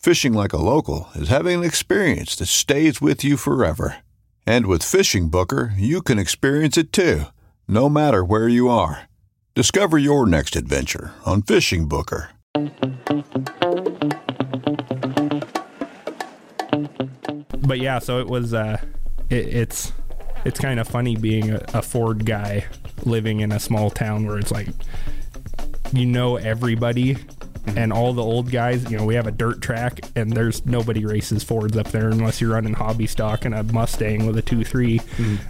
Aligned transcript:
Fishing 0.00 0.32
like 0.32 0.54
a 0.54 0.56
local 0.56 1.08
is 1.14 1.28
having 1.28 1.58
an 1.58 1.64
experience 1.64 2.34
that 2.36 2.46
stays 2.46 3.02
with 3.02 3.22
you 3.22 3.36
forever. 3.36 3.98
And 4.46 4.64
with 4.64 4.82
Fishing 4.82 5.28
Booker, 5.28 5.74
you 5.76 6.00
can 6.00 6.18
experience 6.18 6.78
it 6.78 6.90
too, 6.90 7.24
no 7.68 7.90
matter 7.90 8.24
where 8.24 8.48
you 8.48 8.70
are. 8.70 9.10
Discover 9.54 9.98
your 9.98 10.26
next 10.26 10.56
adventure 10.56 11.12
on 11.26 11.42
Fishing 11.42 11.86
Booker. 11.86 12.30
but 17.66 17.78
yeah, 17.78 17.98
so 17.98 18.20
it 18.20 18.26
was. 18.26 18.54
Uh, 18.54 18.80
it, 19.28 19.48
it's 19.48 19.92
it's 20.46 20.58
kind 20.58 20.80
of 20.80 20.88
funny 20.88 21.14
being 21.14 21.50
a, 21.50 21.62
a 21.74 21.82
Ford 21.82 22.24
guy 22.24 22.64
living 23.04 23.40
in 23.40 23.52
a 23.52 23.60
small 23.60 23.90
town 23.90 24.26
where 24.26 24.38
it's 24.38 24.50
like 24.50 24.68
you 25.92 26.06
know 26.06 26.36
everybody 26.36 27.18
and 27.66 27.92
all 27.92 28.12
the 28.12 28.22
old 28.22 28.50
guys. 28.50 28.90
You 28.90 28.98
know, 28.98 29.04
we 29.04 29.14
have 29.14 29.26
a 29.26 29.32
dirt 29.32 29.60
track, 29.60 30.00
and 30.16 30.32
there's 30.32 30.64
nobody 30.66 31.04
races 31.04 31.42
Fords 31.42 31.76
up 31.76 31.88
there 31.88 32.08
unless 32.08 32.40
you're 32.40 32.52
running 32.52 32.74
hobby 32.74 33.06
stock 33.06 33.44
and 33.44 33.54
a 33.54 33.62
Mustang 33.62 34.26
with 34.26 34.36
a 34.38 34.42
two 34.42 34.64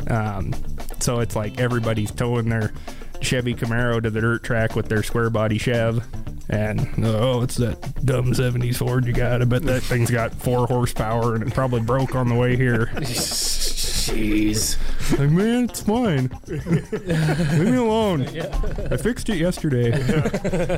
Um, 0.09 0.53
so 1.01 1.21
it's 1.21 1.37
like 1.37 1.59
everybody's 1.61 2.11
towing 2.11 2.49
their 2.49 2.73
Chevy 3.21 3.55
Camaro 3.55 4.03
to 4.03 4.11
the 4.11 4.21
dirt 4.21 4.43
track 4.43 4.75
with 4.77 4.89
their 4.89 5.03
square 5.03 5.31
body 5.31 5.59
Chev. 5.59 6.05
And 6.51 7.05
oh, 7.05 7.43
it's 7.43 7.57
that 7.57 7.81
dumb 8.05 8.33
'70s 8.33 8.77
Ford 8.77 9.07
you 9.07 9.13
got. 9.13 9.41
I 9.41 9.45
bet 9.45 9.63
that 9.63 9.83
thing's 9.85 10.11
got 10.11 10.33
four 10.35 10.67
horsepower 10.67 11.35
and 11.37 11.45
it 11.47 11.55
probably 11.55 11.81
broke 11.81 12.15
on 12.17 12.29
the 12.29 12.35
way 12.35 12.57
here. 12.57 12.87
Jeez. 14.01 14.77
Like, 15.19 15.31
man, 15.31 15.65
it's 15.65 15.81
fine. 15.83 16.31
Leave 16.49 17.71
me 17.71 17.77
alone. 17.77 18.23
I 18.91 18.97
fixed 18.97 19.29
it 19.29 19.37
yesterday. 19.37 19.91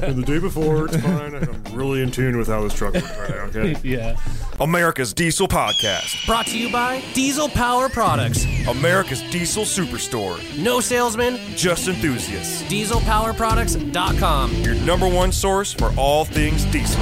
And 0.03 0.16
the 0.19 0.25
day 0.27 0.38
before, 0.38 0.87
it's 0.87 0.97
fine. 0.97 1.34
I'm 1.34 1.62
really 1.77 2.03
in 2.03 2.11
tune 2.11 2.37
with 2.37 2.49
how 2.49 2.62
this 2.62 2.75
truck 2.75 2.94
works 2.94 3.06
right 3.19 3.31
now, 3.31 3.44
okay? 3.44 3.77
Yeah. 3.88 4.16
America's 4.61 5.12
Diesel 5.15 5.49
Podcast. 5.49 6.27
Brought 6.27 6.47
to 6.47 6.59
you 6.59 6.71
by 6.71 7.03
Diesel 7.15 7.49
Power 7.49 7.88
Products. 7.88 8.44
America's 8.69 9.22
Diesel 9.31 9.65
Superstore. 9.65 10.38
No 10.62 10.81
salesman, 10.81 11.37
Just 11.56 11.88
enthusiasts. 11.88 12.62
dieselpowerproducts.com. 12.65 14.53
Your 14.56 14.75
number 14.77 15.09
one 15.09 15.31
source 15.32 15.62
for 15.71 15.93
all 15.97 16.25
things 16.25 16.65
diesel. 16.67 17.00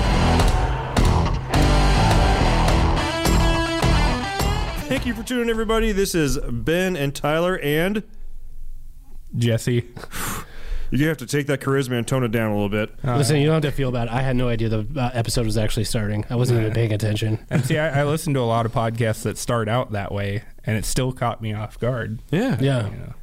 Thank 4.88 5.06
you 5.06 5.14
for 5.14 5.22
tuning 5.22 5.44
in, 5.44 5.50
everybody. 5.50 5.92
This 5.92 6.14
is 6.14 6.36
Ben 6.38 6.96
and 6.96 7.14
Tyler, 7.14 7.58
and 7.60 8.02
Jesse. 9.38 9.88
you 10.90 11.06
have 11.06 11.16
to 11.18 11.26
take 11.26 11.46
that 11.46 11.60
charisma 11.60 11.96
and 11.96 12.06
tone 12.06 12.24
it 12.24 12.32
down 12.32 12.50
a 12.50 12.54
little 12.54 12.68
bit. 12.68 12.92
Listen, 13.04 13.36
you 13.36 13.46
don't 13.46 13.62
have 13.62 13.72
to 13.72 13.76
feel 13.76 13.92
bad. 13.92 14.08
I 14.08 14.20
had 14.22 14.34
no 14.34 14.48
idea 14.48 14.68
the 14.68 14.86
uh, 15.00 15.10
episode 15.14 15.46
was 15.46 15.56
actually 15.56 15.84
starting. 15.84 16.26
I 16.28 16.34
wasn't 16.34 16.60
even 16.60 16.72
paying 16.72 16.92
attention. 16.92 17.38
And 17.50 17.64
see, 17.64 17.78
I, 17.78 18.00
I 18.00 18.04
listen 18.04 18.34
to 18.34 18.40
a 18.40 18.42
lot 18.42 18.66
of 18.66 18.72
podcasts 18.72 19.22
that 19.22 19.38
start 19.38 19.68
out 19.68 19.92
that 19.92 20.12
way, 20.12 20.42
and 20.64 20.76
it 20.76 20.84
still 20.84 21.12
caught 21.12 21.40
me 21.40 21.54
off 21.54 21.78
guard. 21.78 22.18
Yeah. 22.30 22.56
Yeah. 22.60 22.90
You 22.90 22.96
know? 22.96 23.14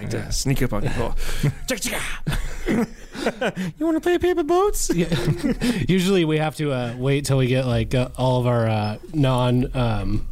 Like 0.00 0.32
sneak 0.32 0.62
up 0.62 0.72
on 0.72 0.82
people. 0.82 1.14
you 1.42 1.50
want 3.86 3.96
to 3.96 4.00
play 4.00 4.18
paper 4.18 4.42
boats? 4.42 4.90
Yeah. 5.00 5.08
Usually 5.88 6.24
we 6.24 6.38
have 6.38 6.56
to 6.56 6.72
uh, 6.72 6.94
wait 6.98 7.24
till 7.24 7.38
we 7.38 7.46
get 7.46 7.66
like 7.66 7.94
uh, 7.94 8.08
all 8.16 8.40
of 8.40 8.46
our 8.46 8.68
uh, 8.68 8.98
non. 9.14 9.74
Um, 9.76 10.28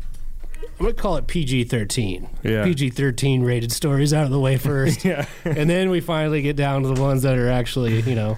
I'm 0.79 0.85
gonna 0.87 0.93
call 0.95 1.17
it 1.17 1.27
PG 1.27 1.65
thirteen. 1.65 2.29
Yeah. 2.43 2.65
PG 2.65 2.91
thirteen 2.91 3.43
rated 3.43 3.73
stories 3.73 4.13
out 4.15 4.25
of 4.25 4.31
the 4.31 4.41
way 4.41 4.57
first. 4.59 5.05
Yeah. 5.05 5.27
and 5.45 5.69
then 5.69 5.91
we 5.91 6.01
finally 6.01 6.43
get 6.43 6.57
down 6.57 6.83
to 6.83 6.89
the 6.95 7.01
ones 7.01 7.23
that 7.23 7.37
are 7.37 7.49
actually, 7.51 8.01
you 8.03 8.15
know, 8.15 8.37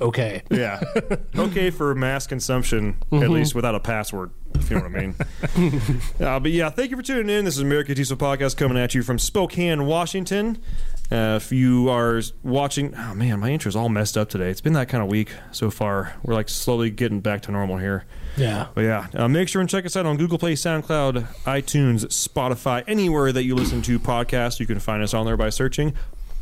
okay. 0.00 0.42
Yeah. 0.50 0.80
Okay 1.36 1.70
for 1.70 1.94
mass 1.94 2.26
consumption, 2.26 2.96
at 3.12 3.30
least 3.30 3.54
without 3.54 3.74
a 3.74 3.80
password, 3.80 4.30
if 4.58 4.70
you 4.70 4.76
know 4.76 4.82
what 4.82 4.94
I 4.94 5.00
mean. 5.00 5.90
uh, 6.20 6.40
but 6.40 6.50
yeah, 6.50 6.70
thank 6.70 6.90
you 6.90 6.96
for 6.96 7.02
tuning 7.02 7.34
in. 7.34 7.44
This 7.44 7.56
is 7.56 7.62
America 7.62 7.94
Diesel 7.94 8.16
Podcast 8.16 8.56
coming 8.56 8.78
at 8.78 8.94
you 8.94 9.02
from 9.02 9.18
Spokane, 9.18 9.86
Washington. 9.86 10.58
Uh, 11.10 11.38
if 11.40 11.50
you 11.52 11.88
are 11.88 12.20
watching, 12.42 12.94
oh 12.94 13.14
man, 13.14 13.40
my 13.40 13.50
intro's 13.50 13.74
all 13.74 13.88
messed 13.88 14.18
up 14.18 14.28
today. 14.28 14.50
It's 14.50 14.60
been 14.60 14.74
that 14.74 14.88
kind 14.88 15.02
of 15.02 15.08
week 15.08 15.32
so 15.52 15.70
far. 15.70 16.14
We're 16.22 16.34
like 16.34 16.48
slowly 16.48 16.90
getting 16.90 17.20
back 17.20 17.42
to 17.42 17.52
normal 17.52 17.78
here. 17.78 18.04
Yeah. 18.36 18.68
But 18.74 18.82
yeah, 18.82 19.06
uh, 19.14 19.28
make 19.28 19.48
sure 19.48 19.60
and 19.60 19.70
check 19.70 19.86
us 19.86 19.96
out 19.96 20.04
on 20.04 20.16
Google 20.18 20.38
Play, 20.38 20.54
SoundCloud, 20.54 21.26
iTunes, 21.44 22.04
Spotify, 22.06 22.84
anywhere 22.86 23.32
that 23.32 23.44
you 23.44 23.54
listen 23.54 23.80
to 23.82 23.98
podcasts. 23.98 24.60
You 24.60 24.66
can 24.66 24.80
find 24.80 25.02
us 25.02 25.14
on 25.14 25.24
there 25.24 25.36
by 25.36 25.48
searching 25.48 25.94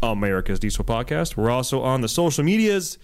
America's 0.03 0.59
Diesel 0.59 0.85
Podcast. 0.85 1.37
We're 1.37 1.51
also 1.51 1.83
on 1.83 2.01
the 2.01 2.09
social 2.09 2.43
medias 2.43 2.99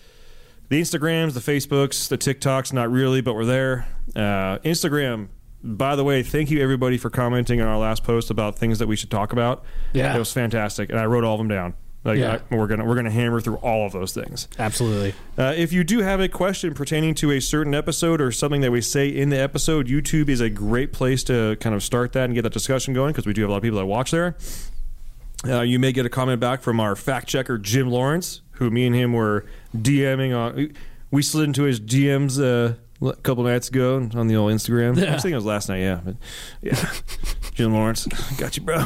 the 0.68 0.80
Instagrams, 0.80 1.34
the 1.34 1.40
Facebooks, 1.40 2.08
the 2.08 2.16
TikToks, 2.18 2.72
not 2.72 2.90
really, 2.90 3.20
but 3.20 3.34
we're 3.34 3.44
there. 3.44 3.86
Uh, 4.16 4.58
Instagram, 4.64 5.28
by 5.62 5.94
the 5.96 6.04
way, 6.04 6.22
thank 6.22 6.50
you 6.50 6.60
everybody 6.62 6.96
for 6.98 7.10
commenting 7.10 7.60
on 7.60 7.68
our 7.68 7.78
last 7.78 8.04
post 8.04 8.30
about 8.30 8.58
things 8.58 8.78
that 8.78 8.88
we 8.88 8.96
should 8.96 9.10
talk 9.10 9.32
about. 9.32 9.64
Yeah. 9.92 10.14
it 10.14 10.18
was 10.18 10.32
fantastic, 10.32 10.90
and 10.90 10.98
I 10.98 11.04
wrote 11.06 11.24
all 11.24 11.34
of 11.34 11.38
them 11.38 11.48
down. 11.48 11.74
Like, 12.04 12.18
Yeah. 12.18 12.38
I- 12.50 12.56
we're 12.56 12.66
gonna 12.66 12.84
we're 12.84 12.96
gonna 12.96 13.12
hammer 13.12 13.40
through 13.40 13.56
all 13.56 13.86
of 13.86 13.92
those 13.92 14.12
things. 14.12 14.48
Absolutely. 14.58 15.14
Uh, 15.38 15.54
if 15.56 15.72
you 15.72 15.84
do 15.84 16.00
have 16.00 16.18
a 16.20 16.28
question 16.28 16.74
pertaining 16.74 17.14
to 17.16 17.30
a 17.30 17.40
certain 17.40 17.74
episode 17.76 18.20
or 18.20 18.32
something 18.32 18.60
that 18.62 18.72
we 18.72 18.80
say 18.80 19.08
in 19.08 19.28
the 19.28 19.38
episode, 19.38 19.86
YouTube 19.86 20.28
is 20.28 20.40
a 20.40 20.50
great 20.50 20.92
place 20.92 21.22
to 21.24 21.56
kind 21.60 21.76
of 21.76 21.82
start 21.84 22.12
that 22.14 22.24
and 22.24 22.34
get 22.34 22.42
that 22.42 22.52
discussion 22.52 22.92
going 22.92 23.12
because 23.12 23.24
we 23.26 23.32
do 23.32 23.42
have 23.42 23.50
a 23.50 23.52
lot 23.52 23.58
of 23.58 23.62
people 23.62 23.78
that 23.78 23.86
watch 23.86 24.10
there. 24.10 24.36
Uh, 25.47 25.60
you 25.60 25.78
may 25.78 25.92
get 25.92 26.04
a 26.06 26.08
comment 26.08 26.41
back 26.41 26.60
from 26.62 26.80
our 26.80 26.94
fact 26.97 27.28
checker 27.28 27.56
Jim 27.58 27.88
Lawrence, 27.88 28.41
who 28.53 28.71
me 28.71 28.87
and 28.87 28.95
him 28.95 29.13
were 29.13 29.47
DMing 29.77 30.37
on. 30.37 30.75
We 31.10 31.22
slid 31.22 31.49
into 31.49 31.65
his 31.65 31.81
DMs 31.81 32.41
uh, 32.41 32.75
a 33.07 33.16
couple 33.16 33.45
nights 33.45 33.69
ago 33.69 34.09
on 34.15 34.27
the 34.28 34.37
old 34.37 34.53
Instagram. 34.53 34.93
I 34.97 35.19
think 35.19 35.33
it 35.33 35.37
was 35.37 35.45
last 35.45 35.69
night, 35.69 35.81
yeah. 35.81 36.01
But 36.04 36.16
yeah, 36.63 36.93
Jim 37.54 37.72
Lawrence, 37.72 38.07
got 38.39 38.57
you, 38.57 38.63
bro. 38.63 38.84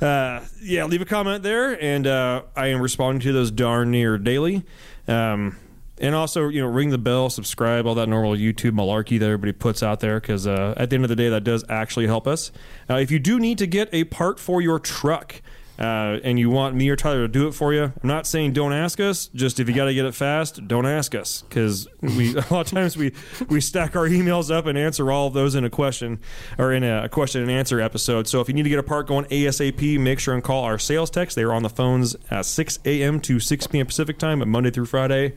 Uh, 0.00 0.44
yeah, 0.62 0.84
leave 0.84 1.02
a 1.02 1.06
comment 1.06 1.42
there, 1.42 1.82
and 1.82 2.06
uh, 2.06 2.42
I 2.56 2.68
am 2.68 2.80
responding 2.80 3.20
to 3.20 3.32
those 3.32 3.50
darn 3.50 3.90
near 3.90 4.18
daily. 4.18 4.64
Um, 5.08 5.56
and 6.00 6.14
also, 6.14 6.48
you 6.48 6.62
know, 6.62 6.66
ring 6.66 6.88
the 6.88 6.98
bell, 6.98 7.28
subscribe, 7.28 7.86
all 7.86 7.94
that 7.96 8.08
normal 8.08 8.32
YouTube 8.32 8.72
malarkey 8.72 9.18
that 9.18 9.26
everybody 9.26 9.52
puts 9.52 9.82
out 9.82 10.00
there, 10.00 10.18
because 10.18 10.46
uh, 10.46 10.72
at 10.76 10.88
the 10.88 10.94
end 10.94 11.04
of 11.04 11.10
the 11.10 11.16
day, 11.16 11.28
that 11.28 11.44
does 11.44 11.62
actually 11.68 12.06
help 12.06 12.26
us. 12.26 12.50
Uh, 12.88 12.94
if 12.94 13.10
you 13.10 13.18
do 13.18 13.38
need 13.38 13.58
to 13.58 13.66
get 13.66 13.88
a 13.92 14.04
part 14.04 14.40
for 14.40 14.62
your 14.62 14.78
truck, 14.78 15.42
uh, 15.80 16.18
and 16.22 16.38
you 16.38 16.50
want 16.50 16.74
me 16.76 16.88
or 16.90 16.96
Tyler 16.96 17.22
to 17.22 17.28
do 17.28 17.48
it 17.48 17.52
for 17.52 17.72
you, 17.72 17.84
I'm 17.84 17.92
not 18.02 18.26
saying 18.26 18.52
don't 18.52 18.74
ask 18.74 19.00
us. 19.00 19.28
Just 19.34 19.58
if 19.60 19.68
you 19.68 19.74
got 19.74 19.86
to 19.86 19.94
get 19.94 20.04
it 20.04 20.14
fast, 20.14 20.68
don't 20.68 20.84
ask 20.86 21.14
us 21.14 21.42
because 21.42 21.88
we 22.02 22.32
a 22.36 22.44
lot 22.50 22.60
of 22.60 22.66
times 22.66 22.96
we 22.96 23.12
we 23.48 23.60
stack 23.62 23.96
our 23.96 24.06
emails 24.06 24.54
up 24.54 24.66
and 24.66 24.76
answer 24.76 25.10
all 25.10 25.26
of 25.28 25.32
those 25.32 25.54
in 25.54 25.64
a 25.64 25.70
question 25.70 26.20
or 26.58 26.72
in 26.72 26.84
a 26.84 27.08
question 27.08 27.40
and 27.42 27.50
answer 27.50 27.80
episode. 27.80 28.28
So 28.28 28.40
if 28.40 28.48
you 28.48 28.54
need 28.54 28.64
to 28.64 28.68
get 28.68 28.78
a 28.78 28.82
part 28.82 29.06
going 29.06 29.24
ASAP, 29.26 29.98
make 29.98 30.18
sure 30.18 30.34
and 30.34 30.44
call 30.44 30.64
our 30.64 30.78
sales 30.78 31.10
techs. 31.10 31.34
They 31.34 31.42
are 31.44 31.52
on 31.54 31.62
the 31.62 31.70
phones 31.70 32.14
at 32.30 32.44
6 32.44 32.78
a.m. 32.84 33.18
to 33.22 33.40
6 33.40 33.66
p.m. 33.68 33.86
Pacific 33.86 34.18
time, 34.18 34.46
Monday 34.50 34.70
through 34.70 34.86
Friday. 34.86 35.36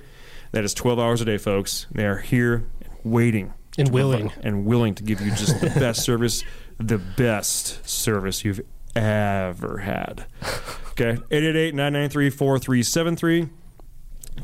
That 0.52 0.64
is 0.66 0.74
12 0.74 1.00
hours 1.00 1.22
a 1.22 1.26
day, 1.26 1.38
folks. 1.38 1.88
They 1.92 2.06
are 2.06 2.18
here 2.18 2.68
waiting 3.04 3.54
And 3.78 3.90
willing. 3.90 4.32
and 4.44 4.66
willing 4.66 4.94
to 4.96 5.04
give 5.04 5.22
you 5.22 5.32
just 5.32 5.60
the 5.62 5.68
best 5.70 6.02
service, 6.06 6.44
the 6.80 6.98
best 6.98 7.88
service 7.90 8.44
you've 8.46 8.62
ever 8.96 9.80
had. 9.80 10.26
Okay, 10.96 11.18
888-993-4373. 11.32 13.50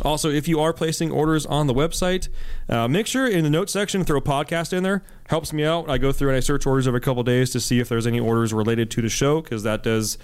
Also, 0.04 0.30
if 0.30 0.48
you 0.48 0.60
are 0.60 0.72
placing 0.74 1.12
orders 1.12 1.46
on 1.46 1.68
the 1.68 1.74
website, 1.74 2.28
uh, 2.68 2.88
make 2.88 3.06
sure 3.08 3.28
in 3.28 3.44
the 3.44 3.50
notes 3.50 3.74
section 3.74 4.04
throw 4.04 4.18
a 4.18 4.22
podcast 4.22 4.74
in 4.74 4.84
there. 4.84 5.04
Helps 5.28 5.52
me 5.54 5.64
out. 5.64 5.90
I 5.90 5.98
go 5.98 6.12
through 6.12 6.30
and 6.30 6.38
I 6.38 6.40
search 6.40 6.66
orders 6.66 6.88
every 6.88 7.02
couple 7.02 7.22
days 7.24 7.52
to 7.52 7.60
see 7.60 7.80
if 7.80 7.90
there's 7.90 8.08
any 8.08 8.20
orders 8.20 8.52
related 8.54 8.90
to 8.92 9.02
the 9.04 9.10
show 9.10 9.42
because 9.42 9.64
that 9.64 9.84
does 9.84 10.18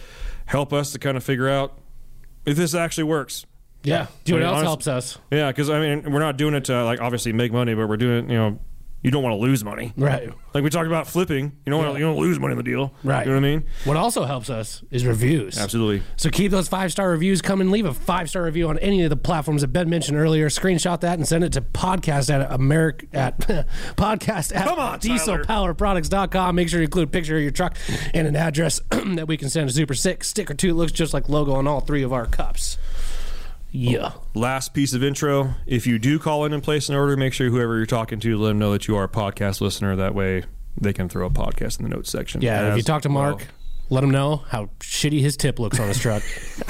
help 0.45 0.72
us 0.74 0.92
to 0.94 1.00
kind 1.00 1.18
of 1.18 1.24
figure 1.24 1.50
out 1.50 1.77
if 2.45 2.57
this 2.57 2.74
actually 2.74 3.04
works. 3.06 3.45
Yeah. 3.83 4.07
Do 4.24 4.33
you 4.33 4.39
know 4.39 4.48
I 4.48 4.51
what 4.51 4.57
mean, 4.57 4.66
else 4.66 4.77
honest- 4.77 4.88
helps 4.88 5.16
us? 5.16 5.19
Yeah, 5.31 5.51
because 5.51 5.69
I 5.69 5.80
mean, 5.80 6.12
we're 6.12 6.19
not 6.19 6.38
doing 6.38 6.56
it 6.56 6.66
to 6.66 6.83
like 6.86 7.01
obviously 7.01 7.33
make 7.33 7.51
money, 7.51 7.74
but 7.75 7.88
we're 7.88 7.98
doing 7.98 8.25
it. 8.25 8.31
You 8.31 8.38
know, 8.38 8.60
you 9.06 9.12
don't 9.12 9.22
want 9.22 9.34
to 9.34 9.38
lose 9.38 9.63
money. 9.63 9.94
Right. 9.96 10.31
Like 10.56 10.63
we 10.63 10.69
talked 10.72 10.88
about 10.88 11.06
flipping. 11.06 11.52
You 11.66 11.69
don't 11.69 11.84
want 11.84 11.94
to, 11.94 12.00
you 12.00 12.06
don't 12.06 12.18
lose 12.18 12.40
money 12.40 12.54
in 12.54 12.57
the 12.57 12.63
deal. 12.63 12.92
Right. 13.04 13.25
You 13.25 13.31
know 13.31 13.40
what 13.40 13.46
I 13.46 13.50
mean? 13.50 13.66
What 13.84 13.98
also 13.98 14.24
helps 14.24 14.50
us 14.50 14.84
is 14.90 15.06
reviews. 15.06 15.60
Absolutely. 15.60 16.02
So 16.16 16.31
keep 16.31 16.50
those 16.52 16.68
five 16.68 16.92
star 16.92 17.10
reviews 17.12 17.42
coming. 17.42 17.69
Leave 17.69 17.86
a 17.86 17.94
five 17.94 18.30
star 18.31 18.44
review 18.44 18.68
on 18.68 18.80
any 18.80 19.04
of 19.04 19.12
the 19.12 19.16
platforms 19.16 19.62
that 19.62 19.68
Ben 19.68 19.90
mentioned 19.92 20.18
earlier. 20.18 20.50
Screenshot 20.50 21.02
that 21.02 21.19
and 21.19 21.28
send 21.28 21.44
it 21.44 21.54
to 21.54 21.62
podcast 21.62 22.34
at 22.34 22.52
America 22.52 23.06
at 23.13 23.38
podcast 23.96 24.56
at 24.56 24.66
Come 24.66 24.80
on, 24.80 25.00
dieselpowerproducts.com. 25.00 26.56
Make 26.56 26.69
sure 26.69 26.80
you 26.80 26.86
include 26.86 27.10
a 27.10 27.12
picture 27.12 27.38
of 27.38 27.44
your 27.44 27.51
truck 27.51 27.78
and 28.13 28.28
an 28.28 28.36
address 28.36 28.81
that 28.90 29.28
we 29.28 29.38
can 29.38 29.50
send 29.50 29.69
a 29.69 29.74
super 29.74 29.94
sick 29.94 30.24
sticker 30.24 30.56
to. 30.56 30.69
It 30.69 30.74
looks 30.74 30.92
just 30.92 31.13
like 31.13 31.30
logo 31.30 31.54
on 31.54 31.68
all 31.68 31.81
three 31.81 32.01
of 32.01 32.12
our 32.12 32.25
cups. 32.25 32.80
Yeah. 33.75 34.13
Last 34.33 34.74
piece 34.74 34.94
of 34.94 35.04
intro. 35.04 35.54
If 35.68 35.86
you 35.86 36.00
do 36.00 36.18
call 36.18 36.45
in 36.45 36.54
and 36.54 36.63
place 36.63 36.88
an 36.89 36.95
order, 36.95 37.18
make 37.18 37.33
sure 37.33 37.50
whoever 37.50 37.75
you're 37.77 37.86
talking 37.86 38.19
to 38.22 38.38
let 38.38 38.50
them 38.50 38.60
know 38.60 38.72
that 38.72 38.88
you 38.88 38.95
are 38.95 39.04
a 39.04 39.10
podcast 39.10 39.60
listener. 39.62 39.95
That 39.95 40.16
way 40.16 40.44
they 40.80 40.94
can 40.94 41.10
throw 41.10 41.25
a 41.27 41.30
podcast 41.30 41.80
in 41.80 41.83
the 41.83 41.95
notes 41.95 42.10
section. 42.10 42.42
Yeah. 42.42 42.72
if 42.72 42.77
you 42.77 42.83
talk 42.83 43.01
to 43.04 43.10
Mark, 43.10 43.38
well. 43.39 43.48
let 43.89 44.04
him 44.04 44.12
know 44.12 44.38
how 44.48 44.69
shitty 44.80 45.19
his 45.19 45.36
tip 45.38 45.60
looks 45.60 45.80
on 45.80 45.88
his 45.88 46.00
truck. 46.00 46.24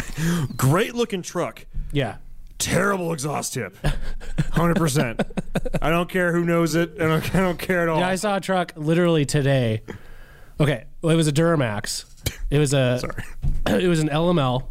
great 0.58 0.96
looking 0.96 1.22
truck. 1.22 1.66
yeah. 1.92 2.18
Terrible 2.58 3.12
exhaust 3.12 3.54
tip. 3.54 3.76
100%. 4.38 5.80
I 5.82 5.90
don't 5.90 6.10
care 6.10 6.32
who 6.32 6.46
knows 6.46 6.74
it. 6.74 6.94
I 6.96 7.04
don't, 7.04 7.36
I 7.36 7.40
don't 7.42 7.60
care 7.60 7.82
at 7.82 7.90
all. 7.90 8.00
Yeah, 8.00 8.08
I 8.08 8.16
saw 8.16 8.38
a 8.38 8.40
truck 8.40 8.72
literally 8.78 9.26
today. 9.26 9.82
Okay, 10.60 10.86
well, 11.02 11.12
it 11.12 11.18
was 11.18 11.28
a 11.28 11.34
Duramax. 11.34 12.06
It 12.50 12.60
was 12.60 12.74
a 12.74 13.00
Sorry. 13.02 13.24
it 13.84 13.90
was 13.90 14.00
an 14.00 14.08
LML. 14.08 14.64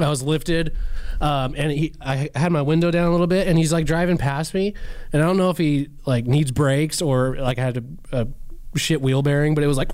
I 0.00 0.08
was 0.08 0.22
lifted, 0.22 0.76
um, 1.20 1.54
and 1.56 1.70
he 1.72 1.92
I 2.00 2.30
had 2.34 2.52
my 2.52 2.62
window 2.62 2.90
down 2.90 3.08
a 3.08 3.10
little 3.10 3.26
bit, 3.26 3.48
and 3.48 3.58
he's 3.58 3.72
like 3.72 3.86
driving 3.86 4.16
past 4.18 4.54
me, 4.54 4.74
and 5.12 5.22
I 5.22 5.26
don't 5.26 5.36
know 5.36 5.50
if 5.50 5.58
he 5.58 5.88
like 6.06 6.26
needs 6.26 6.50
brakes 6.50 7.00
or 7.02 7.36
like 7.36 7.58
I 7.58 7.62
had 7.64 7.76
a, 8.12 8.22
a 8.22 8.28
shit 8.78 9.00
wheel 9.00 9.22
bearing, 9.22 9.54
but 9.54 9.62
it 9.64 9.66
was 9.68 9.76
like 9.76 9.92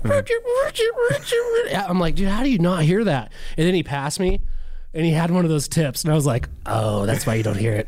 I'm 1.87 1.99
like, 1.99 2.15
dude, 2.15 2.27
how 2.27 2.43
do 2.43 2.49
you 2.49 2.59
not 2.59 2.83
hear 2.83 3.03
that? 3.03 3.31
And 3.57 3.67
then 3.67 3.73
he 3.73 3.83
passed 3.83 4.19
me. 4.19 4.41
And 4.93 5.05
he 5.05 5.13
had 5.13 5.31
one 5.31 5.45
of 5.45 5.49
those 5.49 5.69
tips, 5.69 6.03
and 6.03 6.11
I 6.11 6.15
was 6.15 6.25
like, 6.25 6.49
"Oh, 6.65 7.05
that's 7.05 7.25
why 7.25 7.35
you 7.35 7.43
don't 7.43 7.55
hear 7.57 7.71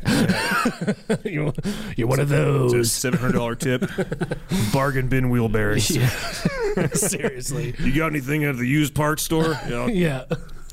you're, 1.26 1.52
you're 1.98 2.08
one 2.08 2.18
of 2.18 2.30
those." 2.30 2.72
$700 2.72 3.58
tip. 3.58 3.84
Bargain 4.72 5.08
bin 5.08 5.28
wheel 5.28 5.50
bearings. 5.50 5.84
Seriously. 6.94 7.74
You 7.78 7.94
got 7.94 8.06
anything 8.06 8.44
at 8.44 8.56
the 8.56 8.66
used 8.66 8.94
parts 8.94 9.22
store? 9.22 9.54
Yeah. 9.68 9.86
Yeah. 9.88 10.24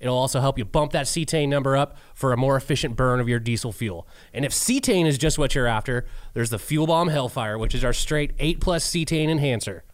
it'll 0.00 0.16
also 0.16 0.40
help 0.40 0.58
you 0.58 0.64
bump 0.64 0.92
that 0.92 1.06
cetane 1.06 1.48
number 1.48 1.76
up 1.76 1.96
for 2.14 2.32
a 2.32 2.36
more 2.36 2.56
efficient 2.56 2.96
burn 2.96 3.20
of 3.20 3.28
your 3.28 3.38
diesel 3.38 3.72
fuel. 3.72 4.06
And 4.32 4.44
if 4.44 4.52
cetane 4.52 5.06
is 5.06 5.18
just 5.18 5.38
what 5.38 5.54
you're 5.54 5.66
after, 5.66 6.06
there's 6.34 6.50
the 6.50 6.58
Fuel 6.58 6.86
Bomb 6.86 7.08
Hellfire, 7.08 7.58
which 7.58 7.74
is 7.74 7.84
our 7.84 7.92
straight 7.92 8.32
8 8.38 8.60
plus 8.60 8.88
cetane 8.88 9.28
enhancer. 9.28 9.84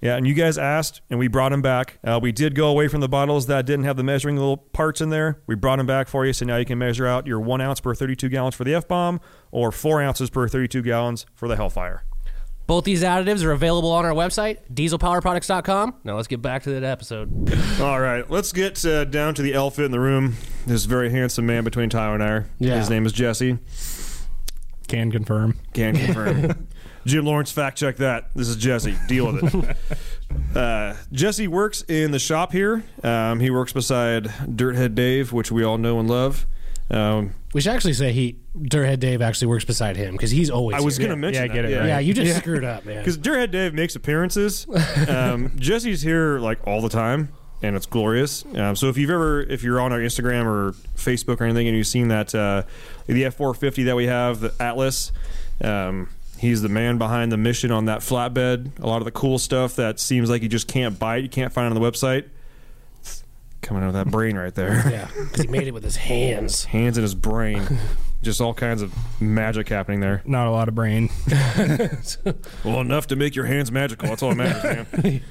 Yeah, 0.00 0.16
and 0.16 0.26
you 0.26 0.34
guys 0.34 0.58
asked, 0.58 1.00
and 1.10 1.18
we 1.18 1.26
brought 1.26 1.48
them 1.48 1.62
back. 1.62 1.98
Uh, 2.04 2.20
we 2.22 2.30
did 2.30 2.54
go 2.54 2.68
away 2.68 2.86
from 2.86 3.00
the 3.00 3.08
bottles 3.08 3.46
that 3.46 3.66
didn't 3.66 3.84
have 3.84 3.96
the 3.96 4.04
measuring 4.04 4.36
little 4.36 4.56
parts 4.56 5.00
in 5.00 5.10
there. 5.10 5.40
We 5.46 5.56
brought 5.56 5.76
them 5.76 5.86
back 5.86 6.08
for 6.08 6.24
you, 6.24 6.32
so 6.32 6.46
now 6.46 6.56
you 6.56 6.64
can 6.64 6.78
measure 6.78 7.06
out 7.06 7.26
your 7.26 7.40
one 7.40 7.60
ounce 7.60 7.80
per 7.80 7.94
32 7.94 8.28
gallons 8.28 8.54
for 8.54 8.62
the 8.64 8.74
F 8.74 8.86
bomb, 8.86 9.20
or 9.50 9.72
four 9.72 10.00
ounces 10.00 10.30
per 10.30 10.46
32 10.46 10.82
gallons 10.82 11.26
for 11.34 11.48
the 11.48 11.56
Hellfire. 11.56 12.04
Both 12.68 12.84
these 12.84 13.02
additives 13.02 13.42
are 13.44 13.52
available 13.52 13.90
on 13.90 14.04
our 14.04 14.12
website, 14.12 14.58
dieselpowerproducts.com. 14.72 15.94
Now 16.04 16.16
let's 16.16 16.28
get 16.28 16.42
back 16.42 16.64
to 16.64 16.70
that 16.78 16.84
episode. 16.84 17.50
All 17.80 17.98
right, 17.98 18.30
let's 18.30 18.52
get 18.52 18.84
uh, 18.84 19.04
down 19.04 19.34
to 19.36 19.42
the 19.42 19.54
elephant 19.54 19.86
in 19.86 19.90
the 19.90 19.98
room. 19.98 20.36
This 20.66 20.84
very 20.84 21.08
handsome 21.08 21.46
man 21.46 21.64
between 21.64 21.88
Tyler 21.88 22.14
and 22.14 22.22
I. 22.22 22.26
are. 22.26 22.46
Yeah. 22.58 22.76
His 22.78 22.90
name 22.90 23.06
is 23.06 23.12
Jesse. 23.12 23.56
Can 24.86 25.10
confirm. 25.10 25.58
Can 25.72 25.96
confirm. 25.96 26.68
Jim 27.06 27.24
Lawrence, 27.24 27.50
fact 27.50 27.78
check 27.78 27.96
that. 27.96 28.28
This 28.34 28.48
is 28.48 28.56
Jesse. 28.56 28.98
Deal 29.08 29.32
with 29.32 29.54
it. 29.54 29.76
Uh, 30.54 30.94
Jesse 31.10 31.48
works 31.48 31.82
in 31.88 32.10
the 32.10 32.18
shop 32.18 32.52
here. 32.52 32.84
Um, 33.02 33.40
he 33.40 33.48
works 33.48 33.72
beside 33.72 34.24
Dirthead 34.24 34.94
Dave, 34.94 35.32
which 35.32 35.50
we 35.50 35.64
all 35.64 35.78
know 35.78 35.98
and 35.98 36.08
love. 36.08 36.46
Um, 36.90 37.34
We 37.52 37.60
should 37.60 37.72
actually 37.72 37.92
say 37.92 38.12
he, 38.12 38.36
Dirthead 38.56 38.98
Dave, 39.00 39.20
actually 39.22 39.48
works 39.48 39.64
beside 39.64 39.96
him 39.96 40.12
because 40.12 40.30
he's 40.30 40.48
always. 40.50 40.76
I 40.76 40.80
was 40.80 40.98
going 40.98 41.10
to 41.10 41.16
mention 41.16 41.42
Yeah, 41.42 41.48
that. 41.48 41.54
get 41.54 41.64
it 41.70 41.76
right. 41.78 41.86
Yeah, 41.88 41.98
you 41.98 42.14
just 42.14 42.36
screwed 42.38 42.64
up, 42.64 42.84
man. 42.86 42.98
Because 42.98 43.18
Dirthead 43.18 43.50
Dave 43.50 43.74
makes 43.74 43.94
appearances. 43.96 44.66
Um, 45.08 45.52
Jesse's 45.58 46.02
here 46.02 46.38
like 46.38 46.58
all 46.66 46.80
the 46.80 46.88
time, 46.88 47.30
and 47.62 47.76
it's 47.76 47.86
glorious. 47.86 48.44
Um, 48.54 48.74
so 48.76 48.88
if 48.88 48.96
you've 48.96 49.10
ever, 49.10 49.40
if 49.42 49.62
you're 49.62 49.80
on 49.80 49.92
our 49.92 49.98
Instagram 50.00 50.44
or 50.46 50.72
Facebook 50.96 51.40
or 51.40 51.44
anything, 51.44 51.68
and 51.68 51.76
you've 51.76 51.86
seen 51.86 52.08
that 52.08 52.34
uh, 52.34 52.62
the 53.06 53.22
F450 53.24 53.84
that 53.86 53.96
we 53.96 54.06
have, 54.06 54.40
the 54.40 54.54
Atlas. 54.60 55.12
Um, 55.62 56.08
He's 56.38 56.62
the 56.62 56.68
man 56.68 56.98
behind 56.98 57.32
the 57.32 57.36
mission 57.36 57.72
on 57.72 57.86
that 57.86 57.98
flatbed. 57.98 58.78
A 58.78 58.86
lot 58.86 58.98
of 58.98 59.04
the 59.06 59.10
cool 59.10 59.40
stuff 59.40 59.74
that 59.74 59.98
seems 59.98 60.30
like 60.30 60.40
you 60.40 60.48
just 60.48 60.68
can't 60.68 60.96
buy 60.96 61.16
it, 61.16 61.22
you 61.24 61.28
can't 61.28 61.52
find 61.52 61.66
it 61.66 61.76
on 61.76 61.82
the 61.82 61.90
website. 61.90 62.28
It's 63.68 63.70
coming 63.70 63.84
out 63.84 63.88
of 63.88 63.92
that 64.02 64.10
brain 64.10 64.34
right 64.34 64.54
there. 64.54 64.82
Yeah, 64.90 65.08
because 65.14 65.42
he 65.42 65.46
made 65.48 65.66
it 65.68 65.74
with 65.74 65.84
his 65.84 65.96
hands. 65.96 66.64
Hands 66.72 66.96
in 66.96 67.02
his 67.02 67.14
brain. 67.14 67.66
Just 68.22 68.40
all 68.40 68.54
kinds 68.54 68.80
of 68.80 68.94
magic 69.20 69.68
happening 69.68 70.00
there. 70.00 70.22
Not 70.24 70.46
a 70.46 70.50
lot 70.50 70.68
of 70.68 70.74
brain. 70.74 71.10
Well, 72.64 72.80
enough 72.80 73.08
to 73.08 73.16
make 73.16 73.36
your 73.36 73.44
hands 73.44 73.70
magical. 73.70 74.08
That's 74.08 74.22
all 74.22 74.30
that 74.30 74.36
matters, 74.36 74.86
man. 75.04 75.20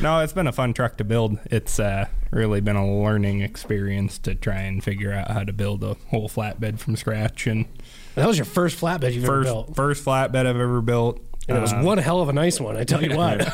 No, 0.00 0.20
it's 0.20 0.32
been 0.32 0.46
a 0.46 0.52
fun 0.52 0.72
truck 0.72 0.96
to 0.96 1.04
build. 1.04 1.38
It's 1.44 1.78
uh, 1.78 2.06
really 2.32 2.60
been 2.62 2.74
a 2.76 3.02
learning 3.02 3.42
experience 3.42 4.16
to 4.20 4.34
try 4.34 4.60
and 4.60 4.82
figure 4.82 5.12
out 5.12 5.30
how 5.30 5.44
to 5.44 5.52
build 5.52 5.84
a 5.84 5.94
whole 6.08 6.28
flatbed 6.30 6.78
from 6.80 6.96
scratch. 6.96 7.46
And 7.46 7.66
That 8.14 8.26
was 8.26 8.38
your 8.38 8.46
first 8.46 8.80
flatbed 8.80 9.12
you've 9.12 9.24
ever 9.24 9.42
first 9.42 9.46
built. 9.46 9.76
first 9.76 10.04
flatbed 10.04 10.46
I've 10.46 10.56
ever 10.58 10.80
built. 10.80 11.20
And 11.46 11.56
it 11.58 11.60
was 11.60 11.72
Uh, 11.74 11.82
one 11.82 11.98
hell 11.98 12.20
of 12.22 12.28
a 12.30 12.32
nice 12.32 12.58
one, 12.58 12.76
I 12.76 12.84
tell 12.84 13.02
you 13.04 13.16
what. 13.16 13.46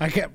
I 0.00 0.08
can't. 0.08 0.32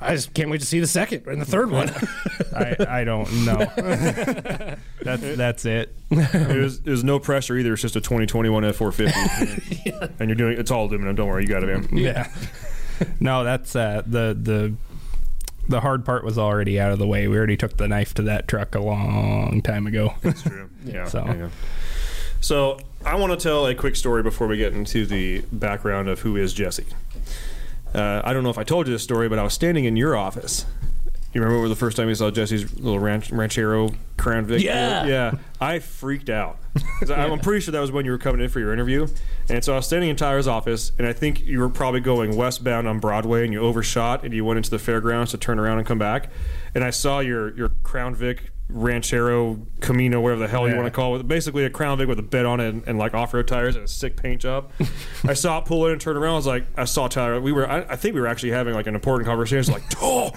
I 0.00 0.14
just 0.14 0.34
can't 0.34 0.50
wait 0.50 0.60
to 0.60 0.66
see 0.66 0.80
the 0.80 0.86
second 0.86 1.26
and 1.26 1.40
the 1.40 1.44
third 1.44 1.70
one. 1.70 1.88
I, 2.56 2.76
I 3.00 3.04
don't 3.04 3.30
know. 3.44 3.56
that's 5.02 5.36
that's 5.36 5.64
it. 5.64 5.94
There's, 6.10 6.80
there's 6.80 7.04
no 7.04 7.18
pressure 7.18 7.56
either. 7.56 7.72
It's 7.72 7.82
just 7.82 7.96
a 7.96 8.00
2021 8.00 8.62
F450, 8.64 10.12
and 10.20 10.28
you're 10.28 10.36
doing 10.36 10.58
it's 10.58 10.70
all 10.70 10.86
aluminum. 10.86 11.14
Don't 11.14 11.28
worry, 11.28 11.42
you 11.42 11.48
got 11.48 11.62
it, 11.62 11.66
man. 11.66 11.88
Yeah. 11.96 12.30
No, 13.20 13.44
that's 13.44 13.74
uh, 13.76 14.02
the 14.06 14.36
the 14.40 14.74
the 15.68 15.80
hard 15.80 16.04
part 16.04 16.24
was 16.24 16.36
already 16.38 16.80
out 16.80 16.92
of 16.92 16.98
the 16.98 17.06
way. 17.06 17.28
We 17.28 17.36
already 17.36 17.56
took 17.56 17.76
the 17.76 17.86
knife 17.88 18.12
to 18.14 18.22
that 18.22 18.48
truck 18.48 18.74
a 18.74 18.80
long 18.80 19.62
time 19.62 19.86
ago. 19.86 20.14
That's 20.22 20.42
true. 20.42 20.68
Yeah. 20.84 21.04
So- 21.06 21.24
yeah, 21.26 21.34
yeah. 21.34 21.48
So 22.42 22.78
I 23.04 23.16
want 23.16 23.38
to 23.38 23.42
tell 23.42 23.66
a 23.66 23.74
quick 23.74 23.96
story 23.96 24.22
before 24.22 24.46
we 24.46 24.56
get 24.56 24.72
into 24.72 25.04
the 25.06 25.42
background 25.52 26.08
of 26.08 26.20
who 26.20 26.36
is 26.36 26.54
Jesse. 26.54 26.86
Uh, 27.94 28.22
I 28.24 28.32
don't 28.32 28.42
know 28.44 28.50
if 28.50 28.58
I 28.58 28.64
told 28.64 28.86
you 28.86 28.92
this 28.92 29.02
story, 29.02 29.28
but 29.28 29.38
I 29.38 29.42
was 29.42 29.52
standing 29.54 29.84
in 29.84 29.96
your 29.96 30.16
office. 30.16 30.66
You 31.32 31.40
remember 31.40 31.68
the 31.68 31.76
first 31.76 31.96
time 31.96 32.08
you 32.08 32.14
saw 32.16 32.30
Jesse's 32.30 32.76
little 32.80 32.98
ranch, 32.98 33.30
ranchero 33.30 33.92
Crown 34.16 34.46
Vic? 34.46 34.62
Yeah. 34.62 35.04
yeah. 35.06 35.32
I 35.60 35.78
freaked 35.78 36.28
out. 36.28 36.58
I- 37.08 37.14
I'm 37.14 37.38
pretty 37.38 37.60
sure 37.60 37.70
that 37.72 37.80
was 37.80 37.92
when 37.92 38.04
you 38.04 38.10
were 38.10 38.18
coming 38.18 38.40
in 38.40 38.48
for 38.48 38.58
your 38.58 38.72
interview, 38.72 39.06
and 39.48 39.64
so 39.64 39.72
I 39.74 39.76
was 39.76 39.86
standing 39.86 40.10
in 40.10 40.16
Tyler's 40.16 40.48
office, 40.48 40.90
and 40.98 41.06
I 41.06 41.12
think 41.12 41.40
you 41.42 41.60
were 41.60 41.68
probably 41.68 42.00
going 42.00 42.36
westbound 42.36 42.88
on 42.88 42.98
Broadway, 42.98 43.44
and 43.44 43.52
you 43.52 43.60
overshot, 43.60 44.24
and 44.24 44.34
you 44.34 44.44
went 44.44 44.56
into 44.58 44.70
the 44.70 44.78
fairgrounds 44.80 45.30
to 45.30 45.38
turn 45.38 45.58
around 45.60 45.78
and 45.78 45.86
come 45.86 45.98
back, 45.98 46.30
and 46.74 46.82
I 46.82 46.90
saw 46.90 47.20
your 47.20 47.56
your 47.56 47.70
Crown 47.84 48.14
Vic 48.14 48.50
Ranchero 48.72 49.60
Camino, 49.80 50.20
whatever 50.20 50.40
the 50.40 50.48
hell 50.48 50.68
you 50.68 50.76
want 50.76 50.86
to 50.86 50.90
call 50.90 51.16
it, 51.16 51.26
basically 51.26 51.64
a 51.64 51.70
Crown 51.70 51.98
Vic 51.98 52.08
with 52.08 52.18
a 52.18 52.22
bed 52.22 52.46
on 52.46 52.60
it 52.60 52.68
and, 52.68 52.82
and 52.86 52.98
like 52.98 53.14
off 53.14 53.34
road 53.34 53.48
tires 53.48 53.76
and 53.76 53.84
a 53.84 53.88
sick 53.88 54.16
paint 54.16 54.40
job. 54.40 54.70
I 55.24 55.34
saw 55.34 55.58
it 55.58 55.64
pull 55.64 55.86
in 55.86 55.92
and 55.92 56.00
turn 56.00 56.16
around. 56.16 56.32
I 56.32 56.36
was 56.36 56.46
like, 56.46 56.66
I 56.76 56.84
saw 56.84 57.08
Tyler. 57.08 57.40
We 57.40 57.52
were, 57.52 57.68
I, 57.68 57.80
I 57.80 57.96
think 57.96 58.14
we 58.14 58.20
were 58.20 58.26
actually 58.26 58.50
having 58.50 58.74
like 58.74 58.86
an 58.86 58.94
important 58.94 59.26
conversation. 59.26 59.58
It's 59.58 59.68
like, 59.68 59.82
oh, 60.02 60.30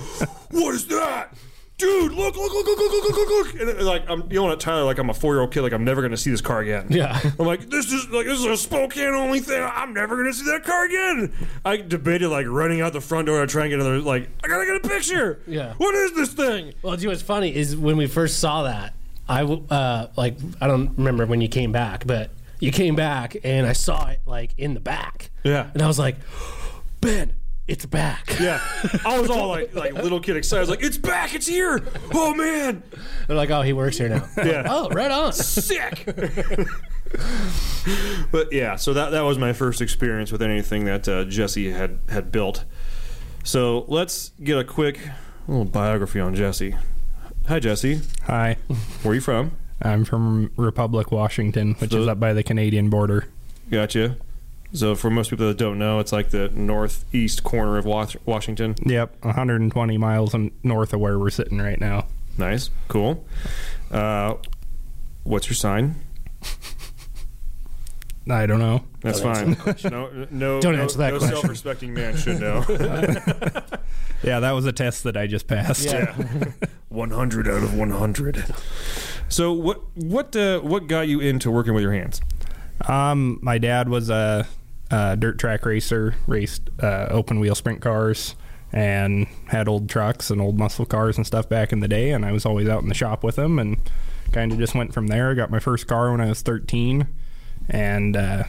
what 0.52 0.76
is 0.76 0.88
that? 0.88 1.34
Dude, 1.78 2.14
look, 2.14 2.36
look, 2.38 2.54
look, 2.54 2.68
look, 2.68 2.80
look, 2.80 2.92
look, 3.04 3.18
look, 3.18 3.30
look. 3.30 3.60
And 3.60 3.70
it, 3.70 3.82
like, 3.82 4.08
I'm 4.10 4.32
yelling 4.32 4.52
at 4.52 4.60
Tyler 4.60 4.84
like 4.84 5.00
I'm 5.00 5.10
a 5.10 5.14
four 5.14 5.34
year 5.34 5.42
old 5.42 5.52
kid, 5.52 5.62
like 5.64 5.74
I'm 5.74 5.84
never 5.84 6.02
going 6.02 6.12
to 6.12 6.18
see 6.18 6.30
this 6.30 6.40
car 6.40 6.60
again. 6.62 6.88
Yeah. 6.90 7.20
I'm 7.40 7.46
like, 7.46 7.70
this 7.70 7.92
is 7.92 8.08
like 8.10 8.26
this 8.28 8.40
is 8.40 8.46
a 8.46 8.56
Spokane 8.56 9.14
only 9.16 9.40
thing. 9.40 9.62
I'm 9.62 9.94
never 9.94 10.16
gonna 10.16 10.34
see 10.34 10.46
that 10.52 10.64
car 10.64 10.86
again. 10.86 11.34
I 11.66 11.78
debated 11.78 12.30
like 12.30 12.46
running 12.48 12.82
out 12.82 12.94
the 12.94 13.02
front 13.02 13.26
door 13.28 13.42
to 13.42 13.48
try 13.48 13.64
and 13.64 13.72
get 13.72 13.80
another. 13.80 14.00
Like, 14.00 14.30
I 14.44 14.48
gotta 14.48 14.66
get 14.66 14.86
a 14.86 14.88
picture. 14.88 15.42
Yeah. 15.48 15.74
What 15.78 15.96
is 15.96 16.14
this 16.14 16.32
thing? 16.34 16.74
Well, 16.84 16.96
do 16.96 17.02
you 17.02 17.08
know 17.08 17.12
what's 17.14 17.24
funny 17.24 17.54
is 17.54 17.76
when 17.76 17.98
we 17.98 18.06
first 18.08 18.40
saw 18.40 18.64
that, 18.64 18.94
I 19.28 19.40
w- 19.42 19.66
uh, 19.70 20.08
like 20.16 20.38
I 20.62 20.68
don't 20.68 20.96
remember 20.98 21.26
when 21.26 21.42
you 21.42 21.48
came 21.50 21.72
back, 21.72 22.06
but 22.06 22.30
you 22.60 22.72
came 22.72 22.96
back 22.96 23.36
and 23.44 23.66
I 23.66 23.74
saw 23.74 24.10
it 24.10 24.20
like 24.26 24.52
in 24.58 24.74
the 24.76 24.80
back. 24.80 25.32
Yeah. 25.44 25.70
And 25.74 25.82
I 25.82 25.88
was 25.88 25.98
like, 26.00 26.18
Ben, 27.02 27.34
it's 27.68 27.86
back. 27.86 28.38
Yeah, 28.40 28.62
I 29.06 29.20
was 29.20 29.30
all 29.30 29.48
like, 29.48 29.74
like 29.74 29.94
little 29.94 30.20
kid 30.20 30.38
excited. 30.38 30.60
I 30.60 30.62
was 30.62 30.70
like, 30.70 30.84
"It's 30.84 30.98
back! 30.98 31.34
It's 31.34 31.48
here! 31.48 31.82
Oh 32.14 32.34
man, 32.34 32.84
They're 33.28 33.38
like, 33.38 33.50
oh, 33.52 33.62
he 33.62 33.74
works 33.74 33.98
here 33.98 34.10
now. 34.10 34.28
Yeah. 34.38 34.64
Oh, 34.70 34.90
right 34.90 35.12
on. 35.12 35.34
sick!" 35.34 36.04
but 38.32 38.52
yeah, 38.52 38.76
so 38.76 38.94
that 38.94 39.12
that 39.12 39.22
was 39.22 39.38
my 39.38 39.54
first 39.54 39.82
experience 39.82 40.32
with 40.32 40.42
anything 40.42 40.86
that 40.86 41.08
uh, 41.08 41.24
Jesse 41.26 41.72
had 41.72 42.00
had 42.10 42.32
built. 42.32 42.66
So 43.44 43.86
let's 43.88 44.32
get 44.44 44.58
a 44.58 44.64
quick 44.64 45.00
little 45.48 45.66
biography 45.66 46.20
on 46.20 46.36
Jesse. 46.36 46.76
Hi, 47.48 47.60
Jesse. 47.60 48.02
Hi, 48.24 48.56
Where 49.02 49.12
are 49.12 49.16
you 49.16 49.22
from? 49.22 49.52
I'm 49.82 50.06
from 50.06 50.52
Republic, 50.56 51.12
Washington, 51.12 51.74
which 51.80 51.94
is 51.94 52.08
up 52.08 52.18
by 52.20 52.32
the 52.32 52.42
Canadian 52.42 52.90
border. 52.90 53.28
Gotcha. 53.70 54.16
So 54.74 54.96
for 54.96 55.10
most 55.12 55.30
people 55.30 55.48
that 55.48 55.58
don't 55.58 55.78
know, 55.78 56.00
it's 56.00 56.12
like 56.12 56.30
the 56.32 56.50
northeast 56.50 57.44
corner 57.44 57.78
of 57.78 57.86
Washington. 57.86 58.76
Yep, 58.86 59.24
120 59.24 59.98
miles 59.98 60.36
north 60.64 60.94
of 60.94 61.00
where 61.00 61.20
we're 61.20 61.30
sitting 61.30 61.60
right 61.60 61.80
now. 61.80 62.08
Nice, 62.38 62.72
cool. 62.88 63.26
Uh, 63.92 64.36
what's 65.24 65.48
your 65.48 65.56
sign? 65.56 65.96
I 68.30 68.46
don't 68.46 68.60
know. 68.60 68.84
That's 69.02 69.20
fine. 69.20 69.58
No, 69.92 70.10
no, 70.32 70.60
Don't 70.62 70.76
no, 70.76 70.82
answer 70.82 70.98
that 71.00 71.12
question. 71.12 71.12
no 71.12 71.18
question. 71.20 71.30
self-respecting 71.36 71.94
man 71.94 72.16
should 72.18 72.40
know. 72.40 72.64
Yeah, 74.24 74.40
that 74.40 74.52
was 74.52 74.66
a 74.66 74.72
test 74.72 75.04
that 75.04 75.18
I 75.18 75.28
just 75.28 75.48
passed. 75.48 75.84
yeah, 75.84 76.16
one 76.88 77.12
hundred 77.12 77.46
out 77.46 77.62
of 77.62 77.78
one 77.78 77.90
hundred. 77.92 78.42
So 79.28 79.52
what 79.52 79.82
what 79.96 80.34
uh, 80.34 80.62
what 80.62 80.88
got 80.88 81.10
you 81.10 81.20
into 81.20 81.52
working 81.52 81.74
with 81.74 81.84
your 81.84 81.92
hands? 81.92 82.22
Um, 82.88 83.40
my 83.42 83.58
dad 83.58 83.90
was 83.90 84.10
a, 84.10 84.48
a 84.92 85.16
dirt 85.16 85.40
track 85.40 85.66
racer, 85.66 86.16
raced 86.28 86.70
uh, 86.82 87.08
open 87.10 87.40
wheel 87.40 87.56
sprint 87.56 87.82
cars, 87.82 88.36
and 88.72 89.28
had 89.48 89.68
old 89.68 89.90
trucks 89.90 90.30
and 90.30 90.42
old 90.42 90.58
muscle 90.58 90.86
cars 90.86 91.18
and 91.18 91.26
stuff 91.28 91.48
back 91.48 91.72
in 91.72 91.80
the 91.80 91.88
day. 91.88 92.12
And 92.12 92.26
I 92.26 92.32
was 92.32 92.46
always 92.46 92.68
out 92.68 92.82
in 92.82 92.90
the 92.90 92.96
shop 92.96 93.24
with 93.24 93.38
him, 93.38 93.60
and 93.60 93.78
kind 94.32 94.52
of 94.52 94.58
just 94.58 94.76
went 94.76 94.94
from 94.94 95.08
there. 95.08 95.32
I 95.32 95.34
got 95.36 95.52
my 95.52 95.60
first 95.60 95.88
car 95.88 96.12
when 96.12 96.22
I 96.22 96.28
was 96.28 96.42
13, 96.42 97.08
and 97.70 98.18
uh, 98.18 98.44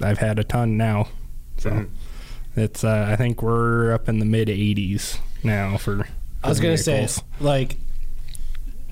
I've 0.00 0.18
had 0.18 0.38
a 0.38 0.44
ton 0.44 0.76
now. 0.76 1.08
So 1.58 1.86
it's 2.56 2.84
uh, 2.84 3.06
I 3.08 3.16
think 3.16 3.42
we're 3.42 3.92
up 3.92 4.08
in 4.08 4.18
the 4.18 4.24
mid 4.24 4.48
80s 4.48 5.18
now 5.42 5.76
for. 5.76 6.06
I 6.44 6.48
was 6.48 6.58
gonna 6.58 6.76
say, 6.76 7.06
like 7.38 7.76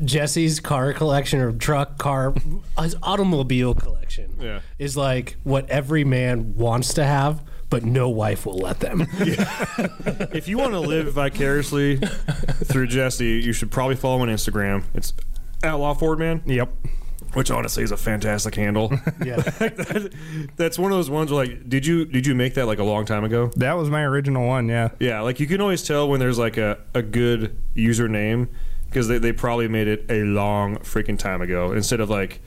Jesse's 0.04 0.60
car 0.60 0.92
collection 0.92 1.40
or 1.40 1.52
truck, 1.52 1.98
car, 1.98 2.34
his 2.80 2.96
automobile 3.02 3.74
collection 3.74 4.34
Yeah. 4.40 4.60
is 4.78 4.96
like 4.96 5.36
what 5.44 5.68
every 5.70 6.04
man 6.04 6.54
wants 6.56 6.94
to 6.94 7.04
have, 7.04 7.42
but 7.68 7.84
no 7.84 8.08
wife 8.08 8.46
will 8.46 8.58
let 8.58 8.80
them. 8.80 9.06
If 10.32 10.48
you 10.48 10.58
want 10.58 10.72
to 10.72 10.80
live 10.80 11.12
vicariously 11.12 11.96
through 12.64 12.86
Jesse, 12.88 13.40
you 13.44 13.52
should 13.52 13.70
probably 13.70 13.96
follow 13.96 14.16
him 14.16 14.22
on 14.22 14.28
Instagram. 14.34 14.84
It's 14.94 15.12
Outlaw 15.62 15.94
Ford 15.94 16.18
Man, 16.18 16.42
Yep. 16.46 16.72
which 17.34 17.50
honestly 17.50 17.82
is 17.82 17.92
a 17.92 17.96
fantastic 17.96 18.54
handle. 18.54 18.90
yeah, 19.24 19.36
That- 19.36 20.12
that's 20.56 20.78
one 20.78 20.90
of 20.92 20.98
those 20.98 21.10
ones 21.10 21.30
where 21.30 21.44
like, 21.46 21.68
did 21.68 21.84
you 21.86 22.04
did 22.06 22.26
you 22.26 22.34
make 22.34 22.54
that 22.54 22.66
like 22.66 22.78
a 22.78 22.84
long 22.84 23.04
time 23.04 23.24
ago? 23.24 23.50
That 23.56 23.74
was 23.76 23.90
my 23.90 24.02
original 24.02 24.46
one. 24.46 24.68
Yeah. 24.68 24.88
Yeah, 24.98 25.20
like 25.20 25.38
you 25.40 25.46
can 25.46 25.60
always 25.60 25.82
tell 25.82 26.08
when 26.08 26.20
there's 26.20 26.38
like 26.38 26.56
a, 26.56 26.78
a 26.94 27.02
good 27.02 27.56
username 27.76 28.48
because 28.90 29.08
they, 29.08 29.18
they 29.18 29.32
probably 29.32 29.68
made 29.68 29.86
it 29.88 30.04
a 30.10 30.24
long 30.24 30.76
freaking 30.78 31.18
time 31.18 31.40
ago 31.40 31.72
instead 31.72 32.00
of 32.00 32.10
like 32.10 32.40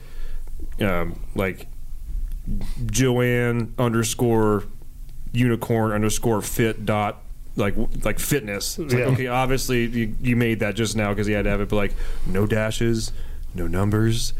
um, 0.80 1.18
like 1.34 1.66
Joanne 2.86 3.74
underscore 3.78 4.64
unicorn 5.32 5.92
underscore 5.92 6.42
fit 6.42 6.84
dot 6.86 7.22
like 7.56 7.74
like 8.04 8.18
fitness. 8.18 8.78
It's 8.78 8.92
like, 8.92 9.04
okay, 9.04 9.26
obviously 9.28 9.86
you, 9.86 10.14
you 10.20 10.36
made 10.36 10.60
that 10.60 10.74
just 10.74 10.96
now 10.96 11.10
because 11.10 11.28
you 11.28 11.34
had 11.34 11.44
to 11.44 11.50
have 11.50 11.60
it, 11.60 11.68
but 11.68 11.76
like 11.76 11.92
no 12.26 12.46
dashes, 12.46 13.12
no 13.54 13.66
numbers, 13.66 14.32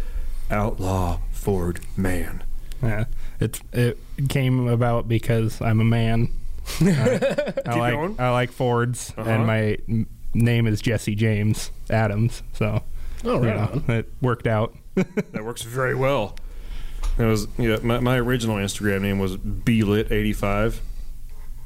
outlaw 0.51 1.21
Ford 1.33 1.81
man. 1.97 2.43
Yeah, 2.83 3.05
it's 3.41 3.61
it 3.73 3.99
came 4.29 4.69
about 4.69 5.09
because 5.09 5.61
I'm 5.63 5.81
a 5.81 5.85
man. 5.85 6.29
I, 6.81 7.53
I 7.67 7.75
like 7.79 7.95
going. 7.95 8.17
I 8.19 8.31
like 8.31 8.51
Fords, 8.53 9.13
Uh-huh. 9.17 9.31
and 9.31 9.47
my 9.47 9.79
name 10.35 10.67
is 10.67 10.81
Jesse 10.81 11.15
James 11.15 11.71
Adams. 11.91 12.43
So 12.53 12.83
oh 13.25 13.43
you 13.43 13.49
right 13.49 13.57
know, 13.57 13.83
on. 13.89 13.95
it 13.95 14.13
worked 14.21 14.47
out. 14.47 14.75
That 15.33 15.45
works 15.45 15.63
very 15.63 15.95
well. 15.95 16.37
It 17.19 17.25
was 17.25 17.47
yeah. 17.59 17.77
My, 17.83 18.01
my 18.01 18.17
original 18.19 18.57
Instagram 18.57 19.03
name 19.03 19.19
was 19.19 19.37
blit85. 19.37 20.81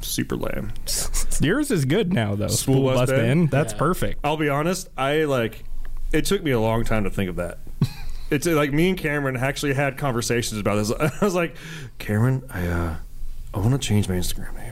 Super 0.01 0.37
lame. 0.37 0.73
Yours 1.41 1.71
is 1.71 1.85
good 1.85 2.13
now 2.13 2.35
though. 2.35 2.47
Spool 2.49 2.75
Spool 2.77 2.85
bust 2.85 2.99
bust 3.11 3.13
in? 3.13 3.25
in. 3.31 3.47
That's 3.49 3.73
Yeah. 3.73 3.79
perfect. 3.79 4.21
I'll 4.25 4.37
be 4.37 4.49
honest. 4.49 4.89
I 4.97 5.25
like. 5.25 5.65
It 6.13 6.25
took 6.25 6.43
me 6.43 6.51
a 6.53 6.61
long 6.61 6.85
time 6.85 7.05
to 7.05 7.11
think 7.11 7.29
of 7.31 7.37
that. 7.37 7.59
It's 8.31 8.47
like 8.47 8.75
me 8.75 8.91
and 8.91 8.99
Cameron 8.99 9.39
actually 9.39 9.73
had 9.73 9.97
conversations 9.97 10.61
about 10.61 10.75
this. 10.75 10.93
I 10.93 11.25
was 11.25 11.35
like, 11.35 11.57
Cameron, 11.99 12.43
I 12.53 12.67
uh, 12.67 12.97
I 13.55 13.59
want 13.59 13.73
to 13.73 13.79
change 13.79 14.07
my 14.07 14.17
Instagram 14.17 14.55
name. 14.55 14.68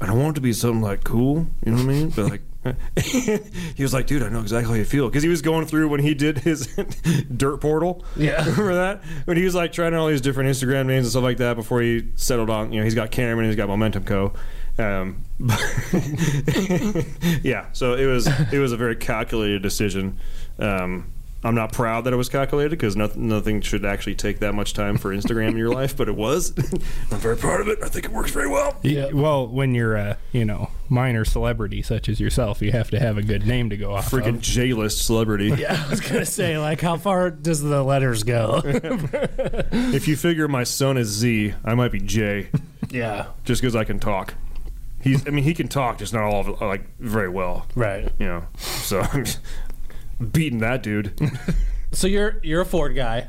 I 0.00 0.06
don't 0.06 0.18
want 0.18 0.30
it 0.30 0.34
to 0.36 0.40
be 0.40 0.52
something 0.52 0.80
like 0.80 1.04
cool. 1.04 1.46
You 1.64 1.72
know 1.72 1.78
what 1.78 1.82
I 1.82 1.86
mean? 1.86 2.10
But 2.10 2.30
like. 2.30 2.42
he 3.02 3.82
was 3.82 3.94
like, 3.94 4.06
dude, 4.06 4.22
I 4.22 4.28
know 4.28 4.40
exactly 4.40 4.74
how 4.74 4.76
you 4.76 4.84
feel 4.84 5.08
because 5.08 5.22
he 5.22 5.30
was 5.30 5.40
going 5.40 5.64
through 5.64 5.88
when 5.88 6.00
he 6.00 6.12
did 6.12 6.40
his 6.40 6.66
dirt 7.36 7.58
portal. 7.62 8.04
Yeah. 8.16 8.44
remember 8.50 8.74
that 8.74 9.02
when 9.24 9.38
he 9.38 9.44
was 9.44 9.54
like 9.54 9.72
trying 9.72 9.94
all 9.94 10.08
these 10.08 10.20
different 10.20 10.50
Instagram 10.50 10.84
names 10.84 11.06
and 11.06 11.10
stuff 11.10 11.22
like 11.22 11.38
that 11.38 11.56
before 11.56 11.80
he 11.80 12.08
settled 12.16 12.50
on. 12.50 12.70
You 12.70 12.80
know, 12.80 12.84
he's 12.84 12.94
got 12.94 13.10
Cameron, 13.10 13.46
he's 13.46 13.56
got 13.56 13.68
Momentum 13.68 14.04
Co. 14.04 14.34
Um, 14.78 15.24
yeah, 17.42 17.66
so 17.72 17.94
it 17.94 18.06
was 18.06 18.26
it 18.52 18.58
was 18.58 18.72
a 18.72 18.76
very 18.76 18.96
calculated 18.96 19.62
decision. 19.62 20.18
Um, 20.58 21.10
I'm 21.42 21.54
not 21.54 21.72
proud 21.72 22.04
that 22.04 22.12
it 22.12 22.16
was 22.16 22.28
calculated 22.28 22.70
because 22.70 22.96
nothing, 22.96 23.26
nothing 23.28 23.62
should 23.62 23.84
actually 23.86 24.14
take 24.14 24.40
that 24.40 24.54
much 24.54 24.74
time 24.74 24.98
for 24.98 25.10
Instagram 25.14 25.48
in 25.52 25.56
your 25.56 25.70
life, 25.72 25.96
but 25.96 26.06
it 26.06 26.14
was. 26.14 26.52
I'm 27.10 27.18
very 27.18 27.36
proud 27.36 27.62
of 27.62 27.68
it. 27.68 27.78
I 27.82 27.88
think 27.88 28.04
it 28.04 28.12
works 28.12 28.30
very 28.30 28.48
well. 28.48 28.76
Y- 28.84 29.08
Well, 29.12 29.48
when 29.48 29.74
you're 29.74 29.96
a 29.96 30.18
you 30.32 30.44
know 30.44 30.70
minor 30.90 31.24
celebrity 31.24 31.80
such 31.80 32.08
as 32.10 32.20
yourself, 32.20 32.60
you 32.60 32.72
have 32.72 32.90
to 32.90 33.00
have 33.00 33.16
a 33.16 33.22
good 33.22 33.46
name 33.46 33.70
to 33.70 33.76
go 33.78 33.94
off. 33.94 34.10
Freaking 34.10 34.34
of. 34.36 34.40
J-list 34.42 35.04
celebrity. 35.06 35.48
Yeah, 35.60 35.82
I 35.86 35.90
was 35.90 36.00
gonna 36.02 36.26
say, 36.26 36.58
like, 36.58 36.80
how 36.82 36.96
far 36.98 37.30
does 37.30 37.62
the 37.62 37.82
letters 37.82 38.22
go? 38.22 38.60
If 39.72 40.08
you 40.08 40.16
figure 40.16 40.46
my 40.48 40.64
son 40.64 40.96
is 40.98 41.08
Z, 41.08 41.54
I 41.64 41.74
might 41.74 41.92
be 41.92 42.00
J, 42.00 42.48
yeah, 42.90 43.26
just 43.44 43.60
because 43.62 43.74
I 43.76 43.84
can 43.84 43.98
talk. 43.98 44.34
He's, 45.02 45.26
I 45.26 45.30
mean, 45.30 45.44
he 45.44 45.54
can 45.54 45.68
talk, 45.68 45.96
just 45.98 46.12
not 46.12 46.24
all 46.24 46.40
of 46.40 46.48
it, 46.48 46.60
like 46.60 46.82
very 46.98 47.28
well. 47.30 47.66
right. 47.74 48.10
You 48.18 48.26
know, 48.26 48.46
so 48.58 49.00
I'm 49.00 49.24
beating 50.32 50.58
that 50.60 50.82
dude. 50.82 51.18
So 51.92 52.06
you're 52.06 52.38
you're 52.44 52.60
a 52.60 52.64
Ford 52.64 52.94
guy, 52.94 53.26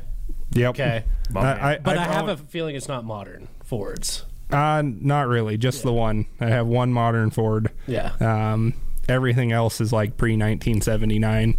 Yep. 0.52 0.70
okay? 0.70 1.04
I. 1.34 1.40
I, 1.72 1.78
But 1.78 1.98
I, 1.98 2.20
I've 2.20 2.28
a 2.28 2.36
feeling 2.36 2.76
it's 2.76 2.86
not 2.86 3.04
modern 3.04 3.48
Fords. 3.64 4.24
Uh, 4.52 4.82
not 4.84 5.26
really, 5.26 5.56
just 5.56 5.82
the 5.82 5.92
one. 5.92 6.26
I 6.40 6.46
have 6.46 6.68
one 6.68 6.92
modern 6.92 7.30
Ford. 7.30 7.72
Yeah. 7.88 8.12
Um, 8.20 8.74
everything 9.08 9.50
else 9.50 9.80
is 9.80 9.92
like 9.92 10.16
pre 10.16 10.34
1979. 10.34 11.56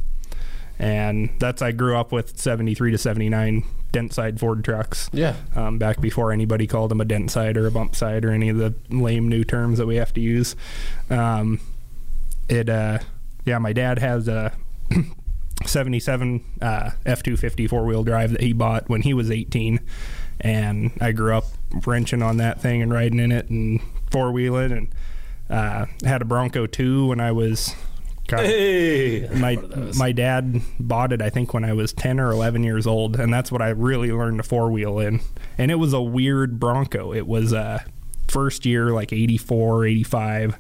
And 0.80 1.30
that's, 1.40 1.62
I 1.62 1.74
grew 1.74 1.98
up 1.98 2.13
with 2.13 2.40
73 2.40 2.92
to 2.92 2.98
79 2.98 3.63
dent 3.92 4.13
side 4.13 4.40
Ford 4.40 4.63
trucks. 4.63 5.10
Yeah. 5.12 5.36
Um, 5.58 5.78
back 5.78 6.00
before 6.00 6.32
anybody 6.32 6.68
called 6.68 6.90
them 6.90 7.02
a 7.02 7.06
dent 7.06 7.32
side 7.32 7.58
or 7.58 7.68
a 7.68 7.72
bump 7.72 7.96
side 7.98 8.24
or 8.24 8.32
any 8.32 8.48
of 8.48 8.56
the 8.56 8.74
lame 8.90 9.28
new 9.28 9.44
terms 9.44 9.78
that 9.78 9.88
we 9.88 9.98
have 9.98 10.13
to 10.13 10.22
use. 10.22 10.56
Um, 11.10 11.60
it, 12.48 12.70
uh, 12.70 13.00
yeah, 13.46 13.58
my 13.58 13.74
dad 13.74 14.00
has 14.00 14.30
a 14.30 14.54
77 15.65 16.43
uh, 16.62 16.91
F250 17.05 17.70
four 17.70 17.86
wheel 17.86 18.03
drive 18.03 18.32
that 18.32 18.41
he 18.41 18.53
bought 18.53 18.89
when 18.89 19.01
he 19.01 19.13
was 19.13 19.32
18. 19.32 19.79
And 20.41 20.91
I 21.00 21.12
grew 21.12 21.36
up 21.36 21.46
wrenching 21.86 22.22
on 22.22 22.38
that 22.38 22.62
thing 22.62 22.82
and 22.82 22.91
riding 22.91 23.20
in 23.20 23.32
it 23.32 23.50
and 23.50 23.82
four 24.12 24.32
wheeling 24.32 24.72
and 24.72 24.88
uh, 25.50 25.86
had 26.03 26.22
a 26.22 26.25
Bronco 26.25 26.65
2 26.65 27.08
when 27.08 27.20
I 27.20 27.32
was. 27.32 27.74
God, 28.25 28.46
Hey, 28.46 29.27
my 29.36 29.58
my 29.98 30.13
dad 30.13 30.62
bought 30.79 31.12
it 31.12 31.22
I 31.22 31.29
think 31.29 31.53
when 31.53 31.65
I 31.65 31.74
was 31.74 31.91
10 31.91 32.22
or 32.22 32.32
11 32.32 32.63
years 32.63 32.88
old 32.88 33.20
and 33.20 33.34
that's 33.34 33.51
what 33.51 33.62
I 33.62 33.70
really 33.70 34.13
learned 34.13 34.38
to 34.38 34.43
four 34.43 34.72
wheel 34.72 34.98
in. 34.98 35.20
And 35.58 35.70
it 35.70 35.75
was 35.75 35.91
a 35.91 36.01
weird 36.01 36.58
Bronco. 36.58 37.13
It 37.13 37.27
was 37.27 37.51
a 37.51 37.86
first 38.29 38.65
year 38.65 38.91
like 38.91 39.13
84 39.13 39.86
85 39.86 40.58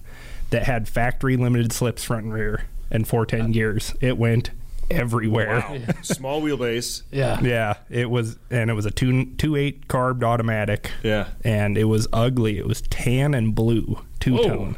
that 0.51 0.63
had 0.63 0.87
factory 0.87 1.37
limited 1.37 1.71
slips 1.71 2.03
front 2.03 2.25
and 2.25 2.33
rear 2.33 2.65
and 2.91 3.07
410 3.07 3.51
gears 3.51 3.95
it 3.99 4.17
went 4.17 4.51
everywhere 4.91 5.59
wow, 5.69 5.77
small 6.01 6.41
wheelbase. 6.41 7.03
Yeah. 7.11 7.39
yeah 7.41 7.73
it 7.89 8.09
was 8.09 8.37
and 8.51 8.69
it 8.69 8.73
was 8.73 8.85
a 8.85 8.91
2 8.91 9.35
two 9.37 9.55
eight 9.55 9.87
carbed 9.87 10.23
automatic 10.23 10.91
Yeah, 11.03 11.27
and 11.43 11.77
it 11.77 11.85
was 11.85 12.07
ugly 12.13 12.57
it 12.57 12.67
was 12.67 12.81
tan 12.83 13.33
and 13.33 13.53
blue 13.55 13.99
two 14.19 14.37
tone 14.37 14.77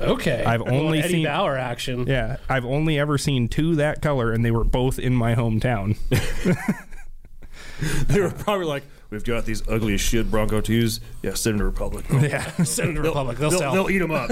Okay. 0.00 0.44
I've 0.44 0.60
A 0.60 0.64
little 0.64 0.80
only 0.86 1.00
Eddie 1.00 1.08
seen- 1.08 1.24
Bauer 1.24 1.56
action. 1.56 2.06
yeah 2.06 2.36
I've 2.48 2.64
only 2.64 2.98
ever 2.98 3.18
seen 3.18 3.48
two 3.48 3.74
that 3.76 4.00
color 4.02 4.32
and 4.32 4.44
they 4.44 4.50
were 4.50 4.64
both 4.64 4.98
in 4.98 5.14
my 5.14 5.34
hometown 5.34 5.96
they 8.08 8.20
were 8.20 8.30
probably 8.30 8.66
like, 8.66 8.82
"We've 9.10 9.24
got 9.24 9.44
these 9.44 9.66
ugly 9.68 9.94
as 9.94 10.00
shit 10.00 10.30
Bronco 10.30 10.60
twos. 10.60 11.00
Yeah, 11.22 11.34
send 11.34 11.54
them 11.54 11.58
to 11.60 11.64
Republic. 11.66 12.04
yeah 12.12 12.44
Send 12.64 12.96
to 12.96 13.02
Republic. 13.02 13.38
They'll, 13.38 13.50
They'll, 13.50 13.58
sell. 13.60 13.72
they'll 13.74 13.90
eat 13.90 13.98
them 13.98 14.10
up." 14.10 14.30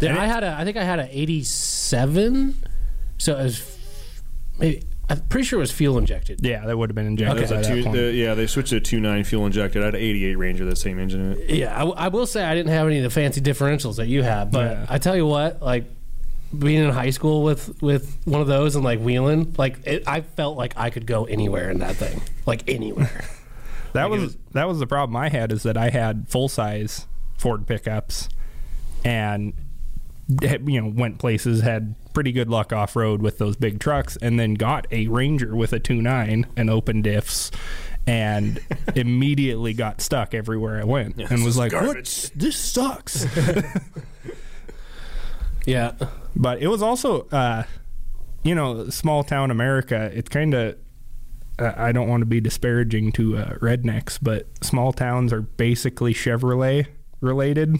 Yeah, 0.00 0.16
I 0.20 0.26
had 0.26 0.44
a. 0.44 0.54
I 0.58 0.64
think 0.64 0.76
I 0.76 0.84
had 0.84 1.00
a 1.00 1.08
'87. 1.18 2.54
So 3.18 3.36
it 3.38 3.42
was 3.42 3.77
maybe. 4.58 4.82
I'm 5.10 5.20
pretty 5.20 5.46
sure 5.46 5.58
it 5.58 5.60
was 5.60 5.72
fuel 5.72 5.96
injected. 5.96 6.40
Yeah, 6.44 6.66
that 6.66 6.76
would 6.76 6.90
have 6.90 6.94
been 6.94 7.06
injected 7.06 7.38
There's 7.38 7.50
by 7.50 7.56
a 7.56 7.62
that 7.62 7.74
two, 7.74 7.82
point. 7.82 7.96
the, 7.96 8.12
yeah, 8.12 8.34
they 8.34 8.46
switched 8.46 8.68
to 8.70 8.76
a 8.76 8.80
two 8.80 9.00
nine 9.00 9.24
fuel 9.24 9.46
injected. 9.46 9.80
I 9.82 9.86
had 9.86 9.94
an 9.94 10.00
88 10.02 10.34
Ranger, 10.34 10.64
that 10.66 10.76
same 10.76 10.98
engine 10.98 11.32
in 11.32 11.40
it. 11.40 11.50
Yeah, 11.50 11.74
I, 11.74 11.78
w- 11.78 11.94
I 11.96 12.08
will 12.08 12.26
say 12.26 12.44
I 12.44 12.54
didn't 12.54 12.72
have 12.72 12.86
any 12.86 12.98
of 12.98 13.04
the 13.04 13.10
fancy 13.10 13.40
differentials 13.40 13.96
that 13.96 14.06
you 14.08 14.22
have, 14.22 14.50
but 14.50 14.70
Yeah. 14.70 14.86
I 14.88 14.98
tell 14.98 15.16
you 15.16 15.24
what, 15.24 15.62
like 15.62 15.84
being 16.58 16.82
in 16.84 16.90
high 16.90 17.08
school 17.10 17.42
with 17.42 17.80
with 17.82 18.18
one 18.26 18.42
of 18.42 18.48
those 18.48 18.74
and 18.76 18.84
like 18.84 19.00
wheeling, 19.00 19.54
like 19.56 19.78
it, 19.86 20.04
I 20.06 20.20
felt 20.20 20.58
like 20.58 20.74
I 20.76 20.90
could 20.90 21.06
go 21.06 21.24
anywhere 21.24 21.70
in 21.70 21.78
that 21.78 21.96
thing, 21.96 22.20
like 22.44 22.68
anywhere. 22.68 23.24
that 23.94 24.10
was 24.10 24.36
that 24.52 24.68
was 24.68 24.78
the 24.78 24.86
problem 24.86 25.16
I 25.16 25.30
had 25.30 25.52
is 25.52 25.62
that 25.62 25.78
I 25.78 25.88
had 25.88 26.28
full 26.28 26.48
size 26.50 27.06
Ford 27.38 27.66
pickups, 27.66 28.28
and 29.06 29.54
had- 29.54 29.64
you 30.28 30.80
know 30.80 30.88
went 30.88 31.18
places 31.18 31.62
had 31.62 31.94
pretty 32.12 32.32
good 32.32 32.50
luck 32.50 32.72
off 32.72 32.96
road 32.96 33.22
with 33.22 33.38
those 33.38 33.56
big 33.56 33.80
trucks, 33.80 34.16
and 34.20 34.38
then 34.38 34.54
got 34.54 34.86
a 34.90 35.08
Ranger 35.08 35.56
with 35.56 35.72
a 35.72 35.78
two 35.78 36.02
nine 36.02 36.46
and 36.56 36.70
open 36.70 37.02
diffs. 37.02 37.50
And 38.06 38.60
immediately 38.94 39.74
got 39.74 40.00
stuck 40.00 40.34
everywhere 40.34 40.80
I 40.80 40.84
went, 40.84 41.18
and 41.18 41.44
was 41.44 41.54
is 41.54 41.58
like, 41.58 41.72
"What? 41.72 42.30
This 42.34 42.56
sucks." 42.56 43.26
yeah, 45.66 45.92
but 46.34 46.62
it 46.62 46.68
was 46.68 46.82
also 46.82 47.22
uh 47.28 47.64
you 48.42 48.54
know 48.54 48.88
small 48.88 49.24
town 49.24 49.50
america 49.50 50.10
it's 50.14 50.28
kind 50.28 50.54
of 50.54 50.76
uh, 51.58 51.72
i 51.76 51.92
don't 51.92 52.08
want 52.08 52.20
to 52.20 52.26
be 52.26 52.40
disparaging 52.40 53.12
to 53.12 53.36
uh, 53.36 53.54
rednecks 53.56 54.18
but 54.20 54.46
small 54.62 54.92
towns 54.92 55.32
are 55.32 55.42
basically 55.42 56.14
chevrolet 56.14 56.86
related 57.20 57.76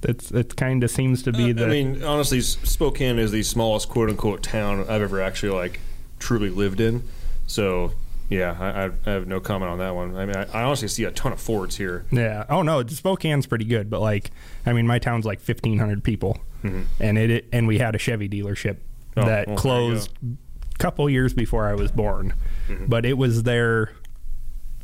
that's 0.00 0.30
it 0.30 0.56
kind 0.56 0.82
of 0.82 0.90
seems 0.90 1.22
to 1.24 1.32
be 1.32 1.50
uh, 1.50 1.54
the 1.54 1.66
I 1.66 1.68
mean, 1.68 2.02
honestly, 2.02 2.40
Spokane 2.40 3.18
is 3.18 3.32
the 3.32 3.42
smallest 3.42 3.88
quote 3.88 4.08
unquote 4.08 4.42
town 4.42 4.80
I've 4.80 5.02
ever 5.02 5.20
actually 5.20 5.52
like 5.52 5.80
truly 6.18 6.50
lived 6.50 6.80
in. 6.80 7.02
So 7.46 7.92
yeah, 8.28 8.56
I, 8.58 9.10
I, 9.10 9.12
have 9.12 9.26
no 9.26 9.40
comment 9.40 9.72
on 9.72 9.78
that 9.78 9.94
one. 9.94 10.16
I 10.16 10.24
mean, 10.24 10.36
I, 10.36 10.46
I 10.52 10.62
honestly 10.62 10.88
see 10.88 11.04
a 11.04 11.10
ton 11.10 11.32
of 11.32 11.40
Fords 11.40 11.76
here. 11.76 12.06
yeah. 12.12 12.44
Oh 12.48 12.62
no 12.62 12.86
spokane's 12.86 13.46
pretty 13.46 13.64
good 13.64 13.90
but 13.90 14.00
like 14.00 14.30
i 14.66 14.72
mean 14.72 14.86
my 14.86 14.98
town's 14.98 15.24
like 15.24 15.38
1500 15.38 16.02
people. 16.02 16.38
Mm-hmm. 16.62 16.82
And 17.00 17.18
it, 17.18 17.30
it 17.30 17.48
and 17.52 17.66
we 17.66 17.78
had 17.78 17.94
a 17.94 17.98
chevy 17.98 18.28
dealership 18.28 18.78
Oh, 19.16 19.26
that 19.26 19.48
well, 19.48 19.56
closed 19.56 20.12
a 20.22 20.78
couple 20.78 21.10
years 21.10 21.34
before 21.34 21.68
i 21.68 21.74
was 21.74 21.90
born. 21.90 22.32
Mm-hmm. 22.68 22.86
But 22.86 23.04
it 23.04 23.18
was 23.18 23.42
there 23.42 23.92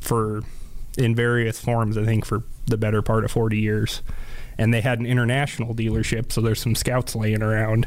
for 0.01 0.43
in 0.99 1.15
various 1.15 1.61
forms 1.61 1.97
i 1.97 2.05
think 2.05 2.25
for 2.25 2.43
the 2.67 2.77
better 2.77 3.03
part 3.03 3.25
of 3.25 3.31
40 3.31 3.59
years 3.59 4.03
and 4.59 4.73
they 4.73 4.81
had 4.81 4.99
an 4.99 5.07
international 5.07 5.75
dealership 5.75 6.33
so 6.33 6.41
there's 6.41 6.61
some 6.61 6.75
scouts 6.75 7.15
laying 7.15 7.43
around 7.43 7.87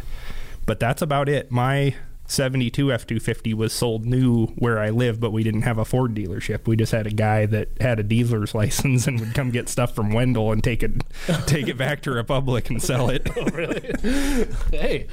but 0.65 0.79
that's 0.79 1.01
about 1.01 1.27
it 1.29 1.51
my 1.51 1.95
72 2.29 2.85
F250 2.85 3.53
was 3.55 3.73
sold 3.73 4.05
new 4.05 4.47
where 4.57 4.79
I 4.79 4.91
live, 4.91 5.19
but 5.19 5.31
we 5.31 5.43
didn't 5.43 5.63
have 5.63 5.79
a 5.79 5.85
Ford 5.85 6.13
dealership. 6.13 6.67
We 6.67 6.75
just 6.75 6.91
had 6.91 7.07
a 7.07 7.11
guy 7.11 7.47
that 7.47 7.69
had 7.81 7.99
a 7.99 8.03
dealer's 8.03 8.53
license 8.55 9.07
and 9.07 9.19
would 9.19 9.33
come 9.33 9.49
get 9.49 9.67
stuff 9.67 9.95
from 9.95 10.13
Wendell 10.13 10.51
and 10.51 10.63
take 10.63 10.83
it 10.83 11.03
take 11.47 11.67
it 11.67 11.77
back 11.77 12.01
to 12.03 12.11
Republic 12.11 12.69
and 12.69 12.81
sell 12.81 13.09
it. 13.09 13.27
Really 13.53 14.47
hey, 14.71 15.07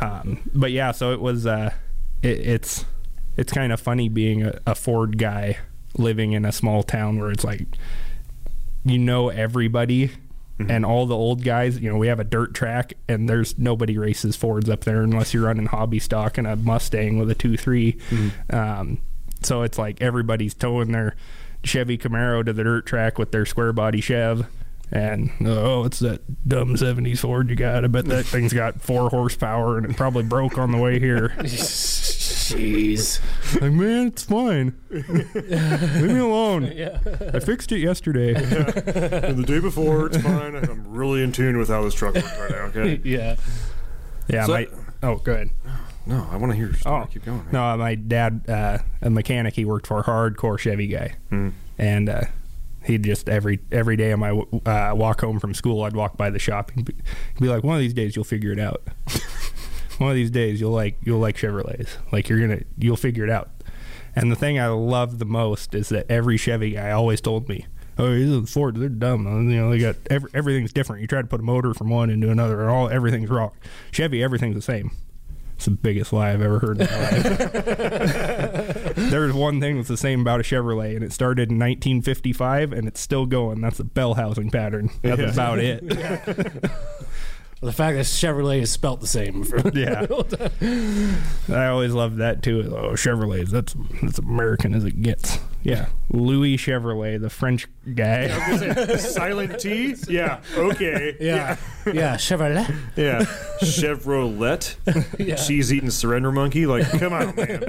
Um, 0.00 0.40
but 0.54 0.72
yeah, 0.72 0.92
so 0.92 1.12
it 1.12 1.20
was. 1.20 1.46
Uh, 1.46 1.72
it, 2.22 2.38
it's 2.40 2.84
it's 3.36 3.52
kind 3.52 3.72
of 3.72 3.80
funny 3.80 4.08
being 4.08 4.42
a, 4.42 4.58
a 4.66 4.74
Ford 4.74 5.18
guy 5.18 5.58
living 5.98 6.32
in 6.32 6.44
a 6.44 6.52
small 6.52 6.82
town 6.82 7.18
where 7.18 7.30
it's 7.30 7.44
like 7.44 7.66
you 8.84 8.98
know 8.98 9.28
everybody 9.28 10.10
and 10.58 10.84
all 10.86 11.06
the 11.06 11.14
old 11.16 11.44
guys. 11.44 11.78
You 11.78 11.90
know, 11.90 11.98
we 11.98 12.08
have 12.08 12.20
a 12.20 12.24
dirt 12.24 12.54
track 12.54 12.94
and 13.08 13.28
there's 13.28 13.58
nobody 13.58 13.98
races 13.98 14.36
Fords 14.36 14.68
up 14.68 14.84
there 14.84 15.02
unless 15.02 15.34
you're 15.34 15.44
running 15.44 15.66
hobby 15.66 15.98
stock 15.98 16.38
and 16.38 16.46
a 16.46 16.56
Mustang 16.56 17.18
with 17.18 17.30
a 17.30 17.34
two 17.34 17.56
Um, 18.50 19.00
so 19.42 19.62
it's 19.62 19.78
like 19.78 20.00
everybody's 20.00 20.54
towing 20.54 20.92
their 20.92 21.14
Chevy 21.62 21.98
Camaro 21.98 22.44
to 22.44 22.52
the 22.52 22.64
dirt 22.64 22.86
track 22.86 23.18
with 23.18 23.32
their 23.32 23.44
square 23.44 23.72
body 23.72 24.00
Chev. 24.00 24.46
And 24.92 25.30
oh, 25.44 25.84
it's 25.84 25.98
that 25.98 26.20
dumb 26.48 26.76
'70s 26.76 27.18
Ford 27.18 27.50
you 27.50 27.56
got. 27.56 27.84
I 27.84 27.88
bet 27.88 28.04
that 28.06 28.24
thing's 28.26 28.52
got 28.52 28.80
four 28.80 29.10
horsepower 29.10 29.76
and 29.78 29.86
it 29.90 29.96
probably 29.96 30.22
broke 30.22 30.58
on 30.58 30.70
the 30.70 30.78
way 30.78 31.00
here. 31.00 31.30
jeez. 31.40 33.20
Like, 33.60 33.72
man, 33.72 34.06
it's 34.08 34.22
fine. 34.22 34.74
Leave 34.90 36.02
me 36.02 36.18
alone. 36.18 36.64
Yeah. 36.76 36.98
I 37.34 37.40
fixed 37.40 37.72
it 37.72 37.78
yesterday. 37.78 38.34
And 38.34 39.38
the 39.38 39.44
day 39.46 39.60
before, 39.60 40.06
it's 40.06 40.18
fine. 40.18 40.54
I'm 40.54 40.84
really 40.88 41.22
in 41.22 41.32
tune 41.32 41.58
with 41.58 41.68
how 41.68 41.82
this 41.82 41.94
truck 41.94 42.14
works 42.14 42.38
right 42.38 42.50
now. 42.50 42.56
Okay. 42.66 43.00
Yeah. 43.04 43.36
Yeah, 44.28 44.44
So- 44.46 44.52
my. 44.52 44.66
Oh, 45.02 45.16
go 45.16 45.32
ahead. 45.32 45.50
No, 46.06 46.26
I 46.30 46.36
want 46.36 46.52
to 46.52 46.56
hear 46.56 46.66
your 46.66 46.76
story. 46.76 47.02
Oh, 47.02 47.06
Keep 47.06 47.24
going. 47.24 47.38
Man. 47.38 47.48
No, 47.52 47.76
my 47.76 47.94
dad, 47.96 48.48
uh, 48.48 48.78
a 49.02 49.10
mechanic, 49.10 49.54
he 49.54 49.64
worked 49.64 49.86
for 49.88 49.98
a 49.98 50.04
hardcore 50.04 50.58
Chevy 50.58 50.86
guy, 50.86 51.16
and 51.78 52.08
uh, 52.08 52.22
he'd 52.86 53.04
just 53.04 53.28
every 53.28 53.60
every 53.70 53.96
day 53.96 54.12
on 54.12 54.20
my 54.20 54.30
uh, 54.30 54.94
walk 54.94 55.20
home 55.20 55.38
from 55.38 55.54
school, 55.54 55.82
I'd 55.82 55.94
walk 55.94 56.16
by 56.16 56.30
the 56.30 56.38
shop 56.38 56.72
and 56.74 56.84
be, 56.84 56.94
be 57.40 57.48
like, 57.48 57.64
"One 57.64 57.76
of 57.76 57.80
these 57.80 57.94
days, 57.94 58.16
you'll 58.16 58.24
figure 58.24 58.52
it 58.52 58.58
out. 58.58 58.82
One 59.98 60.10
of 60.10 60.16
these 60.16 60.30
days, 60.30 60.60
you'll 60.60 60.72
like 60.72 60.98
you'll 61.02 61.20
like 61.20 61.36
Chevrolets. 61.36 61.96
Like 62.12 62.28
you're 62.28 62.40
gonna 62.40 62.60
you'll 62.78 62.96
figure 62.96 63.24
it 63.24 63.30
out." 63.30 63.50
And 64.14 64.32
the 64.32 64.36
thing 64.36 64.58
I 64.58 64.68
loved 64.68 65.18
the 65.18 65.26
most 65.26 65.74
is 65.74 65.90
that 65.90 66.06
every 66.10 66.38
Chevy 66.38 66.70
guy 66.70 66.90
always 66.90 67.20
told 67.20 67.48
me. 67.48 67.66
Oh, 67.98 68.12
these 68.14 68.30
are 68.30 68.40
the 68.40 68.46
Ford. 68.46 68.76
They're 68.76 68.90
dumb. 68.90 69.24
You 69.50 69.56
know, 69.56 69.70
they 69.70 69.78
got 69.78 69.96
every, 70.10 70.30
everything's 70.34 70.72
different. 70.72 71.00
You 71.00 71.08
try 71.08 71.22
to 71.22 71.26
put 71.26 71.40
a 71.40 71.42
motor 71.42 71.72
from 71.72 71.88
one 71.88 72.10
into 72.10 72.30
another, 72.30 72.60
and 72.60 72.70
all 72.70 72.90
everything's 72.90 73.30
wrong. 73.30 73.52
Chevy, 73.90 74.22
everything's 74.22 74.54
the 74.54 74.62
same. 74.62 74.90
It's 75.56 75.64
the 75.64 75.70
biggest 75.70 76.12
lie 76.12 76.32
I've 76.32 76.42
ever 76.42 76.58
heard 76.58 76.80
in 76.82 76.86
my 76.86 77.00
life. 77.00 78.94
There's 78.96 79.32
one 79.32 79.58
thing 79.60 79.76
that's 79.76 79.88
the 79.88 79.96
same 79.96 80.20
about 80.20 80.40
a 80.40 80.42
Chevrolet, 80.42 80.94
and 80.94 81.02
it 81.02 81.12
started 81.12 81.50
in 81.50 81.56
1955, 81.58 82.72
and 82.74 82.86
it's 82.86 83.00
still 83.00 83.24
going. 83.24 83.62
That's 83.62 83.80
a 83.80 83.84
bell 83.84 84.14
housing 84.14 84.50
pattern. 84.50 84.90
That's 85.02 85.18
Yeah. 85.20 85.32
about 85.32 85.58
it. 85.58 85.82
The 87.62 87.72
fact 87.72 87.96
that 87.96 88.04
Chevrolet 88.04 88.60
is 88.60 88.70
spelt 88.70 89.00
the 89.00 89.06
same. 89.06 89.42
For, 89.42 89.56
Yeah. 89.74 90.06
I 91.54 91.66
always 91.68 91.92
loved 91.94 92.18
that 92.18 92.42
too. 92.42 92.70
Oh, 92.76 92.90
Chevrolets, 92.90 93.48
that's 93.48 93.74
that's 94.02 94.18
American 94.18 94.74
as 94.74 94.84
it 94.84 95.00
gets. 95.00 95.38
Yeah. 95.62 95.86
Louis 96.10 96.56
Chevrolet, 96.58 97.20
the 97.20 97.30
French 97.30 97.66
guy. 97.94 98.28
Silent 98.98 99.58
T? 99.58 99.94
Yeah. 100.06 100.40
Okay. 100.54 101.16
yeah. 101.18 101.56
Yeah. 101.86 102.16
Chevrolet. 102.16 102.74
Yeah. 102.94 103.20
Chevrolet. 103.62 104.76
Yeah. 105.18 105.36
Cheese 105.36 105.72
eating 105.72 105.90
surrender 105.90 106.30
monkey. 106.30 106.66
Like, 106.66 106.88
come 106.98 107.12
on, 107.14 107.34
man. 107.34 107.64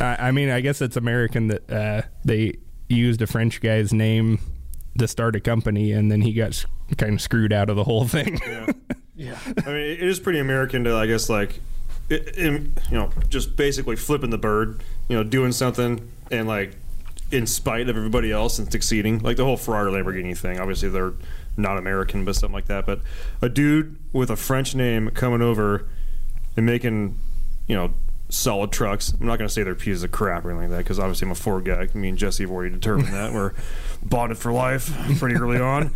I, 0.00 0.28
I 0.28 0.30
mean, 0.30 0.50
I 0.50 0.60
guess 0.60 0.80
it's 0.80 0.96
American 0.96 1.48
that 1.48 1.70
uh, 1.70 2.02
they 2.24 2.54
used 2.88 3.20
a 3.22 3.26
French 3.26 3.60
guy's 3.60 3.92
name 3.92 4.38
to 4.98 5.08
start 5.08 5.34
a 5.36 5.40
company, 5.40 5.92
and 5.92 6.10
then 6.10 6.20
he 6.22 6.32
got 6.32 6.64
kind 6.98 7.14
of 7.14 7.20
screwed 7.20 7.52
out 7.52 7.68
of 7.70 7.76
the 7.76 7.84
whole 7.84 8.06
thing. 8.06 8.40
Yeah. 9.16 9.38
I 9.46 9.68
mean, 9.68 9.76
it 9.76 10.02
is 10.02 10.18
pretty 10.18 10.40
American 10.40 10.82
to, 10.84 10.96
I 10.96 11.06
guess, 11.06 11.28
like, 11.30 11.60
it, 12.08 12.36
it- 12.36 12.62
you 12.90 12.96
know, 12.98 13.10
just 13.28 13.54
basically 13.54 13.94
flipping 13.94 14.30
the 14.30 14.38
bird, 14.38 14.82
you 15.08 15.16
know, 15.16 15.22
doing 15.22 15.52
something 15.52 16.10
and 16.32 16.48
like 16.48 16.74
in 17.30 17.46
spite 17.46 17.88
of 17.88 17.96
everybody 17.96 18.32
else 18.32 18.58
and 18.58 18.70
succeeding. 18.72 19.20
Like 19.20 19.36
the 19.36 19.44
whole 19.44 19.56
Ferrari 19.56 19.92
Lamborghini 19.92 20.36
thing. 20.36 20.58
Obviously, 20.58 20.88
they're 20.88 21.12
not 21.56 21.78
American, 21.78 22.24
but 22.24 22.34
something 22.34 22.52
like 22.54 22.66
that. 22.66 22.86
But 22.86 23.02
a 23.40 23.48
dude 23.48 23.96
with 24.12 24.30
a 24.30 24.36
French 24.36 24.74
name 24.74 25.08
coming 25.10 25.42
over 25.42 25.86
and 26.56 26.66
making, 26.66 27.16
you 27.68 27.76
know, 27.76 27.94
solid 28.34 28.72
trucks. 28.72 29.12
I'm 29.18 29.26
not 29.26 29.38
going 29.38 29.48
to 29.48 29.52
say 29.52 29.62
they're 29.62 29.74
pieces 29.74 30.02
of 30.02 30.10
crap 30.10 30.44
or 30.44 30.50
anything 30.50 30.70
like 30.70 30.78
that 30.78 30.84
because 30.84 30.98
obviously 30.98 31.26
I'm 31.26 31.32
a 31.32 31.36
Ford 31.36 31.64
guy. 31.64 31.88
Me 31.94 32.08
and 32.10 32.18
Jesse 32.18 32.42
have 32.42 32.50
already 32.50 32.70
determined 32.74 33.12
that 33.14 33.32
we're 33.32 33.52
bonded 34.02 34.38
for 34.38 34.52
life 34.52 34.92
pretty 35.18 35.36
early 35.36 35.60
on 35.60 35.90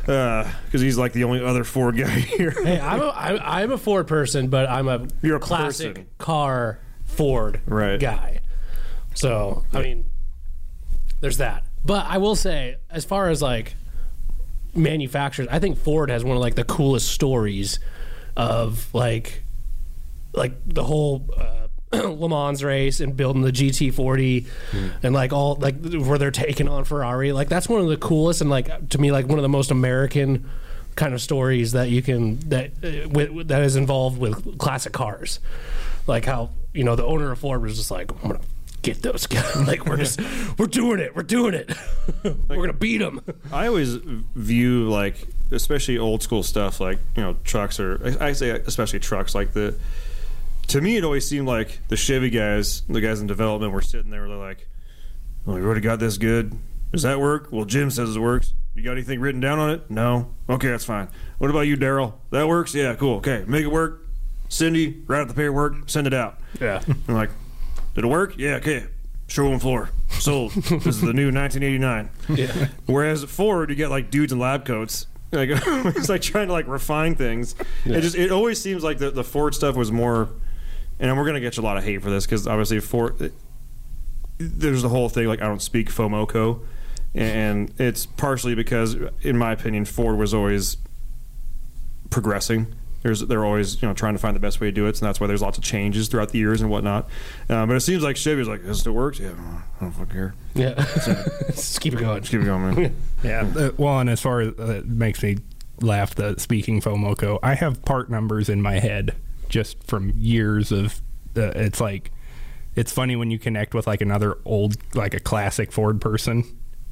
because 0.00 0.80
he's 0.80 0.98
like 0.98 1.12
the 1.12 1.24
only 1.24 1.44
other 1.44 1.64
Ford 1.64 1.96
guy 1.96 2.08
here. 2.10 2.50
Hey, 2.50 2.80
I'm 2.80 3.00
a, 3.00 3.06
I, 3.06 3.62
I'm 3.62 3.72
a 3.72 3.78
Ford 3.78 4.06
person, 4.06 4.48
but 4.48 4.68
I'm 4.68 4.88
a 4.88 5.06
You're 5.22 5.36
a 5.36 5.40
classic 5.40 5.94
person. 5.94 6.08
car 6.18 6.78
Ford 7.04 7.60
Right. 7.66 8.00
guy. 8.00 8.40
So 9.14 9.64
I 9.72 9.82
mean, 9.82 10.06
there's 11.20 11.36
that. 11.36 11.64
But 11.84 12.06
I 12.06 12.18
will 12.18 12.36
say, 12.36 12.76
as 12.90 13.04
far 13.04 13.28
as 13.28 13.42
like 13.42 13.74
manufacturers, 14.74 15.48
I 15.50 15.58
think 15.58 15.78
Ford 15.78 16.10
has 16.10 16.24
one 16.24 16.36
of 16.36 16.40
like 16.40 16.54
the 16.54 16.64
coolest 16.64 17.08
stories 17.12 17.78
of 18.36 18.92
like 18.94 19.42
like 20.32 20.52
the 20.66 20.84
whole 20.84 21.28
uh, 21.36 21.61
Le 22.20 22.28
Mans 22.28 22.62
race 22.64 23.00
and 23.00 23.16
building 23.16 23.42
the 23.42 23.52
GT40 23.52 24.46
and 25.02 25.14
like 25.14 25.32
all 25.32 25.56
like 25.56 25.76
where 25.82 26.18
they're 26.18 26.30
taking 26.30 26.68
on 26.68 26.84
Ferrari. 26.84 27.32
Like 27.32 27.48
that's 27.48 27.68
one 27.68 27.80
of 27.80 27.88
the 27.88 27.96
coolest 27.96 28.40
and 28.40 28.50
like 28.50 28.88
to 28.90 28.98
me 28.98 29.12
like 29.12 29.26
one 29.26 29.38
of 29.38 29.42
the 29.42 29.48
most 29.48 29.70
American 29.70 30.48
kind 30.94 31.14
of 31.14 31.22
stories 31.22 31.72
that 31.72 31.88
you 31.88 32.02
can 32.02 32.38
that 32.50 32.70
uh, 32.84 33.08
with, 33.08 33.48
that 33.48 33.62
is 33.62 33.76
involved 33.76 34.18
with 34.18 34.58
classic 34.58 34.92
cars. 34.92 35.40
Like 36.06 36.24
how 36.24 36.50
you 36.72 36.84
know 36.84 36.96
the 36.96 37.04
owner 37.04 37.32
of 37.32 37.38
Ford 37.38 37.62
was 37.62 37.76
just 37.76 37.90
like 37.90 38.10
I'm 38.22 38.30
gonna 38.30 38.40
get 38.82 39.02
those 39.02 39.26
guys. 39.26 39.56
like 39.66 39.86
we're 39.86 39.96
just 39.96 40.20
we're 40.58 40.66
doing 40.66 41.00
it. 41.00 41.16
We're 41.16 41.22
doing 41.22 41.54
it. 41.54 41.72
we're 42.24 42.56
gonna 42.56 42.72
beat 42.72 42.98
them. 42.98 43.20
I 43.52 43.66
always 43.66 43.94
view 43.94 44.88
like, 44.88 45.26
especially 45.50 45.98
old 45.98 46.22
school 46.22 46.42
stuff, 46.42 46.80
like 46.80 46.98
you 47.16 47.22
know, 47.22 47.36
trucks 47.44 47.80
or 47.80 48.16
I 48.20 48.32
say 48.32 48.50
especially 48.50 49.00
trucks. 49.00 49.34
Like 49.34 49.52
the, 49.52 49.74
to 50.68 50.80
me, 50.80 50.96
it 50.96 51.04
always 51.04 51.28
seemed 51.28 51.46
like 51.46 51.80
the 51.88 51.96
Chevy 51.96 52.30
guys, 52.30 52.82
the 52.82 53.00
guys 53.00 53.20
in 53.20 53.26
development, 53.26 53.72
were 53.72 53.82
sitting 53.82 54.10
there. 54.10 54.26
They're 54.28 54.36
like, 54.36 54.68
"Well, 55.44 55.56
we 55.56 55.62
already 55.62 55.80
got 55.80 55.98
this 55.98 56.18
good. 56.18 56.56
Does 56.92 57.02
that 57.02 57.20
work? 57.20 57.48
Well, 57.50 57.64
Jim 57.64 57.90
says 57.90 58.14
it 58.14 58.20
works. 58.20 58.54
You 58.74 58.82
got 58.82 58.92
anything 58.92 59.20
written 59.20 59.40
down 59.40 59.58
on 59.58 59.70
it? 59.70 59.90
No. 59.90 60.34
Okay, 60.48 60.68
that's 60.68 60.84
fine. 60.84 61.08
What 61.38 61.50
about 61.50 61.62
you, 61.62 61.76
Daryl? 61.76 62.14
That 62.30 62.48
works? 62.48 62.74
Yeah, 62.74 62.94
cool. 62.94 63.16
Okay, 63.16 63.44
make 63.46 63.64
it 63.64 63.70
work. 63.70 64.06
Cindy, 64.48 65.02
write 65.06 65.20
out 65.20 65.28
the 65.28 65.34
paperwork. 65.34 65.88
Send 65.88 66.06
it 66.06 66.14
out. 66.14 66.38
Yeah. 66.60 66.82
I'm 67.08 67.14
like, 67.14 67.30
did 67.94 68.04
it 68.04 68.08
work? 68.08 68.36
Yeah, 68.36 68.56
okay. 68.56 68.84
Showroom 69.26 69.58
floor. 69.58 69.90
Sold. 70.10 70.52
this 70.54 70.86
is 70.86 71.00
the 71.00 71.12
new 71.12 71.32
1989. 71.32 72.10
Yeah. 72.36 72.68
Whereas 72.86 73.22
at 73.22 73.30
Ford, 73.30 73.70
you 73.70 73.76
get 73.76 73.88
like 73.88 74.10
dudes 74.10 74.32
in 74.32 74.38
lab 74.38 74.64
coats. 74.66 75.06
Like 75.32 75.48
it's 75.96 76.10
like 76.10 76.20
trying 76.20 76.48
to 76.48 76.52
like 76.52 76.68
refine 76.68 77.14
things. 77.14 77.54
Yeah. 77.84 77.96
It 77.96 78.00
just 78.02 78.16
it 78.16 78.30
always 78.30 78.60
seems 78.60 78.84
like 78.84 78.98
the, 78.98 79.10
the 79.10 79.24
Ford 79.24 79.54
stuff 79.54 79.74
was 79.76 79.90
more. 79.90 80.28
And 81.02 81.18
we're 81.18 81.26
gonna 81.26 81.40
get 81.40 81.56
you 81.56 81.62
a 81.62 81.66
lot 81.66 81.76
of 81.76 81.84
hate 81.84 82.00
for 82.00 82.10
this 82.10 82.24
because 82.24 82.46
obviously 82.46 82.78
Ford. 82.80 83.32
There's 84.38 84.82
the 84.82 84.88
whole 84.88 85.08
thing 85.08 85.26
like 85.26 85.42
I 85.42 85.46
don't 85.46 85.60
speak 85.60 85.90
FOMOCO, 85.90 86.60
and 87.14 87.72
it's 87.78 88.06
partially 88.06 88.54
because, 88.54 88.96
in 89.20 89.36
my 89.36 89.52
opinion, 89.52 89.84
Ford 89.84 90.16
was 90.16 90.32
always 90.32 90.78
progressing. 92.10 92.74
There's, 93.02 93.20
they're 93.20 93.44
always 93.44 93.82
you 93.82 93.88
know 93.88 93.94
trying 93.94 94.14
to 94.14 94.18
find 94.20 94.36
the 94.36 94.40
best 94.40 94.60
way 94.60 94.68
to 94.68 94.72
do 94.72 94.86
it, 94.86 95.00
and 95.00 95.06
that's 95.08 95.20
why 95.20 95.26
there's 95.26 95.42
lots 95.42 95.58
of 95.58 95.64
changes 95.64 96.06
throughout 96.06 96.28
the 96.28 96.38
years 96.38 96.60
and 96.60 96.70
whatnot. 96.70 97.08
Uh, 97.48 97.66
but 97.66 97.74
it 97.74 97.80
seems 97.80 98.04
like 98.04 98.16
Chevy's 98.16 98.46
like, 98.46 98.62
this 98.64 98.78
still 98.78 98.92
works. 98.92 99.18
Yeah, 99.18 99.32
I 99.32 99.80
don't 99.80 99.90
fucking 99.92 100.12
care. 100.12 100.34
Yeah. 100.54 100.74
just 101.48 101.80
keep 101.80 101.94
it 101.94 101.98
going. 101.98 102.20
Just 102.20 102.30
keep 102.30 102.42
it 102.42 102.44
going, 102.44 102.74
man. 102.74 102.96
Yeah. 103.24 103.52
Uh, 103.56 103.70
well, 103.76 103.98
and 104.00 104.10
as 104.10 104.20
far 104.20 104.40
as 104.40 104.48
uh, 104.58 104.78
it 104.78 104.86
makes 104.86 105.22
me 105.22 105.38
laugh, 105.80 106.14
the 106.14 106.38
speaking 106.38 106.80
FOMOCO, 106.80 107.40
I 107.42 107.54
have 107.54 107.84
part 107.84 108.08
numbers 108.10 108.48
in 108.48 108.62
my 108.62 108.78
head 108.78 109.16
just 109.52 109.84
from 109.84 110.10
years 110.16 110.72
of. 110.72 111.00
Uh, 111.36 111.52
it's 111.54 111.80
like, 111.80 112.10
it's 112.74 112.90
funny 112.90 113.14
when 113.16 113.30
you 113.30 113.38
connect 113.38 113.74
with 113.74 113.86
like 113.86 114.00
another 114.00 114.38
old, 114.44 114.76
like 114.94 115.14
a 115.14 115.20
classic 115.20 115.70
Ford 115.70 116.00
person, 116.00 116.44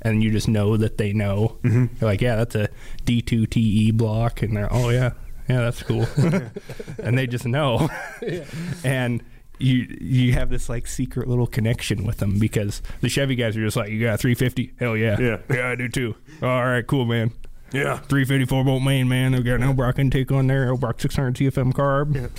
and 0.03 0.23
you 0.23 0.31
just 0.31 0.47
know 0.49 0.77
that 0.77 0.97
they 0.99 1.13
know. 1.13 1.59
Mm-hmm. 1.65 1.87
You're 2.01 2.11
like, 2.11 2.21
yeah, 2.21 2.37
that's 2.37 2.55
a 2.55 2.69
D2 3.05 3.51
TE 3.51 3.91
block, 3.93 4.43
and 4.43 4.57
they're, 4.57 4.73
oh 4.73 4.91
yeah, 4.91 5.13
yeah, 5.49 5.61
that's 5.63 5.83
cool, 5.83 6.07
and 7.03 7.19
they 7.19 7.27
just 7.27 7.47
know, 7.47 7.89
and. 8.85 9.23
You 9.63 9.95
you 10.01 10.33
have 10.33 10.49
this 10.49 10.71
like 10.71 10.87
secret 10.87 11.29
little 11.29 11.47
connection 11.47 12.05
with 12.07 12.17
them 12.17 12.39
because 12.39 12.81
the 13.03 13.11
Chevy 13.11 13.35
guys 13.35 13.59
are 13.59 13.63
just 13.63 13.77
like 13.77 13.91
you 13.91 14.01
got 14.01 14.15
a 14.15 14.17
350 14.17 14.73
hell 14.79 14.97
yeah 14.97 15.21
Yeah. 15.21 15.37
yeah 15.55 15.69
I 15.69 15.75
do 15.75 15.87
too 15.87 16.15
all 16.43 16.65
right 16.65 16.87
cool 16.87 17.05
man 17.05 17.31
Yeah. 17.73 17.99
354 17.99 18.65
volt 18.65 18.83
main, 18.83 19.09
man. 19.09 19.35
I've 19.35 19.45
got 19.45 19.61
an 19.61 19.63
Edelbrock 19.63 19.99
intake 19.99 20.33
on 20.33 20.47
there, 20.47 20.67
Edelbrock 20.67 21.01
600 21.01 21.35
CFM 21.37 21.73
carb. 21.73 22.31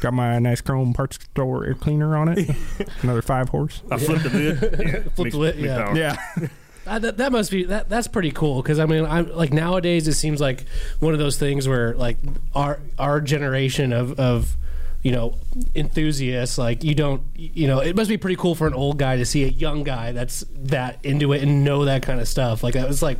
Got 0.00 0.12
my 0.14 0.38
nice 0.38 0.60
chrome 0.60 0.92
parts 0.92 1.16
store 1.16 1.64
air 1.64 1.74
cleaner 1.74 2.16
on 2.16 2.28
it. 2.28 2.50
Another 3.02 3.22
five 3.22 3.48
horse. 3.48 3.82
I 3.90 3.98
flipped 3.98 4.24
the 4.24 4.30
lid. 4.30 4.62
Yeah. 4.62 5.02
Flipped 5.02 5.18
Makes 5.18 5.32
the 5.32 5.38
lid, 5.38 5.56
yeah. 5.56 5.94
Yeah. 5.94 6.48
Uh, 6.86 6.98
that, 6.98 7.16
that 7.16 7.32
must 7.32 7.50
be 7.50 7.64
that 7.64 7.88
that's 7.88 8.06
pretty 8.08 8.30
cool 8.30 8.60
because 8.60 8.78
I 8.78 8.84
mean 8.84 9.06
I'm 9.06 9.34
like 9.34 9.54
nowadays 9.54 10.06
it 10.06 10.12
seems 10.12 10.38
like 10.38 10.66
one 11.00 11.14
of 11.14 11.18
those 11.18 11.38
things 11.38 11.66
where 11.66 11.94
like 11.94 12.18
our 12.54 12.78
our 12.98 13.22
generation 13.22 13.94
of 13.94 14.20
of 14.20 14.54
you 15.02 15.10
know 15.10 15.38
enthusiasts 15.74 16.58
like 16.58 16.84
you 16.84 16.94
don't 16.94 17.22
you 17.34 17.66
know 17.66 17.80
it 17.80 17.96
must 17.96 18.10
be 18.10 18.18
pretty 18.18 18.36
cool 18.36 18.54
for 18.54 18.66
an 18.66 18.74
old 18.74 18.98
guy 18.98 19.16
to 19.16 19.24
see 19.24 19.44
a 19.44 19.48
young 19.48 19.82
guy 19.82 20.12
that's 20.12 20.44
that 20.54 21.02
into 21.02 21.32
it 21.32 21.42
and 21.42 21.64
know 21.64 21.86
that 21.86 22.02
kind 22.02 22.20
of 22.20 22.28
stuff 22.28 22.62
like 22.62 22.74
that 22.74 22.86
was 22.86 23.02
like 23.02 23.16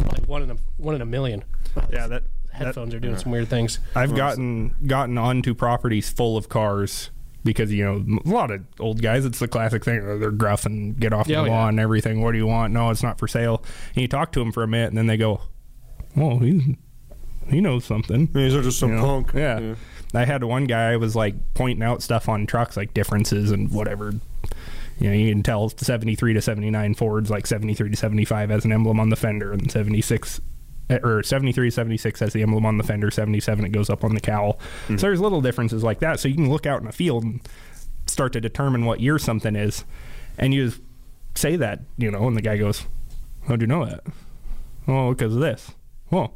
like 0.00 0.26
one 0.26 0.42
in 0.42 0.50
a 0.50 0.56
one 0.76 0.94
in 0.94 1.02
a 1.02 1.06
million 1.06 1.44
Yeah, 1.90 2.06
that 2.06 2.24
headphones 2.52 2.94
are 2.94 3.00
doing 3.00 3.14
mm. 3.14 3.22
some 3.22 3.32
weird 3.32 3.48
things 3.48 3.78
I've 3.94 4.14
gotten 4.14 4.74
gotten 4.86 5.18
onto 5.18 5.54
properties 5.54 6.10
full 6.10 6.36
of 6.36 6.48
cars 6.48 7.10
because 7.44 7.72
you 7.72 7.84
know 7.84 8.20
a 8.24 8.28
lot 8.28 8.50
of 8.50 8.62
old 8.78 9.00
guys. 9.00 9.24
It's 9.24 9.38
the 9.38 9.48
classic 9.48 9.84
thing. 9.84 10.02
oh, 10.04 10.18
They're 10.18 10.30
gruff 10.30 10.66
and 10.66 10.98
get 10.98 11.12
off 11.12 11.28
Yeah, 11.28 11.36
the 11.36 11.42
oh, 11.42 11.44
yeah. 11.46 11.52
lawn 11.52 11.68
and 11.70 11.80
everything. 11.80 12.20
What 12.20 12.32
do 12.32 12.38
you 12.38 12.46
want? 12.46 12.72
No, 12.72 12.90
it's 12.90 13.02
not 13.02 13.18
for 13.18 13.28
sale. 13.28 13.64
And 13.94 14.02
you 14.02 14.08
talk 14.08 14.32
to 14.32 14.40
them 14.40 14.52
for 14.52 14.62
a 14.62 14.68
minute, 14.68 14.88
and 14.88 14.98
then 14.98 15.06
they 15.06 15.16
go, 15.16 15.42
"Well, 16.14 16.38
he 16.38 16.76
he 17.48 17.60
knows 17.60 17.84
something." 17.84 18.28
These 18.32 18.54
are 18.54 18.62
just 18.62 18.78
some 18.78 18.90
you 18.90 18.96
know? 18.96 19.02
punk. 19.02 19.32
Yeah. 19.34 19.74
I 20.14 20.24
had 20.24 20.42
one 20.42 20.64
guy 20.64 20.96
was 20.96 21.14
like 21.14 21.34
pointing 21.54 21.82
out 21.82 22.02
stuff 22.02 22.28
on 22.28 22.46
trucks, 22.46 22.76
like 22.76 22.94
differences 22.94 23.50
and 23.50 23.70
whatever. 23.70 24.14
You 24.98 25.10
know, 25.10 25.14
you 25.14 25.30
can 25.32 25.42
tell 25.42 25.68
73 25.68 26.34
to 26.34 26.42
79 26.42 26.94
Ford's 26.94 27.30
like 27.30 27.46
73 27.46 27.90
to 27.90 27.96
75 27.96 28.50
as 28.50 28.64
an 28.64 28.72
emblem 28.72 28.98
on 28.98 29.10
the 29.10 29.16
fender, 29.16 29.52
and 29.52 29.70
76 29.70 30.40
eh, 30.90 30.98
or 31.02 31.22
73 31.22 31.68
to 31.68 31.70
76 31.70 32.20
has 32.20 32.32
the 32.32 32.42
emblem 32.42 32.66
on 32.66 32.78
the 32.78 32.84
fender, 32.84 33.10
77 33.10 33.64
it 33.64 33.68
goes 33.70 33.90
up 33.90 34.02
on 34.04 34.14
the 34.14 34.20
cowl. 34.20 34.58
So 34.88 34.96
there's 34.96 35.20
little 35.20 35.40
differences 35.40 35.82
like 35.84 36.00
that. 36.00 36.18
So 36.20 36.28
you 36.28 36.34
can 36.34 36.50
look 36.50 36.66
out 36.66 36.80
in 36.80 36.86
the 36.86 36.92
field 36.92 37.22
and 37.22 37.40
start 38.06 38.32
to 38.32 38.40
determine 38.40 38.84
what 38.84 39.00
year 39.00 39.18
something 39.18 39.54
is, 39.54 39.84
and 40.36 40.52
you 40.52 40.72
say 41.34 41.56
that, 41.56 41.80
you 41.96 42.10
know, 42.10 42.26
and 42.26 42.36
the 42.36 42.42
guy 42.42 42.56
goes, 42.56 42.84
"How'd 43.46 43.60
you 43.60 43.66
know 43.66 43.84
that?" 43.84 44.04
Well, 44.86 45.10
because 45.10 45.34
of 45.34 45.40
this. 45.40 45.72
Well, 46.10 46.34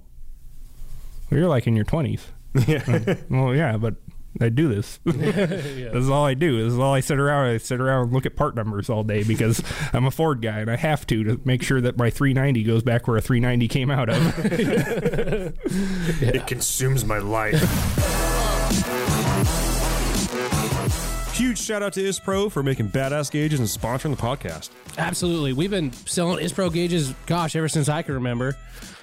well, 1.30 1.40
you're 1.40 1.48
like 1.48 1.66
in 1.66 1.74
your 1.74 1.86
20s. 1.86 2.20
Uh, 2.54 3.14
well, 3.30 3.54
yeah, 3.54 3.78
but 3.78 3.94
I 4.40 4.48
do 4.48 4.68
this. 4.68 4.98
This 5.92 6.04
is 6.04 6.10
all 6.10 6.24
I 6.24 6.34
do. 6.34 6.62
This 6.64 6.72
is 6.72 6.78
all 6.78 6.94
I 6.94 7.00
sit 7.00 7.18
around. 7.18 7.46
I 7.46 7.58
sit 7.58 7.80
around 7.80 8.04
and 8.04 8.12
look 8.12 8.24
at 8.24 8.34
part 8.34 8.54
numbers 8.56 8.88
all 8.88 9.02
day 9.02 9.22
because 9.24 9.62
I'm 9.92 10.06
a 10.06 10.10
Ford 10.10 10.40
guy 10.40 10.60
and 10.60 10.70
I 10.70 10.76
have 10.76 11.06
to 11.08 11.22
to 11.24 11.40
make 11.44 11.62
sure 11.62 11.80
that 11.80 11.98
my 11.98 12.08
390 12.08 12.62
goes 12.64 12.82
back 12.82 13.06
where 13.06 13.16
a 13.16 13.20
390 13.20 13.68
came 13.68 13.90
out 13.90 14.08
of. 14.08 14.16
It 16.22 16.46
consumes 16.46 17.04
my 17.04 17.18
life. 17.18 17.60
Huge 21.34 21.58
shout 21.58 21.82
out 21.82 21.92
to 21.94 22.02
Isspro 22.02 22.50
for 22.50 22.62
making 22.62 22.90
badass 22.90 23.30
gauges 23.30 23.58
and 23.58 23.68
sponsoring 23.68 24.16
the 24.16 24.22
podcast. 24.22 24.70
Absolutely. 24.96 25.52
We've 25.52 25.70
been 25.70 25.92
selling 25.92 26.44
Isspro 26.44 26.72
gauges, 26.72 27.14
gosh, 27.26 27.56
ever 27.56 27.68
since 27.68 27.88
I 27.88 28.02
can 28.02 28.14
remember. 28.14 28.56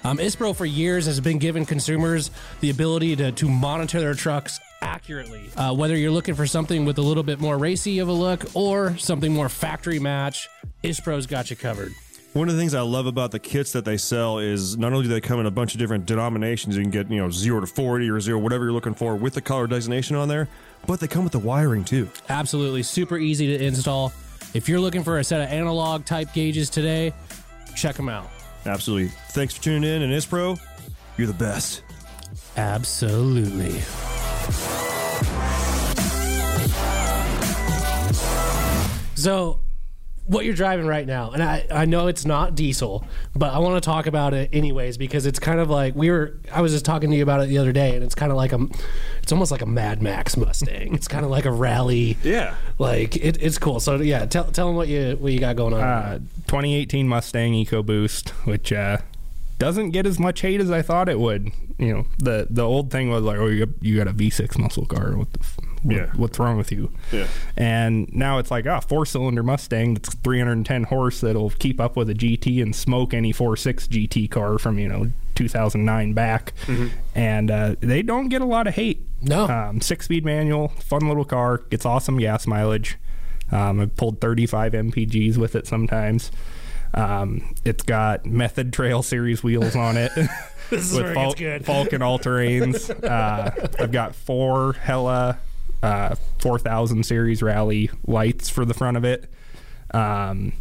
Um, 0.03 0.17
Isspro 0.17 0.55
for 0.55 0.65
years 0.65 1.05
has 1.05 1.19
been 1.19 1.37
giving 1.37 1.65
consumers 1.65 2.31
the 2.61 2.69
ability 2.69 3.15
to, 3.17 3.31
to 3.33 3.49
monitor 3.49 3.99
their 3.99 4.13
trucks 4.13 4.59
accurately. 4.81 5.49
Uh, 5.55 5.73
whether 5.73 5.95
you're 5.95 6.11
looking 6.11 6.35
for 6.35 6.47
something 6.47 6.85
with 6.85 6.97
a 6.97 7.01
little 7.01 7.23
bit 7.23 7.39
more 7.39 7.57
racy 7.57 7.99
of 7.99 8.07
a 8.07 8.13
look 8.13 8.55
or 8.55 8.97
something 8.97 9.33
more 9.33 9.49
factory 9.49 9.99
match, 9.99 10.49
Isspro's 10.83 11.27
got 11.27 11.49
you 11.49 11.55
covered. 11.55 11.93
One 12.33 12.47
of 12.47 12.53
the 12.53 12.61
things 12.61 12.75
I 12.75 12.81
love 12.81 13.07
about 13.07 13.31
the 13.31 13.39
kits 13.39 13.71
that 13.71 13.85
they 13.85 13.97
sell 13.97 14.37
is 14.37 14.77
not 14.77 14.93
only 14.93 15.05
do 15.05 15.09
they 15.09 15.19
come 15.19 15.39
in 15.39 15.47
a 15.47 15.51
bunch 15.51 15.73
of 15.73 15.79
different 15.79 16.05
denominations, 16.05 16.77
you 16.77 16.83
can 16.83 16.91
get, 16.91 17.09
you 17.09 17.17
know, 17.17 17.31
0 17.31 17.61
to 17.61 17.67
40 17.67 18.07
or 18.07 18.19
0, 18.19 18.37
whatever 18.37 18.65
you're 18.65 18.73
looking 18.73 18.93
for 18.93 19.15
with 19.15 19.33
the 19.33 19.41
color 19.41 19.65
designation 19.65 20.15
on 20.15 20.27
there, 20.27 20.47
but 20.85 20.99
they 20.99 21.07
come 21.07 21.23
with 21.23 21.33
the 21.33 21.39
wiring 21.39 21.83
too. 21.83 22.07
Absolutely 22.29 22.83
super 22.83 23.17
easy 23.17 23.57
to 23.57 23.65
install. 23.65 24.13
If 24.53 24.69
you're 24.69 24.79
looking 24.79 25.03
for 25.03 25.17
a 25.17 25.23
set 25.23 25.41
of 25.41 25.49
analog 25.49 26.05
type 26.05 26.31
gauges 26.33 26.69
today, 26.69 27.13
check 27.75 27.95
them 27.95 28.09
out. 28.09 28.29
Absolutely. 28.65 29.09
Thanks 29.29 29.55
for 29.55 29.63
tuning 29.63 29.89
in, 29.89 30.03
and 30.03 30.13
Isspro, 30.13 30.59
you're 31.17 31.27
the 31.27 31.33
best. 31.33 31.81
Absolutely. 32.57 33.81
So, 39.15 39.59
what 40.27 40.45
you're 40.45 40.53
driving 40.53 40.85
right 40.85 41.05
now, 41.05 41.31
and 41.31 41.43
I, 41.43 41.65
I 41.69 41.85
know 41.85 42.07
it's 42.07 42.23
not 42.25 42.55
diesel, 42.55 43.05
but 43.35 43.51
I 43.53 43.59
want 43.59 43.75
to 43.75 43.85
talk 43.85 44.07
about 44.07 44.33
it 44.33 44.49
anyways 44.53 44.97
because 44.97 45.25
it's 45.25 45.39
kind 45.39 45.59
of 45.59 45.69
like 45.69 45.93
we 45.93 46.09
were. 46.09 46.37
I 46.53 46.61
was 46.61 46.71
just 46.71 46.85
talking 46.85 47.09
to 47.09 47.17
you 47.17 47.23
about 47.23 47.41
it 47.41 47.47
the 47.47 47.57
other 47.57 47.73
day, 47.73 47.95
and 47.95 48.03
it's 48.03 48.15
kind 48.15 48.31
of 48.31 48.37
like 48.37 48.53
a, 48.53 48.59
it's 49.21 49.33
almost 49.33 49.51
like 49.51 49.61
a 49.61 49.65
Mad 49.65 50.01
Max 50.01 50.37
Mustang. 50.37 50.93
it's 50.93 51.07
kind 51.09 51.25
of 51.25 51.31
like 51.31 51.45
a 51.45 51.51
rally. 51.51 52.17
Yeah. 52.23 52.55
Like 52.77 53.17
it, 53.17 53.41
it's 53.41 53.57
cool. 53.57 53.79
So 53.81 53.97
yeah, 53.97 54.25
tell 54.25 54.45
tell 54.45 54.67
them 54.67 54.75
what 54.77 54.87
you 54.87 55.17
what 55.19 55.33
you 55.33 55.39
got 55.39 55.55
going 55.57 55.73
on. 55.73 55.81
Uh, 55.81 56.19
2018 56.47 57.07
Mustang 57.07 57.53
EcoBoost, 57.53 58.29
which 58.45 58.71
uh, 58.71 58.99
doesn't 59.57 59.91
get 59.91 60.05
as 60.05 60.17
much 60.19 60.41
hate 60.41 60.61
as 60.61 60.71
I 60.71 60.81
thought 60.81 61.09
it 61.09 61.19
would. 61.19 61.51
You 61.79 61.93
know, 61.93 62.05
the 62.17 62.45
the 62.49 62.61
old 62.63 62.91
thing 62.91 63.09
was 63.09 63.23
like, 63.23 63.37
oh, 63.39 63.47
you 63.47 63.65
got, 63.65 63.75
you 63.81 63.97
got 63.97 64.07
a 64.07 64.13
V6 64.13 64.57
muscle 64.59 64.85
car. 64.85 65.15
What 65.17 65.31
the, 65.31 65.39
f- 65.39 65.57
what, 65.81 65.95
Yeah. 65.95 66.05
what's 66.17 66.37
wrong 66.37 66.57
with 66.57 66.73
you? 66.73 66.91
Yeah. 67.11 67.27
And 67.55 68.13
now 68.13 68.37
it's 68.37 68.51
like, 68.51 68.67
ah, 68.67 68.81
four 68.81 69.05
cylinder 69.05 69.43
Mustang 69.43 69.93
that's 69.93 70.13
310 70.15 70.83
horse 70.83 71.21
that'll 71.21 71.51
keep 71.51 71.79
up 71.79 71.95
with 71.95 72.09
a 72.09 72.13
GT 72.13 72.61
and 72.61 72.75
smoke 72.75 73.13
any 73.13 73.31
4.6 73.31 73.87
GT 73.87 74.29
car 74.29 74.57
from 74.59 74.77
you 74.77 74.89
know 74.89 75.09
2009 75.35 76.13
back. 76.13 76.53
And 77.15 77.49
uh, 77.49 77.75
they 77.79 78.01
don't 78.01 78.27
get 78.27 78.41
a 78.41 78.45
lot 78.45 78.67
of 78.67 78.75
hate. 78.75 79.05
No. 79.21 79.47
Um, 79.47 79.79
six 79.79 80.03
speed 80.05 80.25
manual, 80.25 80.67
fun 80.67 81.07
little 81.07 81.25
car, 81.25 81.59
gets 81.69 81.85
awesome 81.85 82.17
gas 82.17 82.45
mileage. 82.45 82.97
Um, 83.51 83.79
I've 83.79 83.95
pulled 83.95 84.19
35 84.21 84.73
MPGs 84.73 85.37
with 85.37 85.55
it 85.55 85.65
sometimes. 85.65 86.29
Um, 86.93 87.55
it's 87.65 87.83
got 87.83 88.25
Method 88.25 88.73
Trail 88.73 89.01
Series 89.01 89.43
wheels 89.43 89.75
on 89.75 89.95
it. 89.97 90.11
This 90.79 90.91
is 90.91 90.99
where 90.99 91.11
it 91.11 91.15
gets 91.15 91.35
good. 91.35 91.63
Falken 91.63 92.01
all 92.01 92.19
terrains. 92.19 92.89
Uh, 93.09 93.67
I've 93.79 93.91
got 93.91 94.13
four 94.13 94.73
Hella 94.73 95.39
uh, 95.81 96.15
4000 96.39 97.03
series 97.05 97.41
rally 97.41 97.89
lights 98.05 98.49
for 98.49 98.65
the 98.65 98.73
front 98.73 98.97
of 98.97 99.03
it. 99.03 99.31
Um, 99.91 100.53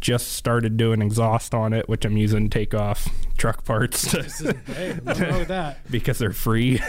just 0.00 0.32
started 0.32 0.76
doing 0.76 1.02
exhaust 1.02 1.54
on 1.54 1.72
it, 1.72 1.88
which 1.88 2.04
I'm 2.04 2.16
using 2.16 2.48
to 2.48 2.58
take 2.58 2.74
off 2.74 3.08
truck 3.36 3.64
parts 3.64 4.10
to, 4.12 4.56
hey, 4.72 4.98
nothing 5.04 5.28
wrong 5.28 5.38
with 5.40 5.48
that. 5.48 5.78
because 5.90 6.18
they're 6.18 6.32
free. 6.32 6.80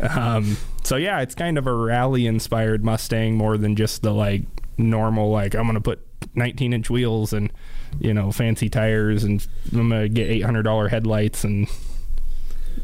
um, 0.00 0.56
so 0.84 0.96
yeah, 0.96 1.20
it's 1.20 1.34
kind 1.34 1.58
of 1.58 1.66
a 1.66 1.72
rally 1.72 2.26
inspired 2.26 2.84
Mustang 2.84 3.36
more 3.36 3.56
than 3.56 3.74
just 3.74 4.02
the 4.02 4.12
like 4.12 4.42
normal 4.78 5.30
like 5.30 5.54
I'm 5.54 5.66
gonna 5.66 5.80
put 5.80 6.06
19 6.34 6.72
inch 6.72 6.90
wheels 6.90 7.32
and 7.32 7.50
you 8.00 8.12
know 8.14 8.30
fancy 8.32 8.68
tires 8.68 9.24
and 9.24 9.46
I'm 9.72 9.88
gonna 9.90 10.08
get 10.08 10.28
$800 10.28 10.90
headlights 10.90 11.44
and 11.44 11.66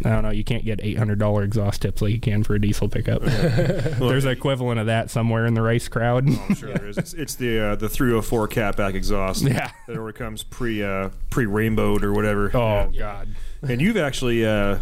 I 0.04 0.08
don't 0.08 0.22
know. 0.22 0.30
You 0.30 0.42
can't 0.42 0.64
get 0.64 0.80
$800 0.80 1.44
exhaust 1.44 1.82
tips 1.82 2.02
like 2.02 2.12
you 2.12 2.18
can 2.18 2.42
for 2.42 2.54
a 2.54 2.60
diesel 2.60 2.88
pickup. 2.88 3.22
There's 3.22 4.24
an 4.24 4.32
equivalent 4.32 4.80
of 4.80 4.86
that 4.86 5.10
somewhere 5.10 5.46
in 5.46 5.54
the 5.54 5.62
race 5.62 5.86
crowd. 5.86 6.26
I'm 6.28 6.54
sure 6.54 6.72
there 6.74 6.88
is. 6.88 6.98
It's, 6.98 7.12
it's 7.14 7.34
the 7.36 7.60
uh, 7.60 7.74
the 7.76 7.88
304 7.88 8.48
catback 8.48 8.94
exhaust. 8.94 9.42
Yeah. 9.44 9.70
That 9.86 9.96
already 9.96 10.16
comes 10.18 10.42
pre 10.42 10.82
uh, 10.82 11.10
pre 11.30 11.46
rainbowed 11.46 12.02
or 12.02 12.12
whatever. 12.12 12.50
Oh 12.56 12.88
Yeah. 12.92 12.98
God. 12.98 13.28
And 13.70 13.80
you've 13.80 13.96
actually. 13.98 14.44
Uh, 14.44 14.80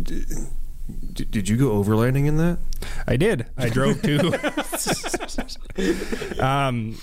d- 0.00 0.24
d- 1.14 1.24
did 1.24 1.48
you 1.48 1.56
go 1.56 1.82
overlanding 1.82 2.26
in 2.26 2.36
that? 2.36 2.58
I 3.08 3.16
did. 3.16 3.46
I 3.56 3.70
drove 3.70 4.02
to. 4.02 4.28
um, 6.46 6.96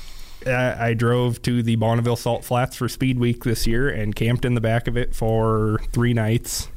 I, 0.45 0.89
I 0.89 0.93
drove 0.93 1.41
to 1.43 1.62
the 1.63 1.75
Bonneville 1.75 2.15
Salt 2.15 2.45
Flats 2.45 2.75
for 2.75 2.88
Speed 2.88 3.19
Week 3.19 3.43
this 3.43 3.67
year 3.67 3.89
and 3.89 4.15
camped 4.15 4.45
in 4.45 4.54
the 4.56 4.62
back 4.62 4.88
of 4.88 4.97
it 4.97 5.13
for 5.15 5.80
three 5.91 6.13
nights. 6.13 6.69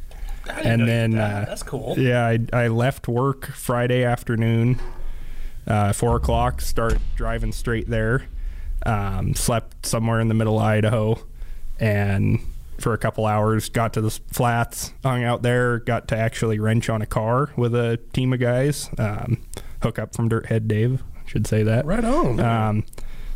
And 0.49 0.89
then, 0.89 1.17
uh, 1.17 1.45
That's 1.47 1.63
cool. 1.63 1.95
yeah, 1.97 2.27
I, 2.27 2.39
I 2.53 2.67
left 2.69 3.07
work 3.07 3.47
Friday 3.47 4.03
afternoon, 4.03 4.81
uh, 5.67 5.93
four 5.93 6.17
o'clock. 6.17 6.61
Started 6.61 7.01
driving 7.15 7.53
straight 7.53 7.89
there. 7.89 8.25
Um, 8.85 9.35
slept 9.35 9.87
somewhere 9.87 10.19
in 10.19 10.27
the 10.27 10.35
middle 10.35 10.59
of 10.59 10.65
Idaho, 10.65 11.25
and 11.79 12.41
for 12.81 12.93
a 12.93 12.99
couple 12.99 13.25
hours 13.27 13.69
got 13.69 13.93
to 13.93 14.01
the 14.01 14.11
flats, 14.11 14.93
hung 15.05 15.23
out 15.23 15.43
there. 15.43 15.79
Got 15.79 16.09
to 16.09 16.17
actually 16.17 16.59
wrench 16.59 16.91
on 16.91 17.01
a 17.01 17.07
car 17.07 17.51
with 17.57 17.77
a 17.77 18.01
team 18.13 18.33
of 18.33 18.41
guys. 18.41 18.91
Um, 18.99 19.43
hook 19.81 20.01
up 20.01 20.17
from 20.17 20.29
Dirthead 20.29 20.67
Dave, 20.67 21.05
should 21.27 21.47
say 21.47 21.63
that. 21.63 21.87
Right 21.87 22.05
on. 22.05 22.41
Um, 22.41 22.85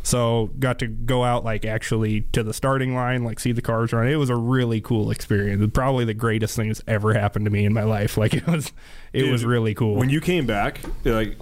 so 0.07 0.49
got 0.57 0.79
to 0.79 0.87
go 0.87 1.25
out 1.25 1.43
like 1.43 1.65
actually 1.65 2.21
to 2.31 2.41
the 2.41 2.53
starting 2.53 2.95
line, 2.95 3.25
like 3.25 3.41
see 3.41 3.51
the 3.51 3.61
cars 3.61 3.91
run. 3.91 4.07
It 4.07 4.15
was 4.15 4.29
a 4.29 4.35
really 4.37 4.79
cool 4.79 5.11
experience. 5.11 5.69
Probably 5.73 6.05
the 6.05 6.13
greatest 6.13 6.55
thing 6.55 6.69
that's 6.69 6.81
ever 6.87 7.13
happened 7.13 7.43
to 7.43 7.51
me 7.51 7.65
in 7.65 7.73
my 7.73 7.83
life. 7.83 8.15
Like 8.17 8.33
it 8.33 8.47
was, 8.47 8.71
it 9.11 9.23
Dude, 9.23 9.31
was 9.33 9.43
really 9.43 9.73
cool. 9.73 9.95
When 9.95 10.09
you 10.09 10.21
came 10.21 10.45
back, 10.45 10.79
like, 11.03 11.37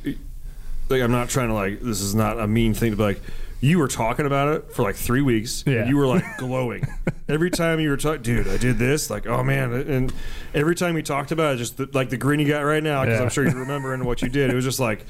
like 0.89 1.01
I'm 1.01 1.11
not 1.11 1.29
trying 1.29 1.49
to 1.49 1.53
like. 1.53 1.79
This 1.79 2.01
is 2.01 2.15
not 2.15 2.39
a 2.39 2.47
mean 2.47 2.73
thing 2.73 2.89
to 2.89 2.97
be 2.97 3.03
like. 3.03 3.21
You 3.61 3.79
were 3.79 3.87
talking 3.87 4.25
about 4.25 4.53
it 4.55 4.73
for 4.73 4.81
like 4.83 4.95
three 4.95 5.21
weeks. 5.21 5.63
Yeah. 5.65 5.81
And 5.81 5.89
you 5.89 5.97
were 5.97 6.07
like 6.07 6.23
glowing 6.37 6.87
every 7.29 7.49
time 7.51 7.79
you 7.79 7.89
were 7.89 7.97
talking. 7.97 8.21
Dude, 8.23 8.47
I 8.47 8.57
did 8.57 8.77
this. 8.79 9.09
Like, 9.09 9.27
oh 9.27 9.43
man! 9.43 9.73
And 9.73 10.11
every 10.53 10.75
time 10.75 10.95
you 10.97 11.03
talked 11.03 11.31
about 11.31 11.53
it, 11.55 11.57
just 11.57 11.77
the, 11.77 11.89
like 11.93 12.09
the 12.09 12.17
grin 12.17 12.39
you 12.39 12.47
got 12.47 12.61
right 12.61 12.83
now, 12.83 13.03
because 13.03 13.19
Yeah. 13.19 13.23
I'm 13.23 13.29
sure 13.29 13.43
you're 13.43 13.53
remembering 13.59 14.03
what 14.05 14.21
you 14.23 14.29
did. 14.29 14.49
It 14.49 14.55
was 14.55 14.65
just 14.65 14.79
like 14.79 15.05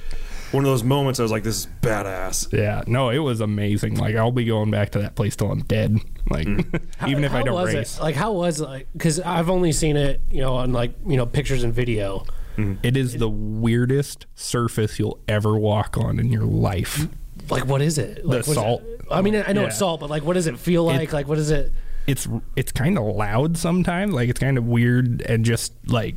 one 0.51 0.63
of 0.63 0.69
those 0.69 0.84
moments. 0.84 1.19
I 1.19 1.23
was 1.23 1.31
like, 1.31 1.43
this 1.43 1.58
is 1.60 1.67
badass. 1.81 2.51
yeah, 2.53 2.84
no, 2.88 3.10
it 3.10 3.19
was 3.19 3.41
amazing. 3.41 3.95
Like 3.95 4.15
I'll 4.15 4.31
be 4.31 4.45
going 4.45 4.71
back 4.71 4.91
to 4.91 4.99
that 4.99 5.15
place 5.15 5.36
till 5.36 5.51
I'm 5.51 5.62
dead. 5.62 5.97
Like 6.29 6.47
mm. 6.47 6.81
even 7.08 7.23
if 7.23 7.34
I 7.34 7.43
don't 7.43 7.55
was 7.55 7.73
race, 7.73 7.97
It? 7.97 8.01
Like 8.01 8.15
how 8.15 8.31
was 8.34 8.62
it? 8.62 8.65
Like 8.65 8.88
because 8.93 9.19
I've 9.19 9.49
only 9.49 9.71
seen 9.71 9.97
it, 9.97 10.21
you 10.31 10.41
know, 10.41 10.55
on 10.55 10.71
like 10.73 10.93
you 11.05 11.17
know 11.17 11.25
pictures 11.25 11.63
and 11.63 11.73
video. 11.73 12.25
Mm-hmm. 12.58 12.75
it 12.84 12.95
is 12.95 13.17
the 13.17 13.27
weirdest 13.29 14.27
surface 14.34 14.97
you'll 14.97 15.19
ever 15.27 15.58
walk 15.58 15.97
on 15.97 16.19
in 16.19 16.31
your 16.31 16.45
life. 16.45 17.05
Like 17.49 17.67
what 17.67 17.81
is 17.81 17.97
it? 17.97 18.25
Like, 18.25 18.25
what 18.25 18.39
is 18.39 18.47
it? 18.47 18.53
salt. 18.53 18.84
I 19.12 19.21
mean, 19.21 19.36
I 19.45 19.51
know 19.51 19.62
Yeah. 19.62 19.67
it's 19.67 19.77
salt, 19.77 19.99
but 19.99 20.10
like, 20.10 20.23
what 20.23 20.36
does 20.36 20.47
it 20.47 20.58
feel 20.58 20.86
like? 20.86 21.10
It- 21.10 21.13
like, 21.13 21.27
what 21.27 21.38
is 21.38 21.51
it? 21.51 21.73
it's 22.08 22.27
it's 22.55 22.71
kind 22.71 22.97
of 22.99 23.03
loud 23.03 23.58
sometimes 23.58 24.13
like 24.13 24.29
it's 24.29 24.39
kind 24.39 24.60
of 24.60 24.65
weird 24.67 25.23
and 25.23 25.43
just 25.43 25.73
like 25.88 26.13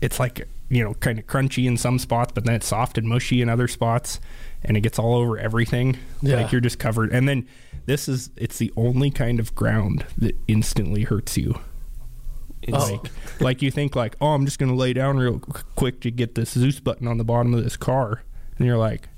it's 0.00 0.20
like 0.20 0.46
you 0.74 0.82
know 0.82 0.94
kind 0.94 1.18
of 1.18 1.26
crunchy 1.26 1.66
in 1.66 1.76
some 1.76 1.98
spots 1.98 2.32
but 2.34 2.44
then 2.44 2.54
it's 2.54 2.66
soft 2.66 2.98
and 2.98 3.06
mushy 3.08 3.40
in 3.42 3.48
other 3.48 3.68
spots 3.68 4.18
and 4.64 4.76
it 4.76 4.80
gets 4.80 4.98
all 4.98 5.14
over 5.14 5.38
everything 5.38 5.96
Yeah. 6.22 6.36
like 6.36 6.52
you're 6.52 6.60
just 6.60 6.78
covered 6.78 7.12
and 7.12 7.28
then 7.28 7.46
this 7.86 8.08
is 8.08 8.30
it's 8.36 8.58
the 8.58 8.72
only 8.76 9.10
kind 9.10 9.38
of 9.40 9.54
ground 9.54 10.06
that 10.18 10.34
instantly 10.48 11.04
hurts 11.04 11.36
you 11.36 11.58
Oh. 12.72 12.78
like 12.92 13.12
like 13.40 13.62
you 13.62 13.70
think 13.70 13.94
like 13.94 14.16
oh 14.22 14.28
i'm 14.28 14.46
just 14.46 14.58
gonna 14.58 14.74
lay 14.74 14.94
down 14.94 15.18
real 15.18 15.38
quick 15.76 16.00
to 16.00 16.10
get 16.10 16.34
this 16.34 16.56
Dzus 16.56 16.82
button 16.82 17.06
on 17.06 17.18
the 17.18 17.24
bottom 17.24 17.52
of 17.52 17.62
this 17.62 17.76
car 17.76 18.22
and 18.56 18.66
you're 18.66 18.78
like 18.78 19.10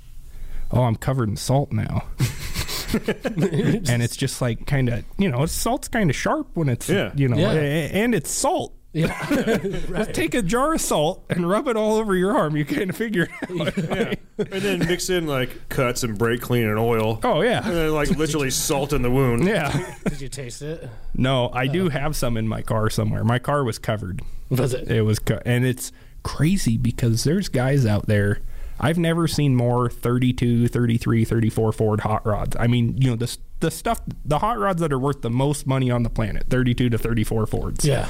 oh 0.71 0.83
i'm 0.83 0.97
covered 0.97 1.29
in 1.29 1.37
salt 1.37 1.71
now 1.71 2.03
and 2.93 4.01
it's 4.01 4.15
just 4.17 4.41
like 4.41 4.65
kind 4.67 4.89
of 4.89 5.03
you 5.17 5.29
know 5.29 5.45
salt's 5.45 5.87
kind 5.87 6.09
of 6.09 6.15
sharp 6.15 6.47
when 6.55 6.67
it's 6.69 6.89
Yeah. 6.89 7.11
you 7.15 7.29
know 7.29 7.37
Yeah. 7.37 7.51
and 7.53 8.13
it's 8.13 8.29
salt 8.29 8.73
Yeah, 8.97 9.57
just 9.95 10.13
take 10.13 10.33
a 10.33 10.41
jar 10.41 10.73
of 10.73 10.81
salt 10.81 11.23
and 11.29 11.47
rub 11.47 11.67
it 11.67 11.77
all 11.77 11.95
over 11.97 12.15
your 12.15 12.35
arm 12.35 12.55
you 12.57 12.65
kind 12.65 12.89
of 12.89 12.95
figure 12.97 13.27
it 13.41 13.61
out 13.61 13.77
Yeah. 13.77 14.13
and 14.39 14.61
then 14.61 14.79
mix 14.79 15.09
in 15.09 15.27
like 15.27 15.69
cuts 15.69 16.03
and 16.03 16.17
brake 16.17 16.41
clean 16.41 16.67
and 16.67 16.77
oil. 16.79 17.19
oh 17.23 17.41
And 17.41 17.49
yeah 17.49 17.61
then 17.61 17.91
like 17.93 18.09
literally 18.17 18.49
salt 18.49 18.93
in 18.93 19.01
the 19.03 19.11
wound. 19.11 19.45
yeah 19.45 19.95
did 20.07 20.21
you 20.21 20.29
taste 20.29 20.61
it? 20.61 20.89
no 21.13 21.49
i 21.53 21.67
do 21.67 21.89
have 21.89 22.15
some 22.15 22.37
in 22.37 22.47
my 22.47 22.61
car 22.61 22.89
somewhere 22.89 23.23
my 23.23 23.39
car 23.39 23.63
was 23.63 23.77
covered 23.79 24.21
Was 24.49 24.73
it? 24.73 24.89
it 24.89 25.01
was 25.03 25.19
co- 25.19 25.39
and 25.45 25.65
it's 25.65 25.91
crazy 26.23 26.77
because 26.77 27.23
there's 27.23 27.49
guys 27.49 27.85
out 27.85 28.07
there 28.07 28.39
i've 28.79 28.97
never 28.97 29.27
seen 29.27 29.55
more 29.55 29.89
32 29.89 30.67
33 30.67 31.23
34 31.25 31.71
ford 31.71 31.99
hot 32.01 32.25
rods 32.25 32.55
i 32.59 32.67
mean 32.67 32.95
you 32.97 33.09
know 33.09 33.15
the, 33.15 33.23
s- 33.23 33.37
the 33.59 33.71
stuff 33.71 34.01
the 34.25 34.39
hot 34.39 34.59
rods 34.59 34.81
that 34.81 34.91
are 34.93 34.99
worth 34.99 35.21
the 35.21 35.29
most 35.31 35.65
money 35.65 35.89
on 35.89 36.03
the 36.03 36.09
planet 36.09 36.45
32 36.49 36.89
to 36.89 36.97
34 36.97 37.45
fords 37.47 37.85
Yeah. 37.85 38.07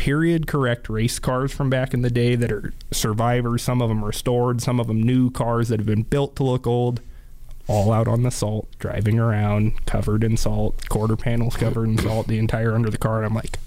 Period 0.00 0.46
correct 0.46 0.88
race 0.88 1.18
cars 1.18 1.52
from 1.52 1.68
back 1.68 1.92
in 1.92 2.00
the 2.00 2.08
day 2.08 2.34
that 2.34 2.50
are 2.50 2.72
survivors. 2.90 3.62
Some 3.62 3.82
of 3.82 3.90
them 3.90 4.02
restored 4.02 4.62
some 4.62 4.80
of 4.80 4.86
them 4.86 5.02
new 5.02 5.30
cars 5.30 5.68
that 5.68 5.78
have 5.78 5.86
been 5.86 6.04
built 6.04 6.36
to 6.36 6.42
look 6.42 6.66
old. 6.66 7.02
All 7.66 7.92
out 7.92 8.08
on 8.08 8.22
the 8.22 8.30
salt 8.30 8.66
driving 8.78 9.18
around 9.18 9.84
covered 9.84 10.24
in 10.24 10.38
salt 10.38 10.88
quarter 10.88 11.16
panels 11.16 11.54
covered 11.54 11.86
in 11.86 11.98
salt 11.98 12.28
the 12.28 12.38
entire 12.38 12.74
under 12.74 12.88
the 12.88 12.96
car. 12.96 13.18
And 13.18 13.26
i'm 13.26 13.34
like 13.34 13.58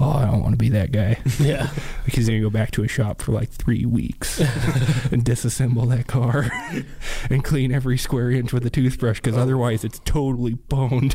oh 0.00 0.10
i 0.10 0.24
don't 0.26 0.42
want 0.42 0.52
to 0.52 0.56
be 0.58 0.68
that 0.68 0.92
guy 0.92 1.18
Yeah. 1.40 1.70
because 2.04 2.26
he's 2.26 2.28
gonna 2.28 2.40
go 2.40 2.50
back 2.50 2.70
to 2.72 2.84
a 2.84 2.88
shop 2.88 3.20
for 3.22 3.32
like 3.32 3.50
three 3.50 3.84
weeks 3.84 4.38
and 5.12 5.24
disassemble 5.24 5.88
that 5.90 6.06
car 6.06 6.50
and 7.30 7.42
clean 7.44 7.72
every 7.72 7.98
square 7.98 8.30
inch 8.30 8.52
with 8.52 8.64
a 8.66 8.70
toothbrush 8.70 9.18
because 9.20 9.36
otherwise 9.36 9.84
it's 9.84 9.98
totally 10.04 10.54
boned 10.54 11.14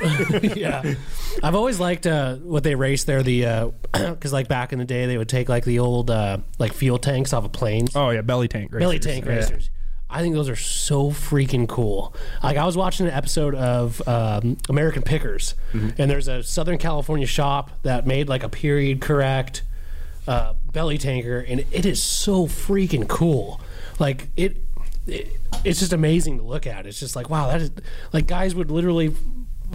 yeah. 0.55 0.95
I've 1.41 1.55
always 1.55 1.79
liked 1.79 2.05
uh, 2.07 2.35
what 2.37 2.63
they 2.63 2.75
race 2.75 3.03
there. 3.05 3.23
The 3.23 3.73
because 3.93 4.31
like 4.33 4.47
back 4.47 4.71
in 4.73 4.79
the 4.79 4.85
day, 4.85 5.05
they 5.07 5.17
would 5.17 5.29
take 5.29 5.49
like 5.49 5.65
the 5.65 5.79
old 5.79 6.09
uh, 6.11 6.37
like 6.59 6.73
fuel 6.73 6.97
tanks 6.99 7.33
off 7.33 7.45
of 7.45 7.51
planes. 7.51 7.95
oh 7.95 8.09
yeah 8.11 8.21
belly 8.21 8.47
tank 8.47 8.71
racers. 8.71 8.79
belly 8.83 8.99
tank 8.99 9.25
Yeah. 9.25 9.31
racers. 9.31 9.69
I 10.13 10.21
think 10.21 10.35
those 10.35 10.47
are 10.49 10.55
so 10.55 11.09
freaking 11.09 11.67
cool. 11.67 12.13
Like 12.43 12.55
I 12.55 12.65
was 12.65 12.77
watching 12.77 13.07
an 13.07 13.13
episode 13.13 13.55
of 13.55 14.07
um, 14.07 14.57
American 14.69 15.01
Pickers, 15.01 15.55
and 15.97 16.09
there's 16.11 16.27
a 16.27 16.43
Southern 16.43 16.77
California 16.77 17.25
shop 17.25 17.71
that 17.81 18.05
made 18.05 18.29
like 18.29 18.43
a 18.43 18.49
period 18.49 19.01
correct 19.01 19.63
uh, 20.27 20.53
belly 20.71 20.97
tanker, 20.97 21.39
and 21.39 21.65
it 21.71 21.85
is 21.85 22.01
so 22.01 22.45
freaking 22.45 23.07
cool. 23.07 23.59
Like 23.99 24.29
it, 24.37 24.57
it, 25.07 25.29
it's 25.63 25.79
just 25.79 25.93
amazing 25.93 26.37
to 26.37 26.43
look 26.43 26.67
at. 26.67 26.85
It's 26.85 26.99
just 26.99 27.15
like 27.15 27.29
wow, 27.29 27.47
that 27.47 27.61
is 27.61 27.71
like 28.11 28.27
guys 28.27 28.53
would 28.55 28.69
literally 28.69 29.15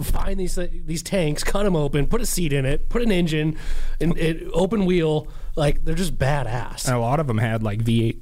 find 0.01 0.39
these 0.39 0.57
these 0.85 1.03
tanks, 1.03 1.43
cut 1.43 1.63
them 1.63 1.75
open, 1.75 2.07
put 2.07 2.21
a 2.21 2.25
seat 2.25 2.53
in 2.53 2.65
it, 2.65 2.89
put 2.89 3.01
an 3.01 3.11
engine, 3.11 3.57
and 3.99 4.17
it, 4.17 4.47
open 4.53 4.85
wheel. 4.85 5.27
Like 5.55 5.83
they're 5.83 5.95
just 5.95 6.17
badass. 6.17 6.85
And 6.85 6.95
a 6.95 6.99
lot 6.99 7.19
of 7.19 7.27
them 7.27 7.37
had 7.37 7.61
like 7.63 7.83
V8 7.83 8.19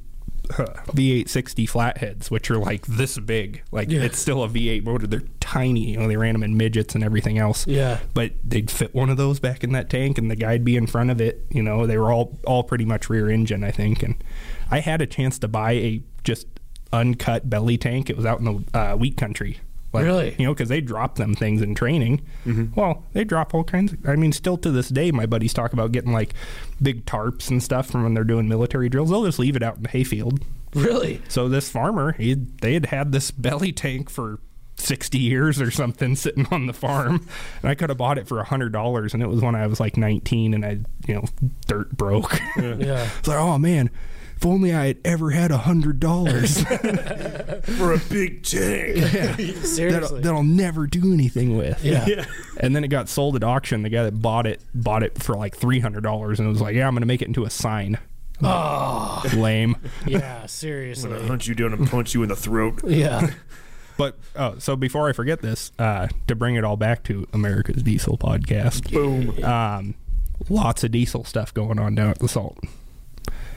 V860 0.94 1.68
flatheads, 1.70 2.32
which 2.32 2.50
are 2.52 2.58
like 2.58 2.86
this 2.88 3.18
big. 3.20 3.64
Like 3.72 3.90
Yeah. 3.90 4.02
it's 4.04 4.18
still 4.20 4.44
a 4.44 4.48
V8 4.50 4.84
motor. 4.84 5.08
They're 5.08 5.24
tiny. 5.40 5.92
You 5.92 5.98
know, 5.98 6.08
they 6.08 6.18
ran 6.18 6.34
them 6.34 6.44
in 6.44 6.58
midgets 6.58 6.96
and 6.96 7.04
everything 7.04 7.38
else. 7.38 7.66
Yeah. 7.68 8.00
But 8.14 8.34
they'd 8.44 8.70
fit 8.72 8.94
one 8.96 9.10
of 9.10 9.18
those 9.18 9.40
back 9.40 9.64
in 9.64 9.72
that 9.74 9.90
tank, 9.90 10.18
and 10.18 10.30
the 10.32 10.36
guy'd 10.36 10.64
be 10.66 10.76
in 10.76 10.88
front 10.88 11.12
of 11.12 11.22
it. 11.22 11.46
You 11.50 11.64
know, 11.64 11.86
they 11.86 11.98
were 11.98 12.12
all 12.12 12.40
all 12.46 12.64
pretty 12.64 12.86
much 12.86 13.10
rear 13.10 13.30
engine, 13.30 13.64
I 13.64 13.72
think. 13.72 14.04
And 14.04 14.16
I 14.72 14.80
had 14.80 15.02
a 15.02 15.08
chance 15.08 15.38
to 15.40 15.48
buy 15.48 15.72
a 15.74 16.04
just 16.24 16.48
uncut 16.94 17.50
belly 17.50 17.78
tank. 17.78 18.10
It 18.10 18.16
was 18.18 18.26
out 18.26 18.40
in 18.40 18.46
the 18.46 18.78
uh, 18.78 18.96
wheat 18.96 19.18
country. 19.18 19.60
Like, 19.98 20.06
Really? 20.06 20.36
You 20.38 20.46
know, 20.46 20.54
because 20.54 20.70
they 20.70 20.82
drop 20.82 21.16
them 21.16 21.36
things 21.36 21.62
in 21.62 21.76
training. 21.76 22.26
Mm-hmm. 22.46 22.80
Well, 22.80 23.04
they 23.14 23.24
drop 23.24 23.54
all 23.54 23.64
kinds. 23.64 23.94
Of, 23.94 24.08
I 24.08 24.16
mean, 24.16 24.32
still 24.32 24.58
to 24.58 24.72
this 24.72 24.90
day, 24.90 25.12
my 25.12 25.26
buddies 25.26 25.54
talk 25.54 25.74
about 25.74 25.92
getting 25.92 26.14
like 26.14 26.34
big 26.82 27.06
tarps 27.06 27.50
and 27.50 27.62
stuff 27.62 27.88
from 27.90 28.04
when 28.04 28.14
they're 28.14 28.24
doing 28.24 28.48
military 28.48 28.90
drills. 28.90 29.10
They'll 29.10 29.26
just 29.26 29.40
leave 29.40 29.56
it 29.56 29.64
out 29.64 29.78
in 29.78 29.84
the 29.84 29.90
hayfield. 29.90 30.42
Really? 30.74 31.22
So 31.30 31.48
this 31.50 31.70
farmer, 31.70 32.14
he 32.14 32.34
they 32.34 32.74
had 32.74 32.88
had 32.88 33.12
this 33.12 33.32
belly 33.32 33.72
tank 33.72 34.10
for 34.10 34.40
60 34.80 35.18
years 35.18 35.60
or 35.60 35.72
something 35.72 36.16
sitting 36.18 36.46
on 36.52 36.68
the 36.68 36.74
farm 36.74 37.26
and 37.64 37.70
I 37.72 37.74
could 37.74 37.90
have 37.90 37.98
bought 37.98 38.20
it 38.20 38.28
for 38.28 38.40
a 38.40 38.44
hundred 38.44 38.74
dollars 38.74 39.16
and 39.16 39.24
it 39.24 39.28
was 39.28 39.42
when 39.42 39.56
I 39.56 39.66
was 39.66 39.80
like 39.80 39.98
19 39.98 40.54
and 40.54 40.64
I 40.64 40.78
you 41.08 41.16
know 41.16 41.26
dirt 41.66 41.98
broke 41.98 42.40
Yeah. 42.58 43.10
it's 43.18 43.28
like 43.28 43.40
oh 43.40 43.58
man 43.58 43.90
if 44.38 44.46
only 44.46 44.74
I 44.74 44.88
had 44.88 45.00
ever 45.04 45.32
had 45.32 45.52
a 45.52 45.58
hundred 45.58 46.00
dollars 46.00 46.62
For 46.64 47.92
a 47.94 47.98
big 48.10 48.44
tank. 48.44 48.96
that'll, 49.12 49.64
Seriously. 49.66 50.22
that'll 50.22 50.44
never 50.44 50.88
do 50.88 51.14
anything 51.14 51.58
with 51.58 51.84
yeah. 51.84 52.26
and 52.58 52.76
then 52.76 52.84
it 52.84 52.88
got 52.88 53.10
sold 53.10 53.36
at 53.36 53.44
auction 53.44 53.82
the 53.84 53.90
guy 53.90 54.04
that 54.04 54.22
bought 54.22 54.48
it 54.48 54.62
bought 54.74 55.04
it 55.04 55.22
for 55.22 55.36
like 55.36 55.58
$300 55.58 56.40
and 56.40 56.48
it 56.48 56.50
was 56.50 56.62
like 56.62 56.76
yeah 56.76 56.88
I'm 56.88 56.94
gonna 56.94 57.06
make 57.06 57.22
it 57.22 57.28
into 57.28 57.44
a 57.44 57.50
sign 57.50 57.98
Oh. 58.44 59.24
lame 59.36 59.76
Yeah. 60.06 60.46
Seriously. 60.46 61.28
Hunt 61.28 61.48
you 61.48 61.56
down 61.56 61.74
and 61.74 61.90
punch 61.90 62.14
you 62.14 62.22
in 62.24 62.30
the 62.30 62.36
throat. 62.36 62.82
Yeah. 62.86 63.32
But 63.98 64.16
oh, 64.36 64.60
so 64.60 64.76
before 64.76 65.10
I 65.10 65.14
forget 65.14 65.42
this, 65.42 65.72
uh, 65.80 66.08
to 66.28 66.36
bring 66.36 66.56
it 66.56 66.64
all 66.64 66.78
back 66.78 67.04
to 67.06 67.28
America's 67.34 67.82
Diesel 67.82 68.16
podcast, 68.20 68.92
Boom. 68.94 69.44
um, 69.44 69.96
lots 70.50 70.84
of 70.84 70.92
diesel 70.92 71.24
stuff 71.24 71.52
going 71.52 71.80
on 71.80 71.96
down 71.96 72.12
at 72.12 72.20
the 72.20 72.28
Salt. 72.28 72.60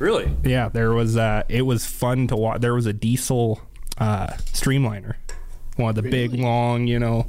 Really? 0.00 0.34
Yeah, 0.42 0.70
there 0.70 0.92
was. 0.92 1.16
Uh, 1.16 1.44
it 1.48 1.62
was 1.62 1.86
fun 1.86 2.26
to 2.28 2.36
watch. 2.36 2.62
There 2.62 2.74
was 2.74 2.86
a 2.86 2.92
diesel 2.92 3.60
uh, 3.98 4.28
streamliner, 4.46 5.14
one 5.76 5.90
of 5.90 5.94
the 5.94 6.02
big, 6.02 6.32
long, 6.32 6.86
you 6.86 6.98
know, 6.98 7.26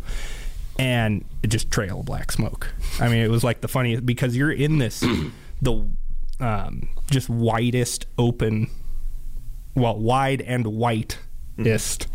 and 0.80 1.26
it 1.44 1.48
just 1.48 1.70
trail 1.70 2.00
of 2.00 2.06
black 2.06 2.32
smoke. 2.32 2.74
I 3.00 3.10
mean, 3.10 3.20
it 3.20 3.30
was 3.30 3.44
like 3.44 3.60
the 3.60 3.68
funniest 3.68 4.06
because 4.06 4.38
you're 4.38 4.54
in 4.54 4.78
this 4.78 5.04
the 5.62 5.86
um, 6.40 6.88
just 7.12 7.30
widest 7.30 8.06
open, 8.18 8.70
well, 9.76 10.00
wide 10.00 10.42
and 10.42 10.66
whitest 10.66 12.08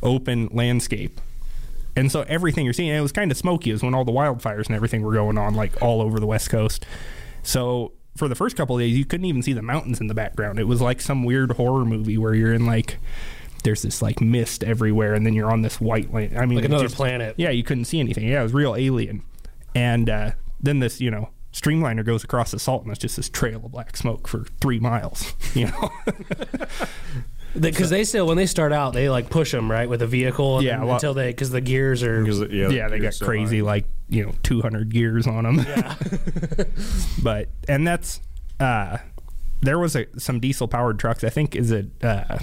open 0.00 0.48
landscape. 0.52 1.20
And 1.96 2.10
so 2.10 2.22
everything 2.28 2.64
you're 2.64 2.72
seeing, 2.72 2.94
it 2.94 3.00
was 3.00 3.12
kind 3.12 3.32
of 3.32 3.36
smoky. 3.36 3.70
It 3.70 3.74
was 3.74 3.82
when 3.82 3.94
all 3.94 4.04
the 4.04 4.12
wildfires 4.12 4.66
and 4.66 4.76
everything 4.76 5.02
were 5.02 5.12
going 5.12 5.38
on, 5.38 5.54
like 5.54 5.82
all 5.82 6.00
over 6.00 6.20
the 6.20 6.26
West 6.26 6.50
Coast. 6.50 6.86
So 7.42 7.92
for 8.16 8.28
the 8.28 8.34
first 8.34 8.56
couple 8.56 8.76
of 8.76 8.80
days, 8.80 8.96
you 8.96 9.04
couldn't 9.04 9.26
even 9.26 9.42
see 9.42 9.52
the 9.52 9.62
mountains 9.62 10.00
in 10.00 10.06
the 10.06 10.14
background. 10.14 10.58
It 10.58 10.64
was 10.68 10.80
like 10.80 11.00
some 11.00 11.24
weird 11.24 11.52
horror 11.52 11.84
movie 11.84 12.16
where 12.18 12.34
you're 12.34 12.54
in 12.54 12.66
like 12.66 12.98
there's 13.64 13.82
this 13.82 14.02
like 14.02 14.20
mist 14.20 14.62
everywhere, 14.62 15.14
and 15.14 15.24
then 15.26 15.32
you're 15.34 15.50
on 15.50 15.62
this 15.62 15.80
white 15.80 16.12
land. 16.12 16.36
I 16.38 16.44
mean, 16.46 16.56
Like 16.56 16.66
another 16.66 16.84
just- 16.84 16.96
planet. 16.96 17.34
Yeah, 17.38 17.50
you 17.50 17.62
couldn't 17.64 17.86
see 17.86 17.98
anything. 18.00 18.28
Yeah, 18.28 18.40
it 18.40 18.42
was 18.44 18.52
real 18.54 18.76
alien. 18.76 19.22
And 19.74 20.08
uh, 20.10 20.30
then 20.60 20.80
this, 20.80 21.00
you 21.00 21.10
know, 21.10 21.30
streamliner 21.52 22.04
goes 22.04 22.22
across 22.24 22.50
the 22.50 22.58
salt, 22.58 22.82
and 22.82 22.90
it's 22.92 23.00
just 23.00 23.16
this 23.16 23.28
trail 23.30 23.62
of 23.64 23.72
black 23.72 23.96
smoke 23.96 24.28
for 24.28 24.44
three 24.60 24.78
miles. 24.80 25.34
You 25.54 25.66
know, 25.68 25.90
Because 27.58 27.90
they 27.90 28.04
still, 28.04 28.26
when 28.26 28.36
they 28.36 28.46
start 28.46 28.72
out, 28.72 28.92
they 28.94 29.08
like 29.08 29.30
push 29.30 29.52
them 29.52 29.70
right 29.70 29.88
with 29.88 30.02
a 30.02 30.06
vehicle. 30.06 30.56
And 30.58 30.66
Yeah, 30.66 30.76
then 30.78 30.86
well- 30.86 30.94
until 30.96 31.14
they, 31.14 31.28
because 31.28 31.50
the 31.50 31.60
gears 31.60 32.02
are. 32.02 32.22
Because 32.22 32.40
yeah, 32.52 32.68
yeah, 32.68 32.88
they 32.88 32.96
you're 32.96 33.04
got 33.04 33.14
so 33.14 33.24
crazy, 33.26 33.58
high. 33.58 33.64
like 33.64 33.84
you 34.08 34.26
know, 34.26 34.32
200 34.42 34.90
gears 34.90 35.26
on 35.26 35.44
them. 35.44 35.58
Yeah. 35.60 35.94
but 37.22 37.48
and 37.68 37.86
that's 37.86 38.20
uh 38.60 38.98
there 39.62 39.78
was 39.78 39.96
a 39.96 40.06
some 40.18 40.40
diesel 40.40 40.68
powered 40.68 40.98
trucks 40.98 41.24
i 41.24 41.28
think 41.30 41.56
is 41.56 41.70
it 41.70 41.86
uh 42.04 42.38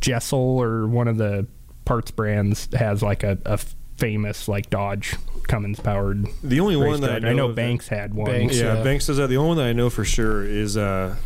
jessel 0.00 0.38
or 0.60 0.86
one 0.88 1.06
of 1.08 1.16
the 1.18 1.46
parts 1.84 2.10
brands 2.10 2.68
has 2.74 3.02
like 3.02 3.22
a, 3.22 3.38
a 3.44 3.58
famous 3.98 4.48
like 4.48 4.70
dodge 4.70 5.14
cummins 5.46 5.78
powered 5.78 6.26
The 6.42 6.58
only 6.60 6.76
race 6.76 6.88
one 6.92 7.00
that 7.02 7.10
I 7.16 7.18
know, 7.18 7.28
I 7.28 7.32
know 7.34 7.48
banks 7.52 7.88
had 7.88 8.14
one 8.14 8.30
Banks. 8.30 8.58
Yeah, 8.58 8.76
Yeah. 8.78 8.82
Banks 8.82 9.06
does 9.06 9.18
that. 9.18 9.26
The 9.28 9.36
only 9.36 9.48
one 9.48 9.56
that 9.58 9.66
I 9.66 9.72
know 9.72 9.90
for 9.90 10.04
sure 10.04 10.42
is 10.44 10.76
uh, 10.76 11.16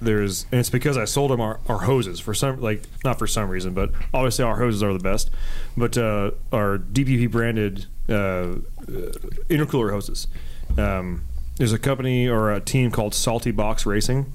there's, 0.00 0.46
and 0.50 0.60
it's 0.60 0.70
because 0.70 0.96
I 0.96 1.04
sold 1.04 1.30
them 1.30 1.40
our, 1.40 1.60
our 1.68 1.78
hoses 1.78 2.20
for 2.20 2.34
some, 2.34 2.60
like 2.60 2.82
not 3.04 3.18
for 3.18 3.26
some 3.26 3.48
reason, 3.48 3.74
but 3.74 3.90
obviously 4.12 4.44
our 4.44 4.56
hoses 4.56 4.82
are 4.82 4.92
the 4.92 4.98
best. 4.98 5.30
But 5.76 5.96
uh, 5.96 6.32
our 6.52 6.78
DPP 6.78 7.30
branded 7.30 7.86
uh, 8.08 8.12
uh, 8.12 8.56
intercooler 9.48 9.90
hoses. 9.90 10.28
Um, 10.76 11.24
there's 11.56 11.72
a 11.72 11.78
company 11.78 12.28
or 12.28 12.52
a 12.52 12.60
team 12.60 12.90
called 12.90 13.14
Salty 13.14 13.50
Box 13.50 13.86
Racing. 13.86 14.32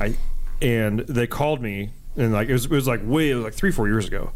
I 0.00 0.16
and 0.60 1.00
they 1.00 1.26
called 1.26 1.62
me 1.62 1.90
and 2.16 2.32
like 2.32 2.48
it 2.48 2.52
was, 2.52 2.64
it 2.66 2.70
was 2.70 2.86
like 2.86 3.00
way 3.04 3.30
it 3.30 3.34
was 3.36 3.44
like 3.44 3.54
three 3.54 3.72
four 3.72 3.88
years 3.88 4.06
ago. 4.06 4.32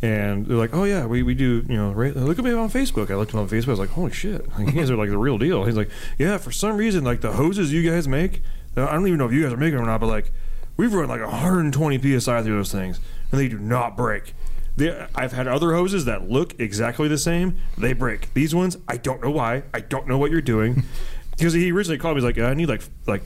And 0.00 0.46
they're 0.46 0.56
like, 0.56 0.74
"Oh 0.74 0.84
yeah, 0.84 1.06
we, 1.06 1.24
we 1.24 1.34
do 1.34 1.64
you 1.68 1.76
know 1.76 1.90
right? 1.90 2.14
look 2.14 2.38
at 2.38 2.44
me 2.44 2.52
on 2.52 2.70
Facebook." 2.70 3.10
I 3.10 3.16
looked 3.16 3.32
him 3.32 3.40
on 3.40 3.48
Facebook. 3.48 3.68
I 3.68 3.70
was 3.72 3.78
like, 3.80 3.90
"Holy 3.90 4.12
shit, 4.12 4.48
like, 4.56 4.68
you 4.68 4.72
guys 4.72 4.90
are 4.90 4.96
like 4.96 5.10
the 5.10 5.18
real 5.18 5.38
deal." 5.38 5.64
He's 5.64 5.76
like, 5.76 5.90
"Yeah, 6.18 6.38
for 6.38 6.52
some 6.52 6.76
reason, 6.76 7.02
like 7.02 7.20
the 7.20 7.32
hoses 7.32 7.72
you 7.72 7.88
guys 7.88 8.06
make, 8.06 8.42
I 8.86 8.92
don't 8.92 9.06
even 9.06 9.18
know 9.18 9.26
if 9.26 9.32
you 9.32 9.42
guys 9.42 9.52
are 9.52 9.56
making 9.56 9.76
them 9.76 9.84
or 9.84 9.86
not, 9.86 10.00
but 10.00 10.08
like 10.08 10.32
we've 10.76 10.92
run 10.92 11.08
like 11.08 11.20
120 11.20 12.20
psi 12.20 12.42
through 12.42 12.56
those 12.56 12.72
things, 12.72 13.00
and 13.30 13.40
they 13.40 13.48
do 13.48 13.58
not 13.58 13.96
break." 13.96 14.34
They, 14.76 15.08
I've 15.12 15.32
had 15.32 15.48
other 15.48 15.74
hoses 15.74 16.04
that 16.04 16.30
look 16.30 16.60
exactly 16.60 17.08
the 17.08 17.18
same. 17.18 17.56
They 17.76 17.92
break. 17.94 18.32
These 18.34 18.54
ones, 18.54 18.76
I 18.86 18.96
don't 18.96 19.20
know 19.20 19.30
why. 19.30 19.64
I 19.74 19.80
don't 19.80 20.06
know 20.06 20.18
what 20.18 20.30
you're 20.30 20.40
doing. 20.40 20.84
Because 21.38 21.52
he 21.52 21.70
originally 21.70 21.98
called 21.98 22.16
me, 22.16 22.20
he's 22.20 22.36
like, 22.36 22.44
I 22.44 22.52
need 22.52 22.68
like 22.68 22.82
like 23.06 23.22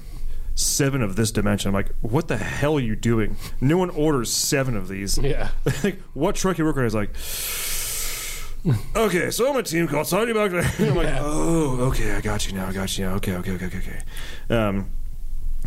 seven 0.54 1.00
of 1.00 1.16
this 1.16 1.30
dimension. 1.30 1.68
I'm 1.68 1.74
like, 1.74 1.88
what 2.02 2.28
the 2.28 2.36
hell 2.36 2.76
are 2.76 2.80
you 2.80 2.94
doing? 2.94 3.38
No 3.58 3.78
one 3.78 3.88
orders 3.88 4.30
seven 4.30 4.76
of 4.76 4.88
these. 4.88 5.16
Yeah. 5.16 5.48
like, 5.82 5.98
what 6.12 6.34
truck 6.34 6.58
you 6.58 6.66
work 6.66 6.76
on? 6.76 6.82
He's 6.82 6.94
like, 6.94 7.10
okay, 8.96 9.30
so 9.30 9.50
I'm 9.50 9.56
a 9.56 9.62
team 9.62 9.88
called 9.88 10.06
Salty 10.06 10.32
Box. 10.32 10.52
I'm 10.78 10.94
like, 10.94 11.08
oh, 11.20 11.88
okay, 11.88 12.12
I 12.12 12.20
got 12.20 12.46
you 12.46 12.54
now. 12.54 12.66
I 12.66 12.72
got 12.72 12.96
you 12.96 13.06
now. 13.06 13.14
Okay, 13.14 13.34
okay, 13.36 13.52
okay, 13.52 13.66
okay, 13.66 13.78
okay. 13.78 14.54
Um, 14.54 14.90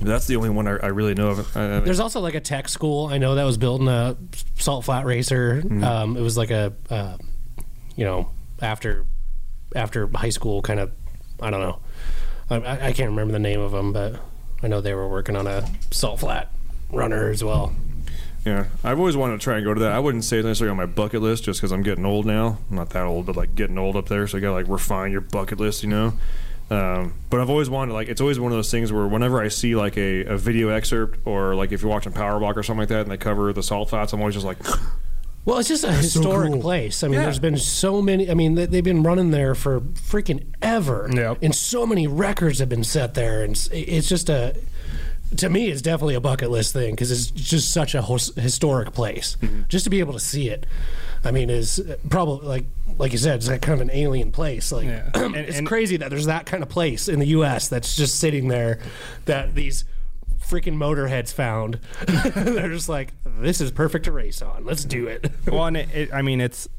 that's 0.02 0.28
the 0.28 0.36
only 0.36 0.50
one 0.50 0.68
I, 0.68 0.78
I 0.78 0.88
really 0.88 1.14
know 1.14 1.30
of. 1.30 1.54
There's 1.54 2.00
also 2.00 2.20
like 2.20 2.36
a 2.36 2.42
tech 2.42 2.68
school 2.70 3.08
I 3.08 3.18
know 3.18 3.36
that 3.36 3.44
was 3.44 3.58
building 3.58 3.88
a 3.88 4.18
salt 4.56 4.86
flat 4.86 5.06
racer. 5.06 5.62
Mm-hmm. 5.62 5.84
Um, 5.84 6.18
it 6.18 6.22
was 6.22 6.38
like 6.38 6.52
a, 6.52 6.74
uh, 6.90 7.18
you 7.96 8.06
know, 8.06 8.30
after 8.62 9.06
after 9.76 10.08
high 10.08 10.30
school 10.30 10.62
kind 10.62 10.80
of. 10.80 10.92
I 11.42 11.50
don't 11.50 11.62
know. 11.62 11.80
I, 12.50 12.56
I 12.56 12.88
I 12.88 12.94
can't 12.94 13.10
remember 13.10 13.34
the 13.34 13.40
name 13.40 13.60
of 13.60 13.72
them, 13.72 13.92
but 13.92 14.20
I 14.64 14.68
know 14.68 14.82
they 14.82 14.94
were 14.94 15.08
working 15.08 15.36
on 15.36 15.48
a 15.48 15.68
salt 15.92 16.22
flat 16.22 16.52
runner 16.92 17.30
as 17.30 17.44
well. 17.44 17.76
Yeah, 18.46 18.68
I've 18.84 19.00
always 19.00 19.18
wanted 19.18 19.40
to 19.40 19.44
try 19.44 19.56
and 19.56 19.66
go 19.66 19.74
to 19.74 19.80
that. 19.82 19.92
I 19.92 20.00
wouldn't 20.00 20.24
say 20.24 20.38
it's 20.38 20.46
necessarily 20.46 20.72
on 20.72 20.78
my 20.78 20.86
bucket 20.86 21.22
list 21.22 21.44
just 21.44 21.60
because 21.60 21.72
I'm 21.72 21.82
getting 21.82 22.06
old 22.06 22.26
now. 22.26 22.60
I'm 22.70 22.76
not 22.76 22.92
that 22.92 23.04
old, 23.06 23.26
but 23.26 23.36
like 23.36 23.56
getting 23.56 23.78
old 23.78 23.96
up 23.96 24.08
there, 24.08 24.28
so 24.28 24.38
you 24.38 24.42
gotta 24.42 24.54
like 24.54 24.68
refine 24.68 25.12
your 25.12 25.22
bucket 25.22 25.60
list, 25.60 25.84
you 25.84 25.90
know. 25.90 26.14
Um, 26.70 27.14
but 27.30 27.40
I've 27.42 27.50
always 27.50 27.70
wanted 27.70 27.94
like 27.94 28.08
it's 28.10 28.22
always 28.22 28.40
one 28.40 28.52
of 28.52 28.58
those 28.58 28.72
things 28.72 28.92
where 28.92 29.06
whenever 29.08 29.40
I 29.42 29.50
see 29.50 29.76
like 29.76 29.98
a, 29.98 30.26
a 30.26 30.38
video 30.38 30.70
excerpt 30.70 31.20
or 31.26 31.54
like 31.56 31.72
if 31.72 31.82
you're 31.82 31.92
watching 31.92 32.12
Power 32.12 32.40
Block 32.40 32.58
or 32.58 32.64
something 32.64 32.80
like 32.82 32.90
that 32.90 33.02
and 33.02 33.12
they 33.12 33.18
cover 33.18 33.54
the 33.54 33.62
salt 33.64 33.90
flats, 33.90 34.14
I'm 34.14 34.20
always 34.20 34.34
just 34.36 34.46
like, 34.48 34.58
Well, 35.46 35.60
it's 35.60 35.68
just 35.70 35.84
a 35.84 35.92
historic 35.92 36.60
place. 36.60 37.04
I 37.04 37.08
mean, 37.08 37.20
Yeah. 37.20 37.26
there's 37.26 37.38
been 37.38 37.58
so 37.58 38.02
many. 38.02 38.32
I 38.32 38.34
mean, 38.34 38.56
they, 38.56 38.66
they've 38.66 38.84
been 38.84 39.04
running 39.04 39.30
there 39.30 39.54
for 39.54 39.80
freaking 39.80 40.44
ever, 40.60 41.08
Yep. 41.14 41.38
and 41.44 41.54
so 41.54 41.86
many 41.86 42.08
records 42.08 42.58
have 42.58 42.70
been 42.70 42.84
set 42.84 43.14
there, 43.14 43.44
and 43.44 43.52
it's, 43.52 43.68
it's 43.72 44.10
just 44.10 44.28
a. 44.30 44.56
To 45.38 45.50
me, 45.50 45.70
it's 45.70 45.82
definitely 45.84 46.16
a 46.16 46.20
bucket 46.22 46.50
list 46.50 46.74
thing 46.74 46.92
because 46.96 47.12
it's 47.12 47.30
just 47.30 47.72
such 47.72 47.94
a 47.94 48.02
historic 48.02 48.94
place. 48.94 49.38
Just 49.68 49.84
to 49.84 49.90
be 49.92 50.00
able 50.00 50.14
to 50.14 50.20
see 50.20 50.50
it, 50.50 50.66
I 51.24 51.30
mean, 51.32 51.50
is 51.52 51.80
probably 52.10 52.48
like 52.48 52.66
like 52.98 53.12
you 53.12 53.18
said, 53.18 53.36
it's 53.38 53.48
like 53.48 53.62
kind 53.62 53.74
of 53.74 53.82
an 53.82 53.96
alien 53.96 54.32
place. 54.32 54.72
Like 54.72 54.86
Yeah. 54.86 55.10
And- 55.16 55.36
it's 55.36 55.58
and- 55.58 55.68
crazy 55.68 55.98
that 55.98 56.10
there's 56.10 56.26
that 56.28 56.46
kind 56.46 56.64
of 56.64 56.70
place 56.70 57.08
in 57.08 57.20
the 57.20 57.28
U.S. 57.28 57.68
that's 57.68 57.96
just 57.96 58.20
sitting 58.20 58.48
there. 58.48 58.80
That 59.26 59.56
these 59.56 59.86
freaking 60.48 60.76
motorheads 60.78 61.34
found. 61.34 61.80
They're 62.08 62.70
just 62.70 62.88
like, 62.90 63.14
this 63.26 63.60
is 63.62 63.72
perfect 63.72 64.06
to 64.06 64.12
race 64.12 64.42
on. 64.42 64.64
Let's 64.64 64.86
do 64.86 65.08
it. 65.08 65.32
well, 65.48 65.66
and 65.66 65.76
it, 65.78 65.90
it, 65.94 66.14
I 66.14 66.22
mean, 66.22 66.40
it's 66.40 66.70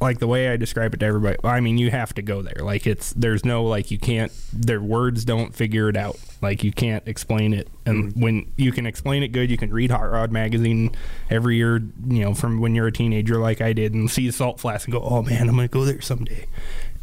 like 0.00 0.18
the 0.18 0.26
way 0.26 0.48
I 0.48 0.56
describe 0.56 0.94
it 0.94 1.00
to 1.00 1.06
everybody. 1.06 1.36
I 1.44 1.60
mean, 1.60 1.76
you 1.76 1.90
have 1.90 2.14
to 2.14 2.22
go 2.22 2.42
there. 2.42 2.64
Like 2.64 2.86
it's 2.86 3.12
there's 3.12 3.44
no 3.44 3.64
like 3.64 3.90
you 3.90 3.98
can't. 3.98 4.32
Their 4.52 4.80
words 4.80 5.24
don't 5.24 5.54
figure 5.54 5.88
it 5.88 5.96
out. 5.96 6.18
Like 6.40 6.64
you 6.64 6.72
can't 6.72 7.06
explain 7.06 7.52
it. 7.52 7.68
And 7.84 8.10
mm-hmm. 8.10 8.20
when 8.20 8.52
you 8.56 8.72
can 8.72 8.86
explain 8.86 9.22
it 9.22 9.28
good, 9.28 9.50
you 9.50 9.58
can 9.58 9.72
read 9.72 9.90
Hot 9.90 10.10
Rod 10.10 10.32
magazine 10.32 10.92
every 11.28 11.56
year. 11.56 11.76
You 11.76 12.24
know, 12.24 12.34
from 12.34 12.60
when 12.60 12.74
you're 12.74 12.86
a 12.86 12.92
teenager, 12.92 13.38
like 13.38 13.60
I 13.60 13.72
did, 13.72 13.92
and 13.94 14.10
see 14.10 14.26
the 14.26 14.32
salt 14.32 14.58
flats 14.58 14.84
and 14.84 14.92
go, 14.92 15.00
"Oh 15.02 15.22
man, 15.22 15.48
I'm 15.48 15.56
gonna 15.56 15.68
go 15.68 15.84
there 15.84 16.00
someday." 16.00 16.46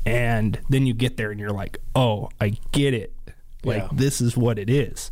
And 0.05 0.59
then 0.69 0.87
you 0.87 0.93
get 0.93 1.17
there 1.17 1.31
and 1.31 1.39
you're 1.39 1.51
like, 1.51 1.77
"Oh, 1.95 2.29
I 2.41 2.57
get 2.71 2.93
it. 2.93 3.13
Like 3.63 3.83
Yeah. 3.83 3.89
this 3.91 4.21
is 4.21 4.35
what 4.35 4.57
it 4.57 4.69
is." 4.69 5.11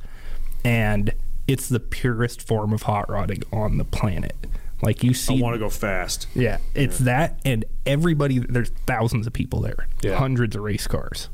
And 0.64 1.14
it's 1.48 1.70
the 1.70 1.80
purest 1.80 2.42
form 2.42 2.74
of 2.74 2.84
hot 2.84 3.08
rodding 3.10 3.44
on 3.54 3.78
the 3.78 3.86
planet. 3.86 4.36
Like 4.82 5.04
you 5.04 5.14
see, 5.14 5.38
I 5.40 5.42
want 5.42 5.56
to 5.56 5.60
go 5.60 5.70
fast. 5.70 6.28
yeah, 6.36 6.58
it's 6.74 7.00
that, 7.00 7.40
and 7.46 7.64
everybody. 7.86 8.40
There's 8.40 8.70
thousands 8.86 9.26
of 9.28 9.34
people 9.34 9.62
there, 9.62 9.88
Yeah. 10.04 10.18
hundreds 10.18 10.56
of 10.56 10.64
race 10.64 10.86
cars. 10.88 11.30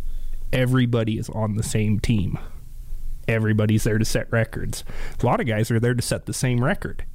Everybody 0.54 1.18
is 1.18 1.30
on 1.30 1.56
the 1.56 1.64
same 1.64 2.00
team. 2.00 2.38
Everybody's 3.28 3.84
there 3.84 3.98
to 3.98 4.06
set 4.06 4.32
records. 4.32 4.84
A 5.22 5.26
lot 5.26 5.40
of 5.40 5.48
guys 5.48 5.72
are 5.72 5.80
there 5.80 5.94
to 5.94 6.02
set 6.02 6.26
the 6.26 6.34
same 6.34 6.64
record, 6.64 7.06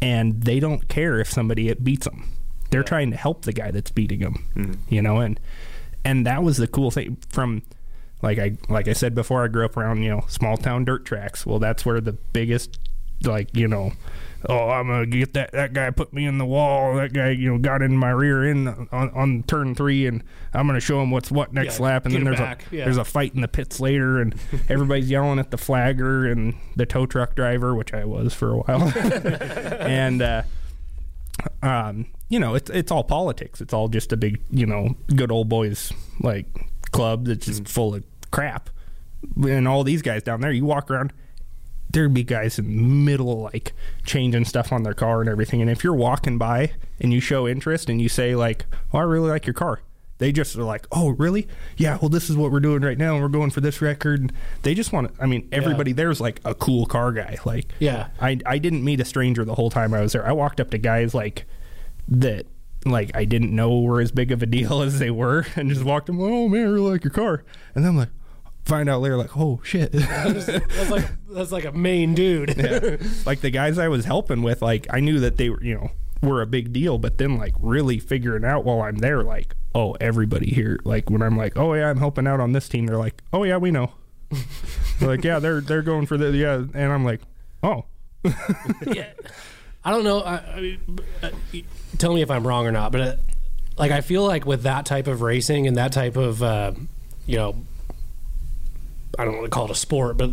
and 0.00 0.42
they 0.42 0.60
don't 0.60 0.88
care 0.88 1.18
if 1.18 1.30
somebody 1.30 1.72
beats 1.74 2.06
them. 2.06 2.28
They're 2.70 2.82
trying 2.82 3.10
to 3.10 3.16
help 3.16 3.42
the 3.42 3.52
guy 3.52 3.70
that's 3.70 3.90
beating 3.90 4.20
them. 4.20 4.46
Mm-hmm. 4.56 4.94
You 4.94 5.02
know, 5.02 5.18
and 5.18 5.38
and 6.04 6.26
that 6.26 6.42
was 6.42 6.56
the 6.56 6.66
cool 6.66 6.90
thing 6.90 7.18
from. 7.28 7.62
Like 8.22 8.38
I 8.38 8.56
like 8.70 8.88
I 8.88 8.94
said 8.94 9.14
before, 9.14 9.44
I 9.44 9.48
grew 9.48 9.64
up 9.66 9.76
around 9.76 10.02
you 10.02 10.08
know 10.08 10.24
small 10.28 10.56
town 10.56 10.84
dirt 10.86 11.04
tracks. 11.04 11.44
Well, 11.44 11.58
that's 11.58 11.84
where 11.84 12.00
the 12.00 12.12
biggest 12.14 12.78
like 13.26 13.48
you 13.56 13.68
know 13.68 13.92
oh 14.48 14.68
i'm 14.68 14.86
gonna 14.88 15.06
get 15.06 15.32
that 15.32 15.50
that 15.52 15.72
guy 15.72 15.90
put 15.90 16.12
me 16.12 16.26
in 16.26 16.36
the 16.38 16.44
wall 16.44 16.94
that 16.96 17.12
guy 17.12 17.30
you 17.30 17.50
know 17.50 17.58
got 17.58 17.80
in 17.82 17.96
my 17.96 18.10
rear 18.10 18.44
end 18.44 18.68
on, 18.92 19.10
on 19.10 19.42
turn 19.44 19.74
three 19.74 20.06
and 20.06 20.22
i'm 20.52 20.66
gonna 20.66 20.78
show 20.80 21.00
him 21.02 21.10
what's 21.10 21.30
what 21.30 21.52
next 21.52 21.78
Yeah, 21.78 21.84
lap. 21.86 22.04
And 22.04 22.14
then 22.14 22.24
there's 22.24 22.36
back, 22.38 22.64
a 22.70 22.76
yeah. 22.76 22.84
there's 22.84 22.98
a 22.98 23.04
fight 23.04 23.34
in 23.34 23.40
the 23.40 23.48
pits 23.48 23.80
later 23.80 24.20
and 24.20 24.34
everybody's 24.68 25.08
yelling 25.10 25.38
at 25.38 25.50
the 25.50 25.56
flagger 25.56 26.26
and 26.26 26.54
the 26.76 26.84
tow 26.86 27.06
truck 27.06 27.34
driver 27.34 27.74
which 27.74 27.94
i 27.94 28.04
was 28.04 28.34
for 28.34 28.50
a 28.52 28.56
while. 28.58 28.92
And 29.80 30.20
uh 30.22 30.42
um 31.62 32.06
you 32.28 32.38
know 32.38 32.54
it's 32.54 32.70
it's 32.70 32.90
all 32.92 33.04
politics. 33.04 33.60
It's 33.60 33.72
all 33.74 33.88
just 33.88 34.12
a 34.12 34.16
big 34.16 34.40
you 34.50 34.66
know 34.66 34.94
good 35.14 35.30
old 35.32 35.48
boys 35.48 35.92
like 36.20 36.46
club 36.92 37.26
that's 37.26 37.46
just 37.46 37.68
full 37.68 37.94
of 37.94 38.04
crap. 38.30 38.70
And 39.42 39.66
all 39.66 39.84
these 39.84 40.02
guys 40.02 40.22
down 40.22 40.40
there 40.42 40.52
you 40.52 40.64
walk 40.64 40.90
around 40.90 41.12
there'd 41.94 42.12
be 42.12 42.22
guys 42.24 42.58
in 42.58 42.64
the 42.66 42.82
middle 42.82 43.40
like 43.40 43.72
changing 44.04 44.44
stuff 44.44 44.72
on 44.72 44.82
their 44.82 44.94
car 44.94 45.20
and 45.20 45.30
everything. 45.30 45.62
And 45.62 45.70
if 45.70 45.82
you're 45.82 45.94
walking 45.94 46.36
by 46.36 46.72
and 47.00 47.12
you 47.12 47.20
show 47.20 47.48
interest 47.48 47.88
and 47.88 48.02
you 48.02 48.08
say 48.08 48.34
like 48.34 48.66
oh 48.92 48.98
i 48.98 49.02
really 49.02 49.30
like 49.30 49.46
your 49.46 49.54
car 49.54 49.80
they 50.18 50.30
just 50.30 50.54
are 50.56 50.62
like 50.62 50.86
oh 50.92 51.10
really? 51.10 51.48
Yeah 51.76 51.98
well 52.00 52.08
this 52.08 52.30
is 52.30 52.36
what 52.36 52.52
we're 52.52 52.60
doing 52.60 52.82
right 52.82 52.98
now. 52.98 53.14
And 53.14 53.22
we're 53.22 53.28
going 53.28 53.50
for 53.50 53.60
this 53.60 53.80
record. 53.82 54.20
And 54.20 54.32
they 54.62 54.74
just 54.74 54.92
want 54.92 55.14
to 55.14 55.22
i 55.22 55.26
mean 55.26 55.48
everybody 55.50 55.92
there's 55.92 56.20
like 56.20 56.40
a 56.44 56.54
cool 56.54 56.86
car 56.86 57.12
guy. 57.12 57.38
Like 57.44 57.66
Yeah. 57.78 58.08
I, 58.20 58.38
I 58.44 58.58
didn't 58.58 58.84
meet 58.84 59.00
a 59.00 59.04
stranger 59.04 59.44
the 59.44 59.54
whole 59.54 59.70
time 59.70 59.94
i 59.94 60.00
was 60.00 60.12
there. 60.12 60.26
I 60.26 60.32
walked 60.32 60.60
up 60.60 60.70
to 60.70 60.78
guys 60.78 61.14
like 61.14 61.46
that 62.08 62.46
like 62.84 63.10
I 63.14 63.24
didn't 63.24 63.54
know 63.54 63.80
were 63.80 64.00
as 64.00 64.12
big 64.12 64.30
of 64.30 64.42
a 64.42 64.46
deal 64.46 64.82
as 64.86 64.98
they 64.98 65.10
were 65.10 65.46
and 65.56 65.68
just 65.70 65.84
walked 65.84 66.06
them 66.06 66.20
oh 66.20 66.48
man 66.48 66.60
I 66.66 66.70
really 66.70 66.90
like 66.90 67.04
your 67.04 67.12
car. 67.12 67.44
And 67.74 67.84
then 67.84 67.90
I'm 67.92 67.96
like 67.96 68.10
find 68.64 68.88
out 68.88 69.02
later 69.02 69.16
like 69.16 69.36
oh 69.36 69.60
shit 69.62 69.92
That's 69.92 70.90
like 70.90 71.04
that's 71.28 71.52
like 71.52 71.64
a 71.64 71.72
main 71.72 72.14
dude. 72.14 72.54
yeah. 72.56 72.96
like 73.26 73.40
the 73.40 73.50
guys 73.50 73.78
I 73.78 73.88
was 73.88 74.04
helping 74.04 74.42
with, 74.42 74.62
like 74.62 74.86
I 74.90 75.00
knew 75.00 75.20
that 75.20 75.36
they 75.36 75.50
were, 75.50 75.62
you 75.62 75.74
know, 75.74 75.90
were 76.22 76.40
a 76.42 76.46
big 76.46 76.72
deal, 76.72 76.98
but 76.98 77.18
then 77.18 77.36
like 77.36 77.54
really 77.60 77.98
figuring 77.98 78.44
out 78.44 78.64
while 78.64 78.82
I'm 78.82 78.98
there, 78.98 79.22
like, 79.22 79.54
oh, 79.74 79.92
everybody 80.00 80.50
here, 80.50 80.78
like 80.84 81.10
when 81.10 81.22
I'm 81.22 81.36
like, 81.36 81.56
oh 81.56 81.74
yeah, 81.74 81.90
I'm 81.90 81.98
helping 81.98 82.26
out 82.26 82.40
on 82.40 82.52
this 82.52 82.68
team, 82.68 82.86
they're 82.86 82.96
like, 82.96 83.22
oh 83.32 83.44
yeah, 83.44 83.56
we 83.56 83.70
know. 83.70 83.92
They're 84.98 85.08
like, 85.08 85.24
yeah, 85.24 85.38
they're 85.38 85.60
they're 85.60 85.82
going 85.82 86.06
for 86.06 86.16
the 86.16 86.30
yeah, 86.30 86.54
and 86.54 86.92
I'm 86.92 87.04
like, 87.04 87.20
oh, 87.62 87.84
yeah. 88.86 89.10
I 89.84 89.90
don't 89.90 90.02
know. 90.02 90.20
I, 90.20 90.36
I 90.36 90.60
mean, 90.60 90.98
uh, 91.22 91.30
tell 91.98 92.14
me 92.14 92.22
if 92.22 92.30
I'm 92.30 92.46
wrong 92.46 92.66
or 92.66 92.72
not, 92.72 92.90
but 92.90 93.00
uh, 93.00 93.16
like 93.76 93.90
I 93.90 94.00
feel 94.00 94.24
like 94.24 94.46
with 94.46 94.62
that 94.62 94.86
type 94.86 95.06
of 95.06 95.20
racing 95.20 95.66
and 95.66 95.76
that 95.76 95.92
type 95.92 96.16
of 96.16 96.42
uh, 96.42 96.72
you 97.26 97.36
know, 97.36 97.54
I 99.18 99.24
don't 99.24 99.34
want 99.34 99.44
to 99.44 99.50
call 99.50 99.66
it 99.66 99.70
a 99.70 99.74
sport, 99.74 100.16
but 100.16 100.30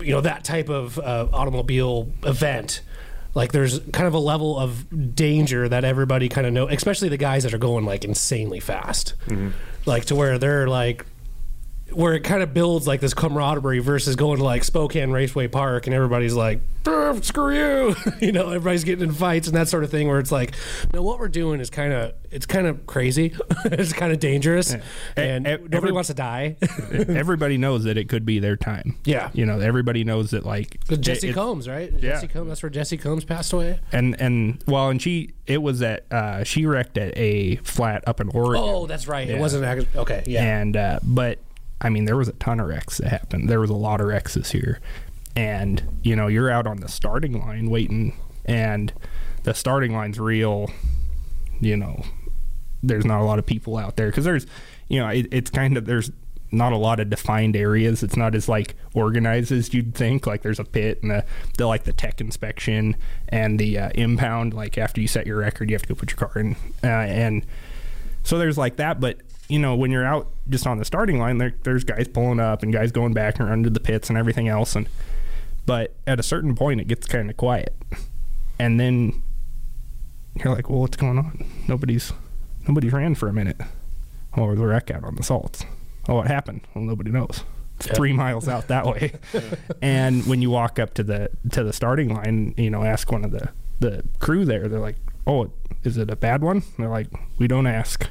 you 0.00 0.12
know 0.12 0.20
that 0.20 0.44
type 0.44 0.68
of 0.68 0.98
uh, 0.98 1.28
automobile 1.32 2.10
event. 2.24 2.82
Like 3.34 3.52
there's 3.52 3.80
kind 3.92 4.06
of 4.06 4.14
a 4.14 4.18
level 4.18 4.58
of 4.58 5.14
danger 5.14 5.68
that 5.68 5.84
everybody 5.84 6.28
kind 6.30 6.46
of 6.46 6.52
know, 6.54 6.68
especially 6.68 7.10
the 7.10 7.18
guys 7.18 7.42
that 7.42 7.52
are 7.52 7.58
going 7.58 7.84
like 7.84 8.04
insanely 8.04 8.60
fast, 8.60 9.14
like 9.84 10.06
to 10.06 10.14
where 10.14 10.38
they're 10.38 10.66
like 10.68 11.04
where 11.92 12.14
it 12.14 12.20
kind 12.24 12.42
of 12.42 12.52
builds 12.52 12.86
like 12.86 13.00
this 13.00 13.14
camaraderie 13.14 13.78
versus 13.78 14.16
going 14.16 14.38
to 14.38 14.44
like 14.44 14.64
Spokane 14.64 15.10
Raceway 15.12 15.46
Park 15.48 15.86
and 15.86 15.94
everybody's 15.94 16.34
like, 16.34 16.60
screw 17.22 17.54
you, 17.54 17.96
you 18.20 18.32
know, 18.32 18.46
everybody's 18.48 18.84
getting 18.84 19.08
in 19.08 19.14
fights 19.14 19.46
and 19.46 19.56
that 19.56 19.68
sort 19.68 19.84
of 19.84 19.90
thing. 19.90 20.08
Where 20.08 20.18
it's 20.18 20.32
like, 20.32 20.54
no, 20.92 21.02
what 21.02 21.18
we're 21.18 21.28
doing 21.28 21.60
is 21.60 21.70
kind 21.70 21.92
of 21.92 22.12
it's 22.30 22.44
kind 22.46 22.66
of 22.66 22.86
crazy, 22.86 23.34
it's 23.66 23.92
kind 23.92 24.12
of 24.12 24.18
dangerous, 24.20 24.74
and 25.16 25.46
E- 25.46 25.50
e- 25.50 25.56
nobody 25.56 25.76
every- 25.76 25.92
wants 25.92 26.08
to 26.08 26.14
die. 26.14 26.56
everybody 26.90 27.56
knows 27.56 27.84
that 27.84 27.96
it 27.96 28.08
could 28.08 28.24
be 28.26 28.38
their 28.40 28.56
time. 28.56 28.96
Yeah. 29.04 29.30
you 29.32 29.46
know, 29.46 29.60
everybody 29.60 30.04
knows 30.04 30.30
that 30.32 30.44
like 30.44 30.78
Jessi 30.88 31.30
it- 31.30 31.34
Combs, 31.34 31.68
right? 31.68 31.92
Yeah. 31.92 32.20
Jessi 32.20 32.30
Combs. 32.32 32.48
That's 32.48 32.62
where 32.62 32.70
Jessi 32.70 33.00
Combs 33.00 33.24
passed 33.24 33.52
away. 33.52 33.80
and 33.92 34.20
and 34.20 34.62
well, 34.66 34.88
and 34.90 35.00
she 35.00 35.32
it 35.46 35.62
was 35.62 35.82
at 35.82 36.04
uh, 36.12 36.44
she 36.44 36.66
wrecked 36.66 36.98
at 36.98 37.16
a 37.16 37.56
flat 37.56 38.04
up 38.06 38.20
in 38.20 38.28
Oregon. 38.28 38.62
Oh, 38.64 38.86
that's 38.86 39.06
right. 39.08 39.28
It 39.28 39.38
wasn't 39.38 39.64
okay. 39.96 40.22
Yeah. 40.26 40.42
And 40.60 40.76
uh, 40.76 40.98
but 41.02 41.38
I 41.80 41.90
mean, 41.90 42.04
there 42.04 42.16
was 42.16 42.28
a 42.28 42.32
ton 42.32 42.60
of 42.60 42.68
wrecks 42.68 42.98
that 42.98 43.08
happened. 43.08 43.48
There 43.48 43.60
was 43.60 43.70
a 43.70 43.74
lot 43.74 44.00
of 44.00 44.06
wrecks 44.06 44.34
this 44.34 44.54
year, 44.54 44.80
and 45.34 45.82
you 46.02 46.16
know, 46.16 46.26
you're 46.26 46.50
out 46.50 46.66
on 46.66 46.78
the 46.78 46.88
starting 46.88 47.38
line 47.38 47.68
waiting, 47.68 48.18
and 48.44 48.92
the 49.42 49.54
starting 49.54 49.94
line's 49.94 50.18
real. 50.18 50.70
You 51.60 51.76
know, 51.76 52.02
there's 52.82 53.04
not 53.04 53.20
a 53.20 53.24
lot 53.24 53.38
of 53.38 53.46
people 53.46 53.76
out 53.76 53.96
there 53.96 54.08
because 54.08 54.24
there's, 54.24 54.46
you 54.88 55.00
know, 55.00 55.08
it, 55.08 55.28
it's 55.30 55.50
kind 55.50 55.76
of 55.76 55.86
there's 55.86 56.10
not 56.50 56.72
a 56.72 56.76
lot 56.76 57.00
of 57.00 57.10
defined 57.10 57.56
areas. 57.56 58.02
It's 58.02 58.16
not 58.16 58.34
as 58.34 58.48
like 58.48 58.74
organized 58.94 59.52
as 59.52 59.74
you'd 59.74 59.94
think. 59.94 60.26
Like 60.26 60.42
there's 60.42 60.58
a 60.58 60.64
pit 60.64 61.02
and 61.02 61.10
the, 61.10 61.24
the 61.58 61.66
like 61.66 61.84
the 61.84 61.92
tech 61.92 62.20
inspection 62.20 62.96
and 63.28 63.58
the 63.58 63.78
uh, 63.78 63.90
impound. 63.94 64.54
Like 64.54 64.78
after 64.78 65.00
you 65.00 65.08
set 65.08 65.26
your 65.26 65.38
record, 65.38 65.68
you 65.68 65.74
have 65.74 65.82
to 65.82 65.88
go 65.88 65.94
put 65.94 66.10
your 66.10 66.28
car 66.28 66.40
in, 66.40 66.56
uh, 66.82 66.86
and 66.86 67.44
so 68.22 68.38
there's 68.38 68.58
like 68.58 68.76
that, 68.76 68.98
but 68.98 69.18
you 69.48 69.58
know, 69.58 69.76
when 69.76 69.90
you're 69.90 70.04
out 70.04 70.28
just 70.48 70.66
on 70.66 70.78
the 70.78 70.84
starting 70.84 71.18
line, 71.18 71.38
there, 71.38 71.54
there's 71.62 71.84
guys 71.84 72.08
pulling 72.08 72.40
up 72.40 72.62
and 72.62 72.72
guys 72.72 72.92
going 72.92 73.12
back 73.12 73.38
and 73.38 73.48
under 73.48 73.70
the 73.70 73.80
pits 73.80 74.08
and 74.08 74.18
everything 74.18 74.48
else. 74.48 74.74
And 74.74 74.88
but 75.66 75.94
at 76.06 76.18
a 76.20 76.22
certain 76.22 76.54
point, 76.54 76.80
it 76.80 76.88
gets 76.88 77.06
kind 77.06 77.30
of 77.30 77.36
quiet, 77.36 77.74
and 78.58 78.78
then 78.78 79.22
you're 80.34 80.54
like, 80.54 80.70
"Well, 80.70 80.80
what's 80.80 80.96
going 80.96 81.18
on? 81.18 81.44
Nobody's 81.68 82.12
nobody's 82.66 82.92
ran 82.92 83.14
for 83.14 83.28
a 83.28 83.32
minute. 83.32 83.60
Oh, 84.36 84.54
the 84.54 84.66
wreck 84.66 84.90
out 84.90 85.04
on 85.04 85.16
the 85.16 85.22
salts. 85.22 85.64
Oh, 86.08 86.16
what 86.16 86.26
happened? 86.26 86.60
Well, 86.74 86.84
nobody 86.84 87.10
knows. 87.10 87.42
It's 87.78 87.88
three 87.88 88.12
miles 88.12 88.48
out 88.48 88.68
that 88.68 88.86
way. 88.86 89.12
and 89.82 90.24
when 90.26 90.40
you 90.40 90.50
walk 90.50 90.78
up 90.78 90.94
to 90.94 91.02
the 91.02 91.30
to 91.52 91.62
the 91.62 91.72
starting 91.72 92.14
line, 92.14 92.54
you 92.56 92.70
know, 92.70 92.82
ask 92.84 93.10
one 93.10 93.24
of 93.24 93.30
the 93.32 93.50
the 93.80 94.02
crew 94.18 94.44
there. 94.44 94.68
They're 94.68 94.80
like, 94.80 94.96
"Oh, 95.26 95.50
is 95.84 95.96
it 95.96 96.10
a 96.10 96.16
bad 96.16 96.42
one?" 96.42 96.62
they're 96.78 96.88
like, 96.88 97.08
"We 97.38 97.48
don't 97.48 97.66
ask." 97.66 98.08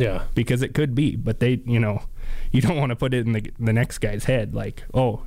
Yeah. 0.00 0.22
because 0.34 0.62
it 0.62 0.74
could 0.74 0.94
be, 0.94 1.16
but 1.16 1.40
they, 1.40 1.60
you 1.66 1.78
know, 1.78 2.02
you 2.52 2.60
don't 2.60 2.76
want 2.76 2.90
to 2.90 2.96
put 2.96 3.14
it 3.14 3.26
in 3.26 3.32
the 3.32 3.50
the 3.58 3.72
next 3.72 3.98
guy's 3.98 4.24
head 4.24 4.54
like, 4.54 4.82
oh, 4.94 5.22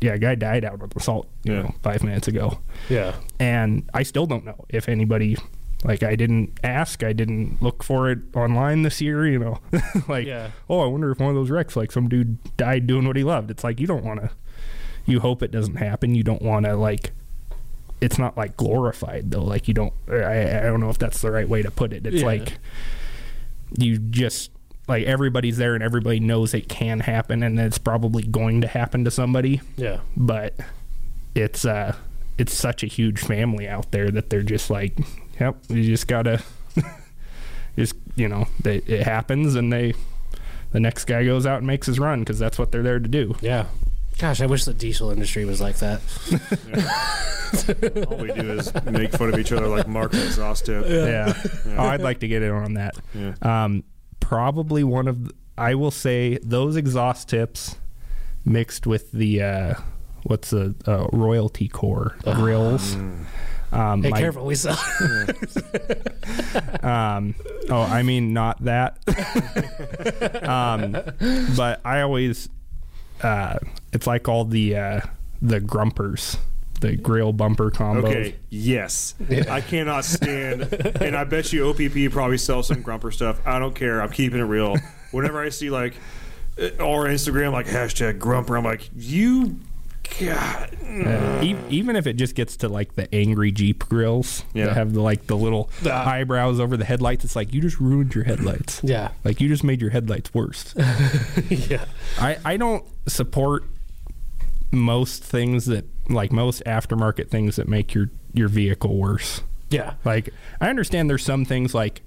yeah, 0.00 0.14
a 0.14 0.18
guy 0.18 0.34
died 0.34 0.64
out 0.64 0.82
of 0.82 0.90
the 0.90 1.00
salt, 1.00 1.28
you 1.44 1.52
Yeah. 1.54 1.62
know, 1.62 1.74
five 1.82 2.02
minutes 2.04 2.28
ago, 2.28 2.58
Yeah. 2.88 3.14
and 3.40 3.88
I 3.94 4.02
still 4.02 4.26
don't 4.26 4.44
know 4.44 4.64
if 4.68 4.88
anybody, 4.88 5.36
like, 5.84 6.02
I 6.02 6.14
didn't 6.14 6.58
ask, 6.62 7.02
I 7.02 7.12
didn't 7.12 7.60
look 7.62 7.82
for 7.82 8.10
it 8.10 8.18
online 8.34 8.82
this 8.82 9.00
year, 9.00 9.26
you 9.26 9.38
know, 9.38 9.58
like, 10.08 10.26
Yeah. 10.26 10.50
oh, 10.70 10.80
I 10.80 10.86
wonder 10.86 11.10
if 11.10 11.18
one 11.18 11.30
of 11.30 11.34
those 11.36 11.50
wrecks, 11.50 11.74
like, 11.76 11.90
some 11.92 12.08
dude 12.08 12.38
died 12.56 12.86
doing 12.86 13.06
what 13.06 13.16
he 13.16 13.24
loved. 13.24 13.50
It's 13.50 13.64
like 13.64 13.80
you 13.80 13.86
don't 13.88 14.04
want 14.04 14.20
to, 14.20 14.30
you 15.06 15.20
hope 15.20 15.42
it 15.42 15.50
doesn't 15.50 15.76
happen. 15.76 16.14
You 16.14 16.22
don't 16.22 16.42
want 16.42 16.66
to 16.66 16.76
like. 16.76 17.12
It's 18.00 18.18
not 18.18 18.36
like 18.36 18.56
glorified 18.56 19.30
though. 19.32 19.42
Like 19.42 19.66
you 19.66 19.74
don't. 19.74 19.92
I, 20.08 20.58
I 20.58 20.62
don't 20.62 20.78
know 20.80 20.90
if 20.90 20.98
that's 20.98 21.20
the 21.22 21.32
right 21.32 21.48
way 21.48 21.62
to 21.62 21.70
put 21.72 21.92
it. 21.92 22.06
It's 22.06 22.16
Yeah. 22.20 22.26
like 22.26 22.58
you 23.76 23.98
just 23.98 24.50
like 24.86 25.04
everybody's 25.04 25.56
there 25.58 25.74
and 25.74 25.82
everybody 25.84 26.18
knows 26.20 26.54
it 26.54 26.68
can 26.68 27.00
happen 27.00 27.42
and 27.42 27.58
it's 27.60 27.78
probably 27.78 28.22
going 28.22 28.60
to 28.62 28.66
happen 28.68 29.04
to 29.04 29.10
somebody 29.10 29.60
Yeah. 29.76 30.00
but 30.16 30.54
it's 31.34 31.64
uh 31.64 31.94
it's 32.38 32.54
such 32.54 32.82
a 32.82 32.86
huge 32.86 33.20
family 33.20 33.68
out 33.68 33.90
there 33.90 34.10
that 34.10 34.30
they're 34.30 34.42
just 34.42 34.70
like 34.70 34.96
yep 35.38 35.56
you 35.68 35.82
just 35.84 36.06
gotta 36.08 36.42
just 37.76 37.94
you 38.16 38.28
know 38.28 38.46
they, 38.62 38.76
it 38.78 39.02
happens 39.02 39.54
and 39.54 39.72
they 39.72 39.94
the 40.72 40.80
next 40.80 41.04
guy 41.04 41.24
goes 41.24 41.46
out 41.46 41.58
and 41.58 41.66
makes 41.66 41.86
his 41.86 41.98
run 41.98 42.20
because 42.20 42.38
that's 42.38 42.58
what 42.58 42.72
they're 42.72 42.82
there 42.82 42.98
to 42.98 43.08
do 43.08 43.34
Yeah. 43.40 43.66
Gosh, 44.18 44.40
I 44.40 44.46
wish 44.46 44.64
the 44.64 44.74
diesel 44.74 45.10
industry 45.10 45.44
was 45.44 45.60
like 45.60 45.76
that. 45.76 46.00
All 48.10 48.16
we 48.18 48.32
do 48.32 48.52
is 48.52 48.72
make 48.84 49.12
fun 49.12 49.32
of 49.32 49.38
each 49.38 49.52
other 49.52 49.68
like 49.68 49.86
Mark 49.86 50.12
and 50.12 50.22
exhaust 50.22 50.66
tip. 50.66 50.84
Yeah. 50.88 51.32
Oh, 51.76 51.84
I'd 51.84 52.00
like 52.00 52.18
to 52.20 52.28
get 52.28 52.42
in 52.42 52.50
on 52.50 52.74
that. 52.74 52.96
Yeah. 53.14 53.34
Um, 53.42 53.84
probably 54.20 54.82
one 54.82 55.06
of, 55.06 55.28
the, 55.28 55.34
I 55.56 55.74
will 55.76 55.92
say, 55.92 56.38
those 56.42 56.74
exhaust 56.76 57.28
tips 57.28 57.76
mixed 58.44 58.86
with 58.88 59.12
the, 59.12 59.42
uh, 59.42 59.74
what's 60.24 60.50
the 60.50 60.74
uh, 60.86 61.06
royalty 61.12 61.68
core 61.68 62.16
grills. 62.24 62.94
Um, 63.70 64.02
Hey, 64.02 64.08
my- 64.10 64.20
careful, 64.20 64.46
we 64.46 64.54
sell. 64.54 64.78
Um, 66.82 67.34
oh, 67.70 67.82
I 67.82 68.02
mean, 68.02 68.32
not 68.32 68.64
that. 68.64 68.98
um, 70.42 70.92
but 71.56 71.80
I 71.84 72.00
always, 72.00 72.48
uh, 73.22 73.58
it's 73.92 74.06
like 74.06 74.28
all 74.28 74.44
the 74.44 74.76
uh, 74.76 75.00
the 75.40 75.60
grumpers, 75.60 76.36
the 76.80 76.96
grill 76.96 77.32
bumper 77.32 77.70
combo. 77.70 78.08
Okay, 78.08 78.36
yes. 78.50 79.14
I 79.50 79.60
cannot 79.60 80.04
stand, 80.04 80.62
and 81.00 81.16
I 81.16 81.24
bet 81.24 81.52
you 81.52 81.64
DPP 81.72 82.10
probably 82.10 82.38
sells 82.38 82.68
some 82.68 82.82
grumper 82.82 83.10
stuff. 83.12 83.40
I 83.46 83.58
don't 83.58 83.74
care. 83.74 84.00
I'm 84.02 84.10
keeping 84.10 84.40
it 84.40 84.44
real. 84.44 84.76
Whenever 85.10 85.40
I 85.40 85.48
see 85.48 85.70
like, 85.70 85.94
uh, 86.60 86.68
or 86.82 87.06
Instagram 87.06 87.52
like 87.52 87.66
hashtag 87.66 88.18
grumper, 88.18 88.56
I'm 88.56 88.64
like, 88.64 88.88
you, 88.96 89.58
God, 90.20 90.70
Uh, 90.82 91.40
e- 91.42 91.56
even 91.68 91.94
if 91.96 92.06
it 92.06 92.14
just 92.14 92.34
gets 92.34 92.56
to 92.58 92.68
like 92.68 92.94
the 92.94 93.12
angry 93.14 93.52
Jeep 93.52 93.88
grills 93.88 94.44
Yeah. 94.54 94.66
that 94.66 94.76
have 94.76 94.92
the 94.94 95.00
like 95.02 95.26
the 95.26 95.36
little 95.36 95.70
eyebrows 95.84 96.58
over 96.60 96.76
the 96.76 96.84
headlights, 96.84 97.24
it's 97.24 97.36
like 97.36 97.52
you 97.54 97.60
just 97.60 97.78
ruined 97.80 98.14
your 98.14 98.24
headlights. 98.24 98.80
yeah. 98.82 99.10
Like 99.24 99.40
you 99.40 99.48
just 99.48 99.62
made 99.64 99.80
your 99.80 99.90
headlights 99.90 100.32
worse. 100.34 100.74
Yeah. 101.48 101.84
I, 102.18 102.38
I 102.44 102.56
don't 102.56 102.84
support 103.06 103.64
most 104.70 105.22
things 105.24 105.66
that 105.66 105.84
like 106.08 106.32
most 106.32 106.62
aftermarket 106.64 107.28
things 107.28 107.56
that 107.56 107.68
make 107.68 107.94
your 107.94 108.10
your 108.34 108.48
vehicle 108.48 108.96
worse. 108.96 109.42
Yeah. 109.70 109.94
Like 110.04 110.30
I 110.60 110.68
understand 110.68 111.08
there's 111.10 111.24
some 111.24 111.44
things 111.44 111.74
like 111.74 112.02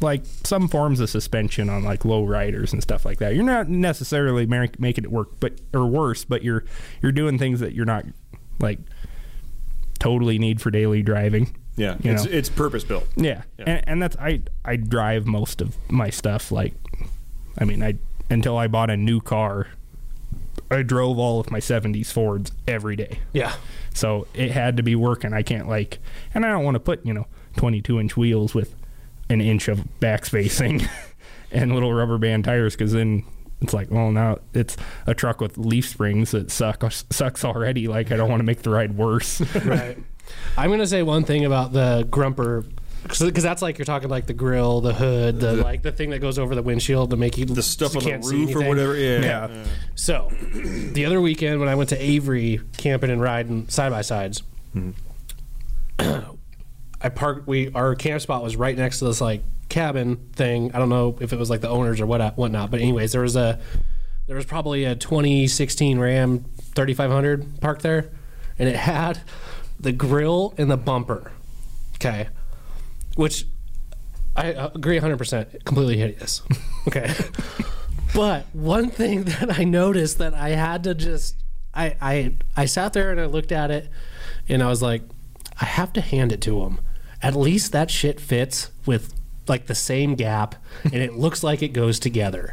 like 0.00 0.24
some 0.44 0.68
forms 0.68 1.00
of 1.00 1.10
suspension 1.10 1.68
on 1.68 1.82
like 1.82 2.04
low 2.04 2.24
riders 2.24 2.72
and 2.72 2.82
stuff 2.82 3.04
like 3.04 3.18
that. 3.18 3.34
You're 3.34 3.44
not 3.44 3.68
necessarily 3.68 4.46
mar- 4.46 4.68
making 4.78 5.04
it 5.04 5.10
work, 5.10 5.28
but 5.40 5.60
or 5.74 5.86
worse, 5.86 6.24
but 6.24 6.42
you're 6.42 6.64
you're 7.02 7.12
doing 7.12 7.38
things 7.38 7.60
that 7.60 7.74
you're 7.74 7.86
not 7.86 8.04
like 8.60 8.78
totally 9.98 10.38
need 10.38 10.60
for 10.60 10.70
daily 10.70 11.02
driving. 11.02 11.56
yeah, 11.76 11.96
it's 12.02 12.24
know. 12.24 12.30
it's 12.30 12.48
purpose 12.48 12.84
built. 12.84 13.06
Yeah, 13.16 13.42
Yeah. 13.58 13.64
And, 13.66 13.88
and 13.88 14.02
that's 14.02 14.16
I 14.16 14.42
I 14.64 14.76
drive 14.76 15.26
most 15.26 15.60
of 15.60 15.76
my 15.90 16.10
stuff. 16.10 16.52
Like, 16.52 16.74
I 17.58 17.64
mean, 17.64 17.82
I 17.82 17.98
until 18.28 18.56
I 18.56 18.68
bought 18.68 18.90
a 18.90 18.96
new 18.96 19.20
car, 19.20 19.68
I 20.70 20.82
drove 20.82 21.18
all 21.18 21.40
of 21.40 21.50
my 21.50 21.58
'70s 21.58 22.12
Fords 22.12 22.52
every 22.68 22.96
day. 22.96 23.18
Yeah. 23.32 23.54
So 23.92 24.28
it 24.34 24.52
had 24.52 24.76
to 24.76 24.84
be 24.84 24.94
working. 24.94 25.32
I 25.32 25.42
can't 25.42 25.68
like, 25.68 25.98
and 26.32 26.46
I 26.46 26.50
don't 26.50 26.64
want 26.64 26.76
to 26.76 26.80
put 26.80 27.04
you 27.04 27.12
know 27.12 27.26
22 27.56 27.98
inch 27.98 28.16
wheels 28.16 28.54
with 28.54 28.74
an 29.30 29.40
inch 29.40 29.68
of 29.68 30.00
back 30.00 30.26
spacing 30.26 30.82
and 31.50 31.72
little 31.72 31.92
rubber 31.94 32.18
band 32.18 32.44
tires 32.44 32.74
because 32.76 32.92
then 32.92 33.24
it's 33.62 33.72
like, 33.72 33.90
well, 33.90 34.10
now 34.10 34.38
it's 34.54 34.76
a 35.06 35.14
truck 35.14 35.40
with 35.40 35.56
leaf 35.56 35.88
springs 35.88 36.32
that 36.32 36.50
suck 36.50 36.84
sucks 36.90 37.44
already. 37.44 37.88
Like 37.88 38.12
I 38.12 38.16
don't 38.16 38.28
want 38.28 38.40
to 38.40 38.44
make 38.44 38.62
the 38.62 38.70
ride 38.70 38.96
worse. 38.96 39.40
Right. 39.64 39.98
I'm 40.56 40.70
gonna 40.70 40.86
say 40.86 41.02
one 41.02 41.24
thing 41.24 41.44
about 41.44 41.72
the 41.72 42.06
grumper, 42.08 42.64
because 43.02 43.42
that's 43.42 43.62
like 43.62 43.78
you're 43.78 43.84
talking 43.84 44.08
like 44.08 44.26
the 44.26 44.32
grill, 44.32 44.80
the 44.80 44.94
hood, 44.94 45.40
the 45.40 45.54
like 45.54 45.82
the 45.82 45.90
thing 45.90 46.10
that 46.10 46.20
goes 46.20 46.38
over 46.38 46.54
the 46.54 46.62
windshield 46.62 47.10
to 47.10 47.16
make 47.16 47.36
you 47.36 47.46
The 47.46 47.62
stuff 47.62 47.96
on 47.96 48.04
the 48.04 48.10
can't 48.10 48.24
see 48.24 48.36
roof 48.36 48.50
or 48.54 48.62
anything. 48.62 48.68
whatever. 48.68 48.96
Yeah, 48.96 49.20
Yeah. 49.20 49.64
So, 49.96 50.30
the 50.92 51.04
other 51.04 51.20
weekend 51.20 51.58
when 51.58 51.68
I 51.68 51.74
went 51.74 51.88
to 51.90 52.00
Avery 52.00 52.60
camping 52.76 53.10
and 53.10 53.20
riding 53.20 53.68
side 53.68 53.90
by 53.90 54.02
sides, 54.02 54.42
hmm. 54.72 54.90
I 57.02 57.08
parked. 57.08 57.46
We 57.46 57.70
our 57.72 57.94
camp 57.94 58.20
spot 58.20 58.42
was 58.42 58.56
right 58.56 58.76
next 58.76 58.98
to 58.98 59.06
this 59.06 59.20
like 59.20 59.42
cabin 59.68 60.16
thing. 60.34 60.74
I 60.74 60.78
don't 60.78 60.88
know 60.88 61.16
if 61.20 61.32
it 61.32 61.38
was 61.38 61.50
like 61.50 61.60
the 61.60 61.68
owners 61.68 62.00
or 62.00 62.06
what 62.06 62.36
whatnot, 62.36 62.70
but 62.70 62.80
anyways, 62.80 63.12
there 63.12 63.22
was 63.22 63.36
a 63.36 63.58
there 64.26 64.36
was 64.36 64.44
probably 64.44 64.84
a 64.84 64.94
2016 64.94 65.98
Ram 65.98 66.44
3500 66.74 67.60
parked 67.60 67.82
there, 67.82 68.10
and 68.58 68.68
it 68.68 68.76
had 68.76 69.20
the 69.78 69.92
grill 69.92 70.54
and 70.58 70.70
the 70.70 70.76
bumper. 70.76 71.32
Okay, 71.96 72.28
which 73.16 73.46
I 74.36 74.52
uh, 74.52 74.70
agree 74.74 74.96
100 74.96 75.16
percent 75.16 75.64
completely 75.64 75.96
hideous. 75.96 76.42
Okay. 76.88 77.12
But 78.14 78.46
one 78.54 78.90
thing 78.90 79.24
that 79.24 79.58
I 79.58 79.64
noticed 79.64 80.16
that 80.18 80.32
I 80.32 80.50
had 80.50 80.84
to 80.84 80.94
just 80.94 81.36
I 81.74 81.94
I 82.00 82.34
I 82.56 82.64
sat 82.64 82.94
there 82.94 83.10
and 83.10 83.20
I 83.20 83.26
looked 83.26 83.52
at 83.52 83.70
it 83.70 83.90
and 84.48 84.62
I 84.62 84.66
was 84.66 84.82
like, 84.82 85.02
I 85.60 85.66
have 85.66 85.92
to 85.92 86.00
hand 86.00 86.32
it 86.32 86.40
to 86.42 86.62
him. 86.62 86.80
At 87.22 87.34
least 87.34 87.72
that 87.72 87.90
shit 87.90 88.20
fits 88.20 88.70
with 88.86 89.14
like 89.48 89.66
the 89.66 89.74
same 89.74 90.14
gap 90.14 90.54
and 90.84 90.94
it 90.94 91.14
looks 91.16 91.42
like 91.42 91.62
it 91.62 91.68
goes 91.68 91.98
together. 91.98 92.52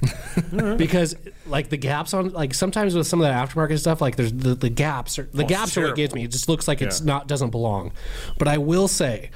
because 0.78 1.16
like 1.46 1.70
the 1.70 1.78
gaps 1.78 2.14
on 2.14 2.34
like 2.34 2.54
sometimes 2.54 2.96
with 2.96 3.08
some 3.08 3.22
of 3.22 3.28
that 3.28 3.50
aftermarket 3.50 3.80
stuff, 3.80 4.02
like 4.02 4.16
there's 4.16 4.34
the, 4.34 4.56
the 4.56 4.70
gaps 4.70 5.18
are 5.20 5.30
the 5.32 5.46
oh, 5.46 5.48
gaps 5.48 5.78
are 5.78 5.84
what 5.84 5.96
gives 5.96 6.14
me. 6.14 6.24
It 6.24 6.32
just 6.32 6.50
looks 6.50 6.68
like 6.68 6.82
it's 6.82 7.02
not 7.02 7.28
doesn't 7.28 7.52
belong. 7.52 7.94
But 8.38 8.48
I 8.48 8.58
will 8.58 8.88
say 8.88 9.30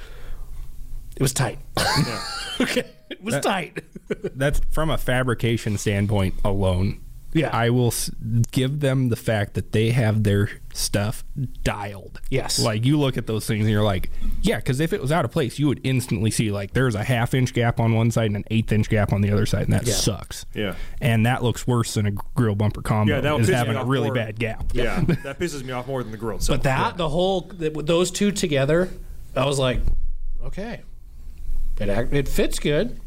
it 1.16 1.22
was 1.22 1.32
tight. 1.32 1.58
okay. 2.60 2.84
It 3.10 3.22
was 3.22 3.38
tight. 3.40 3.82
that's 4.34 4.60
from 4.70 4.90
a 4.90 4.98
fabrication 4.98 5.78
standpoint 5.78 6.34
alone. 6.44 7.00
Yeah. 7.34 7.48
I 7.50 7.70
will 7.70 7.88
s- 7.88 8.10
give 8.50 8.80
them 8.80 9.08
the 9.08 9.16
fact 9.16 9.54
that 9.54 9.72
they 9.72 9.90
have 9.90 10.22
their 10.22 10.50
stuff 10.74 11.24
dialed. 11.64 12.20
Yes. 12.30 12.58
Like 12.58 12.84
you 12.84 12.98
look 12.98 13.16
at 13.16 13.26
those 13.26 13.46
things 13.46 13.60
and 13.62 13.70
you're 13.70 13.82
like, 13.82 14.10
yeah, 14.42 14.56
because 14.56 14.80
if 14.80 14.92
it 14.92 15.00
was 15.00 15.10
out 15.10 15.24
of 15.24 15.30
place, 15.30 15.58
you 15.58 15.66
would 15.68 15.80
instantly 15.82 16.30
see 16.30 16.50
like 16.50 16.72
there's 16.74 16.94
a 16.94 17.04
half 17.04 17.32
inch 17.34 17.54
gap 17.54 17.80
on 17.80 17.94
one 17.94 18.10
side 18.10 18.26
and 18.26 18.36
an 18.36 18.44
eighth 18.50 18.70
inch 18.72 18.88
gap 18.90 19.12
on 19.12 19.20
the 19.22 19.30
other 19.30 19.46
side, 19.46 19.62
and 19.64 19.72
that 19.72 19.86
Yeah. 19.86 19.94
sucks. 19.94 20.44
Yeah. 20.54 20.74
And 21.00 21.24
that 21.26 21.42
looks 21.42 21.66
worse 21.66 21.94
than 21.94 22.06
a 22.06 22.10
grill 22.34 22.54
bumper 22.54 22.82
combo. 22.82 23.14
Yeah, 23.14 23.20
that 23.22 23.32
would 23.32 23.42
is 23.42 23.46
piss 23.48 23.52
me 23.54 23.58
having 23.58 23.76
a 23.76 23.84
really 23.84 24.08
more. 24.08 24.14
bad 24.14 24.38
gap. 24.38 24.64
yeah. 24.74 25.00
that 25.24 25.38
pisses 25.38 25.64
me 25.64 25.72
off 25.72 25.86
more 25.86 26.02
than 26.02 26.12
the 26.12 26.18
grill 26.18 26.36
itself. 26.36 26.58
But 26.58 26.64
that 26.64 26.96
the 26.96 27.08
whole 27.08 27.42
th- 27.42 27.72
those 27.74 28.10
two 28.10 28.30
together, 28.32 28.90
I 29.34 29.46
was 29.46 29.58
like, 29.58 29.80
okay, 30.44 30.80
it 31.78 31.88
it 32.12 32.28
fits 32.28 32.58
good. 32.58 33.00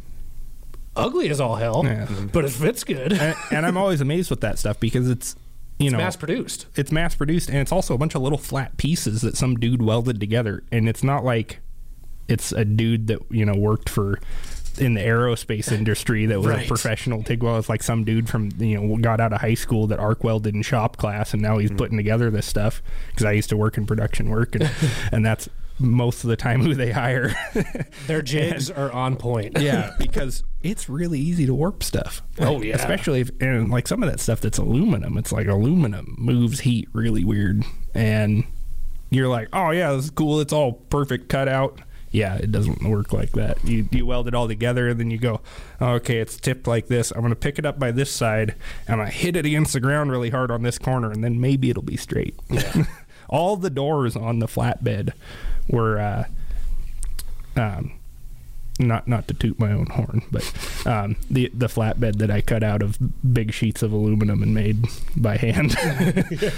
Ugly 0.95 1.29
as 1.29 1.41
all 1.41 1.55
hell, 1.55 1.81
Yeah. 1.85 2.05
Mm-hmm. 2.05 2.27
but 2.27 2.45
it 2.45 2.51
fits 2.51 2.83
good. 2.83 3.13
and, 3.13 3.35
and 3.51 3.65
I'm 3.65 3.77
always 3.77 4.01
amazed 4.01 4.29
with 4.29 4.41
that 4.41 4.57
stuff 4.59 4.79
because 4.79 5.09
it's 5.09 5.35
you 5.77 5.89
know 5.89 5.97
Mass 5.97 6.15
produced. 6.15 6.67
it's 6.75 6.89
mass 6.89 7.15
produced 7.15 7.49
and 7.49 7.57
it's 7.57 7.71
also 7.73 7.93
a 7.93 7.97
bunch 7.97 8.15
of 8.15 8.21
little 8.21 8.37
flat 8.37 8.77
pieces 8.77 9.21
that 9.23 9.35
some 9.35 9.55
dude 9.57 9.81
welded 9.81 10.21
together 10.21 10.63
and 10.71 10.87
it's 10.87 11.03
not 11.03 11.25
like 11.25 11.59
it's 12.29 12.53
a 12.53 12.63
dude 12.63 13.07
that 13.07 13.19
you 13.29 13.43
know 13.45 13.55
worked 13.55 13.89
for 13.89 14.17
in 14.77 14.93
the 14.93 15.01
aerospace 15.01 15.71
industry 15.73 16.25
that 16.27 16.37
was 16.39 16.47
Right. 16.47 16.65
a 16.65 16.67
professional 16.67 17.23
TIG 17.23 17.43
weld. 17.43 17.59
It's 17.59 17.69
like 17.69 17.83
some 17.83 18.03
dude 18.05 18.29
from 18.29 18.51
you 18.57 18.79
know 18.79 18.95
got 18.97 19.19
out 19.19 19.33
of 19.33 19.41
high 19.41 19.53
school 19.53 19.87
that 19.87 19.99
arc 19.99 20.23
welded 20.23 20.55
in 20.55 20.61
shop 20.61 20.95
class 20.95 21.33
and 21.33 21.41
now 21.41 21.57
he's 21.57 21.69
mm-hmm. 21.69 21.77
putting 21.77 21.97
together 21.97 22.29
this 22.31 22.45
stuff 22.45 22.81
because 23.09 23.25
I 23.25 23.33
used 23.33 23.49
to 23.49 23.57
work 23.57 23.77
in 23.77 23.85
production 23.85 24.29
work 24.29 24.55
and 24.55 24.69
and 25.11 25.25
that's 25.25 25.49
most 25.79 26.23
of 26.23 26.29
the 26.29 26.35
time 26.35 26.61
who 26.61 26.73
they 26.73 26.91
hire. 26.91 27.35
Their 28.07 28.21
jigs 28.21 28.71
are 28.71 28.91
on 28.91 29.15
point. 29.15 29.57
yeah, 29.59 29.95
because 29.99 30.43
it's 30.61 30.89
really 30.89 31.19
easy 31.19 31.45
to 31.45 31.53
warp 31.53 31.83
stuff. 31.83 32.21
Oh, 32.39 32.61
yeah. 32.61 32.75
especially 32.75 33.21
if 33.21 33.31
and 33.41 33.69
like 33.69 33.87
some 33.87 34.03
of 34.03 34.09
that 34.09 34.19
stuff 34.19 34.41
that's 34.41 34.57
aluminum. 34.57 35.17
It's 35.17 35.31
like 35.31 35.47
aluminum 35.47 36.15
moves 36.17 36.61
heat 36.61 36.87
really 36.93 37.23
weird, 37.23 37.63
and 37.93 38.45
you're 39.09 39.27
like, 39.27 39.49
oh 39.53 39.71
yeah, 39.71 39.93
this 39.93 40.05
is 40.05 40.11
cool. 40.11 40.39
It's 40.39 40.53
all 40.53 40.73
perfect 40.73 41.29
cutout. 41.29 41.79
Yeah, 42.11 42.35
it 42.35 42.49
doesn't 42.49 42.81
work 42.87 43.11
like 43.11 43.33
that. 43.33 43.63
You 43.65 43.89
you 43.91 44.05
weld 44.05 44.29
it 44.29 44.33
all 44.33 44.47
together, 44.47 44.87
and 44.87 44.99
then 44.99 45.11
you 45.11 45.17
go, 45.17 45.41
okay, 45.81 46.19
it's 46.19 46.37
tipped 46.37 46.67
like 46.67 46.87
this. 46.87 47.11
I'm 47.11 47.21
gonna 47.21 47.35
pick 47.35 47.59
it 47.59 47.65
up 47.65 47.77
by 47.77 47.91
this 47.91 48.09
side. 48.09 48.55
I'm 48.87 48.99
gonna 48.99 49.09
hit 49.09 49.35
it 49.35 49.45
against 49.45 49.73
the 49.73 49.81
ground 49.81 50.11
really 50.11 50.29
hard 50.29 50.49
on 50.49 50.63
this 50.63 50.77
corner, 50.77 51.11
and 51.11 51.21
then 51.23 51.41
maybe 51.41 51.69
it'll 51.69 51.83
be 51.83 51.97
straight. 51.97 52.39
all 53.27 53.57
the 53.57 53.69
doors 53.71 54.15
on 54.15 54.39
the 54.39 54.45
flatbed 54.45 55.11
were. 55.67 55.99
Uh, 55.99 56.23
um, 57.57 57.91
not 58.79 59.07
not 59.07 59.27
to 59.27 59.33
toot 59.33 59.59
my 59.59 59.71
own 59.71 59.85
horn, 59.87 60.21
but 60.31 60.43
um, 60.85 61.15
the 61.29 61.49
the 61.53 61.67
flatbed 61.67 62.17
that 62.17 62.29
I 62.29 62.41
cut 62.41 62.63
out 62.63 62.81
of 62.81 62.97
big 63.33 63.53
sheets 63.53 63.81
of 63.81 63.91
aluminum 63.91 64.43
and 64.43 64.53
made 64.53 64.85
by 65.15 65.37
hand. 65.37 65.75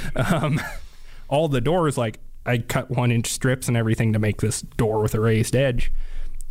um, 0.16 0.60
all 1.28 1.48
the 1.48 1.62
doors, 1.62 1.98
like 1.98 2.20
I 2.46 2.60
cut 2.60 2.90
one 2.90 3.12
inch 3.12 3.28
strips 3.28 3.68
and 3.68 3.78
everything 3.78 4.14
to 4.14 4.20
make 4.20 4.42
this 4.42 4.62
door 4.62 5.02
with 5.02 5.14
a 5.14 5.20
raised 5.20 5.56
edge, 5.56 5.92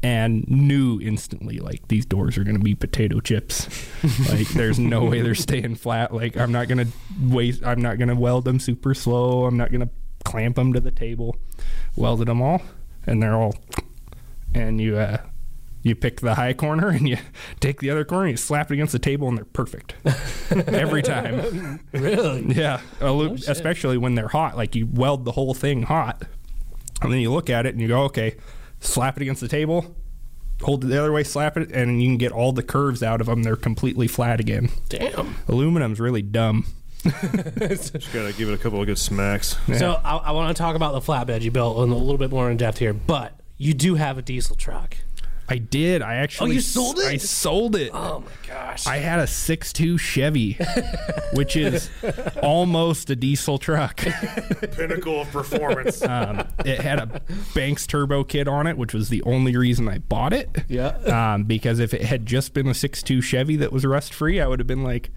and 0.03 0.49
knew 0.49 1.01
instantly 1.01 1.59
like 1.59 1.89
these 1.89 2.07
doors 2.07 2.39
are 2.39 2.45
going 2.45 2.57
to 2.57 2.63
be 2.63 2.75
potato 2.75 3.19
chips. 3.21 3.69
like 4.31 4.49
there's 4.51 4.79
no 4.79 5.05
way 5.05 5.21
they're 5.21 5.35
staying 5.35 5.75
flat. 5.75 6.15
Like 6.15 6.37
I'm 6.37 6.53
not 6.53 6.69
going 6.69 6.87
to 6.87 6.93
waste. 7.29 7.65
I'm 7.65 7.83
not 7.83 7.99
going 7.99 8.09
to 8.09 8.17
weld 8.17 8.45
them 8.45 8.61
super 8.61 8.95
slow. 8.95 9.47
I'm 9.47 9.57
not 9.57 9.71
going 9.71 9.81
to 9.81 9.91
clamp 10.27 10.57
them 10.57 10.73
to 10.73 10.81
the 10.81 10.91
table. 10.91 11.37
Welded 11.95 12.29
them 12.29 12.43
all, 12.43 12.61
and 13.07 13.23
they're 13.23 13.37
all 13.37 13.55
and 14.55 14.81
you 14.81 14.97
uh, 14.97 15.19
You 15.83 15.95
pick 15.95 16.21
the 16.21 16.35
high 16.35 16.53
corner 16.53 16.89
and 16.97 17.09
you 17.09 17.19
take 17.61 17.81
the 17.81 17.91
other 17.91 18.05
corner 18.05 18.25
and 18.25 18.33
you 18.33 18.37
slap 18.37 18.71
it 18.71 18.75
against 18.75 18.93
the 18.93 18.99
table 18.99 19.29
and 19.29 19.37
they're 19.37 19.45
perfect 19.45 19.95
every 20.51 21.03
time. 21.03 21.81
Really? 21.93 22.55
Yeah, 22.55 22.81
alu- 23.01 23.35
especially 23.47 23.99
when 23.99 24.15
they're 24.15 24.29
hot. 24.29 24.57
Like 24.57 24.75
you 24.75 24.87
weld 24.87 25.25
the 25.25 25.33
whole 25.33 25.55
thing 25.55 25.83
hot, 25.83 26.23
and 27.03 27.13
then 27.13 27.21
you 27.21 27.31
look 27.33 27.49
at 27.51 27.67
it 27.67 27.75
and 27.75 27.81
you 27.81 27.89
go, 27.89 28.03
okay, 28.05 28.37
slap 28.81 29.17
it 29.17 29.23
against 29.23 29.41
the 29.41 29.49
table, 29.49 29.95
hold 30.63 30.85
it 30.85 30.89
the 30.89 30.99
other 30.99 31.13
way, 31.13 31.23
slap 31.23 31.57
it, 31.57 31.71
and 31.71 32.03
you 32.03 32.09
can 32.09 32.19
get 32.19 32.33
all 32.33 32.53
the 32.53 32.63
curves 32.63 33.03
out 33.03 33.21
of 33.21 33.27
them. 33.27 33.43
They're 33.43 33.57
completely 33.57 34.09
flat 34.09 34.41
again. 34.41 34.71
Damn. 34.89 35.37
Aluminum's 35.49 36.01
really 36.01 36.23
dumb. 36.23 36.67
Just 37.05 38.13
gotta 38.13 38.33
give 38.33 38.49
it 38.49 38.55
a 38.55 38.59
couple 38.59 38.81
of 38.81 38.87
good 38.87 38.99
smacks. 38.99 39.57
So 39.79 40.01
I, 40.05 40.17
I 40.17 40.31
want 40.33 40.57
to 40.57 40.61
talk 40.61 40.77
about 40.77 40.93
the 40.93 41.01
flatbed 41.01 41.43
you 41.43 41.51
built 41.51 41.77
in 41.85 41.91
a 41.91 41.97
little 41.97 42.19
bit 42.19 42.31
more 42.31 42.51
in 42.51 42.57
depth 42.57 42.79
here, 42.79 42.93
but 42.93 43.39
you 43.59 43.75
do 43.75 43.95
have 43.95 44.19
a 44.19 44.23
diesel 44.23 44.57
truck. 44.57 44.97
I 45.49 45.59
did. 45.59 46.03
I 46.03 46.17
actually. 46.17 46.51
Oh, 46.51 46.55
you 46.55 46.61
sold 46.61 46.99
it? 46.99 47.07
I 47.07 47.17
sold 47.19 47.77
it. 47.77 47.91
Oh 47.95 48.21
my 48.21 48.49
gosh. 48.49 48.87
I 48.87 48.97
had 48.97 49.21
a 49.21 49.27
six-two 49.27 49.97
Chevy, 49.97 50.59
which 51.35 51.57
is 51.57 51.89
almost 52.43 53.11
a 53.11 53.17
diesel 53.17 53.59
truck. 53.59 53.97
Pinnacle 54.73 55.21
of 55.21 55.31
performance. 55.31 56.03
Um, 56.03 56.47
it 56.65 56.81
had 56.81 56.99
a 56.99 57.23
Banks 57.55 57.87
turbo 57.87 58.25
kit 58.25 58.49
on 58.49 58.67
it, 58.67 58.77
which 58.77 58.93
was 58.93 59.09
the 59.09 59.23
only 59.23 59.57
reason 59.57 59.89
I 59.89 59.99
bought 59.99 60.33
it. 60.33 60.51
Yeah. 60.69 60.89
Um, 61.35 61.45
because 61.45 61.79
if 61.79 61.95
it 61.95 62.03
had 62.03 62.27
just 62.27 62.53
been 62.53 62.67
a 62.67 62.75
six-two 62.75 63.21
Chevy 63.21 63.57
that 63.57 63.73
was 63.73 63.85
rust 63.85 64.13
free, 64.13 64.41
I 64.41 64.47
would 64.47 64.59
have 64.59 64.67
been 64.67 64.83
like, 64.85 65.11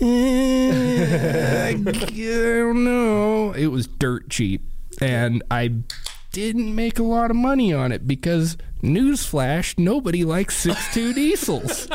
eh, 0.00 1.68
I 1.68 1.72
don't 1.82 2.84
know. 2.84 3.52
It 3.52 3.68
was 3.68 3.86
dirt 3.86 4.28
cheap. 4.28 4.62
And 5.00 5.42
I 5.50 5.72
didn't 6.34 6.74
make 6.74 6.98
a 6.98 7.02
lot 7.04 7.30
of 7.30 7.36
money 7.36 7.72
on 7.72 7.92
it 7.92 8.06
because, 8.08 8.56
newsflash, 8.82 9.78
nobody 9.78 10.24
likes 10.24 10.66
6.2 10.66 11.14
diesels. 11.14 11.88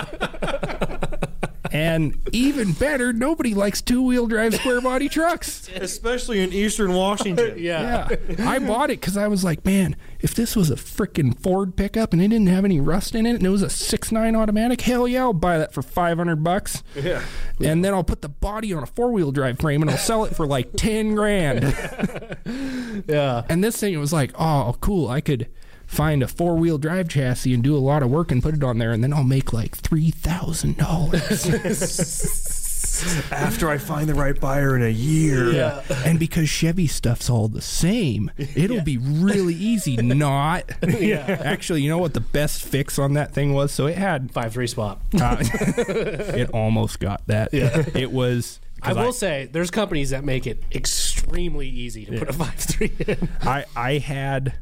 and 1.72 2.16
even 2.32 2.72
better, 2.72 3.12
nobody 3.12 3.54
likes 3.54 3.82
two 3.82 4.02
wheel 4.02 4.28
drive 4.28 4.56
square 4.56 4.80
body 4.80 5.10
trucks. 5.10 5.70
Especially 5.76 6.40
in 6.40 6.54
Eastern 6.54 6.94
Washington. 6.94 7.54
yeah. 7.58 8.08
Yeah, 8.30 8.50
I 8.50 8.60
bought 8.60 8.90
it 8.90 9.02
because 9.02 9.18
I 9.18 9.28
was 9.28 9.44
like, 9.44 9.66
man, 9.66 9.98
if 10.22 10.36
this 10.36 10.56
was 10.56 10.70
a 10.70 10.76
freaking 10.76 11.38
Ford 11.40 11.76
pickup 11.76 12.12
and 12.14 12.22
it 12.22 12.28
didn't 12.28 12.48
have 12.48 12.66
any 12.66 12.80
rust 12.80 13.16
in 13.16 13.26
it 13.26 13.36
and 13.36 13.46
it 13.46 13.50
was 13.50 13.62
a 13.62 13.70
six 13.70 14.12
nine 14.12 14.36
automatic, 14.36 14.82
hell 14.82 15.08
yeah, 15.08 15.22
I'll 15.22 15.34
buy 15.34 15.58
that 15.58 15.74
for 15.74 15.82
five 15.82 16.18
hundred 16.18 16.44
bucks. 16.44 16.84
Yeah. 16.96 17.24
And 17.62 17.84
then 17.84 17.94
I'll 17.94 18.04
put 18.04 18.22
the 18.22 18.30
body 18.30 18.74
on 18.74 18.84
a 18.84 18.88
four 18.88 19.12
wheel 19.12 19.32
drive 19.32 19.60
frame 19.60 19.82
and 19.82 19.90
I'll 19.90 19.98
sell 19.98 20.26
it 20.26 20.36
for 20.36 20.46
like 20.46 20.74
ten 20.78 21.16
grand. 21.16 21.64
Yeah. 23.08 23.44
And 23.48 23.64
this 23.64 23.78
thing 23.78 23.94
it 23.94 23.98
was 23.98 24.12
like, 24.12 24.32
oh, 24.38 24.76
cool, 24.82 25.08
I 25.08 25.22
could 25.22 25.48
find 25.86 26.22
a 26.22 26.28
four 26.28 26.56
wheel 26.56 26.78
drive 26.78 27.08
chassis 27.08 27.54
and 27.54 27.64
do 27.64 27.76
a 27.76 27.80
lot 27.80 28.04
of 28.04 28.10
work 28.10 28.32
and 28.32 28.42
put 28.44 28.54
it 28.56 28.64
on 28.64 28.78
there, 28.78 28.92
and 28.92 29.04
then 29.04 29.14
I'll 29.14 29.24
make 29.24 29.54
like 29.54 29.76
three 29.76 30.12
thousand 30.12 30.78
dollars. 30.78 31.46
After 33.32 33.70
I 33.70 33.78
find 33.78 34.08
the 34.08 34.14
right 34.14 34.40
buyer 34.40 34.76
in 34.76 34.84
a 34.84 34.90
year. 34.90 35.52
Yeah. 35.52 35.84
and 36.06 36.20
because 36.20 36.50
Chevy 36.50 36.88
stuff's 36.88 37.30
all 37.30 37.48
the 37.48 37.62
same, 37.62 38.32
it'll 38.38 38.82
be 38.82 38.98
really 38.98 39.56
easy 39.56 39.98
not. 39.98 40.72
Yeah. 41.00 41.42
Actually, 41.44 41.82
you 41.82 41.90
know 41.90 41.98
what 41.98 42.14
the 42.14 42.20
best 42.20 42.62
fix 42.62 43.00
on 43.00 43.14
that 43.14 43.34
thing 43.34 43.54
was? 43.54 43.72
So 43.72 43.86
it 43.86 43.98
had. 43.98 44.32
Five 44.32 44.54
three 44.54 44.68
swap. 44.68 45.02
Uh, 45.14 45.38
it 45.40 46.50
almost 46.52 47.00
got 47.00 47.26
that. 47.28 47.54
Yeah. 47.54 47.84
It 47.96 48.12
was. 48.12 48.60
I 48.82 48.94
will 48.94 49.14
say 49.14 49.48
there's 49.52 49.72
companies 49.72 50.10
that 50.10 50.24
make 50.24 50.46
it 50.48 50.64
extremely 50.74 51.68
easy 51.68 52.06
to 52.06 52.20
put 52.20 52.30
a 52.30 52.34
five 52.34 52.56
three 52.56 52.92
in. 53.08 53.30
I 53.42 53.66
I 53.76 53.98
had. 54.00 54.56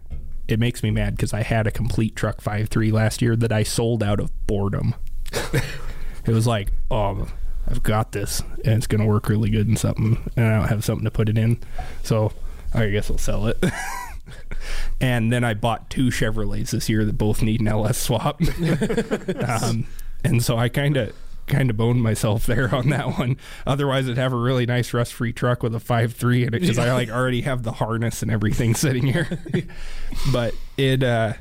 It 0.47 0.59
makes 0.59 0.83
me 0.83 0.91
mad 0.91 1.15
because 1.15 1.33
I 1.33 1.43
had 1.43 1.65
a 1.65 1.71
complete 1.71 2.15
truck 2.15 2.41
five 2.41 2.69
three 2.69 2.91
last 2.91 3.21
year 3.21 3.35
that 3.35 3.51
I 3.51 3.63
sold 3.63 4.03
out 4.03 4.19
of 4.19 4.31
boredom. 4.47 4.95
it 5.33 6.31
was 6.31 6.45
like, 6.47 6.69
oh, 6.91 7.27
I've 7.67 7.83
got 7.83 8.11
this, 8.11 8.41
and 8.63 8.75
it's 8.75 8.87
gonna 8.87 9.05
work 9.05 9.29
really 9.29 9.49
good 9.49 9.67
in 9.67 9.75
something, 9.75 10.29
and 10.35 10.45
I 10.45 10.59
don't 10.59 10.69
have 10.69 10.83
something 10.83 11.05
to 11.05 11.11
put 11.11 11.29
it 11.29 11.37
in, 11.37 11.59
so 12.03 12.31
I 12.73 12.87
guess 12.89 13.11
I'll 13.11 13.17
sell 13.17 13.47
it. 13.47 13.63
and 15.01 15.31
then 15.31 15.43
I 15.43 15.53
bought 15.53 15.89
two 15.89 16.07
Chevrolets 16.07 16.71
this 16.71 16.89
year 16.89 17.05
that 17.05 17.17
both 17.17 17.41
need 17.41 17.61
an 17.61 17.67
LS 17.67 17.97
swap, 17.97 18.41
um, 19.47 19.85
and 20.23 20.43
so 20.43 20.57
I 20.57 20.69
kind 20.69 20.97
of 20.97 21.13
kind 21.47 21.69
of 21.69 21.77
boned 21.77 22.03
myself 22.03 22.45
there 22.45 22.73
on 22.75 22.89
that 22.89 23.17
one. 23.17 23.37
Otherwise, 23.65 24.07
I'd 24.07 24.17
have 24.17 24.33
a 24.33 24.37
really 24.37 24.65
nice 24.65 24.93
rust 24.93 25.13
free 25.13 25.33
truck 25.33 25.63
with 25.63 25.73
a 25.73 25.79
five 25.79 26.13
three 26.13 26.43
in 26.43 26.53
it 26.53 26.59
because 26.59 26.77
I 26.77 26.93
like 26.93 27.09
already 27.09 27.41
have 27.41 27.63
the 27.63 27.73
harness 27.73 28.21
and 28.21 28.29
everything 28.29 28.75
sitting 28.75 29.05
here. 29.05 29.39
but 30.31 30.53
it 30.77 31.03
uh, 31.03 31.33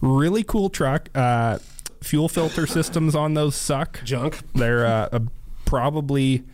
really 0.00 0.42
cool 0.42 0.70
truck. 0.70 1.08
Uh, 1.14 1.58
fuel 2.02 2.28
filter 2.28 2.66
systems 2.66 3.14
on 3.14 3.34
those 3.34 3.54
suck. 3.56 4.02
Junk. 4.04 4.38
They're 4.54 4.86
uh, 4.86 5.08
a, 5.12 5.22
probably 5.64 6.44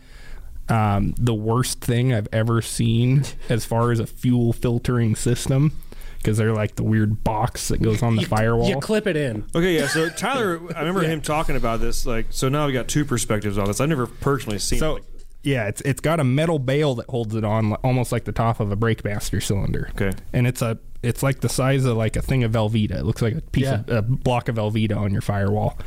um, 0.69 1.13
the 1.17 1.33
worst 1.33 1.81
thing 1.81 2.13
I've 2.13 2.27
ever 2.31 2.61
seen 2.61 3.23
as 3.49 3.65
far 3.65 3.91
as 3.91 3.99
a 3.99 4.07
fuel 4.07 4.53
filtering 4.53 5.15
system 5.15 5.73
because 6.17 6.37
they're 6.37 6.53
like 6.53 6.75
the 6.75 6.83
weird 6.83 7.23
box 7.23 7.69
that 7.69 7.81
goes 7.81 8.03
on 8.03 8.15
the 8.15 8.25
firewall. 8.25 8.69
You 8.69 8.79
clip 8.79 9.07
it 9.07 9.15
in. 9.15 9.45
Okay, 9.55 9.75
yeah. 9.75 9.87
So 9.87 10.09
Tyler, 10.09 10.59
I 10.75 10.79
remember 10.79 11.01
him 11.01 11.21
talking 11.21 11.55
about 11.55 11.79
this. 11.79 12.05
Like, 12.05 12.27
so 12.29 12.49
now 12.49 12.67
we 12.67 12.73
got 12.73 12.87
two 12.87 13.05
perspectives 13.05 13.57
on 13.57 13.65
this. 13.65 13.79
I've 13.79 13.89
never 13.89 14.05
personally 14.05 14.59
seen. 14.59 14.79
So 14.79 14.95
like, 14.95 15.03
yeah, 15.43 15.67
it's 15.67 15.81
it's 15.81 16.01
got 16.01 16.19
a 16.19 16.23
metal 16.23 16.59
bail 16.59 16.95
that 16.95 17.09
holds 17.09 17.33
it 17.33 17.45
on, 17.45 17.73
almost 17.75 18.11
like 18.11 18.25
the 18.25 18.33
top 18.33 18.59
of 18.59 18.71
a 18.71 18.75
brake 18.75 19.03
master 19.05 19.39
cylinder. 19.39 19.89
Okay. 19.91 20.11
and 20.33 20.45
it's 20.45 20.61
a 20.61 20.77
it's 21.03 21.23
like 21.23 21.39
the 21.41 21.49
size 21.49 21.85
of 21.85 21.95
like 21.97 22.15
a 22.15 22.21
thing 22.21 22.43
of 22.43 22.51
Velveeta. 22.51 22.95
It 22.99 23.03
looks 23.05 23.21
like 23.21 23.35
a 23.35 23.41
piece 23.41 23.67
of 23.67 23.89
a 23.89 24.01
block 24.01 24.49
of 24.49 24.55
Velveeta 24.55 24.97
on 24.97 25.11
your 25.11 25.21
firewall, 25.21 25.77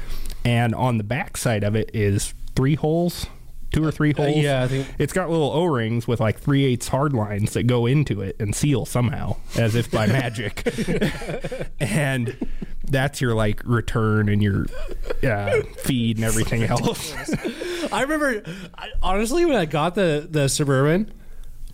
and 0.45 0.75
on 0.75 0.99
the 0.99 1.05
back 1.05 1.37
side 1.37 1.65
of 1.65 1.75
it 1.77 1.91
is 1.95 2.35
three 2.57 2.75
holes. 2.75 3.27
Two 3.73 3.83
or 3.83 3.91
three 3.91 4.13
holes. 4.13 4.37
Uh, 4.37 4.41
yeah, 4.41 4.63
I 4.65 4.69
think- 4.69 4.87
it's 4.99 5.15
got 5.15 5.31
little 5.31 5.51
O 5.51 5.65
rings 5.65 6.07
with 6.07 6.21
like 6.21 6.39
three 6.39 6.67
eighths 6.67 6.89
hard 6.89 7.15
lines 7.15 7.55
that 7.55 7.63
go 7.63 7.87
into 7.87 8.21
it 8.21 8.37
and 8.39 8.55
seal 8.55 8.85
somehow, 8.85 9.37
as 9.57 9.75
if 9.75 9.91
by 9.91 10.07
magic. 10.09 10.63
and 11.81 12.37
that's 12.85 13.23
your 13.23 13.35
like 13.35 13.63
return 13.65 14.29
and 14.29 14.43
your 14.43 14.67
uh, 15.23 15.63
feed 15.79 16.17
and 16.19 16.25
everything 16.27 16.63
else. 16.69 17.15
I 17.91 18.03
remember, 18.03 18.43
I, 18.77 18.89
honestly, 19.03 19.47
when 19.47 19.57
I 19.57 19.65
got 19.65 19.95
the 19.95 20.27
the 20.31 20.49
suburban, 20.49 21.11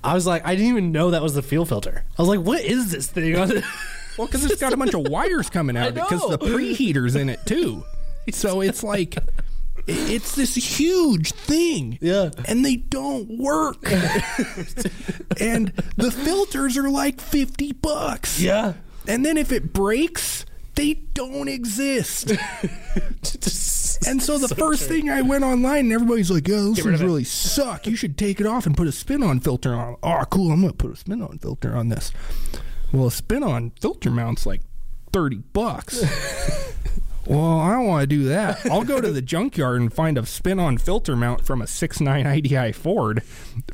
I 0.05 0.15
was 0.15 0.27
like, 0.27 0.47
I 0.47 0.55
didn't 0.55 0.69
even 0.71 0.93
know 0.93 1.11
that 1.11 1.23
was 1.23 1.35
the 1.35 1.43
fuel 1.43 1.65
filter. 1.65 2.05
I 2.19 2.23
was 2.23 2.29
like, 2.29 2.41
what 2.41 2.61
is 2.63 2.91
this 2.93 3.07
thing? 3.07 3.35
Well, 4.19 4.27
because 4.27 4.45
it's 4.45 4.61
got 4.61 4.73
a 4.73 4.77
bunch 4.77 4.95
of 4.95 5.07
wires 5.09 5.49
coming 5.49 5.77
out 5.77 5.91
of 5.91 5.97
it 5.97 6.03
because 6.09 6.29
the 6.29 6.39
preheater's 6.39 7.15
in 7.15 7.29
it 7.29 7.39
too. 7.47 7.85
So 8.33 8.61
it's 8.61 8.83
like 8.83 9.17
it's 9.87 10.35
this 10.35 10.55
huge 10.57 11.33
thing. 11.33 11.99
Yeah. 12.03 12.29
And 12.45 12.63
they 12.65 12.77
don't 12.77 13.39
work. 13.39 13.83
and 15.41 15.69
the 15.97 16.11
filters 16.11 16.77
are 16.77 16.91
like 16.91 17.21
50 17.23 17.73
bucks. 17.73 18.39
yeah. 18.41 18.75
And 19.07 19.25
then 19.25 19.39
if 19.39 19.51
it 19.51 19.73
breaks, 19.73 20.45
they 20.75 20.95
don't 21.15 21.49
exist. 21.49 22.33
And 24.07 24.23
so 24.23 24.39
the 24.39 24.49
first 24.55 24.89
thing 24.89 25.11
I 25.11 25.23
went 25.23 25.45
online 25.45 25.87
and 25.87 25.93
everybody's 25.93 26.31
like, 26.31 26.47
"Yeah, 26.47 26.57
those 26.57 26.81
things 26.81 27.03
really 27.03 27.25
suck. 27.25 27.87
You 27.87 27.97
should 27.97 28.17
take 28.17 28.41
it 28.41 28.47
off 28.47 28.67
and 28.67 28.77
put 28.77 28.87
a 28.87 28.93
spin-on 28.93 29.41
filter 29.41 29.75
on." 29.75 29.97
Oh, 30.03 30.25
cool! 30.31 30.53
I'm 30.53 30.61
gonna 30.61 30.73
put 30.73 30.93
a 30.93 30.97
spin-on 30.97 31.39
filter 31.39 31.77
on 31.77 31.89
this. 31.89 32.13
Well, 32.93 33.09
a 33.09 33.11
spin-on 33.11 33.73
filter 33.81 34.11
mount's 34.11 34.47
like 34.47 34.63
thirty 35.13 35.43
bucks. 35.53 36.03
well, 37.29 37.59
I 37.61 37.73
don't 37.73 37.87
want 37.87 38.01
to 38.03 38.07
do 38.07 38.25
that. 38.25 38.65
I'll 38.67 38.85
go 38.85 39.01
to 39.01 39.13
the 39.13 39.21
junkyard 39.35 39.81
and 39.81 39.93
find 39.93 40.17
a 40.17 40.25
spin-on 40.25 40.79
filter 40.79 41.15
mount 41.15 41.45
from 41.45 41.61
a 41.61 41.67
6.9 41.67 42.27
IDI 42.27 42.73
Ford 42.73 43.23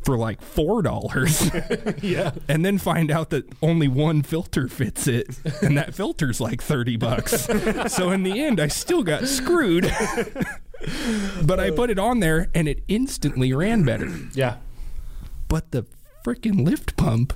for 0.02 0.16
like 0.18 0.42
four 0.42 0.82
dollars. 0.82 1.50
Yeah. 2.02 2.32
and 2.48 2.64
then 2.64 2.78
find 2.78 3.10
out 3.10 3.30
that 3.30 3.44
only 3.62 3.88
one 3.88 4.22
filter 4.22 4.68
fits 4.68 5.06
it, 5.06 5.38
and 5.62 5.76
that 5.78 5.94
filter's 5.94 6.40
like 6.40 6.60
thirty 6.62 6.96
bucks. 6.96 7.46
so 7.92 8.10
in 8.10 8.22
the 8.24 8.42
end, 8.42 8.60
I 8.60 8.68
still 8.68 9.02
got 9.02 9.26
screwed. 9.26 9.84
but 11.44 11.60
I 11.60 11.70
put 11.70 11.90
it 11.90 11.98
on 11.98 12.20
there, 12.20 12.48
and 12.54 12.68
it 12.68 12.82
instantly 12.88 13.52
ran 13.52 13.84
better. 13.84 14.10
Yeah. 14.34 14.56
But 15.48 15.70
the 15.70 15.86
freaking 16.24 16.64
lift 16.64 16.96
pump 16.96 17.32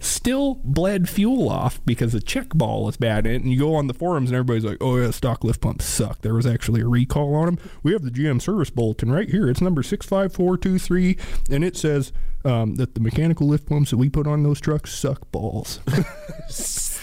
still 0.00 0.56
bled 0.64 1.08
fuel 1.08 1.48
off 1.48 1.80
because 1.84 2.12
the 2.12 2.20
check 2.20 2.50
ball 2.50 2.88
is 2.88 2.96
bad 2.96 3.26
in 3.26 3.32
it. 3.32 3.42
And 3.42 3.50
you 3.52 3.58
go 3.58 3.74
on 3.74 3.86
the 3.86 3.94
forums, 3.94 4.30
and 4.30 4.36
everybody's 4.36 4.64
like, 4.64 4.78
"Oh 4.80 4.96
yeah, 4.96 5.10
stock 5.10 5.44
lift 5.44 5.60
pumps 5.60 5.84
suck." 5.84 6.20
There 6.22 6.34
was 6.34 6.46
actually 6.46 6.80
a 6.80 6.88
recall 6.88 7.34
on 7.34 7.46
them. 7.46 7.58
We 7.82 7.92
have 7.92 8.02
the 8.02 8.10
GM 8.10 8.40
service 8.40 8.70
bulletin 8.70 9.12
right 9.12 9.28
here. 9.28 9.48
It's 9.48 9.60
number 9.60 9.82
six 9.82 10.06
five 10.06 10.32
four 10.32 10.56
two 10.56 10.78
three, 10.78 11.16
and 11.50 11.64
it 11.64 11.76
says 11.76 12.12
um, 12.44 12.76
that 12.76 12.94
the 12.94 13.00
mechanical 13.00 13.46
lift 13.46 13.68
pumps 13.68 13.90
that 13.90 13.96
we 13.96 14.08
put 14.08 14.26
on 14.26 14.42
those 14.42 14.60
trucks 14.60 14.94
suck 14.94 15.30
balls. 15.30 15.80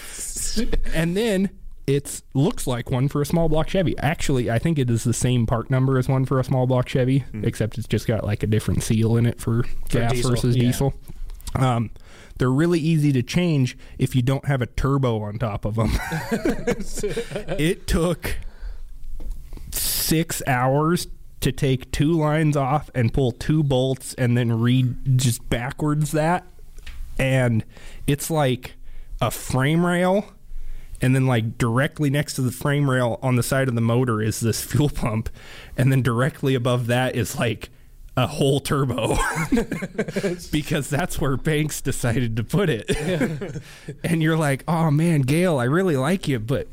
and 0.94 1.16
then 1.16 1.50
it 1.86 2.22
looks 2.34 2.66
like 2.66 2.90
one 2.90 3.08
for 3.08 3.20
a 3.20 3.26
small 3.26 3.48
block 3.48 3.68
Chevy. 3.68 3.98
Actually, 3.98 4.50
I 4.50 4.58
think 4.58 4.78
it 4.78 4.90
is 4.90 5.04
the 5.04 5.12
same 5.12 5.46
part 5.46 5.70
number 5.70 5.98
as 5.98 6.08
one 6.08 6.24
for 6.24 6.38
a 6.38 6.44
small 6.44 6.66
block 6.66 6.88
Chevy, 6.88 7.24
except 7.42 7.78
it's 7.78 7.88
just 7.88 8.06
got 8.06 8.24
like 8.24 8.42
a 8.42 8.46
different 8.46 8.82
seal 8.82 9.16
in 9.16 9.26
it 9.26 9.40
for, 9.40 9.64
gas 9.88 10.12
diesel, 10.12 10.30
versus 10.30 10.56
yeah. 10.56 10.62
diesel. 10.62 10.94
Um, 11.54 11.90
they're 12.40 12.50
really 12.50 12.80
easy 12.80 13.12
to 13.12 13.22
change 13.22 13.76
if 13.98 14.16
you 14.16 14.22
don't 14.22 14.46
have 14.46 14.62
a 14.62 14.66
turbo 14.66 15.20
on 15.20 15.38
top 15.38 15.66
of 15.66 15.74
them. 15.74 15.90
it 16.32 17.86
took 17.86 18.38
six 19.70 20.42
hours 20.46 21.06
to 21.40 21.52
take 21.52 21.92
two 21.92 22.12
lines 22.12 22.56
off 22.56 22.88
and 22.94 23.12
pull 23.12 23.32
two 23.32 23.62
bolts 23.62 24.14
and 24.14 24.38
then 24.38 24.58
read 24.58 25.18
just 25.18 25.50
backwards 25.50 26.12
that. 26.12 26.46
And 27.18 27.62
it's 28.06 28.30
like 28.30 28.72
a 29.20 29.30
frame 29.30 29.84
rail. 29.84 30.32
And 31.02 31.14
then, 31.14 31.26
like, 31.26 31.58
directly 31.58 32.08
next 32.08 32.34
to 32.34 32.42
the 32.42 32.50
frame 32.50 32.88
rail 32.88 33.18
on 33.22 33.36
the 33.36 33.42
side 33.42 33.68
of 33.68 33.74
the 33.74 33.80
motor 33.82 34.22
is 34.22 34.40
this 34.40 34.62
fuel 34.64 34.88
pump. 34.88 35.28
And 35.76 35.92
then 35.92 36.00
directly 36.00 36.54
above 36.54 36.86
that 36.86 37.14
is 37.16 37.38
like 37.38 37.68
a 38.20 38.26
whole 38.26 38.60
turbo 38.60 39.16
because 40.52 40.90
that's 40.90 41.20
where 41.20 41.36
Banks 41.36 41.80
decided 41.80 42.36
to 42.36 42.44
put 42.44 42.68
it. 42.68 43.62
and 44.04 44.22
you're 44.22 44.36
like, 44.36 44.62
oh 44.68 44.90
man, 44.90 45.22
Gale, 45.22 45.58
I 45.58 45.64
really 45.64 45.96
like 45.96 46.28
you, 46.28 46.38
but 46.38 46.68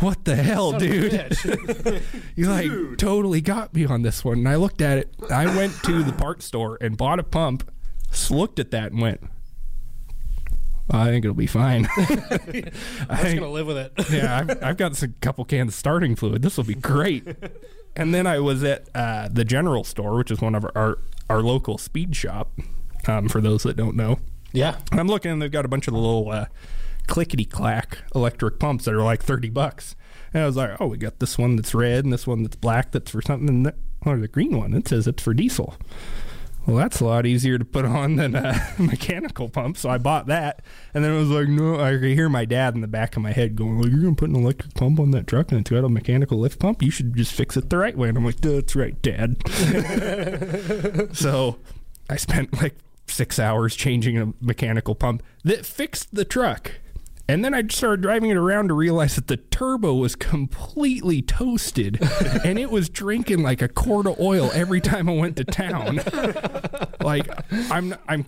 what 0.00 0.24
the 0.26 0.36
hell, 0.36 0.72
dude? 0.72 1.36
you 2.36 2.48
like 2.48 2.70
totally 2.98 3.40
got 3.40 3.74
me 3.74 3.86
on 3.86 4.02
this 4.02 4.24
one. 4.24 4.38
And 4.38 4.48
I 4.48 4.56
looked 4.56 4.82
at 4.82 4.98
it. 4.98 5.14
I 5.30 5.46
went 5.56 5.72
to 5.84 6.02
the 6.02 6.12
parts 6.12 6.44
store 6.44 6.76
and 6.80 6.98
bought 6.98 7.18
a 7.18 7.22
pump, 7.22 7.70
looked 8.30 8.58
at 8.58 8.70
that 8.72 8.92
and 8.92 9.00
went, 9.00 9.22
I 10.90 11.06
think 11.06 11.24
it'll 11.24 11.34
be 11.34 11.46
fine. 11.46 11.88
I'm 11.96 12.06
just 12.06 13.34
gonna 13.34 13.48
live 13.48 13.66
with 13.66 13.78
it. 13.78 13.92
yeah, 14.10 14.38
I've, 14.38 14.62
I've 14.62 14.76
got 14.76 15.02
a 15.02 15.08
couple 15.20 15.44
cans 15.46 15.70
of 15.70 15.74
starting 15.74 16.14
fluid. 16.14 16.42
This 16.42 16.56
will 16.58 16.64
be 16.64 16.74
great. 16.74 17.26
And 17.96 18.14
then 18.14 18.26
I 18.26 18.38
was 18.38 18.62
at 18.62 18.88
uh, 18.94 19.28
the 19.30 19.44
general 19.44 19.82
store, 19.82 20.16
which 20.16 20.30
is 20.30 20.40
one 20.40 20.54
of 20.54 20.64
our 20.64 20.72
our, 20.76 20.98
our 21.28 21.40
local 21.42 21.78
speed 21.78 22.14
shop. 22.14 22.52
Um, 23.08 23.28
for 23.28 23.40
those 23.40 23.62
that 23.62 23.76
don't 23.76 23.94
know, 23.94 24.18
yeah. 24.52 24.78
and 24.90 24.98
I'm 24.98 25.06
looking, 25.06 25.30
and 25.30 25.40
they've 25.40 25.50
got 25.50 25.64
a 25.64 25.68
bunch 25.68 25.86
of 25.86 25.94
the 25.94 26.00
little 26.00 26.28
uh, 26.28 26.46
clickety 27.06 27.44
clack 27.44 27.98
electric 28.16 28.58
pumps 28.58 28.84
that 28.86 28.94
are 28.94 29.02
like 29.02 29.22
thirty 29.22 29.48
bucks. 29.48 29.94
And 30.34 30.42
I 30.42 30.46
was 30.46 30.56
like, 30.56 30.80
oh, 30.80 30.88
we 30.88 30.96
got 30.96 31.20
this 31.20 31.38
one 31.38 31.54
that's 31.54 31.72
red 31.72 32.04
and 32.04 32.12
this 32.12 32.26
one 32.26 32.42
that's 32.42 32.56
black 32.56 32.90
that's 32.90 33.12
for 33.12 33.22
something. 33.22 33.48
And 33.48 33.72
or 34.04 34.18
the 34.18 34.26
green 34.28 34.58
one, 34.58 34.74
it 34.74 34.88
says 34.88 35.06
it's 35.06 35.22
for 35.22 35.34
diesel. 35.34 35.76
Well, 36.66 36.76
that's 36.76 37.00
a 37.00 37.04
lot 37.04 37.26
easier 37.26 37.58
to 37.58 37.64
put 37.64 37.84
on 37.84 38.16
than 38.16 38.34
a 38.34 38.60
mechanical 38.78 39.48
pump. 39.48 39.76
So 39.76 39.88
I 39.88 39.98
bought 39.98 40.26
that. 40.26 40.62
And 40.92 41.04
then 41.04 41.12
I 41.12 41.16
was 41.16 41.28
like, 41.28 41.48
no, 41.48 41.80
I 41.80 41.92
could 41.92 42.02
hear 42.04 42.28
my 42.28 42.44
dad 42.44 42.74
in 42.74 42.80
the 42.80 42.88
back 42.88 43.16
of 43.16 43.22
my 43.22 43.30
head 43.30 43.54
going, 43.54 43.78
well, 43.78 43.88
you're 43.88 44.00
going 44.00 44.16
to 44.16 44.18
put 44.18 44.30
an 44.30 44.36
electric 44.36 44.74
pump 44.74 44.98
on 44.98 45.12
that 45.12 45.28
truck 45.28 45.52
and 45.52 45.60
it's 45.60 45.70
got 45.70 45.84
a 45.84 45.88
mechanical 45.88 46.38
lift 46.38 46.58
pump? 46.58 46.82
You 46.82 46.90
should 46.90 47.14
just 47.14 47.32
fix 47.32 47.56
it 47.56 47.70
the 47.70 47.78
right 47.78 47.96
way. 47.96 48.08
And 48.08 48.18
I'm 48.18 48.24
like, 48.24 48.40
that's 48.40 48.74
right, 48.74 49.00
Dad. 49.00 49.36
so 51.16 51.58
I 52.10 52.16
spent 52.16 52.60
like 52.60 52.74
six 53.06 53.38
hours 53.38 53.76
changing 53.76 54.18
a 54.18 54.32
mechanical 54.40 54.96
pump 54.96 55.22
that 55.44 55.64
fixed 55.64 56.14
the 56.14 56.24
truck. 56.24 56.72
And 57.28 57.44
then 57.44 57.54
I 57.54 57.64
started 57.68 58.02
driving 58.02 58.30
it 58.30 58.36
around 58.36 58.68
to 58.68 58.74
realize 58.74 59.16
that 59.16 59.26
the 59.26 59.36
turbo 59.36 59.94
was 59.94 60.14
completely 60.14 61.22
toasted 61.22 61.98
and 62.44 62.58
it 62.58 62.70
was 62.70 62.88
drinking 62.88 63.42
like 63.42 63.60
a 63.60 63.68
quart 63.68 64.06
of 64.06 64.20
oil 64.20 64.50
every 64.54 64.80
time 64.80 65.08
I 65.08 65.12
went 65.12 65.36
to 65.36 65.44
town. 65.44 66.00
like 67.00 67.28
I'm 67.70 67.94
I'm 68.08 68.26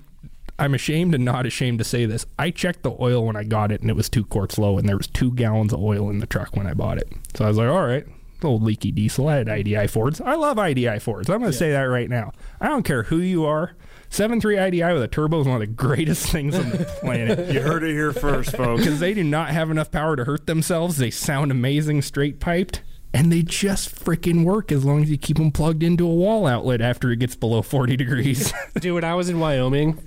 I'm 0.59 0.75
ashamed 0.75 1.15
and 1.15 1.25
not 1.25 1.47
ashamed 1.47 1.79
to 1.79 1.85
say 1.85 2.07
this. 2.07 2.27
I 2.39 2.51
checked 2.51 2.83
the 2.83 2.97
oil 2.99 3.25
when 3.25 3.37
I 3.37 3.45
got 3.45 3.71
it 3.71 3.81
and 3.81 3.91
it 3.91 3.95
was 3.95 4.09
two 4.09 4.25
quarts 4.25 4.59
low 4.59 4.79
and 4.79 4.89
there 4.89 4.97
was 4.97 5.07
two 5.07 5.33
gallons 5.33 5.73
of 5.73 5.81
oil 5.81 6.11
in 6.11 6.19
the 6.19 6.27
truck 6.27 6.57
when 6.57 6.67
I 6.67 6.75
bought 6.75 6.99
it. 6.99 7.13
So 7.37 7.45
I 7.45 7.49
was 7.49 7.59
like, 7.59 7.69
all 7.69 7.87
right, 7.87 8.05
old 8.43 8.65
leaky 8.65 8.91
diesel. 8.91 9.29
I 9.29 9.37
had 9.37 9.49
IDI 9.49 9.87
Fords. 9.87 10.21
I 10.21 10.35
love 10.35 10.59
IDI 10.59 10.99
Fords. 10.99 11.31
I'm 11.31 11.39
going 11.39 11.53
to 11.53 11.57
say 11.57 11.71
that 11.71 11.83
right 11.83 12.09
now. 12.09 12.33
I 12.61 12.67
don't 12.69 12.83
care 12.83 13.05
who 13.05 13.19
you 13.19 13.45
are. 13.45 13.77
7.3 14.11 14.61
IDI 14.61 14.93
with 14.95 15.03
a 15.03 15.09
turbo 15.09 15.41
is 15.41 15.47
one 15.47 15.57
of 15.57 15.61
the 15.61 15.67
greatest 15.75 16.27
things 16.31 16.55
on 16.59 16.71
the 16.71 16.85
planet 17.01 17.53
You 17.53 17.61
heard 17.61 17.83
it 17.85 17.91
here 17.93 18.13
first, 18.13 18.57
folks. 18.57 18.83
because 18.85 19.01
they 19.01 19.15
do 19.15 19.23
not 19.23 19.51
have 19.51 19.71
enough 19.71 19.91
power 19.91 20.17
to 20.17 20.25
hurt 20.25 20.47
themselves. 20.47 20.97
They 20.97 21.11
sound 21.11 21.51
amazing 21.51 22.03
straight 22.03 22.41
piped, 22.41 22.83
and 23.13 23.31
they 23.31 23.43
just 23.43 23.95
freaking 23.95 24.45
work 24.45 24.73
as 24.73 24.85
long 24.85 25.03
as 25.03 25.11
you 25.11 25.19
keep 25.19 25.37
them 25.37 25.51
plugged 25.53 25.83
into 25.83 26.07
a 26.07 26.13
wall 26.15 26.47
outlet 26.47 26.81
after 26.81 27.11
it 27.13 27.19
gets 27.19 27.37
below 27.37 27.61
40 27.63 27.97
degrees. 27.97 28.53
Dude, 28.81 28.95
when 28.95 29.05
I 29.05 29.15
was 29.15 29.29
in 29.29 29.39
Wyoming 29.41 29.99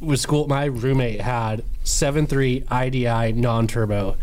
with 0.00 0.20
school, 0.20 0.46
my 0.46 0.66
roommate 0.66 1.20
had 1.20 1.64
7.3 1.84 2.70
IDI 2.70 3.32
non 3.38 3.66
turbo. 3.66 4.16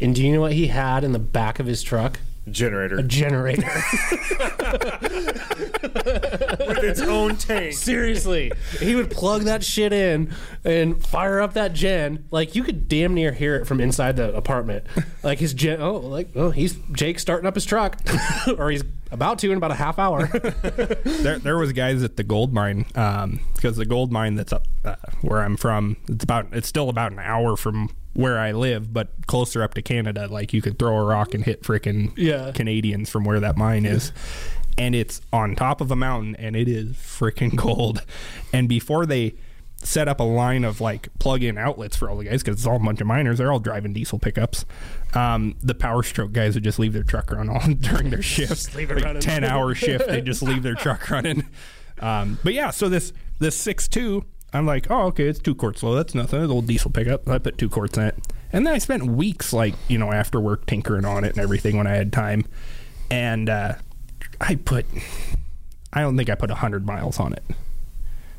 And 0.00 0.14
do 0.14 0.24
you 0.26 0.32
know 0.32 0.40
what 0.40 0.52
he 0.52 0.66
had 0.68 1.04
in 1.04 1.12
the 1.12 1.18
back 1.20 1.60
of 1.60 1.66
his 1.66 1.82
truck? 1.82 2.18
Generator 2.50 2.96
A 2.98 3.02
generator. 3.02 3.62
with 5.94 6.84
its 6.84 7.00
own 7.00 7.36
tank. 7.36 7.72
Seriously. 7.72 8.52
He 8.78 8.94
would 8.94 9.10
plug 9.10 9.42
that 9.42 9.64
shit 9.64 9.92
in 9.92 10.32
and 10.62 11.04
fire 11.04 11.40
up 11.40 11.54
that 11.54 11.72
gen. 11.72 12.24
Like, 12.30 12.54
you 12.54 12.62
could 12.62 12.86
damn 12.88 13.14
near 13.14 13.32
hear 13.32 13.56
it 13.56 13.66
from 13.66 13.80
inside 13.80 14.16
the 14.16 14.34
apartment. 14.34 14.84
Like, 15.22 15.38
his 15.38 15.54
gen, 15.54 15.80
oh, 15.80 15.96
like, 15.96 16.30
oh, 16.34 16.50
he's 16.50 16.76
Jake 16.92 17.18
starting 17.18 17.46
up 17.46 17.54
his 17.54 17.64
truck. 17.64 17.98
or 18.58 18.70
he's 18.70 18.84
about 19.10 19.38
to 19.38 19.50
in 19.50 19.56
about 19.56 19.70
a 19.70 19.76
half 19.76 19.98
hour. 19.98 20.26
there, 21.04 21.38
there 21.38 21.56
was 21.56 21.72
guys 21.72 22.02
at 22.02 22.16
the 22.16 22.24
gold 22.24 22.52
mine 22.52 22.84
because 22.88 23.76
the 23.76 23.86
gold 23.86 24.12
mine 24.12 24.34
that's 24.34 24.52
up 24.52 24.66
uh, 24.84 24.96
where 25.22 25.40
I'm 25.40 25.56
from. 25.56 25.96
It's 26.08 26.24
about 26.24 26.48
it's 26.52 26.68
still 26.68 26.88
about 26.90 27.12
an 27.12 27.20
hour 27.20 27.56
from 27.56 27.90
where 28.14 28.38
I 28.38 28.52
live, 28.52 28.92
but 28.92 29.26
closer 29.26 29.62
up 29.62 29.74
to 29.74 29.82
Canada. 29.82 30.26
Like 30.28 30.52
you 30.52 30.62
could 30.62 30.78
throw 30.78 30.96
a 30.96 31.04
rock 31.04 31.34
and 31.34 31.44
hit 31.44 31.62
frickin' 31.62 32.12
Yeah. 32.16 32.52
Canadians 32.52 33.10
from 33.10 33.24
where 33.24 33.40
that 33.40 33.56
mine 33.56 33.84
is. 33.86 34.12
And 34.78 34.94
it's 34.94 35.20
on 35.32 35.54
top 35.54 35.80
of 35.80 35.90
a 35.92 35.96
mountain, 35.96 36.34
and 36.36 36.56
it 36.56 36.68
is 36.68 36.96
freaking 36.96 37.56
cold. 37.58 38.04
And 38.52 38.68
before 38.68 39.06
they 39.06 39.34
set 39.78 40.08
up 40.08 40.18
a 40.18 40.24
line 40.24 40.64
of 40.64 40.80
like 40.80 41.08
plug-in 41.18 41.58
outlets 41.58 41.94
for 41.96 42.08
all 42.10 42.16
the 42.16 42.24
guys, 42.24 42.42
because 42.42 42.58
it's 42.58 42.66
all 42.66 42.76
a 42.76 42.80
bunch 42.80 43.00
of 43.00 43.06
miners, 43.06 43.38
they're 43.38 43.52
all 43.52 43.60
driving 43.60 43.92
diesel 43.92 44.18
pickups. 44.18 44.64
Um, 45.12 45.54
the 45.62 45.74
Power 45.74 46.02
Stroke 46.02 46.32
guys 46.32 46.54
would 46.54 46.64
just 46.64 46.78
leave 46.78 46.92
their 46.92 47.04
truck 47.04 47.30
run 47.30 47.48
on 47.50 47.74
during 47.80 48.10
their 48.10 48.22
shift, 48.22 48.74
leave 48.74 48.90
it 48.90 48.96
like 48.96 49.04
running. 49.04 49.22
ten 49.22 49.44
hour 49.44 49.74
shift. 49.74 50.08
They 50.08 50.20
just 50.20 50.42
leave 50.42 50.62
their 50.62 50.74
truck 50.74 51.08
running. 51.10 51.44
Um, 52.00 52.38
but 52.42 52.52
yeah, 52.54 52.70
so 52.70 52.88
this 52.88 53.12
this 53.38 53.56
six 53.56 53.86
two, 53.86 54.24
I'm 54.54 54.66
like, 54.66 54.86
oh 54.90 55.02
okay, 55.08 55.24
it's 55.24 55.38
two 55.40 55.54
quarts 55.54 55.82
low. 55.82 55.94
That's 55.94 56.14
nothing. 56.14 56.40
It's 56.40 56.46
an 56.46 56.50
old 56.50 56.66
diesel 56.66 56.90
pickup. 56.90 57.28
I 57.28 57.38
put 57.38 57.58
two 57.58 57.68
quarts 57.68 57.98
in 57.98 58.04
it, 58.04 58.16
and 58.52 58.66
then 58.66 58.72
I 58.74 58.78
spent 58.78 59.04
weeks 59.04 59.52
like 59.52 59.74
you 59.88 59.98
know 59.98 60.12
after 60.12 60.40
work 60.40 60.64
tinkering 60.66 61.04
on 61.04 61.24
it 61.24 61.30
and 61.30 61.38
everything 61.40 61.76
when 61.76 61.86
I 61.86 61.94
had 61.96 62.12
time, 62.12 62.46
and 63.10 63.50
uh, 63.50 63.74
I 64.40 64.54
put, 64.54 64.86
I 65.92 66.00
don't 66.00 66.16
think 66.16 66.30
I 66.30 66.34
put 66.36 66.50
hundred 66.50 66.86
miles 66.86 67.18
on 67.20 67.32
it. 67.32 67.42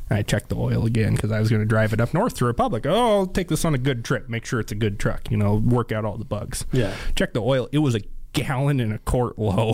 I 0.09 0.21
checked 0.21 0.49
the 0.49 0.55
oil 0.55 0.85
again 0.85 1.15
because 1.15 1.31
I 1.31 1.39
was 1.39 1.49
going 1.49 1.61
to 1.63 1.65
drive 1.65 1.91
it 1.91 1.99
up 1.99 2.13
north 2.13 2.35
to 2.35 2.45
Republic. 2.45 2.85
Oh, 2.85 3.19
I'll 3.19 3.25
take 3.27 3.47
this 3.47 3.65
on 3.65 3.73
a 3.73 3.77
good 3.79 4.05
trip. 4.05 4.29
Make 4.29 4.45
sure 4.45 4.59
it's 4.59 4.71
a 4.71 4.75
good 4.75 4.99
truck. 4.99 5.29
You 5.31 5.37
know, 5.37 5.55
work 5.55 5.91
out 5.91 6.05
all 6.05 6.15
the 6.17 6.23
bugs. 6.25 6.63
Yeah. 6.71 6.93
Check 7.15 7.33
the 7.33 7.41
oil. 7.41 7.67
It 7.71 7.79
was 7.79 7.95
a 7.95 8.01
gallon 8.33 8.79
and 8.79 8.93
a 8.93 8.99
quart 8.99 9.39
low, 9.39 9.73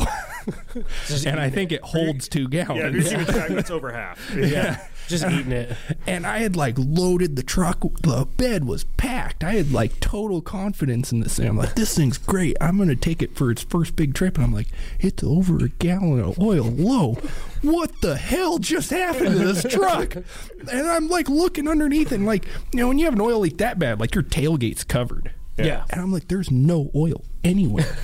and 1.26 1.40
I 1.40 1.50
think 1.50 1.72
it 1.72 1.82
holds 1.82 2.30
two 2.30 2.48
Yeah, 2.52 2.62
if 2.72 2.78
you're 2.78 2.92
gallons. 2.92 3.10
keeping 3.10 3.26
track, 3.26 3.50
that's 3.50 3.72
over 3.72 3.92
half. 3.92 4.20
Yeah. 4.38 4.88
Just 5.12 5.26
eating 5.26 5.52
it. 5.52 5.76
And 6.08 6.26
I 6.26 6.40
had 6.40 6.56
like 6.56 6.76
loaded 6.78 7.36
the 7.36 7.44
truck. 7.44 7.82
The 8.02 8.28
bed 8.38 8.66
was 8.66 8.84
packed. 8.84 9.44
I 9.44 9.52
had 9.54 9.72
like 9.72 10.00
total 10.00 10.42
confidence 10.42 11.12
in 11.12 11.20
this 11.20 11.38
thing. 11.38 11.48
I'm 11.48 11.58
like, 11.58 11.76
this 11.76 11.96
thing's 11.96 12.18
great. 12.18 12.58
I'm 12.60 12.78
gonna 12.78 12.96
take 12.96 13.22
it 13.22 13.36
for 13.36 13.52
its 13.52 13.62
first 13.62 13.96
big 13.96 14.14
trip. 14.14 14.36
And 14.36 14.44
I'm 14.46 14.54
like, 14.54 14.68
it's 15.00 15.24
over 15.24 15.58
a 15.58 15.70
gallon 15.70 16.20
of 16.20 16.40
oil 16.40 16.64
low. 16.66 17.14
What 17.62 18.02
the 18.02 18.18
hell 18.18 18.58
just 18.58 18.90
happened 18.90 19.38
to 19.38 19.54
this 19.54 19.64
truck? 19.72 20.16
And 20.16 20.88
I'm 20.88 21.08
like 21.08 21.30
looking 21.30 21.68
underneath 21.68 22.12
and 22.12 22.26
like, 22.26 22.46
you 22.74 22.80
know, 22.80 22.88
when 22.88 22.98
you 22.98 23.06
have 23.06 23.14
an 23.14 23.22
oil 23.22 23.40
leak 23.40 23.58
that 23.60 23.78
bad, 23.80 24.00
like 24.00 24.16
your 24.16 24.24
tailgate's 24.24 24.84
covered. 24.84 25.32
Yeah. 25.58 25.86
And 25.92 26.02
I'm 26.02 26.12
like, 26.12 26.28
there's 26.28 26.50
no 26.50 26.90
oil 26.96 27.24
anywhere. 27.44 27.96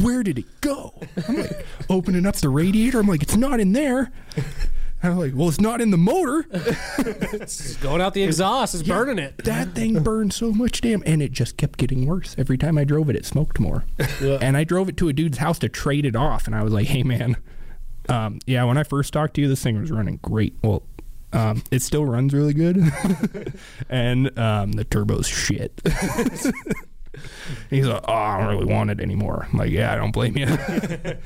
Where 0.00 0.22
did 0.22 0.38
it 0.38 0.60
go? 0.60 0.94
I'm 1.28 1.36
like 1.36 1.66
opening 1.88 2.24
up 2.26 2.36
the 2.36 2.48
radiator. 2.48 3.00
I'm 3.00 3.06
like, 3.06 3.22
it's 3.22 3.36
not 3.36 3.60
in 3.60 3.72
there. 3.72 4.10
And 5.02 5.12
I'm 5.12 5.18
like, 5.18 5.32
well, 5.34 5.48
it's 5.48 5.60
not 5.60 5.80
in 5.80 5.90
the 5.90 5.98
motor. 5.98 6.46
It's 7.32 7.76
going 7.76 8.00
out 8.00 8.12
the 8.14 8.22
exhaust. 8.22 8.74
It's 8.74 8.86
burning 8.86 9.18
it. 9.18 9.38
That 9.44 9.74
thing 9.74 10.02
burned 10.02 10.32
so 10.32 10.52
much 10.52 10.80
damn, 10.80 11.02
and 11.06 11.22
it 11.22 11.32
just 11.32 11.56
kept 11.56 11.78
getting 11.78 12.06
worse. 12.06 12.34
Every 12.36 12.58
time 12.58 12.76
I 12.76 12.84
drove 12.84 13.08
it, 13.08 13.16
it 13.16 13.24
smoked 13.24 13.58
more. 13.58 13.84
And 14.20 14.56
I 14.56 14.64
drove 14.64 14.88
it 14.88 14.96
to 14.98 15.08
a 15.08 15.12
dude's 15.12 15.38
house 15.38 15.58
to 15.60 15.68
trade 15.68 16.04
it 16.04 16.14
off, 16.16 16.46
and 16.46 16.54
I 16.54 16.62
was 16.62 16.72
like, 16.72 16.86
hey 16.86 17.02
man, 17.02 17.36
um, 18.08 18.40
yeah, 18.46 18.64
when 18.64 18.76
I 18.76 18.82
first 18.82 19.12
talked 19.12 19.34
to 19.34 19.40
you, 19.40 19.48
this 19.48 19.62
thing 19.62 19.80
was 19.80 19.90
running 19.90 20.18
great. 20.22 20.54
Well, 20.62 20.82
um, 21.32 21.62
it 21.70 21.80
still 21.82 22.04
runs 22.04 22.34
really 22.34 22.54
good, 22.54 22.76
and 23.88 24.36
um, 24.38 24.72
the 24.72 24.84
turbo's 24.84 25.28
shit. 25.28 25.80
He's 27.70 27.86
like, 27.86 28.02
oh, 28.06 28.12
I 28.12 28.38
don't 28.38 28.48
really 28.48 28.72
want 28.72 28.90
it 28.90 29.00
anymore. 29.00 29.48
I'm 29.50 29.58
like, 29.58 29.70
yeah, 29.70 29.92
I 29.92 29.96
don't 29.96 30.12
blame 30.12 30.36
you. 30.36 30.46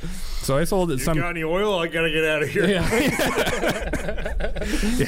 so 0.43 0.57
I 0.57 0.65
sold 0.65 0.91
it 0.91 1.01
some. 1.01 1.19
Got 1.19 1.31
any 1.31 1.45
oil? 1.45 1.79
I 1.79 1.89
gotta 1.89 2.11
get 2.11 2.25
out 2.25 2.43
of 2.43 2.49
here. 2.49 2.67
Yeah, 2.67 2.83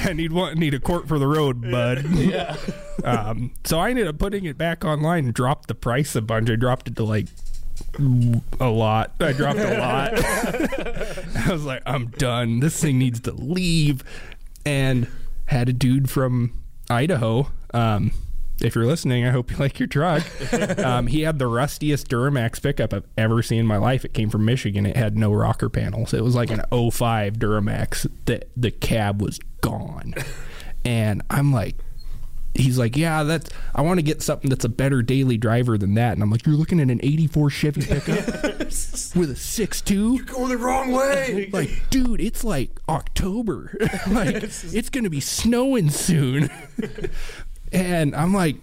I 0.09 0.13
need 0.13 0.33
one, 0.33 0.59
need 0.59 0.75
a 0.75 0.81
quart 0.81 1.09
for 1.09 1.19
the 1.19 1.27
road, 1.27 1.63
bud. 1.63 2.05
Yeah. 2.11 2.57
Um, 3.05 3.53
so 3.65 3.79
I 3.79 3.91
ended 3.91 4.07
up 4.07 4.19
putting 4.19 4.45
it 4.45 4.59
back 4.59 4.85
online 4.85 5.27
and 5.27 5.35
dropped 5.35 5.69
the 5.69 5.75
price 5.75 6.15
a 6.15 6.23
bunch. 6.23 6.51
I 6.51 6.57
dropped 6.57 6.89
it 6.89 6.97
to 6.97 7.05
like 7.05 7.29
a 8.61 8.69
lot. 8.69 9.13
I 9.21 9.33
dropped 9.33 9.59
a 9.59 9.79
lot. 9.79 10.13
I 10.15 11.53
was 11.53 11.65
like, 11.65 11.83
I'm 11.87 12.07
done. 12.09 12.61
This 12.61 12.81
thing 12.81 12.99
needs 12.99 13.21
to 13.21 13.33
leave. 13.33 14.03
And 14.65 15.07
had 15.47 15.69
a 15.69 15.73
dude 15.73 16.11
from 16.11 16.53
Idaho. 16.91 17.51
Um, 17.73 18.11
if 18.61 18.75
you're 18.75 18.87
listening, 18.87 19.27
I 19.27 19.31
hope 19.31 19.51
you 19.51 19.57
like 19.59 19.79
your 19.79 19.87
truck. 19.87 20.23
um, 20.79 21.07
he 21.07 21.23
had 21.23 21.39
the 21.39 21.47
rustiest 21.47 22.09
Duramax 22.09 22.63
pickup 22.63 22.93
I've 22.95 23.07
ever 23.19 23.43
seen 23.43 23.61
in 23.61 23.67
my 23.67 23.77
life. 23.77 24.05
It 24.05 24.15
came 24.15 24.31
from 24.31 24.45
Michigan. 24.45 24.87
It 24.87 24.97
had 24.97 25.17
no 25.19 25.33
rocker 25.33 25.69
panels. 25.69 26.15
It 26.15 26.25
was 26.25 26.35
like 26.35 26.51
an 26.51 26.63
05 26.71 27.35
Duramax. 27.35 28.11
The 28.25 28.43
the 28.57 28.71
cab 28.71 29.21
was 29.21 29.39
gone, 29.61 30.15
and 30.85 31.23
I'm 31.31 31.53
like, 31.53 31.77
he's 32.55 32.79
like, 32.79 32.97
yeah, 32.97 33.23
that's. 33.23 33.51
I 33.75 33.83
want 33.83 33.99
to 33.99 34.03
get 34.03 34.23
something 34.23 34.49
that's 34.49 34.65
a 34.65 34.69
better 34.71 35.03
daily 35.03 35.37
driver 35.37 35.77
than 35.77 35.95
that. 35.95 36.13
And 36.15 36.23
I'm 36.23 36.31
like, 36.31 36.47
you're 36.47 36.55
looking 36.57 36.81
at 36.81 36.91
an 36.91 37.01
'84 37.03 37.51
Chevy 37.51 37.83
pickup 37.83 38.27
with 38.59 39.31
a 39.31 39.37
six 39.37 39.81
two. 39.83 40.25
Going 40.25 40.49
the 40.49 40.57
wrong 40.57 40.93
way. 40.93 41.51
Like, 41.53 41.91
dude, 41.91 42.21
it's 42.21 42.45
like 42.45 42.71
October. 42.89 43.77
like, 44.09 44.37
it's 44.43 44.91
gonna 44.91 45.11
be 45.11 45.21
snowing 45.21 45.91
soon. 45.91 46.51
And 47.73 48.15
I'm 48.15 48.33
like, 48.33 48.57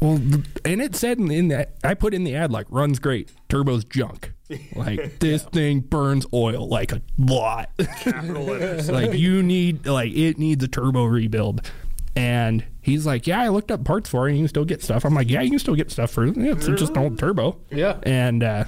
well, 0.00 0.20
and 0.64 0.82
it 0.82 0.96
said 0.96 1.18
in, 1.18 1.30
in 1.30 1.48
that 1.48 1.74
I 1.82 1.94
put 1.94 2.14
in 2.14 2.24
the 2.24 2.34
ad 2.34 2.50
like 2.50 2.66
runs 2.68 2.98
great, 2.98 3.30
turbo's 3.48 3.84
junk. 3.84 4.32
Like 4.76 5.20
this 5.20 5.42
thing 5.42 5.80
burns 5.80 6.26
oil 6.32 6.68
like 6.68 6.92
a 6.92 7.00
lot. 7.18 7.70
like 8.06 9.14
you 9.14 9.42
need 9.42 9.86
like 9.86 10.12
it 10.12 10.38
needs 10.38 10.62
a 10.62 10.68
turbo 10.68 11.04
rebuild. 11.04 11.68
And 12.14 12.64
he's 12.82 13.06
like, 13.06 13.26
yeah, 13.26 13.40
I 13.40 13.48
looked 13.48 13.70
up 13.70 13.84
parts 13.84 14.08
for 14.08 14.28
it. 14.28 14.32
And 14.32 14.38
you 14.38 14.42
can 14.44 14.48
still 14.48 14.64
get 14.64 14.82
stuff. 14.82 15.04
I'm 15.04 15.14
like, 15.14 15.30
yeah, 15.30 15.40
you 15.40 15.50
can 15.50 15.58
still 15.58 15.74
get 15.74 15.90
stuff 15.90 16.10
for 16.10 16.26
it. 16.26 16.36
It's 16.36 16.66
just 16.66 16.92
an 16.92 16.98
old 16.98 17.18
turbo. 17.18 17.58
Yeah. 17.70 17.98
And 18.04 18.44
uh, 18.44 18.64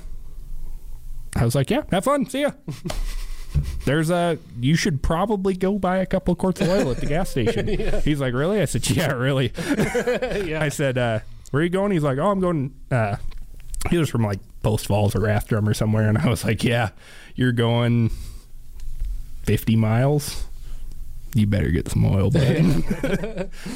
I 1.37 1.45
was 1.45 1.55
like, 1.55 1.71
yeah, 1.71 1.83
have 1.93 2.05
fun. 2.05 2.27
See 2.27 2.41
ya. 2.41 2.53
There's 3.85 4.11
a. 4.11 4.39
You 4.61 4.77
should 4.77 5.03
probably 5.03 5.55
go 5.55 5.79
buy 5.79 5.99
a 5.99 6.07
couple 6.07 6.33
of 6.33 6.39
quarts 6.39 6.61
of 6.61 6.69
oil 6.69 6.91
at 6.91 6.99
the 6.99 7.07
gas 7.07 7.31
station. 7.31 7.69
He's 8.05 8.21
like, 8.21 8.35
really? 8.35 8.61
I 8.61 8.65
said, 8.65 8.89
yeah, 8.91 9.13
really. 9.13 9.53
I 10.57 10.69
said, 10.69 10.99
uh, 10.99 11.21
where 11.51 11.61
are 11.61 11.65
you 11.65 11.71
going? 11.71 11.93
He's 11.93 12.03
like, 12.03 12.19
oh, 12.19 12.31
I'm 12.31 12.41
going. 12.41 12.75
Uh, 12.91 13.17
he 13.91 13.99
was 13.99 14.11
from 14.11 14.23
like 14.25 14.41
Post 14.63 14.87
Falls 14.87 15.15
or 15.15 15.21
Rathdrum 15.21 15.69
or 15.69 15.75
somewhere, 15.75 16.09
and 16.09 16.19
I 16.19 16.29
was 16.29 16.45
like, 16.45 16.65
yeah, 16.65 16.91
you're 17.35 17.53
going 17.53 18.11
50 19.45 19.77
miles. 19.77 20.45
You 21.35 21.47
better 21.47 21.71
get 21.71 21.89
some 21.89 22.05
oil, 22.07 22.31
bud, 22.31 22.83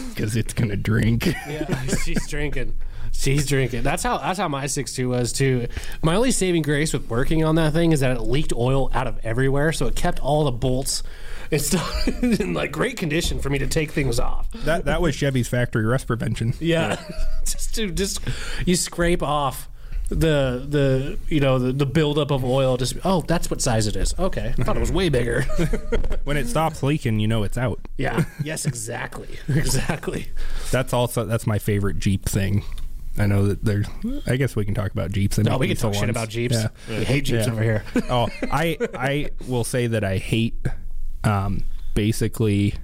because 0.08 0.34
it's 0.36 0.54
gonna 0.54 0.76
drink. 0.76 1.26
Yeah, 1.26 1.86
she's 2.04 2.26
drinking. 2.26 2.74
She's 3.12 3.46
drinking. 3.46 3.82
That's 3.82 4.02
how 4.02 4.18
that's 4.18 4.38
how 4.38 4.48
my 4.48 4.66
six 4.66 4.94
two 4.94 5.10
was 5.10 5.32
too. 5.32 5.68
My 6.02 6.14
only 6.14 6.30
saving 6.30 6.62
grace 6.62 6.92
with 6.92 7.08
working 7.10 7.44
on 7.44 7.54
that 7.56 7.72
thing 7.72 7.92
is 7.92 8.00
that 8.00 8.16
it 8.16 8.20
leaked 8.22 8.52
oil 8.54 8.90
out 8.94 9.06
of 9.06 9.18
everywhere, 9.22 9.72
so 9.72 9.86
it 9.86 9.96
kept 9.96 10.20
all 10.20 10.44
the 10.44 10.52
bolts 10.52 11.02
and 11.50 11.60
stuff 11.60 12.08
in 12.22 12.54
like 12.54 12.72
great 12.72 12.96
condition 12.96 13.38
for 13.40 13.50
me 13.50 13.58
to 13.58 13.66
take 13.66 13.90
things 13.90 14.18
off. 14.18 14.50
That 14.52 14.84
that 14.86 15.02
was 15.02 15.14
Chevy's 15.14 15.48
factory 15.48 15.84
rust 15.84 16.06
prevention. 16.06 16.54
Yeah, 16.60 16.98
just 17.44 17.74
to 17.74 17.90
just 17.90 18.20
you 18.64 18.74
scrape 18.76 19.22
off 19.22 19.68
the 20.08 20.64
the 20.68 21.18
you 21.28 21.40
know 21.40 21.58
the, 21.58 21.72
the 21.72 21.86
buildup 21.86 22.30
of 22.30 22.44
oil. 22.44 22.76
Just 22.76 22.96
oh, 23.04 23.20
that's 23.22 23.50
what 23.50 23.60
size 23.60 23.86
it 23.86 23.96
is. 23.96 24.14
Okay, 24.18 24.54
I 24.58 24.62
thought 24.62 24.76
it 24.76 24.80
was 24.80 24.92
way 24.92 25.08
bigger. 25.08 25.44
When 26.24 26.36
it 26.36 26.48
stops 26.48 26.82
leaking, 26.82 27.18
you 27.18 27.26
know 27.26 27.42
it's 27.42 27.58
out. 27.58 27.80
yeah. 27.96 28.24
Yes. 28.44 28.64
Exactly. 28.66 29.38
Exactly. 29.48 30.28
That's 30.70 30.92
also 30.92 31.24
that's 31.24 31.46
my 31.46 31.58
favorite 31.58 31.98
Jeep 31.98 32.26
thing. 32.28 32.62
I 33.20 33.26
know 33.26 33.46
that 33.46 33.64
there's. 33.64 33.86
I 34.26 34.36
guess 34.36 34.56
we 34.56 34.64
can 34.64 34.74
talk 34.74 34.92
about 34.92 35.12
Jeeps. 35.12 35.38
And 35.38 35.46
No, 35.48 35.58
we 35.58 35.68
can 35.68 35.76
talk 35.76 35.92
shit 35.94 36.02
ones. 36.02 36.10
about 36.10 36.28
Jeeps. 36.28 36.54
Yeah. 36.54 36.68
We 36.88 37.04
hate 37.04 37.24
Jeeps 37.24 37.46
Yeah. 37.46 37.52
over 37.52 37.62
here. 37.62 37.84
oh, 38.10 38.28
I 38.50 38.78
I 38.94 39.30
will 39.46 39.64
say 39.64 39.86
that 39.88 40.02
I 40.04 40.16
hate 40.18 40.54
um, 41.24 41.64
basically 41.94 42.74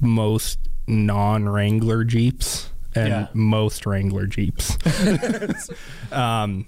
most 0.00 0.58
non 0.86 1.48
Wrangler 1.48 2.04
Jeeps 2.04 2.70
and 2.94 3.08
Yeah. 3.08 3.26
most 3.34 3.86
Wrangler 3.86 4.26
Jeeps. 4.26 4.76
um, 6.12 6.66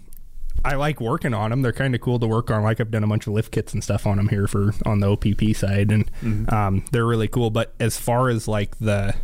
I 0.64 0.76
like 0.76 1.00
working 1.00 1.34
on 1.34 1.50
them. 1.50 1.62
They're 1.62 1.72
kind 1.72 1.94
of 1.94 2.00
cool 2.00 2.20
to 2.20 2.26
work 2.26 2.50
on. 2.50 2.62
Like 2.62 2.80
I've 2.80 2.90
done 2.90 3.02
a 3.02 3.06
bunch 3.08 3.26
of 3.26 3.32
lift 3.32 3.50
kits 3.50 3.72
and 3.74 3.82
stuff 3.82 4.06
on 4.06 4.16
them 4.18 4.28
here 4.28 4.46
for 4.46 4.72
on 4.86 5.00
the 5.00 5.08
DPP 5.16 5.56
side, 5.56 5.90
and 5.90 6.10
Mm-hmm. 6.22 6.54
um, 6.54 6.84
they're 6.92 7.06
really 7.06 7.28
cool. 7.28 7.50
But 7.50 7.74
as 7.80 7.98
far 7.98 8.28
as 8.28 8.46
like 8.46 8.78
the 8.78 9.14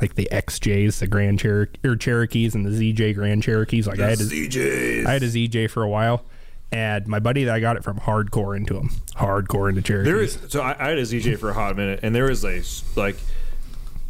like 0.00 0.14
the 0.14 0.28
XJs, 0.32 0.98
the 0.98 1.06
Grand 1.06 1.38
Cherokee 1.38 1.78
or 1.86 1.96
Cherokees, 1.96 2.54
and 2.54 2.64
the 2.64 2.70
ZJ 2.92 3.14
Grand 3.14 3.42
Cherokees, 3.42 3.86
like 3.86 4.00
I 4.00 4.10
had 4.10 4.20
a, 4.20 4.24
CJs. 4.24 5.06
I 5.06 5.12
had 5.12 5.22
a 5.22 5.28
ZJ 5.28 5.70
for 5.70 5.82
a 5.82 5.88
while, 5.88 6.24
and 6.72 7.06
my 7.06 7.18
buddy 7.18 7.44
that 7.44 7.54
I 7.54 7.60
got 7.60 7.76
it 7.76 7.84
from 7.84 7.98
hardcore 7.98 8.56
into 8.56 8.74
them, 8.74 8.90
hardcore 9.14 9.68
into 9.68 9.82
Cherokees. 9.82 10.12
There 10.12 10.20
is 10.20 10.38
so 10.48 10.60
I, 10.62 10.76
I 10.78 10.88
had 10.90 10.98
a 10.98 11.02
ZJ 11.02 11.38
for 11.38 11.50
a 11.50 11.54
hot 11.54 11.76
minute, 11.76 12.00
and 12.02 12.14
there 12.14 12.30
is 12.30 12.44
a 12.44 12.62
like 12.98 13.16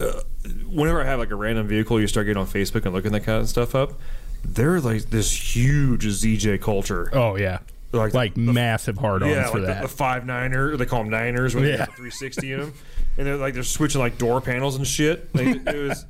uh, 0.01 0.23
whenever 0.69 1.03
I 1.03 1.05
have 1.05 1.19
like 1.19 1.31
a 1.31 1.37
random 1.37 1.67
vehicle, 1.69 2.01
you 2.01 2.07
start 2.07 2.27
getting 2.27 2.41
on 2.41 2.47
Facebook 2.47 2.85
and 2.85 2.95
looking 2.95 3.13
that 3.13 3.25
kind 3.25 3.41
of 3.41 3.49
stuff 3.49 3.75
up. 3.75 3.93
There's 4.43 4.85
like 4.85 5.11
this 5.11 5.57
huge 5.57 6.05
ZJ 6.07 6.61
culture. 6.63 7.11
oh 7.13 7.37
yeah, 7.37 7.59
Like 7.93 8.15
like, 8.15 8.35
the- 8.35 8.41
massive 8.41 8.99
hard 8.99 9.23
ons 9.23 9.33
yeah, 9.33 9.51
for 9.51 9.59
like 9.59 9.67
the, 9.67 9.67
that. 9.75 9.83
the 9.83 9.89
five 9.89 10.25
niner, 10.27 10.77
they 10.77 10.87
call 10.87 11.01
them 11.03 11.11
niners 11.11 11.55
when 11.55 11.65
they 11.65 11.71
Yeah. 11.71 11.79
have 11.79 11.89
the 11.89 11.95
360 11.97 12.53
in 12.53 12.61
them, 12.61 12.75
and 13.19 13.27
they're 13.27 13.37
like 13.37 13.55
they're 13.55 13.63
switching 13.65 14.01
like 14.01 14.17
door 14.19 14.41
panels 14.41 14.77
and 14.77 14.87
shit. 14.87 15.35
Like, 15.35 15.47
it 15.67 15.77
was, 15.89 16.07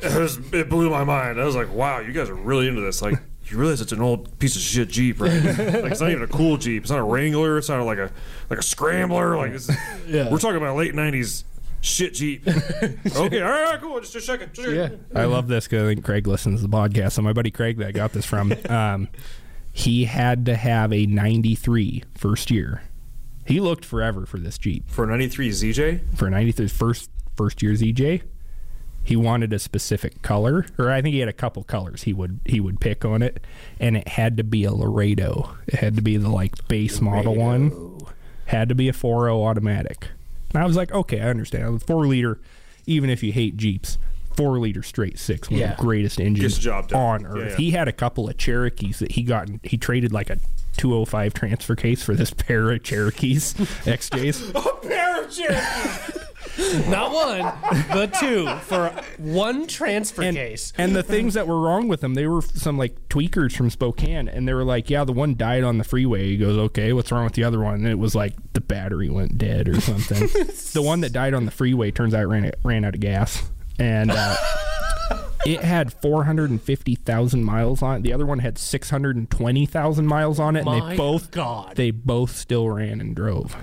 it 0.00 0.18
was, 0.18 0.38
it 0.52 0.68
blew 0.68 0.90
my 0.90 1.04
mind. 1.04 1.40
I 1.40 1.44
was 1.44 1.54
like, 1.54 1.72
wow, 1.72 2.00
you 2.00 2.12
guys 2.12 2.28
are 2.28 2.34
really 2.34 2.66
into 2.66 2.80
this. 2.80 3.00
Like, 3.00 3.14
you 3.46 3.58
realize 3.58 3.80
it's 3.80 3.92
an 3.92 4.00
old 4.00 4.38
piece 4.40 4.56
of 4.56 4.62
shit 4.62 4.88
Jeep, 4.88 5.20
right? 5.20 5.32
like, 5.44 5.92
it's 5.92 6.00
not 6.00 6.10
even 6.10 6.22
a 6.22 6.26
cool 6.26 6.56
Jeep. 6.56 6.82
It's 6.82 6.90
not 6.90 6.98
a 6.98 7.04
Wrangler. 7.04 7.58
It's 7.58 7.68
not 7.68 7.84
like 7.84 7.98
a 7.98 8.10
like 8.50 8.58
a 8.58 8.62
Scrambler. 8.62 9.36
Like, 9.36 9.52
it's, 9.52 9.70
Yeah. 10.08 10.30
we're 10.30 10.38
talking 10.38 10.56
about 10.56 10.70
a 10.74 10.78
late 10.78 10.94
90s 10.94 11.44
shit 11.80 12.14
Jeep. 12.14 12.46
okay, 12.48 13.40
all 13.42 13.50
right, 13.50 13.78
cool. 13.80 14.00
Just, 14.00 14.14
just 14.14 14.26
checking. 14.26 14.48
Just 14.52 14.68
Yeah. 14.68 14.88
I 15.14 15.26
love 15.26 15.46
this 15.46 15.68
because 15.68 15.84
I 15.84 15.94
think 15.94 16.04
Craig 16.04 16.26
listens 16.26 16.62
to 16.62 16.66
the 16.66 16.74
podcast. 16.76 17.12
So 17.12 17.22
my 17.22 17.32
buddy 17.34 17.50
Craig 17.52 17.76
that 17.78 17.88
I 17.88 17.92
got 17.92 18.12
this 18.12 18.24
from, 18.24 18.52
um, 18.68 19.08
he 19.76 20.04
had 20.04 20.46
to 20.46 20.54
have 20.54 20.92
a 20.92 21.04
93 21.04 22.04
first 22.14 22.48
year. 22.48 22.84
He 23.44 23.58
looked 23.58 23.84
forever 23.84 24.24
for 24.24 24.38
this 24.38 24.56
Jeep 24.56 24.88
For 24.88 25.02
a 25.04 25.08
93 25.08 25.50
ZJ, 25.50 26.16
for 26.16 26.28
a 26.28 26.30
93 26.30 26.68
first 26.68 27.10
first 27.36 27.60
year 27.60 27.72
ZJ. 27.72 28.22
He 29.02 29.16
wanted 29.16 29.52
a 29.52 29.58
specific 29.58 30.22
color, 30.22 30.64
or 30.78 30.90
I 30.90 31.02
think 31.02 31.12
he 31.12 31.18
had 31.18 31.28
a 31.28 31.34
couple 31.34 31.64
colors 31.64 32.04
he 32.04 32.12
would 32.12 32.38
he 32.44 32.60
would 32.60 32.80
pick 32.80 33.04
on 33.04 33.20
it, 33.20 33.44
and 33.80 33.96
it 33.96 34.06
had 34.06 34.36
to 34.36 34.44
be 34.44 34.62
a 34.62 34.72
Laredo. 34.72 35.56
It 35.66 35.74
had 35.74 35.96
to 35.96 36.02
be 36.02 36.16
the 36.16 36.30
like 36.30 36.68
base 36.68 37.00
model 37.00 37.34
one. 37.34 37.98
Had 38.46 38.68
to 38.68 38.76
be 38.76 38.88
a 38.88 38.92
4.0 38.92 39.44
automatic. 39.44 40.08
And 40.54 40.62
I 40.62 40.66
was 40.66 40.76
like, 40.76 40.92
okay, 40.92 41.20
I 41.20 41.30
understand. 41.30 41.82
A 41.82 41.84
Four 41.84 42.06
liter, 42.06 42.38
even 42.86 43.10
if 43.10 43.24
you 43.24 43.32
hate 43.32 43.56
Jeeps, 43.56 43.98
four 44.36 44.58
liter 44.58 44.82
straight 44.82 45.18
six, 45.18 45.50
one 45.50 45.60
Yeah. 45.60 45.70
of 45.72 45.76
the 45.78 45.82
greatest 45.82 46.20
engines 46.20 46.40
Gets 46.42 46.56
the 46.56 46.62
job 46.62 46.88
done. 46.88 47.00
on 47.00 47.20
Yeah, 47.22 47.28
earth. 47.42 47.50
yeah. 47.52 47.56
He 47.56 47.70
had 47.72 47.88
a 47.88 47.92
couple 47.92 48.28
of 48.28 48.36
Cherokees 48.36 48.98
that 48.98 49.12
he 49.12 49.22
got. 49.22 49.48
He 49.62 49.76
traded 49.76 50.12
like 50.12 50.30
a 50.30 50.38
205 50.76 51.34
transfer 51.34 51.76
case 51.76 52.02
for 52.02 52.14
this 52.14 52.30
pair 52.36 52.70
of 52.72 52.82
Cherokees 52.82 53.54
XJs. 53.54 54.54
A 54.54 54.86
pair 54.86 55.22
of 55.24 55.30
Cherokees. 55.30 56.20
Not 56.88 57.12
one, 57.12 57.52
but 57.88 58.14
two 58.14 58.46
for 58.62 58.90
one 59.18 59.66
transfer 59.66 60.22
and, 60.22 60.36
case. 60.36 60.72
and 60.78 60.94
the 60.94 61.02
things 61.02 61.34
that 61.34 61.48
were 61.48 61.60
wrong 61.60 61.88
with 61.88 62.00
them, 62.00 62.14
they 62.14 62.26
were 62.28 62.42
some 62.42 62.78
like 62.78 63.08
tweakers 63.08 63.56
from 63.56 63.70
Spokane, 63.70 64.28
and 64.28 64.46
they 64.46 64.54
were 64.54 64.62
like, 64.62 64.88
"Yeah, 64.88 65.02
the 65.02 65.12
one 65.12 65.34
died 65.36 65.64
on 65.64 65.78
the 65.78 65.84
freeway." 65.84 66.28
He 66.28 66.36
goes, 66.36 66.56
"Okay, 66.56 66.92
what's 66.92 67.10
wrong 67.10 67.24
with 67.24 67.32
the 67.32 67.42
other 67.42 67.58
one?" 67.60 67.74
And 67.76 67.88
it 67.88 67.98
was 67.98 68.14
like 68.14 68.34
the 68.52 68.60
battery 68.60 69.08
went 69.08 69.36
dead 69.36 69.68
or 69.68 69.80
something. 69.80 70.28
the 70.74 70.82
one 70.82 71.00
that 71.00 71.12
died 71.12 71.34
on 71.34 71.44
the 71.44 71.50
freeway 71.50 71.90
turns 71.90 72.14
out 72.14 72.28
ran 72.28 72.52
ran 72.62 72.84
out 72.84 72.94
of 72.94 73.00
gas, 73.00 73.50
and 73.78 74.10
uh, 74.10 74.36
it 75.46 75.60
had 75.60 75.92
four 75.92 76.24
hundred 76.24 76.50
and 76.50 76.60
fifty 76.62 76.94
thousand 76.94 77.44
miles 77.44 77.82
on 77.82 77.96
it. 77.98 78.02
The 78.02 78.12
other 78.12 78.26
one 78.26 78.38
had 78.40 78.58
six 78.58 78.90
hundred 78.90 79.16
and 79.16 79.30
twenty 79.30 79.66
thousand 79.66 80.06
miles 80.06 80.38
on 80.38 80.56
it, 80.56 80.60
and 80.60 80.66
My 80.80 80.90
they 80.90 80.96
both 80.96 81.30
God. 81.30 81.76
they 81.76 81.90
both 81.90 82.36
still 82.36 82.68
ran 82.68 83.00
and 83.00 83.14
drove. 83.14 83.56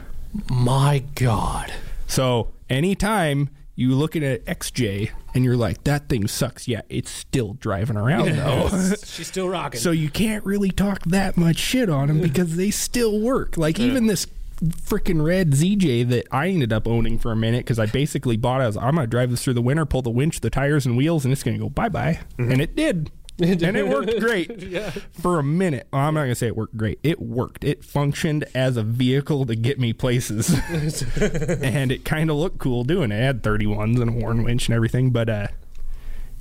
My 0.49 1.03
God. 1.16 1.74
So 2.07 2.53
anytime 2.70 3.49
you 3.76 3.95
look 3.95 4.16
at 4.16 4.22
an 4.24 4.38
XJ 4.39 5.12
and 5.34 5.43
you're 5.45 5.55
like, 5.57 5.84
that 5.86 6.07
thing 6.09 6.28
sucks, 6.28 6.68
yeah, 6.68 6.82
it's 6.89 7.09
still 7.09 7.53
driving 7.53 7.97
around 7.97 8.36
though. 8.36 8.68
She's 9.03 9.28
still 9.28 9.49
rocking. 9.49 9.80
so 9.80 9.91
you 9.91 10.09
can't 10.09 10.45
really 10.45 10.72
talk 10.72 11.01
that 11.05 11.38
much 11.38 11.57
shit 11.57 11.89
on 11.89 12.09
them 12.09 12.22
because 12.22 12.57
they 12.57 12.70
still 12.70 13.20
work. 13.20 13.57
Like 13.57 13.80
even 13.80 14.07
this 14.07 14.28
freaking 14.64 15.24
red 15.26 15.51
ZJ 15.51 16.07
that 16.09 16.28
I 16.32 16.49
ended 16.49 16.72
up 16.72 16.88
owning 16.88 17.18
for 17.18 17.32
a 17.32 17.36
minute 17.36 17.66
because 17.66 17.80
I 17.80 17.88
basically 17.88 18.38
bought 18.38 18.62
it. 18.62 18.66
I 18.66 18.68
was, 18.68 18.78
I'm 18.78 18.95
gonna 18.95 19.07
drive 19.07 19.32
this 19.32 19.43
through 19.43 19.55
the 19.55 19.62
winter, 19.62 19.86
pull 19.86 20.01
the 20.01 20.09
winch, 20.12 20.41
the 20.41 20.49
tires 20.49 20.86
and 20.86 20.95
wheels, 20.95 21.26
and 21.26 21.32
it's 21.32 21.43
gonna 21.43 21.57
go 21.57 21.70
bye 21.70 21.89
bye. 21.89 22.20
And 22.38 22.62
it 22.62 22.76
did. 22.76 23.12
and 23.41 23.76
it 23.76 23.88
worked 23.88 24.20
great 24.20 24.72
for 25.14 25.39
a 25.39 25.43
minute. 25.43 25.88
Well, 25.91 26.03
I'm 26.03 26.14
not 26.14 26.22
gonna 26.22 26.36
say 26.36 26.47
it 26.47 26.55
worked 26.55 26.78
great. 26.78 26.99
It 27.01 27.20
worked. 27.20 27.64
It 27.64 27.84
functioned 27.84 28.45
as 28.53 28.78
a 28.78 28.84
vehicle 28.84 29.45
to 29.47 29.55
get 29.55 29.80
me 29.80 29.93
places, 29.93 30.53
and 30.70 31.91
it 31.91 32.05
kind 32.05 32.30
of 32.30 32.36
looked 32.36 32.59
cool 32.59 32.84
doing 32.84 33.12
it. 33.12 33.16
It 33.16 33.24
had 33.24 33.43
31s 33.43 33.99
and 33.99 34.09
a 34.12 34.14
Warn 34.14 34.43
winch 34.43 34.68
and 34.68 34.76
everything. 34.76 35.09
But 35.09 35.30
uh, 35.30 35.47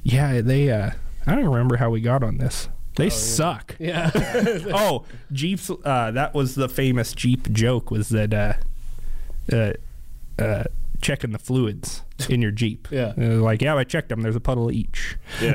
yeah, 0.03 0.43
they. 0.43 0.71
Uh, 0.71 0.91
I 1.27 1.37
don't 1.37 1.47
remember 1.47 1.77
how 1.77 1.89
we 1.89 2.03
got 2.03 2.23
on 2.23 2.37
this. 2.37 2.69
They 2.97 3.11
suck. 3.11 3.77
yeah. 3.81 4.11
oh, 4.75 5.05
Jeeps. 5.33 5.71
Uh, 5.71 6.11
that 6.11 6.35
was 6.35 6.55
the 6.55 6.69
famous 6.69 7.13
Jeep 7.13 7.51
joke. 7.53 7.91
Was 7.91 8.09
that 8.11 8.35
uh, 8.35 8.55
uh, 9.53 9.73
uh, 10.39 10.65
checking 11.01 11.31
the 11.31 11.39
fluids 11.39 12.03
in 12.29 12.43
your 12.43 12.51
Jeep. 12.51 12.89
Yeah. 12.91 13.13
And 13.17 13.33
they're 13.33 13.39
like, 13.39 13.63
yeah, 13.63 13.77
I 13.77 13.85
checked 13.85 14.09
them. 14.09 14.23
There's 14.23 14.37
a 14.37 14.41
puddle 14.41 14.71
each. 14.71 15.17
Yeah. 15.41 15.55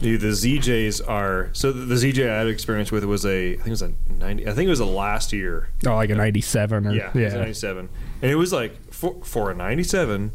Dude, 0.00 0.20
the 0.20 0.28
ZJs 0.28 1.08
are 1.08 1.50
so 1.52 1.72
the, 1.72 1.84
the 1.84 1.96
ZJ 1.96 2.30
I 2.30 2.38
had 2.38 2.46
experience 2.46 2.92
with 2.92 3.04
was 3.04 3.26
a 3.26 3.54
I 3.54 3.56
think 3.56 3.66
it 3.66 3.70
was 3.70 3.82
a 3.82 3.92
ninety 4.08 4.46
I 4.46 4.52
think 4.52 4.68
it 4.68 4.70
was 4.70 4.78
a 4.78 4.86
last 4.86 5.32
year. 5.32 5.70
Oh, 5.84 5.96
like 5.96 6.10
a 6.10 6.14
97 6.14 6.86
or 6.86 6.92
Yeah, 6.92 7.10
it 7.12 7.14
was 7.24 7.34
a 7.34 7.38
ninety 7.38 7.54
seven, 7.54 7.88
and 8.22 8.30
it 8.30 8.36
was 8.36 8.52
like 8.52 8.92
for 8.92 9.16
for 9.24 9.50
a 9.50 9.56
ninety 9.56 9.82
seven 9.82 10.30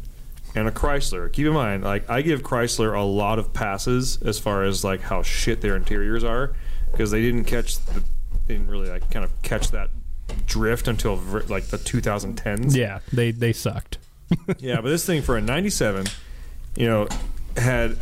and 0.54 0.68
a 0.68 0.70
Chrysler. 0.70 1.32
Keep 1.32 1.46
in 1.46 1.52
mind, 1.52 1.84
like 1.84 2.08
I 2.08 2.22
give 2.22 2.42
Chrysler 2.42 2.96
a 2.96 3.02
lot 3.02 3.38
of 3.38 3.52
passes 3.52 4.20
as 4.22 4.38
far 4.38 4.64
as 4.64 4.84
like 4.84 5.00
how 5.02 5.22
shit 5.22 5.60
their 5.60 5.76
interiors 5.76 6.24
are 6.24 6.54
because 6.92 7.10
they 7.10 7.20
didn't 7.20 7.44
catch 7.44 7.78
the 7.86 8.00
they 8.46 8.54
didn't 8.54 8.68
really 8.68 8.88
like 8.88 9.10
kind 9.10 9.24
of 9.24 9.42
catch 9.42 9.70
that 9.70 9.90
drift 10.46 10.88
until 10.88 11.16
like 11.48 11.66
the 11.66 11.78
2010s. 11.78 12.74
Yeah, 12.74 13.00
they 13.12 13.30
they 13.30 13.52
sucked. 13.52 13.98
Yeah, 14.58 14.80
but 14.80 14.88
this 14.88 15.04
thing 15.04 15.22
for 15.22 15.36
a 15.36 15.40
97, 15.40 16.06
you 16.76 16.86
know, 16.86 17.06
had 17.56 17.98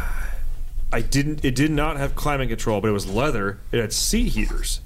I 0.92 1.00
didn't 1.02 1.44
it 1.44 1.54
did 1.54 1.70
not 1.70 1.96
have 1.96 2.14
climate 2.14 2.48
control, 2.48 2.80
but 2.80 2.88
it 2.88 2.92
was 2.92 3.08
leather. 3.08 3.58
It 3.72 3.80
had 3.80 3.92
seat 3.92 4.28
heaters. 4.28 4.80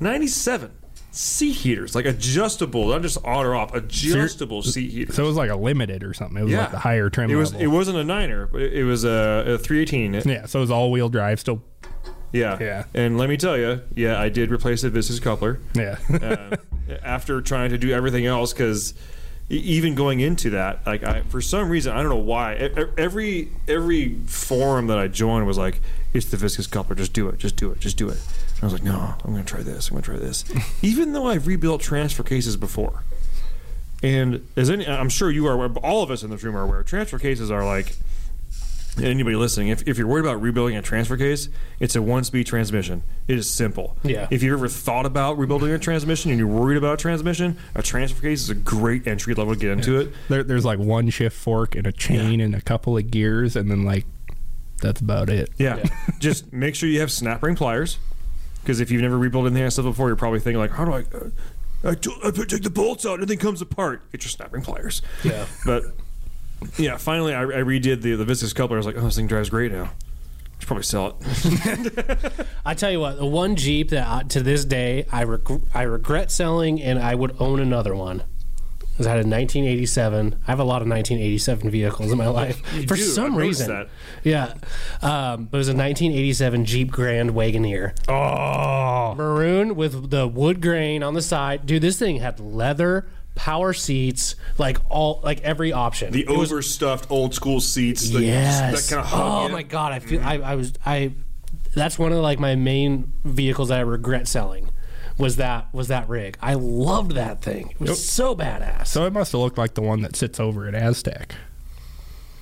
97 0.00 0.70
seat 1.16 1.52
heaters, 1.52 1.94
like 1.94 2.04
adjustable, 2.04 2.88
not 2.88 3.00
just 3.02 3.16
on 3.24 3.46
or 3.46 3.54
off, 3.54 3.74
adjustable 3.74 4.62
seat 4.62 4.90
heaters. 4.90 5.14
So 5.16 5.24
it 5.24 5.26
was 5.26 5.36
like 5.36 5.50
a 5.50 5.56
limited 5.56 6.04
or 6.04 6.12
something. 6.12 6.36
It 6.36 6.44
was 6.44 6.52
like 6.52 6.70
the 6.72 6.78
higher 6.78 7.08
trim 7.08 7.30
It 7.30 7.36
was 7.36 7.52
level. 7.52 7.64
it 7.66 7.70
wasn't 7.74 7.96
a 7.98 8.04
niner, 8.04 8.46
but 8.46 8.60
it, 8.60 8.72
it 8.74 8.84
was 8.84 9.04
a, 9.04 9.44
a 9.46 9.58
318. 9.58 10.28
yeah, 10.30 10.46
so 10.46 10.58
it 10.58 10.62
was 10.62 10.70
all 10.70 10.90
wheel 10.90 11.08
drive. 11.08 11.40
Still, 11.40 11.62
Yeah. 12.32 12.58
Yeah. 12.60 12.84
And 12.92 13.16
let 13.16 13.28
me 13.30 13.36
tell 13.38 13.56
you, 13.56 13.80
yeah, 13.94 14.20
I 14.20 14.28
did 14.28 14.50
replace 14.52 14.82
the 14.82 14.90
viscous 14.90 15.18
coupler. 15.20 15.58
yeah. 15.74 15.96
uh, 16.10 16.56
after 17.02 17.40
trying 17.40 17.70
to 17.70 17.78
do 17.78 17.92
everything 17.92 18.26
else 18.26 18.52
because 18.52 18.92
even 19.48 19.94
going 19.94 20.20
into 20.20 20.50
that 20.50 20.84
like 20.86 21.04
I, 21.04 21.22
for 21.22 21.40
some 21.40 21.68
reason 21.68 21.92
i 21.92 22.00
don't 22.02 22.08
know 22.08 22.16
why 22.16 22.54
every 22.98 23.52
every 23.68 24.16
forum 24.26 24.88
that 24.88 24.98
i 24.98 25.06
joined 25.06 25.46
was 25.46 25.56
like 25.56 25.80
it's 26.12 26.26
the 26.26 26.36
viscous 26.36 26.66
coupler 26.66 26.96
just 26.96 27.12
do 27.12 27.28
it 27.28 27.38
just 27.38 27.54
do 27.54 27.70
it 27.70 27.78
just 27.78 27.96
do 27.96 28.08
it 28.08 28.18
and 28.56 28.62
i 28.62 28.66
was 28.66 28.72
like 28.72 28.82
no 28.82 29.14
i'm 29.24 29.32
gonna 29.32 29.44
try 29.44 29.62
this 29.62 29.88
i'm 29.88 29.94
gonna 29.94 30.02
try 30.02 30.16
this 30.16 30.44
even 30.82 31.12
though 31.12 31.28
i've 31.28 31.46
rebuilt 31.46 31.80
transfer 31.80 32.22
cases 32.22 32.56
before 32.56 33.02
and 34.02 34.46
as 34.56 34.70
any 34.70 34.86
i'm 34.86 35.08
sure 35.08 35.30
you 35.30 35.46
are 35.46 35.52
aware 35.52 35.68
all 35.82 36.02
of 36.02 36.10
us 36.10 36.22
in 36.22 36.30
this 36.30 36.42
room 36.42 36.56
are 36.56 36.62
aware 36.62 36.82
transfer 36.82 37.18
cases 37.18 37.50
are 37.50 37.64
like 37.64 37.96
anybody 39.02 39.36
listening, 39.36 39.68
if, 39.68 39.86
if 39.86 39.98
you're 39.98 40.06
worried 40.06 40.24
about 40.24 40.40
rebuilding 40.40 40.76
a 40.76 40.82
transfer 40.82 41.16
case, 41.16 41.48
it's 41.80 41.96
a 41.96 42.02
one 42.02 42.24
speed 42.24 42.46
transmission. 42.46 43.02
It 43.28 43.38
is 43.38 43.50
simple. 43.50 43.96
Yeah. 44.02 44.28
If 44.30 44.42
you've 44.42 44.54
ever 44.54 44.68
thought 44.68 45.06
about 45.06 45.38
rebuilding 45.38 45.70
a 45.70 45.78
transmission 45.78 46.30
and 46.30 46.38
you're 46.38 46.48
worried 46.48 46.76
about 46.78 46.94
a 46.94 46.96
transmission, 46.96 47.58
a 47.74 47.82
transfer 47.82 48.22
case 48.22 48.42
is 48.42 48.50
a 48.50 48.54
great 48.54 49.06
entry 49.06 49.34
level 49.34 49.54
to 49.54 49.60
get 49.60 49.70
into 49.70 49.98
it. 49.98 50.12
There, 50.28 50.42
there's 50.42 50.64
like 50.64 50.78
one 50.78 51.10
shift 51.10 51.36
fork 51.36 51.74
and 51.74 51.86
a 51.86 51.92
chain 51.92 52.40
and 52.40 52.54
a 52.54 52.60
couple 52.60 52.96
of 52.96 53.10
gears, 53.10 53.56
and 53.56 53.70
then 53.70 53.84
like 53.84 54.06
that's 54.80 55.00
about 55.00 55.30
it. 55.30 55.50
Yeah. 55.58 55.82
Just 56.18 56.52
make 56.52 56.74
sure 56.74 56.88
you 56.88 57.00
have 57.00 57.10
snap 57.10 57.42
ring 57.42 57.56
pliers. 57.56 57.98
Because 58.66 58.80
if 58.80 58.90
you've 58.90 59.00
never 59.02 59.16
rebuilt 59.16 59.46
anything 59.46 59.62
like 59.62 59.70
stuff 59.70 59.84
before, 59.84 60.08
you're 60.08 60.16
probably 60.16 60.40
thinking 60.40 60.58
like, 60.58 60.72
how 60.72 60.84
do 60.84 60.92
I? 60.92 61.04
Uh, 61.16 61.30
I, 61.84 61.90
I 61.90 62.30
take 62.32 62.64
the 62.64 62.70
bolts 62.70 63.06
out, 63.06 63.14
and 63.14 63.22
everything 63.22 63.38
comes 63.38 63.62
apart. 63.62 64.10
Get 64.10 64.24
your 64.24 64.30
snap 64.30 64.52
ring 64.52 64.64
pliers. 64.64 65.02
Yeah. 65.22 65.46
But 65.64 65.84
yeah, 66.76 66.96
finally 66.96 67.32
I, 67.32 67.42
I 67.42 67.62
redid 67.62 68.02
the 68.02 68.16
the 68.16 68.24
viscous 68.24 68.52
coupler. 68.52 68.76
I 68.76 68.78
was 68.78 68.86
like, 68.86 68.96
oh, 68.96 69.02
this 69.02 69.14
thing 69.14 69.28
drives 69.28 69.50
great 69.50 69.70
now. 69.70 69.84
I 69.84 70.58
should 70.58 70.66
probably 70.66 70.82
sell 70.82 71.16
it. 71.20 72.46
I 72.66 72.74
tell 72.74 72.90
you 72.90 72.98
what, 72.98 73.18
the 73.18 73.26
one 73.26 73.54
Jeep 73.54 73.90
that 73.90 74.08
I, 74.08 74.22
to 74.24 74.42
this 74.42 74.64
day 74.64 75.06
I 75.12 75.22
reg- 75.22 75.62
I 75.72 75.82
regret 75.82 76.32
selling, 76.32 76.82
and 76.82 76.98
I 76.98 77.14
would 77.14 77.36
own 77.38 77.60
another 77.60 77.94
one. 77.94 78.24
Was 78.98 79.06
I 79.06 79.10
had 79.10 79.16
a 79.24 79.28
1987. 79.28 80.36
I 80.46 80.50
have 80.50 80.58
a 80.58 80.64
lot 80.64 80.80
of 80.82 80.88
1987 80.88 81.70
vehicles 81.70 82.10
in 82.12 82.18
my 82.18 82.26
life 82.42 82.64
for 82.86 82.96
do. 82.96 83.02
some 83.02 83.32
I've 83.32 83.38
reason. 83.38 83.68
that. 83.68 83.88
Yeah, 84.24 84.54
um, 85.02 85.44
but 85.46 85.58
it 85.58 85.60
was 85.60 85.68
a 85.68 85.76
1987 85.76 86.64
Jeep 86.64 86.90
Grand 86.90 87.30
Wagoneer, 87.30 87.92
Oh, 88.08 89.14
maroon 89.14 89.76
with 89.76 90.10
the 90.10 90.26
wood 90.26 90.60
grain 90.62 91.02
on 91.02 91.14
the 91.14 91.22
side. 91.22 91.66
Dude, 91.66 91.82
this 91.82 91.98
thing 91.98 92.16
had 92.16 92.40
leather, 92.40 93.06
power 93.34 93.72
seats, 93.72 94.34
like 94.58 94.78
all 94.88 95.20
like 95.22 95.40
every 95.42 95.72
option. 95.72 96.12
The 96.12 96.24
was 96.26 96.50
overstuffed 96.50 97.10
old 97.10 97.34
school 97.34 97.60
seats. 97.60 98.08
That, 98.10 98.22
yes. 98.22 98.88
That 98.88 98.94
kind 98.96 99.06
of 99.06 99.12
oh 99.20 99.48
my 99.50 99.62
god, 99.62 99.92
I 99.92 99.98
feel 99.98 100.22
I, 100.22 100.34
I 100.38 100.54
was 100.54 100.72
I. 100.84 101.12
That's 101.74 101.98
one 101.98 102.10
of 102.12 102.18
like 102.18 102.38
my 102.40 102.54
main 102.54 103.12
vehicles 103.24 103.68
that 103.68 103.78
I 103.78 103.82
regret 103.82 104.26
selling. 104.26 104.70
Was 105.18 105.36
that 105.36 105.72
was 105.72 105.88
that 105.88 106.08
rig? 106.08 106.36
I 106.42 106.54
loved 106.54 107.12
that 107.12 107.40
thing. 107.40 107.70
It 107.70 107.80
was 107.80 108.06
so 108.08 108.34
badass. 108.34 108.88
so 108.88 109.06
it 109.06 109.12
must 109.12 109.32
have 109.32 109.40
looked 109.40 109.56
like 109.58 109.74
the 109.74 109.82
one 109.82 110.02
that 110.02 110.14
sits 110.16 110.38
over 110.38 110.68
at 110.68 110.74
Aztec, 110.74 111.34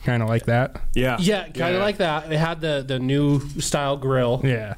kind 0.05 0.22
of 0.22 0.29
like 0.29 0.47
that. 0.47 0.81
Yeah. 0.95 1.16
yeah, 1.20 1.49
kind 1.49 1.75
of 1.77 1.81
like 1.83 1.99
that. 1.99 2.33
It 2.33 2.39
had 2.39 2.61
the 2.61 2.85
the 2.87 2.99
new 2.99 3.41
style 3.61 3.97
grill. 3.97 4.41
Yeah. 4.43 4.75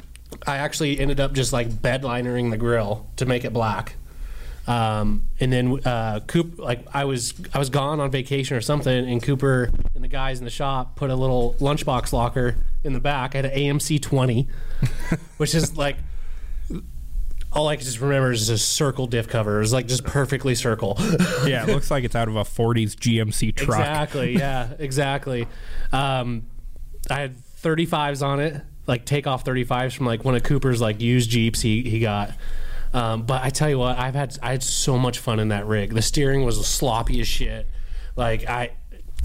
I 0.46 0.58
actually 0.58 0.98
ended 1.00 1.20
up 1.20 1.32
just 1.32 1.52
like 1.52 1.68
bedlinering 1.70 2.50
the 2.50 2.58
grill 2.58 3.08
to 3.16 3.24
make 3.26 3.44
it 3.44 3.52
black. 3.52 3.94
Um, 4.66 5.28
and 5.38 5.52
then 5.52 5.80
uh, 5.86 6.20
Coop, 6.26 6.58
like 6.58 6.80
I 6.92 7.04
was, 7.04 7.32
I 7.54 7.58
was 7.60 7.70
gone 7.70 8.00
on 8.00 8.10
vacation 8.10 8.56
or 8.56 8.60
something, 8.60 9.08
and 9.08 9.22
Cooper 9.22 9.70
and 9.94 10.02
the 10.02 10.08
guys 10.08 10.40
in 10.40 10.44
the 10.44 10.50
shop 10.50 10.96
put 10.96 11.08
a 11.08 11.14
little 11.14 11.54
lunchbox 11.60 12.12
locker 12.12 12.56
in 12.82 12.92
the 12.92 13.00
back. 13.00 13.34
I 13.34 13.38
had 13.38 13.44
an 13.46 13.52
AMC 13.56 14.02
twenty, 14.02 14.48
which 15.36 15.54
is 15.54 15.76
like 15.76 15.96
all 17.56 17.68
I 17.68 17.76
can 17.76 17.84
just 17.84 18.00
remember 18.00 18.30
is 18.32 18.46
just 18.46 18.68
circle 18.70 19.06
diff 19.06 19.28
cover. 19.28 19.56
It 19.56 19.60
was 19.60 19.72
like 19.72 19.86
just 19.88 20.04
perfectly 20.04 20.54
circle. 20.54 20.98
Yeah, 21.46 21.62
it 21.62 21.68
looks 21.68 21.90
like 21.90 22.04
it's 22.04 22.16
out 22.16 22.28
of 22.28 22.36
a 22.36 22.42
40s 22.42 22.96
GMC 22.96 23.54
truck. 23.54 23.78
Exactly. 23.78 24.36
Yeah. 24.36 24.68
Exactly. 24.78 25.46
Um, 25.92 26.46
I 27.08 27.20
had 27.20 27.36
35s 27.62 28.26
on 28.26 28.40
it, 28.40 28.60
like 28.86 29.04
takeoff 29.04 29.44
35s 29.44 29.96
from 29.96 30.06
like 30.06 30.24
one 30.24 30.34
of 30.34 30.42
Cooper's 30.42 30.80
like 30.80 31.00
used 31.00 31.30
Jeeps 31.30 31.60
he 31.60 31.82
he 31.82 32.00
got. 32.00 32.32
Um, 32.92 33.22
but 33.22 33.42
I 33.42 33.50
tell 33.50 33.68
you 33.68 33.78
what, 33.78 33.98
I've 33.98 34.14
had 34.14 34.36
I 34.42 34.52
had 34.52 34.62
so 34.62 34.98
much 34.98 35.18
fun 35.18 35.38
in 35.38 35.48
that 35.48 35.66
rig. 35.66 35.94
The 35.94 36.02
steering 36.02 36.44
was 36.44 36.64
sloppy 36.66 37.20
as 37.20 37.28
shit. 37.28 37.66
Like 38.16 38.48
I, 38.48 38.72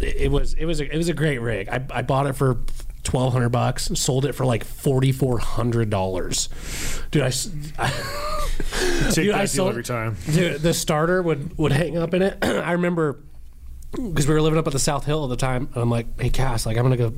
it 0.02 0.32
was 0.32 0.54
it 0.54 0.66
was 0.66 0.80
a, 0.82 0.94
it 0.94 0.98
was 0.98 1.10
a 1.10 1.14
great 1.14 1.40
rig. 1.40 1.70
I, 1.70 1.84
I 1.90 2.02
bought 2.02 2.28
it 2.28 2.34
for. 2.34 2.60
Twelve 3.04 3.34
hundred 3.34 3.49
bucks. 3.49 3.89
Sold 3.95 4.26
it 4.26 4.34
for 4.34 4.45
like 4.45 4.64
forty 4.64 5.12
four 5.12 5.39
hundred 5.39 5.89
dollars, 5.89 6.49
dude. 7.12 7.24
I, 7.24 7.32
I 7.80 7.89
Take 9.12 9.16
Dude, 9.16 9.34
that 9.34 9.36
I 9.36 9.39
deal 9.39 9.47
sold- 9.47 9.70
every 9.72 9.84
time. 9.84 10.16
Dude, 10.32 10.62
the 10.62 10.74
starter 10.74 11.22
would 11.22 11.58
would 11.58 11.72
hang 11.72 11.97
up 11.97 12.14
in 12.14 12.22
it. 12.22 12.38
I 12.43 12.74
remember 12.74 13.18
because 13.91 14.26
we 14.28 14.34
were 14.34 14.41
living 14.41 14.58
up 14.60 14.68
at 14.68 14.74
the 14.74 14.80
South 14.80 15.04
Hill 15.06 15.24
at 15.26 15.30
the 15.30 15.36
time, 15.36 15.68
and 15.74 15.82
I'm 15.82 15.89
like, 15.89 16.22
"Hey, 16.22 16.30
Cass, 16.30 16.66
like 16.66 16.78
I'm 16.78 16.84
gonna 16.84 16.95
go 16.95 17.14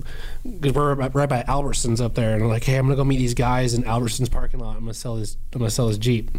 because 0.59 0.73
we're 0.73 0.95
right 0.95 1.29
by 1.29 1.43
Albertsons 1.43 1.99
up 2.01 2.15
there, 2.15 2.33
and 2.33 2.41
I'm 2.43 2.49
like, 2.49 2.63
hey, 2.63 2.77
I'm 2.77 2.85
gonna 2.85 2.95
go 2.95 3.03
meet 3.03 3.17
these 3.17 3.33
guys 3.35 3.73
in 3.73 3.83
Albertsons 3.83 4.31
parking 4.31 4.59
lot. 4.61 4.75
I'm 4.77 4.81
gonna 4.83 4.93
sell 4.93 5.17
this. 5.17 5.35
I'm 5.53 5.59
gonna 5.59 5.69
sell 5.69 5.87
this 5.89 5.97
Jeep." 5.97 6.31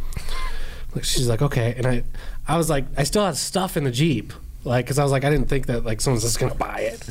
Like 0.95 1.05
she's 1.05 1.28
like, 1.28 1.42
"Okay," 1.42 1.74
and 1.76 1.86
I, 1.86 2.05
I 2.49 2.57
was 2.57 2.70
like, 2.70 2.86
I 2.97 3.03
still 3.05 3.24
had 3.26 3.36
stuff 3.36 3.76
in 3.76 3.84
the 3.84 3.90
Jeep, 3.92 4.32
like 4.64 4.86
because 4.86 4.99
I 4.99 5.03
was 5.03 5.12
like, 5.12 5.24
I 5.24 5.30
didn't 5.30 5.49
think 5.49 5.66
that 5.66 5.84
like 5.84 6.01
someone's 6.01 6.22
just 6.24 6.40
gonna 6.40 6.55
buy 6.55 6.80
it. 6.80 7.07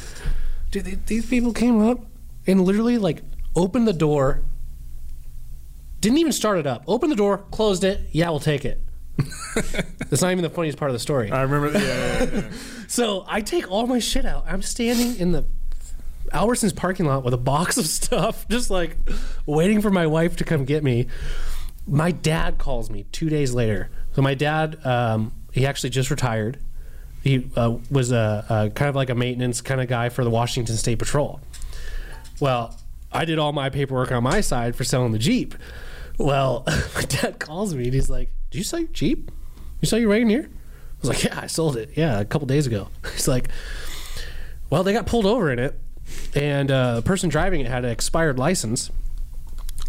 Dude, 0.71 0.85
th- 0.85 0.97
these 1.05 1.25
people 1.27 1.53
came 1.53 1.79
up 1.81 1.99
and 2.47 2.61
literally 2.61 2.97
like 2.97 3.21
opened 3.55 3.87
the 3.87 3.93
door. 3.93 4.43
Didn't 5.99 6.17
even 6.17 6.33
start 6.33 6.57
it 6.57 6.67
up. 6.67 6.83
Opened 6.87 7.11
the 7.11 7.15
door, 7.15 7.39
closed 7.51 7.83
it. 7.83 8.01
Yeah, 8.11 8.29
we'll 8.29 8.39
take 8.39 8.65
it. 8.65 8.81
That's 9.55 10.21
not 10.21 10.31
even 10.31 10.43
the 10.43 10.49
funniest 10.49 10.77
part 10.77 10.89
of 10.89 10.93
the 10.93 10.99
story. 10.99 11.31
I 11.31 11.43
remember. 11.43 11.77
Yeah, 11.77 12.23
yeah, 12.23 12.29
yeah. 12.33 12.51
So 12.87 13.25
I 13.27 13.41
take 13.41 13.71
all 13.71 13.87
my 13.87 13.97
shit 13.97 14.23
out. 14.23 14.45
I'm 14.47 14.61
standing 14.61 15.17
in 15.19 15.31
the 15.31 15.45
Albertsons 16.31 16.75
parking 16.75 17.07
lot 17.07 17.23
with 17.23 17.33
a 17.33 17.37
box 17.39 17.77
of 17.79 17.87
stuff, 17.87 18.47
just 18.49 18.69
like 18.69 18.97
waiting 19.47 19.81
for 19.81 19.89
my 19.89 20.05
wife 20.05 20.35
to 20.37 20.43
come 20.43 20.63
get 20.63 20.83
me. 20.83 21.07
My 21.87 22.11
dad 22.11 22.59
calls 22.59 22.91
me 22.91 23.05
two 23.11 23.29
days 23.29 23.51
later. 23.51 23.89
So 24.13 24.21
my 24.21 24.35
dad, 24.35 24.85
um, 24.85 25.33
he 25.51 25.65
actually 25.65 25.89
just 25.89 26.11
retired. 26.11 26.59
He 27.23 27.49
uh, 27.55 27.77
was 27.89 28.11
a, 28.11 28.45
a 28.47 28.69
kind 28.69 28.89
of 28.89 28.95
like 28.95 29.09
a 29.09 29.15
maintenance 29.15 29.61
kind 29.61 29.81
of 29.81 29.87
guy 29.87 30.09
for 30.09 30.23
the 30.23 30.29
Washington 30.29 30.75
State 30.75 30.99
Patrol. 30.99 31.39
Well, 32.39 32.77
I 33.11 33.25
did 33.25 33.39
all 33.39 33.53
my 33.53 33.69
paperwork 33.69 34.11
on 34.11 34.23
my 34.23 34.41
side 34.41 34.75
for 34.75 34.83
selling 34.83 35.11
the 35.11 35.19
Jeep. 35.19 35.55
Well, 36.17 36.63
my 36.95 37.01
dad 37.03 37.39
calls 37.39 37.73
me 37.73 37.85
and 37.85 37.93
he's 37.93 38.09
like, 38.09 38.29
"Did 38.51 38.57
you 38.59 38.63
sell 38.63 38.79
your 38.79 38.89
Jeep? 38.89 39.31
You 39.81 39.87
sell 39.87 39.99
your 39.99 40.09
Wagoneer?" 40.09 40.45
I 40.45 40.49
was 41.01 41.09
like, 41.09 41.23
"Yeah, 41.23 41.39
I 41.39 41.47
sold 41.47 41.77
it. 41.77 41.91
Yeah, 41.95 42.19
a 42.19 42.25
couple 42.25 42.47
days 42.47 42.67
ago." 42.67 42.87
He's 43.13 43.27
like, 43.27 43.49
"Well, 44.69 44.83
they 44.83 44.93
got 44.93 45.05
pulled 45.05 45.25
over 45.25 45.51
in 45.51 45.59
it, 45.59 45.79
and 46.33 46.71
uh, 46.71 46.95
the 46.95 47.01
person 47.01 47.29
driving 47.29 47.61
it 47.61 47.67
had 47.67 47.83
an 47.83 47.91
expired 47.91 48.39
license, 48.39 48.89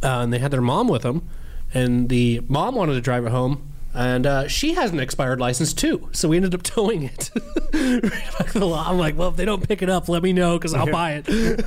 uh, 0.02 0.20
and 0.20 0.32
they 0.32 0.38
had 0.38 0.50
their 0.50 0.60
mom 0.60 0.88
with 0.88 1.02
them, 1.02 1.28
and 1.72 2.08
the 2.08 2.40
mom 2.48 2.74
wanted 2.74 2.94
to 2.94 3.00
drive 3.00 3.24
it 3.26 3.30
home." 3.30 3.70
And 3.96 4.26
uh, 4.26 4.48
she 4.48 4.74
has 4.74 4.90
an 4.90 4.98
expired 4.98 5.38
license 5.38 5.72
too, 5.72 6.08
so 6.10 6.28
we 6.28 6.36
ended 6.36 6.52
up 6.52 6.62
towing 6.64 7.04
it. 7.04 7.30
right 7.72 8.02
back 8.38 8.50
to 8.50 8.58
the 8.58 8.66
lot. 8.66 8.88
I'm 8.88 8.98
like, 8.98 9.16
well, 9.16 9.28
if 9.28 9.36
they 9.36 9.44
don't 9.44 9.66
pick 9.66 9.82
it 9.82 9.88
up, 9.88 10.08
let 10.08 10.20
me 10.20 10.32
know 10.32 10.58
because 10.58 10.74
I'll 10.74 10.90
buy 10.90 11.22
it. 11.24 11.64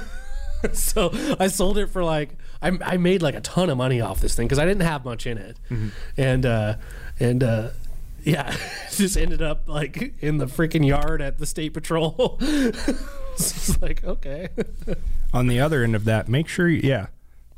so 0.74 1.12
I 1.39 1.47
sold 1.47 1.78
it 1.78 1.88
for 1.88 2.03
like 2.03 2.32
I, 2.62 2.78
I 2.84 2.97
made 2.97 3.22
like 3.22 3.36
a 3.36 3.41
ton 3.41 3.70
of 3.70 3.78
money 3.78 4.01
off 4.01 4.20
this 4.22 4.36
thing 4.36 4.47
because 4.47 4.60
I 4.60 4.66
didn't 4.66 4.82
have 4.84 5.05
much 5.05 5.28
in 5.28 5.38
it, 5.38 5.58
and 6.18 6.45
uh, 6.45 6.76
and 7.20 7.43
uh, 7.43 7.70
Yeah, 8.24 8.55
just 8.91 9.18
ended 9.18 9.41
up 9.41 9.68
like 9.68 10.16
in 10.22 10.38
the 10.39 10.45
freaking 10.47 10.86
yard 10.88 11.22
at 11.22 11.38
the 11.38 11.45
state 11.45 11.74
patrol. 11.74 12.38
it's 12.41 13.82
like 13.82 14.03
okay. 14.03 14.49
on 15.34 15.47
the 15.47 15.60
other 15.60 15.84
end 15.84 15.95
of 15.95 16.05
that, 16.05 16.28
make 16.28 16.47
sure, 16.47 16.68
you, 16.68 16.82
yeah, 16.84 17.08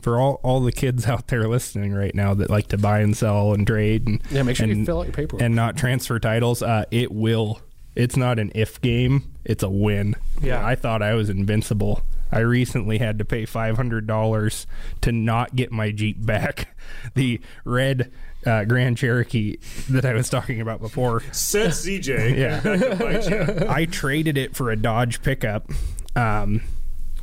for 0.02 0.20
all, 0.20 0.40
all 0.44 0.60
the 0.62 0.72
kids 0.72 1.06
out 1.08 1.28
there 1.28 1.48
listening 1.48 1.94
right 1.94 2.14
now 2.14 2.34
that 2.34 2.50
like 2.50 2.68
to 2.68 2.78
buy 2.78 3.00
and 3.00 3.16
sell 3.16 3.54
and 3.54 3.66
trade 3.66 4.08
and 4.08 4.22
Yeah, 4.30 4.44
make 4.44 4.56
sure 4.58 4.68
you 4.68 4.74
and- 4.74 4.86
fill 4.86 5.00
out 5.00 5.06
your 5.08 5.14
paperwork. 5.14 5.42
and 5.42 5.56
not 5.56 5.78
transfer 5.78 6.20
titles, 6.20 6.62
uh, 6.62 6.86
it 6.92 7.12
will. 7.12 7.62
It's 7.96 8.16
not 8.16 8.40
an 8.40 8.52
if 8.56 8.80
game; 8.82 9.34
it's 9.44 9.64
a 9.64 9.70
win. 9.70 10.16
Yeah. 10.42 10.66
I 10.66 10.76
thought 10.76 11.02
I 11.02 11.16
was 11.16 11.30
invincible. 11.30 12.02
I 12.32 12.40
recently 12.40 12.98
had 13.00 13.18
to 13.20 13.26
pay 13.26 13.46
five 13.46 13.76
hundred 13.76 14.08
dollars 14.08 14.68
to 15.02 15.12
not 15.12 15.56
get 15.56 15.72
my 15.72 15.92
Jeep 15.92 16.24
back, 16.26 16.76
the 17.16 17.40
red 17.66 18.12
uh, 18.46 18.64
Grand 18.66 18.98
Cherokee 18.98 19.58
that 19.90 20.06
I 20.06 20.14
was 20.14 20.30
talking 20.30 20.62
about 20.62 20.80
before. 20.80 21.22
Said 21.32 21.72
CJ. 21.72 22.30
Yeah. 22.40 22.60
Back 22.62 22.80
to 22.80 22.96
bite 22.96 23.30
you. 23.62 23.68
I 23.70 23.86
traded 23.86 24.38
it 24.38 24.56
for 24.56 24.72
a 24.72 24.76
Dodge 24.78 25.22
pickup 25.22 25.70
um, 26.16 26.62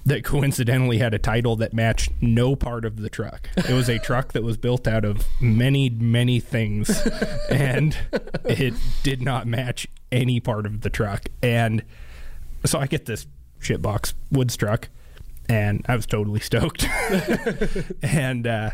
that 0.04 0.24
coincidentally 0.24 0.98
had 0.98 1.14
a 1.14 1.18
title 1.18 1.56
that 1.56 1.72
matched 1.72 2.12
no 2.20 2.54
part 2.54 2.84
of 2.84 3.00
the 3.00 3.08
truck. 3.08 3.48
It 3.56 3.72
was 3.72 3.88
a 3.88 3.98
truck 3.98 4.32
that 4.32 4.42
was 4.42 4.56
built 4.56 4.86
out 4.86 5.04
of 5.04 5.24
many, 5.40 5.88
many 5.88 6.38
things, 6.38 7.06
and 7.50 7.96
it 8.44 8.74
did 9.02 9.22
not 9.22 9.46
match 9.46 9.86
any 10.12 10.38
part 10.38 10.66
of 10.66 10.82
the 10.82 10.90
truck. 10.90 11.28
And 11.42 11.82
so 12.64 12.78
I 12.78 12.86
get 12.86 13.06
this 13.06 13.26
shitbox 13.60 14.12
woods 14.30 14.56
truck, 14.56 14.88
and 15.48 15.84
I 15.88 15.96
was 15.96 16.06
totally 16.06 16.40
stoked. 16.40 16.86
and 18.02 18.46
uh, 18.46 18.70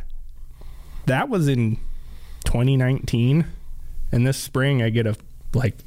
that 1.07 1.29
was 1.29 1.49
in 1.49 1.77
2019 2.45 3.47
and 4.11 4.27
this 4.27 4.37
spring 4.37 4.83
i 4.83 4.91
get 4.91 5.07
a 5.07 5.17
like 5.55 5.79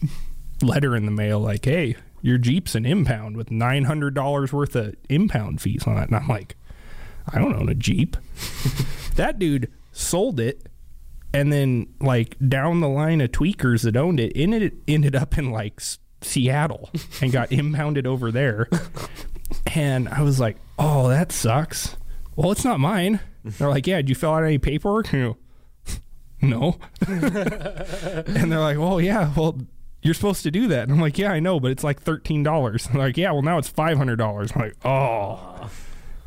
letter 0.62 0.96
in 0.96 1.06
the 1.06 1.12
mail 1.12 1.40
like 1.40 1.66
hey 1.66 1.96
your 2.22 2.38
jeep's 2.38 2.74
an 2.74 2.88
impound 2.88 3.38
with 3.38 3.50
$900 3.50 4.52
worth 4.52 4.76
of 4.76 4.96
impound 5.10 5.62
fees 5.62 5.84
on 5.86 5.98
it. 5.98 6.08
And 6.08 6.16
i'm 6.16 6.28
like 6.28 6.56
i 7.32 7.38
don't 7.40 7.56
own 7.56 7.70
a 7.70 7.76
jeep. 7.76 8.18
That 9.16 9.40
dude 9.40 9.72
sold 9.94 10.42
it 10.42 10.68
and 11.32 11.54
then 11.54 11.88
like 12.02 12.36
down 12.46 12.82
the 12.82 12.90
line 12.90 13.22
of 13.22 13.32
tweakers 13.32 13.84
that 13.84 13.96
owned 13.96 14.20
it 14.20 14.34
it 14.36 14.74
ended 14.90 15.16
up 15.16 15.38
in 15.38 15.52
like 15.52 15.80
seattle 16.22 16.90
and 17.22 17.32
got 17.32 17.50
impounded 17.52 18.06
over 18.06 18.30
there. 18.32 18.68
And 19.74 20.10
i 20.10 20.22
was 20.22 20.40
like 20.40 20.58
oh 20.78 21.08
that 21.10 21.32
sucks 21.32 21.96
well 22.36 22.52
it's 22.52 22.66
not 22.66 22.80
mine 22.80 23.20
they're 23.44 23.70
like 23.70 23.88
yeah 23.88 23.98
did 23.98 24.10
you 24.10 24.16
fill 24.16 24.34
out 24.34 24.44
any 24.44 24.58
paperwork 24.58 25.12
You 25.12 25.20
know, 25.20 25.38
no 26.42 26.78
and 27.08 28.52
they're 28.52 28.60
like, 28.60 28.78
well, 28.78 29.00
yeah, 29.02 29.32
well, 29.36 29.58
you're 30.02 30.14
supposed 30.14 30.44
to 30.44 30.52
do 30.52 30.68
that. 30.68 30.84
And 30.84 30.92
I'm 30.92 31.00
like, 31.00 31.18
yeah, 31.18 31.32
I 31.32 31.40
know, 31.40 31.60
but 31.60 31.72
it's 31.72 31.84
like 31.84 32.04
$13. 32.04 32.28
And 32.36 32.80
they're 32.94 33.02
like, 33.08 33.18
yeah, 33.18 33.32
well, 33.32 33.42
now 33.42 33.58
it's 33.58 33.72
$500. 33.72 34.56
I'm 34.56 34.62
like, 34.62 34.76
oh, 34.84 35.70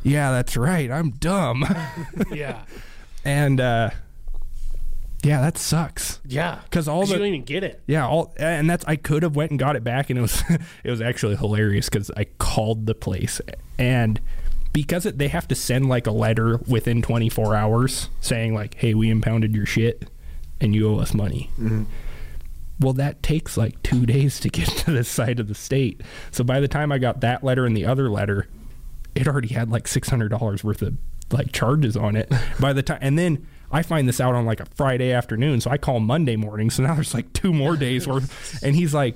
yeah, 0.03 0.31
that's 0.31 0.57
right. 0.57 0.89
I'm 0.91 1.11
dumb. 1.11 1.63
yeah, 2.31 2.63
and, 3.23 3.61
uh, 3.61 3.91
yeah, 5.23 5.41
that 5.41 5.57
sucks. 5.57 6.19
Yeah, 6.25 6.59
because 6.63 6.87
all 6.87 7.01
you 7.01 7.07
the- 7.07 7.17
don't 7.17 7.27
even 7.27 7.43
get 7.43 7.63
it. 7.63 7.81
Yeah, 7.87 8.07
all 8.07 8.33
and 8.37 8.69
that's 8.69 8.85
I 8.85 8.95
could 8.95 9.23
have 9.23 9.35
went 9.35 9.51
and 9.51 9.59
got 9.59 9.75
it 9.75 9.83
back, 9.83 10.09
and 10.09 10.17
it 10.17 10.21
was 10.21 10.43
it 10.83 10.89
was 10.89 11.01
actually 11.01 11.35
hilarious 11.35 11.89
because 11.89 12.09
I 12.15 12.25
called 12.37 12.85
the 12.85 12.95
place 12.95 13.41
and 13.77 14.19
because 14.71 15.05
it, 15.05 15.17
they 15.17 15.27
have 15.29 15.47
to 15.47 15.55
send 15.55 15.89
like 15.89 16.05
a 16.07 16.11
letter 16.11 16.57
within 16.67 17.01
24 17.01 17.55
hours 17.55 18.09
saying 18.21 18.53
like, 18.53 18.75
"Hey, 18.75 18.93
we 18.93 19.09
impounded 19.09 19.55
your 19.55 19.65
shit, 19.65 20.09
and 20.61 20.73
you 20.73 20.87
owe 20.89 20.99
us 20.99 21.13
money." 21.13 21.49
Mm-hmm. 21.59 21.83
Well, 22.79 22.93
that 22.93 23.21
takes 23.21 23.57
like 23.57 23.81
two 23.83 24.05
days 24.05 24.39
to 24.39 24.49
get 24.49 24.67
to 24.85 24.91
this 24.91 25.09
side 25.09 25.39
of 25.39 25.47
the 25.47 25.55
state. 25.55 26.01
So 26.31 26.43
by 26.43 26.59
the 26.59 26.67
time 26.69 26.91
I 26.91 26.97
got 26.97 27.19
that 27.21 27.43
letter 27.43 27.65
and 27.65 27.75
the 27.75 27.85
other 27.85 28.09
letter, 28.09 28.47
it 29.15 29.27
already 29.27 29.49
had 29.49 29.69
like 29.69 29.87
six 29.87 30.09
hundred 30.09 30.29
dollars 30.29 30.63
worth 30.63 30.81
of 30.81 30.97
like 31.31 31.51
charges 31.51 31.97
on 31.97 32.15
it. 32.15 32.31
By 32.59 32.73
the 32.73 32.81
time, 32.83 32.99
and 33.01 33.17
then 33.19 33.45
I 33.71 33.83
find 33.83 34.07
this 34.07 34.19
out 34.19 34.35
on 34.35 34.45
like 34.45 34.59
a 34.59 34.65
Friday 34.65 35.11
afternoon, 35.11 35.61
so 35.61 35.69
I 35.69 35.77
call 35.77 35.99
Monday 35.99 36.35
morning. 36.35 36.69
So 36.69 36.83
now 36.83 36.95
there's 36.95 37.13
like 37.13 37.31
two 37.33 37.53
more 37.53 37.75
days 37.75 38.07
worth, 38.07 38.61
and 38.63 38.75
he's 38.75 38.93
like. 38.93 39.15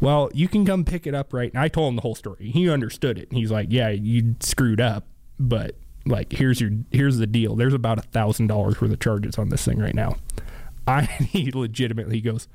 Well, 0.00 0.30
you 0.32 0.46
can 0.46 0.64
come 0.64 0.84
pick 0.84 1.08
it 1.08 1.14
up 1.16 1.32
right. 1.32 1.52
And 1.52 1.60
I 1.60 1.66
told 1.66 1.88
him 1.88 1.96
the 1.96 2.02
whole 2.02 2.14
story. 2.14 2.52
He 2.52 2.70
understood 2.70 3.18
it. 3.18 3.30
And 3.30 3.36
He's 3.36 3.50
like, 3.50 3.66
"Yeah, 3.68 3.88
you 3.88 4.36
screwed 4.38 4.80
up, 4.80 5.08
but 5.40 5.74
like, 6.06 6.32
here's 6.32 6.60
your 6.60 6.70
here's 6.92 7.18
the 7.18 7.26
deal. 7.26 7.56
There's 7.56 7.74
about 7.74 7.98
a 7.98 8.02
thousand 8.02 8.46
dollars 8.46 8.80
worth 8.80 8.92
of 8.92 9.00
charges 9.00 9.38
on 9.38 9.48
this 9.48 9.64
thing 9.64 9.80
right 9.80 9.96
now." 9.96 10.14
I 10.86 11.02
he 11.02 11.50
legitimately 11.50 12.20
goes, 12.20 12.46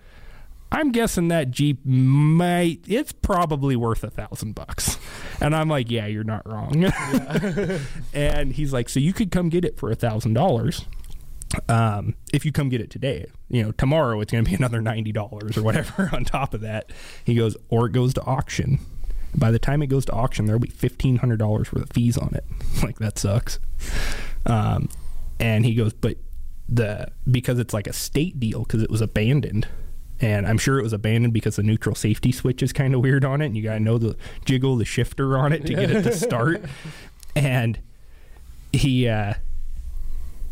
I'm 0.73 0.91
guessing 0.91 1.27
that 1.27 1.51
Jeep 1.51 1.85
might 1.85 2.79
it's 2.87 3.11
probably 3.11 3.75
worth 3.75 4.03
a 4.03 4.09
thousand 4.09 4.53
bucks. 4.53 4.97
And 5.39 5.55
I'm 5.55 5.69
like, 5.69 5.91
yeah, 5.91 6.07
you're 6.07 6.23
not 6.23 6.47
wrong. 6.49 6.85
and 8.13 8.51
he's 8.51 8.73
like, 8.73 8.89
so 8.89 8.99
you 8.99 9.13
could 9.13 9.29
come 9.29 9.49
get 9.49 9.63
it 9.63 9.77
for 9.77 9.91
a 9.91 9.95
thousand 9.95 10.33
dollars. 10.33 10.85
Um, 11.69 12.15
if 12.31 12.45
you 12.45 12.51
come 12.51 12.69
get 12.69 12.81
it 12.81 12.89
today, 12.89 13.25
you 13.49 13.63
know, 13.63 13.71
tomorrow 13.71 14.19
it's 14.21 14.31
going 14.31 14.43
to 14.43 14.49
be 14.49 14.55
another 14.57 14.81
$90 14.81 15.57
or 15.57 15.61
whatever 15.63 16.09
on 16.13 16.25
top 16.25 16.53
of 16.53 16.61
that. 16.61 16.91
He 17.23 17.35
goes, 17.35 17.55
or 17.69 17.87
it 17.87 17.91
goes 17.91 18.13
to 18.15 18.23
auction. 18.23 18.79
By 19.35 19.51
the 19.51 19.59
time 19.59 19.81
it 19.81 19.87
goes 19.87 20.05
to 20.05 20.13
auction, 20.13 20.45
there'll 20.45 20.59
be 20.59 20.69
$1,500 20.69 21.39
worth 21.39 21.73
of 21.73 21.89
fees 21.89 22.17
on 22.17 22.33
it. 22.35 22.45
like, 22.83 22.99
that 22.99 23.17
sucks. 23.17 23.59
Um, 24.45 24.89
and 25.39 25.65
he 25.65 25.73
goes, 25.73 25.93
but 25.93 26.17
the, 26.69 27.07
because 27.29 27.59
it's 27.59 27.73
like 27.73 27.87
a 27.87 27.93
state 27.93 28.39
deal, 28.39 28.63
because 28.63 28.81
it 28.81 28.91
was 28.91 29.01
abandoned, 29.01 29.67
and 30.21 30.47
I'm 30.47 30.57
sure 30.57 30.79
it 30.79 30.83
was 30.83 30.93
abandoned 30.93 31.33
because 31.33 31.57
the 31.57 31.63
neutral 31.63 31.95
safety 31.95 32.31
switch 32.31 32.63
is 32.63 32.71
kind 32.71 32.93
of 32.93 33.01
weird 33.01 33.25
on 33.25 33.41
it, 33.41 33.47
and 33.47 33.57
you 33.57 33.63
got 33.63 33.73
to 33.73 33.79
know 33.79 33.97
the 33.97 34.15
jiggle 34.45 34.75
the 34.75 34.85
shifter 34.85 35.37
on 35.37 35.51
it 35.51 35.65
to 35.65 35.73
get 35.73 35.91
it 35.91 36.03
to 36.03 36.13
start. 36.13 36.63
And 37.35 37.79
he, 38.71 39.07
uh, 39.07 39.33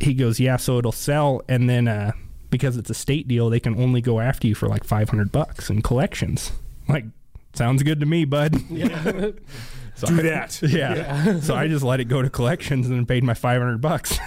he 0.01 0.13
goes, 0.13 0.39
yeah, 0.39 0.57
so 0.57 0.77
it'll 0.77 0.91
sell, 0.91 1.41
and 1.47 1.69
then 1.69 1.87
uh, 1.87 2.11
because 2.49 2.75
it's 2.77 2.89
a 2.89 2.93
state 2.93 3.27
deal, 3.27 3.49
they 3.49 3.59
can 3.59 3.79
only 3.81 4.01
go 4.01 4.19
after 4.19 4.47
you 4.47 4.55
for 4.55 4.67
like 4.67 4.83
five 4.83 5.09
hundred 5.09 5.31
bucks 5.31 5.69
in 5.69 5.81
collections. 5.81 6.51
Like, 6.89 7.05
sounds 7.53 7.83
good 7.83 7.99
to 8.01 8.05
me, 8.05 8.25
bud. 8.25 8.55
Yeah, 8.69 9.29
So 9.95 10.07
Do 10.07 10.19
I- 10.19 10.23
that. 10.23 10.61
Yeah. 10.67 11.39
so 11.39 11.55
I 11.55 11.67
just 11.67 11.83
let 11.83 11.99
it 11.99 12.05
go 12.05 12.21
to 12.21 12.29
collections 12.29 12.87
and 12.89 13.07
paid 13.07 13.23
my 13.23 13.33
five 13.33 13.61
hundred 13.61 13.79
bucks. 13.81 14.17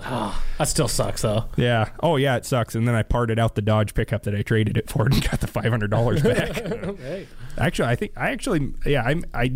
Oh, 0.00 0.40
that 0.58 0.68
still 0.68 0.86
sucks 0.86 1.22
though. 1.22 1.46
yeah. 1.56 1.88
Oh 2.00 2.16
yeah, 2.16 2.36
it 2.36 2.46
sucks. 2.46 2.74
And 2.76 2.86
then 2.86 2.94
I 2.94 3.02
parted 3.02 3.38
out 3.38 3.56
the 3.56 3.62
Dodge 3.62 3.94
pickup 3.94 4.22
that 4.24 4.34
I 4.34 4.42
traded 4.42 4.76
it 4.76 4.88
for 4.88 5.06
and 5.06 5.28
got 5.28 5.40
the 5.40 5.48
five 5.48 5.64
hundred 5.70 5.90
dollars 5.90 6.22
back. 6.22 6.54
Hey. 6.98 7.26
Actually, 7.56 7.88
I 7.88 7.96
think 7.96 8.12
I 8.16 8.30
actually 8.30 8.72
yeah 8.86 9.02
I 9.02 9.20
I 9.34 9.52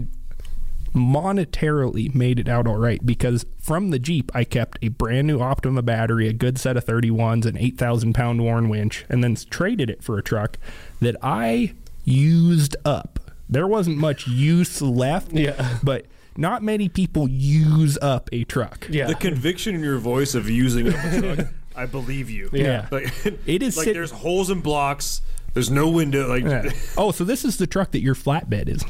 monetarily 0.94 2.14
made 2.14 2.38
it 2.38 2.48
out 2.48 2.66
all 2.66 2.76
right 2.76 3.04
because 3.04 3.46
from 3.58 3.90
the 3.90 3.98
Jeep 3.98 4.30
I 4.34 4.44
kept 4.44 4.78
a 4.82 4.88
brand 4.88 5.26
new 5.26 5.40
Optima 5.40 5.82
battery, 5.82 6.28
a 6.28 6.32
good 6.32 6.58
set 6.58 6.76
of 6.76 6.84
31s, 6.84 7.46
an 7.46 7.56
8,000 7.58 8.12
pound 8.14 8.42
Warn 8.42 8.68
winch, 8.68 9.04
and 9.08 9.22
then 9.22 9.34
traded 9.36 9.88
it 9.90 10.02
for 10.02 10.18
a 10.18 10.22
truck 10.22 10.58
that 11.00 11.16
I 11.22 11.74
used 12.04 12.76
up. 12.84 13.18
There 13.48 13.66
wasn't 13.66 13.98
much 13.98 14.26
use 14.26 14.80
left, 14.82 15.32
Yeah. 15.32 15.78
but 15.82 16.06
not 16.36 16.62
many 16.62 16.88
people 16.88 17.28
use 17.28 17.98
up 18.00 18.28
a 18.32 18.44
truck. 18.44 18.86
Yeah, 18.90 19.06
The 19.06 19.14
conviction 19.14 19.74
in 19.74 19.82
your 19.82 19.98
voice 19.98 20.34
of 20.34 20.48
using 20.48 20.88
up 20.88 20.96
a 21.04 21.20
truck, 21.20 21.46
I 21.76 21.86
believe 21.86 22.30
you. 22.30 22.48
Yeah. 22.52 22.88
Like, 22.90 23.12
It 23.46 23.62
is 23.62 23.76
like 23.78 23.84
sit- 23.86 23.94
there's 23.94 24.10
holes 24.10 24.50
and 24.50 24.62
blocks. 24.62 25.20
There's 25.54 25.70
no 25.70 25.90
window. 25.90 26.28
Like, 26.28 26.44
Yeah. 26.44 26.70
Oh, 26.96 27.12
so 27.12 27.24
this 27.24 27.44
is 27.44 27.58
the 27.58 27.66
truck 27.66 27.90
that 27.92 28.00
your 28.00 28.14
flatbed 28.14 28.68
is 28.68 28.82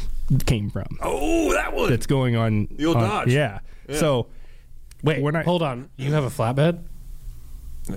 came 0.47 0.71
from. 0.71 0.99
oh, 1.01 1.53
that 1.55 1.73
one. 1.75 1.91
That's 1.91 2.07
going 2.07 2.37
on 2.37 2.69
The 2.73 2.87
old 2.87 2.97
on- 2.97 3.03
Dodge. 3.09 3.29
Yeah. 3.29 3.61
Yeah. 3.89 3.99
So 3.99 4.27
wait. 5.03 5.23
when 5.23 5.37
I- 5.37 5.43
hold 5.43 5.63
on. 5.63 5.89
You 5.97 6.13
have 6.13 6.25
a 6.25 6.31
flatbed? 6.31 6.83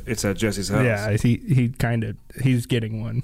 It's 0.07 0.25
at 0.25 0.37
Jessi's 0.37 0.69
house. 0.69 0.83
yeah, 0.83 1.11
he 1.15 1.35
he 1.47 1.69
kind 1.69 2.03
of 2.03 2.17
he's 2.41 2.65
getting 2.65 3.01
one. 3.03 3.21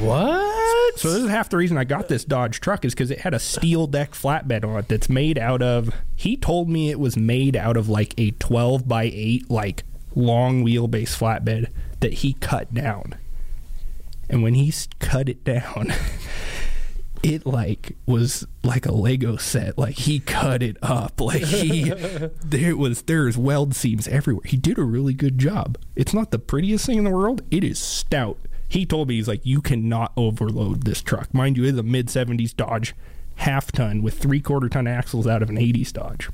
What? 0.00 0.98
So 0.98 1.10
this 1.12 1.22
is 1.22 1.28
half 1.30 1.48
the 1.50 1.56
reason 1.58 1.76
I 1.76 1.84
got 1.84 2.08
this 2.08 2.24
Dodge 2.24 2.60
truck 2.60 2.84
is 2.84 2.94
because 2.94 3.10
it 3.10 3.20
had 3.20 3.34
a 3.34 3.38
steel 3.38 3.86
deck 3.86 4.12
flatbed 4.12 4.64
on 4.64 4.78
it 4.78 4.88
that's 4.88 5.08
made 5.10 5.38
out 5.38 5.60
of. 5.62 5.90
He 6.16 6.36
told 6.36 6.68
me 6.68 6.90
it 6.90 6.98
was 6.98 7.16
made 7.16 7.56
out 7.56 7.76
of 7.76 7.88
like 7.90 8.14
a 8.18 8.30
twelve 8.32 8.88
by 8.88 9.04
eight 9.04 9.50
like 9.50 9.84
long 10.14 10.64
wheelbase 10.64 11.14
flatbed 11.16 11.68
that 12.00 12.14
he 12.14 12.32
cut 12.34 12.72
down. 12.72 13.14
And 14.30 14.42
when 14.42 14.54
he 14.54 14.72
cut 14.98 15.28
it 15.28 15.44
down, 15.44 15.92
it 17.22 17.46
like 17.46 17.96
was 18.06 18.46
like 18.62 18.86
a 18.86 18.92
Lego 18.92 19.36
set. 19.36 19.78
Like 19.78 19.96
he 19.96 20.20
cut 20.20 20.62
it 20.62 20.76
up. 20.82 21.20
Like 21.28 21.42
he 21.42 21.92
there 22.44 22.76
was 22.76 23.02
there's 23.02 23.36
weld 23.36 23.74
seams 23.74 24.08
everywhere. 24.08 24.44
He 24.46 24.56
did 24.56 24.78
a 24.78 24.82
really 24.82 25.12
good 25.12 25.38
job. 25.38 25.76
It's 25.94 26.14
not 26.14 26.30
the 26.30 26.38
prettiest 26.38 26.86
thing 26.86 26.98
in 26.98 27.04
the 27.04 27.10
world. 27.10 27.42
It 27.50 27.64
is 27.64 27.78
stout. 27.78 28.38
He 28.68 28.86
told 28.86 29.08
me 29.08 29.16
he's 29.16 29.28
like 29.28 29.44
you 29.44 29.60
cannot 29.60 30.12
overload 30.16 30.84
this 30.84 31.02
truck. 31.02 31.32
Mind 31.34 31.56
you, 31.56 31.64
it's 31.64 31.78
a 31.78 31.82
mid 31.82 32.08
seventies 32.08 32.52
Dodge 32.54 32.94
half 33.36 33.70
ton 33.72 34.02
with 34.02 34.18
three 34.18 34.40
quarter 34.40 34.68
ton 34.68 34.86
axles 34.86 35.26
out 35.26 35.42
of 35.42 35.50
an 35.50 35.58
eighties 35.58 35.92
Dodge. 35.92 36.30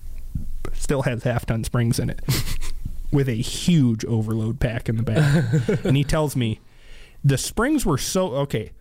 Still 0.73 1.03
has 1.03 1.25
half 1.25 1.47
ton 1.47 1.65
springs 1.65 1.99
in 1.99 2.11
it. 2.11 2.21
with 3.11 3.29
a 3.29 3.35
huge 3.35 4.05
overload 4.05 4.61
pack 4.61 4.89
in 4.89 4.97
the 4.97 5.03
back. 5.03 5.85
and 5.85 5.97
he 5.97 6.05
tells 6.05 6.35
me 6.37 6.61
the 7.23 7.39
springs 7.39 7.87
were 7.87 7.99
so 7.99 8.35
okay. 8.35 8.73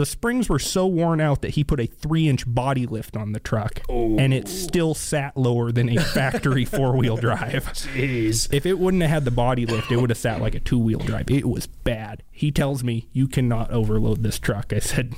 The 0.00 0.06
springs 0.06 0.48
were 0.48 0.58
so 0.58 0.86
worn 0.86 1.20
out 1.20 1.42
that 1.42 1.50
he 1.50 1.62
put 1.62 1.78
a 1.78 1.84
three 1.84 2.26
inch 2.26 2.44
body 2.46 2.86
lift 2.86 3.18
on 3.18 3.32
the 3.32 3.38
truck, 3.38 3.82
and 3.90 4.32
it 4.32 4.48
still 4.48 4.94
sat 4.94 5.36
lower 5.36 5.70
than 5.72 5.90
a 5.90 6.02
factory 6.02 6.64
four 6.64 6.96
wheel 6.96 7.18
drive. 7.18 7.66
Jeez. 7.74 8.50
If 8.50 8.64
it 8.64 8.78
wouldn't 8.78 9.02
have 9.02 9.10
had 9.10 9.24
the 9.26 9.30
body 9.30 9.66
lift, 9.66 9.92
it 9.92 9.98
would 9.98 10.08
have 10.08 10.16
sat 10.16 10.40
like 10.40 10.54
a 10.54 10.60
two 10.60 10.78
wheel 10.78 11.00
drive. 11.00 11.30
It 11.30 11.46
was 11.46 11.66
bad. 11.66 12.22
He 12.30 12.50
tells 12.50 12.82
me 12.82 13.08
you 13.12 13.28
cannot 13.28 13.70
overload 13.72 14.22
this 14.22 14.38
truck. 14.38 14.72
I 14.72 14.78
said, 14.78 15.12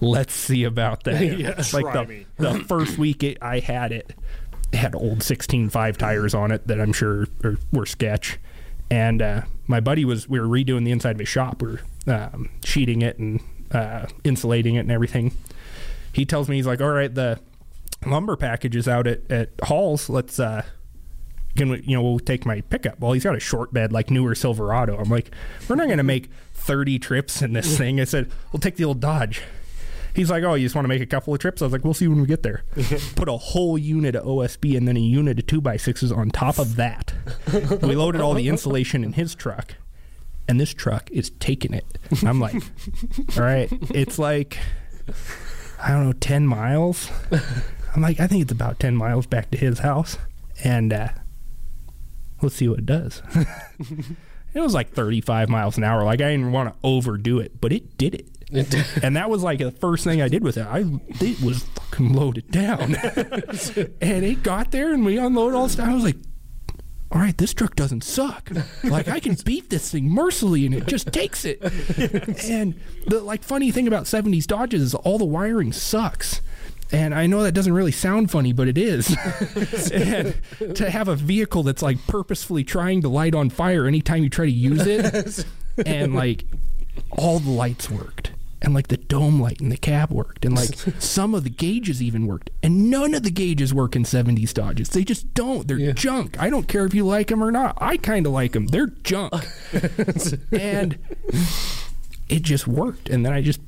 let's 0.00 0.34
see 0.34 0.64
about 0.64 1.04
that. 1.04 1.22
like 1.72 1.84
Try 1.84 2.04
the, 2.04 2.26
the 2.36 2.64
first 2.64 2.98
week 2.98 3.22
it, 3.22 3.38
I 3.40 3.60
had 3.60 3.92
it, 3.92 4.12
it 4.72 4.76
had 4.76 4.96
old 4.96 5.20
16.5 5.20 5.96
tires 5.98 6.34
on 6.34 6.50
it 6.50 6.66
that 6.66 6.80
I'm 6.80 6.92
sure 6.92 7.28
are, 7.44 7.58
were 7.72 7.86
sketch. 7.86 8.40
And 8.90 9.22
uh, 9.22 9.42
my 9.68 9.78
buddy 9.78 10.04
was, 10.04 10.28
we 10.28 10.40
were 10.40 10.48
redoing 10.48 10.84
the 10.84 10.90
inside 10.90 11.12
of 11.12 11.20
his 11.20 11.28
shop. 11.28 11.62
We 11.62 11.78
are 12.08 12.30
um, 12.32 12.50
sheeting 12.64 13.02
it 13.02 13.20
and 13.20 13.40
uh, 13.72 14.06
insulating 14.24 14.74
it 14.76 14.80
and 14.80 14.92
everything. 14.92 15.32
He 16.12 16.24
tells 16.24 16.48
me, 16.48 16.56
he's 16.56 16.66
like, 16.66 16.80
all 16.80 16.90
right, 16.90 17.14
the 17.14 17.40
lumber 18.04 18.36
package 18.36 18.76
is 18.76 18.88
out 18.88 19.06
at, 19.06 19.30
at 19.30 19.50
Halls. 19.64 20.08
Let's, 20.08 20.38
uh, 20.40 20.62
can 21.56 21.70
we, 21.70 21.82
you 21.82 21.96
know, 21.96 22.02
we'll 22.02 22.18
take 22.18 22.46
my 22.46 22.60
pickup. 22.62 23.00
Well, 23.00 23.12
he's 23.12 23.24
got 23.24 23.36
a 23.36 23.40
short 23.40 23.72
bed 23.72 23.92
like 23.92 24.10
newer 24.10 24.34
Silverado. 24.34 24.96
I'm 24.96 25.10
like, 25.10 25.30
we're 25.68 25.76
not 25.76 25.86
going 25.86 25.98
to 25.98 26.04
make 26.04 26.30
30 26.54 26.98
trips 26.98 27.42
in 27.42 27.52
this 27.52 27.76
thing. 27.76 28.00
I 28.00 28.04
said, 28.04 28.30
we'll 28.52 28.60
take 28.60 28.76
the 28.76 28.84
old 28.84 29.00
Dodge. 29.00 29.42
He's 30.14 30.30
like, 30.30 30.44
oh, 30.44 30.54
you 30.54 30.64
just 30.64 30.74
want 30.74 30.84
to 30.84 30.88
make 30.88 31.02
a 31.02 31.06
couple 31.06 31.34
of 31.34 31.40
trips? 31.40 31.60
I 31.60 31.66
was 31.66 31.72
like, 31.72 31.84
we'll 31.84 31.92
see 31.92 32.08
when 32.08 32.22
we 32.22 32.26
get 32.26 32.42
there. 32.42 32.64
Put 33.16 33.28
a 33.28 33.36
whole 33.36 33.76
unit 33.76 34.16
of 34.16 34.24
OSB 34.24 34.74
and 34.74 34.88
then 34.88 34.96
a 34.96 35.00
unit 35.00 35.38
of 35.38 35.44
2x6s 35.46 36.16
on 36.16 36.30
top 36.30 36.58
of 36.58 36.76
that. 36.76 37.12
we 37.82 37.94
loaded 37.94 38.22
all 38.22 38.32
the 38.32 38.48
insulation 38.48 39.04
in 39.04 39.12
his 39.12 39.34
truck, 39.34 39.74
and 40.48 40.60
this 40.60 40.72
truck 40.72 41.10
is 41.10 41.30
taking 41.40 41.74
it. 41.74 41.84
I'm 42.24 42.40
like, 42.40 42.54
all 43.36 43.42
right, 43.42 43.68
it's 43.90 44.18
like, 44.18 44.58
I 45.82 45.90
don't 45.90 46.04
know, 46.04 46.12
10 46.12 46.46
miles. 46.46 47.10
I'm 47.94 48.02
like, 48.02 48.20
I 48.20 48.26
think 48.26 48.42
it's 48.42 48.52
about 48.52 48.78
10 48.78 48.96
miles 48.96 49.26
back 49.26 49.50
to 49.52 49.58
his 49.58 49.80
house. 49.80 50.18
And 50.62 50.92
uh, 50.92 51.08
let's 52.42 52.54
see 52.54 52.68
what 52.68 52.80
it 52.80 52.86
does. 52.86 53.22
it 54.54 54.60
was 54.60 54.74
like 54.74 54.92
35 54.92 55.48
miles 55.48 55.76
an 55.76 55.84
hour. 55.84 56.04
Like, 56.04 56.20
I 56.20 56.30
didn't 56.30 56.52
want 56.52 56.68
to 56.68 56.74
overdo 56.82 57.38
it, 57.38 57.60
but 57.60 57.72
it 57.72 57.96
did 57.98 58.14
it. 58.14 58.28
and 59.02 59.16
that 59.16 59.28
was 59.28 59.42
like 59.42 59.58
the 59.58 59.72
first 59.72 60.04
thing 60.04 60.22
I 60.22 60.28
did 60.28 60.44
with 60.44 60.56
it. 60.56 60.66
I 60.66 60.84
it 61.20 61.42
was 61.42 61.64
fucking 61.64 62.12
loaded 62.12 62.48
down, 62.52 62.94
and 64.00 64.24
it 64.24 64.44
got 64.44 64.70
there, 64.70 64.92
and 64.94 65.04
we 65.04 65.18
unloaded 65.18 65.56
all 65.56 65.64
the 65.64 65.72
stuff. 65.72 65.88
I 65.88 65.94
was 65.94 66.04
like, 66.04 66.16
"All 67.10 67.20
right, 67.20 67.36
this 67.36 67.54
truck 67.54 67.76
doesn't 67.76 68.04
suck. 68.04 68.50
Like 68.84 69.08
I 69.08 69.20
can 69.20 69.36
beat 69.44 69.70
this 69.70 69.90
thing 69.90 70.08
mercilessly, 70.08 70.66
and 70.66 70.74
it 70.74 70.86
just 70.86 71.12
takes 71.12 71.44
it." 71.44 71.60
and 72.44 72.74
the 73.06 73.20
like 73.20 73.42
funny 73.42 73.70
thing 73.70 73.86
about 73.86 74.04
'70s 74.04 74.46
Dodges 74.46 74.82
is 74.82 74.94
all 74.94 75.18
the 75.18 75.24
wiring 75.24 75.72
sucks. 75.72 76.40
And 76.92 77.14
I 77.14 77.26
know 77.26 77.42
that 77.42 77.50
doesn't 77.52 77.72
really 77.72 77.90
sound 77.90 78.30
funny, 78.30 78.52
but 78.52 78.68
it 78.68 78.78
is. 78.78 79.08
and 79.92 80.36
to 80.76 80.88
have 80.88 81.08
a 81.08 81.16
vehicle 81.16 81.64
that's 81.64 81.82
like 81.82 81.98
purposefully 82.06 82.62
trying 82.62 83.02
to 83.02 83.08
light 83.08 83.34
on 83.34 83.50
fire 83.50 83.86
anytime 83.86 84.22
you 84.22 84.30
try 84.30 84.44
to 84.44 84.52
use 84.52 84.86
it, 84.86 85.44
and 85.84 86.14
like 86.14 86.44
all 87.10 87.40
the 87.40 87.50
lights 87.50 87.90
worked 87.90 88.30
and 88.62 88.74
like 88.74 88.88
the 88.88 88.96
dome 88.96 89.40
light 89.40 89.60
and 89.60 89.70
the 89.70 89.76
cab 89.76 90.10
worked 90.10 90.44
and 90.44 90.54
like 90.56 90.74
some 90.98 91.34
of 91.34 91.44
the 91.44 91.50
gauges 91.50 92.02
even 92.02 92.26
worked 92.26 92.50
and 92.62 92.90
none 92.90 93.14
of 93.14 93.22
the 93.22 93.30
gauges 93.30 93.72
work 93.74 93.94
in 93.94 94.04
70s 94.04 94.52
dodges. 94.54 94.88
They 94.88 95.04
just 95.04 95.34
don't. 95.34 95.68
They're 95.68 95.92
junk. 95.92 96.40
I 96.40 96.50
don't 96.50 96.68
care 96.68 96.84
if 96.84 96.94
you 96.94 97.06
like 97.06 97.28
them 97.28 97.42
or 97.42 97.50
not. 97.50 97.76
I 97.80 97.96
kind 97.96 98.26
of 98.26 98.32
like 98.32 98.52
them 98.52 98.66
they're 98.68 98.88
junk. 98.88 99.32
And 100.52 100.98
it 102.28 102.42
just 102.42 102.66
worked 102.66 103.08
and 103.08 103.24
then 103.24 103.32
i 103.32 103.40
just 103.40 103.60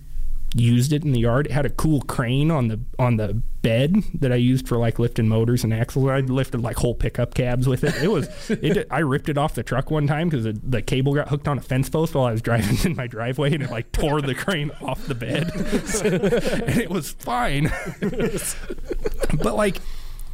used 0.55 0.93
it 0.93 1.05
in 1.05 1.13
the 1.13 1.21
yard. 1.21 1.47
It 1.47 1.53
had 1.53 1.67
a 1.67 1.71
cool 1.71 2.01
crane 2.03 2.51
on 2.51 2.69
the 2.69 2.81
on 2.99 3.17
the 3.17 3.43
bed 3.61 3.97
that 4.15 4.31
i 4.31 4.37
used 4.37 4.69
for 4.69 4.79
like 4.79 4.99
lifting 4.99 5.29
motors 5.29 5.65
and 5.65 5.75
axles. 5.75 6.09
I 6.09 6.21
lifted 6.21 6.61
like 6.61 6.77
whole 6.77 6.95
pickup 6.95 7.35
cabs 7.35 7.67
with 7.67 7.85
it. 7.85 7.95
It 8.03 8.09
was 8.09 8.29
it 8.51 8.87
i 8.91 9.01
ripped 9.01 9.29
it 9.29 9.37
off 9.37 9.55
the 9.55 9.63
truck 9.63 9.91
one 9.91 10.07
time 10.07 10.29
because 10.29 10.45
the, 10.45 10.53
the 10.53 10.81
cable 10.83 11.15
got 11.15 11.29
hooked 11.29 11.49
on 11.49 11.59
a 11.59 11.61
fence 11.61 11.89
post 11.89 12.15
while 12.15 12.25
i 12.25 12.33
was 12.33 12.41
driving 12.43 12.79
in 12.91 12.97
my 12.97 13.07
driveway 13.07 13.53
and 13.53 13.63
it 13.63 13.71
like 13.71 13.91
tore 13.93 14.23
the 14.23 14.35
crane 14.35 14.71
off 14.83 15.05
the 15.07 15.15
bed. 15.15 15.51
And 15.99 16.79
it 16.79 16.91
was 16.91 17.11
fine. 17.11 17.71
But 19.43 19.57
like 19.57 19.79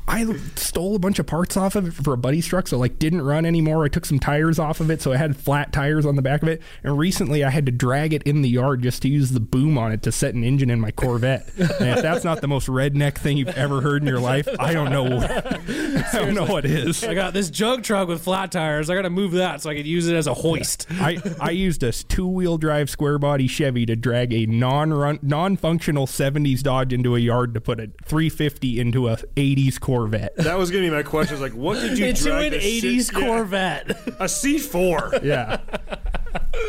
I 0.07 0.31
stole 0.57 0.95
a 0.95 0.99
bunch 0.99 1.19
of 1.19 1.27
parts 1.27 1.57
off 1.57 1.77
of 1.77 1.89
it 1.89 1.93
for 1.93 2.13
a 2.13 2.17
buddy's 2.19 2.47
truck, 2.47 2.69
so 2.69 2.77
like 2.77 2.99
didn't 2.99 3.23
run 3.23 3.47
anymore. 3.47 3.85
I 3.85 3.89
took 3.89 4.05
some 4.05 4.19
tires 4.19 4.59
off 4.59 4.81
of 4.81 4.91
it, 4.91 5.01
so 5.01 5.13
I 5.13 5.17
had 5.17 5.35
flat 5.35 5.73
tires 5.73 6.05
on 6.05 6.17
the 6.17 6.23
back 6.23 6.43
of 6.43 6.49
it. 6.49 6.61
And 6.83 6.99
recently, 6.99 7.43
I 7.43 7.51
had 7.51 7.65
to 7.67 7.73
drag 7.73 8.13
it 8.13 8.23
in 8.25 8.43
the 8.43 8.49
yard 8.51 8.83
just 8.83 9.01
to 9.03 9.09
use 9.09 9.31
the 9.31 9.41
boom 9.41 9.79
on 9.79 9.93
it 9.93 10.03
to 10.03 10.13
set 10.13 10.35
an 10.35 10.45
engine 10.45 10.69
in 10.69 10.79
my 10.79 10.91
Corvette. 10.91 11.51
And 11.57 11.89
if 11.91 12.03
that's 12.03 12.23
not 12.23 12.43
the 12.43 12.49
most 12.49 12.69
redneck 12.69 13.17
thing 13.17 13.39
you've 13.39 13.49
ever 13.57 13.81
heard 13.81 14.03
in 14.03 14.09
your 14.09 14.21
life, 14.21 14.47
I 14.59 14.75
don't 14.75 14.91
know. 14.91 15.05
I 15.27 16.09
don't 16.13 16.35
know 16.35 16.45
what 16.47 16.67
is. 16.67 17.03
I 17.03 17.15
got 17.15 17.33
this 17.33 17.49
jug 17.49 17.83
truck 17.83 18.07
with 18.07 18.23
flat 18.23 18.53
tires. 18.53 18.91
I 18.91 18.95
got 18.95 19.03
to 19.03 19.11
move 19.11 19.33
that 19.33 19.63
so 19.63 19.71
I 19.71 19.75
could 19.75 19.87
use 19.87 20.07
it 20.07 20.15
as 20.15 20.27
a 20.27 20.35
hoist. 20.35 20.87
I, 20.91 21.19
I 21.41 21.51
used 21.51 21.83
a 21.83 21.93
two 21.93 22.29
wheel 22.29 22.59
drive 22.59 22.91
square 22.91 23.19
body 23.19 23.47
Chevy 23.47 23.87
to 23.87 23.97
drag 23.97 24.35
a 24.35 24.45
non 24.47 24.93
run 24.93 25.19
non 25.23 25.57
functional 25.57 26.07
'70s 26.07 26.63
Dodge 26.63 26.93
into 26.93 27.17
a 27.17 27.19
yard 27.19 27.55
to 27.55 27.61
put 27.61 27.81
a 27.81 27.91
350 28.05 28.79
into 28.79 29.09
a 29.09 29.17
'80s 29.17 29.81
Corvette. 29.81 29.94
That 30.37 30.59
was 30.59 30.71
gonna 30.71 30.85
be 30.85 30.91
my 30.91 31.03
question. 31.03 31.35
Is 31.35 31.41
like, 31.41 31.55
what 31.55 31.81
did 31.81 31.99
you 31.99 32.07
Into 32.07 32.23
drag 32.25 32.47
an 32.47 32.53
this 32.53 32.63
shit- 32.65 32.85
80s 32.85 33.13
Yeah, 33.13 33.21
Corvette. 33.27 33.91
a 33.91 34.25
C4? 34.25 35.23
Yeah. 35.25 35.61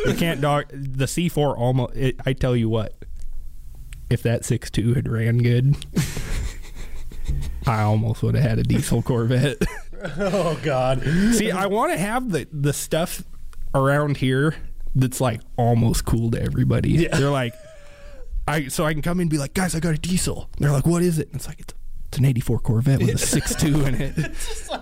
you 0.06 0.14
can't 0.14 0.40
dog 0.40 0.66
the 0.70 1.06
C4 1.06 1.56
almost 1.58 1.94
it, 1.96 2.16
I 2.24 2.32
tell 2.32 2.54
you 2.56 2.68
what. 2.68 2.94
If 4.08 4.22
that 4.22 4.42
6.2 4.42 4.94
had 4.94 5.08
ran 5.08 5.38
good, 5.38 5.74
I 7.66 7.82
almost 7.82 8.22
would 8.22 8.36
have 8.36 8.44
had 8.44 8.58
a 8.60 8.62
diesel 8.62 9.02
Corvette. 9.02 9.56
oh, 10.18 10.58
God. 10.62 11.02
See, 11.32 11.50
I 11.50 11.66
want 11.66 11.92
to 11.92 11.98
have 11.98 12.30
the 12.30 12.46
the 12.52 12.72
stuff 12.72 13.24
around 13.74 14.18
here 14.18 14.54
that's 14.94 15.20
like 15.20 15.40
almost 15.56 16.04
cool 16.04 16.30
to 16.30 16.40
everybody. 16.40 17.08
They're 17.08 17.30
like 17.30 17.52
I 18.46 18.68
so 18.68 18.84
I 18.84 18.92
can 18.92 19.02
come 19.02 19.18
in 19.18 19.22
and 19.22 19.30
be 19.30 19.38
like, 19.38 19.54
"Guys, 19.54 19.74
I 19.74 19.80
got 19.80 19.94
a 19.94 19.98
diesel." 19.98 20.48
And 20.56 20.64
they're 20.64 20.72
like, 20.72 20.86
"What 20.86 21.02
is 21.02 21.18
it?" 21.18 21.26
And 21.28 21.36
it's 21.36 21.48
like 21.48 21.58
it's 21.58 21.74
it's 22.16 22.20
an 22.20 22.24
84 22.24 22.58
Corvette 22.60 23.00
with 23.00 23.10
a 23.10 23.12
6.2 23.12 23.86
in 23.88 23.94
it. 24.00 24.34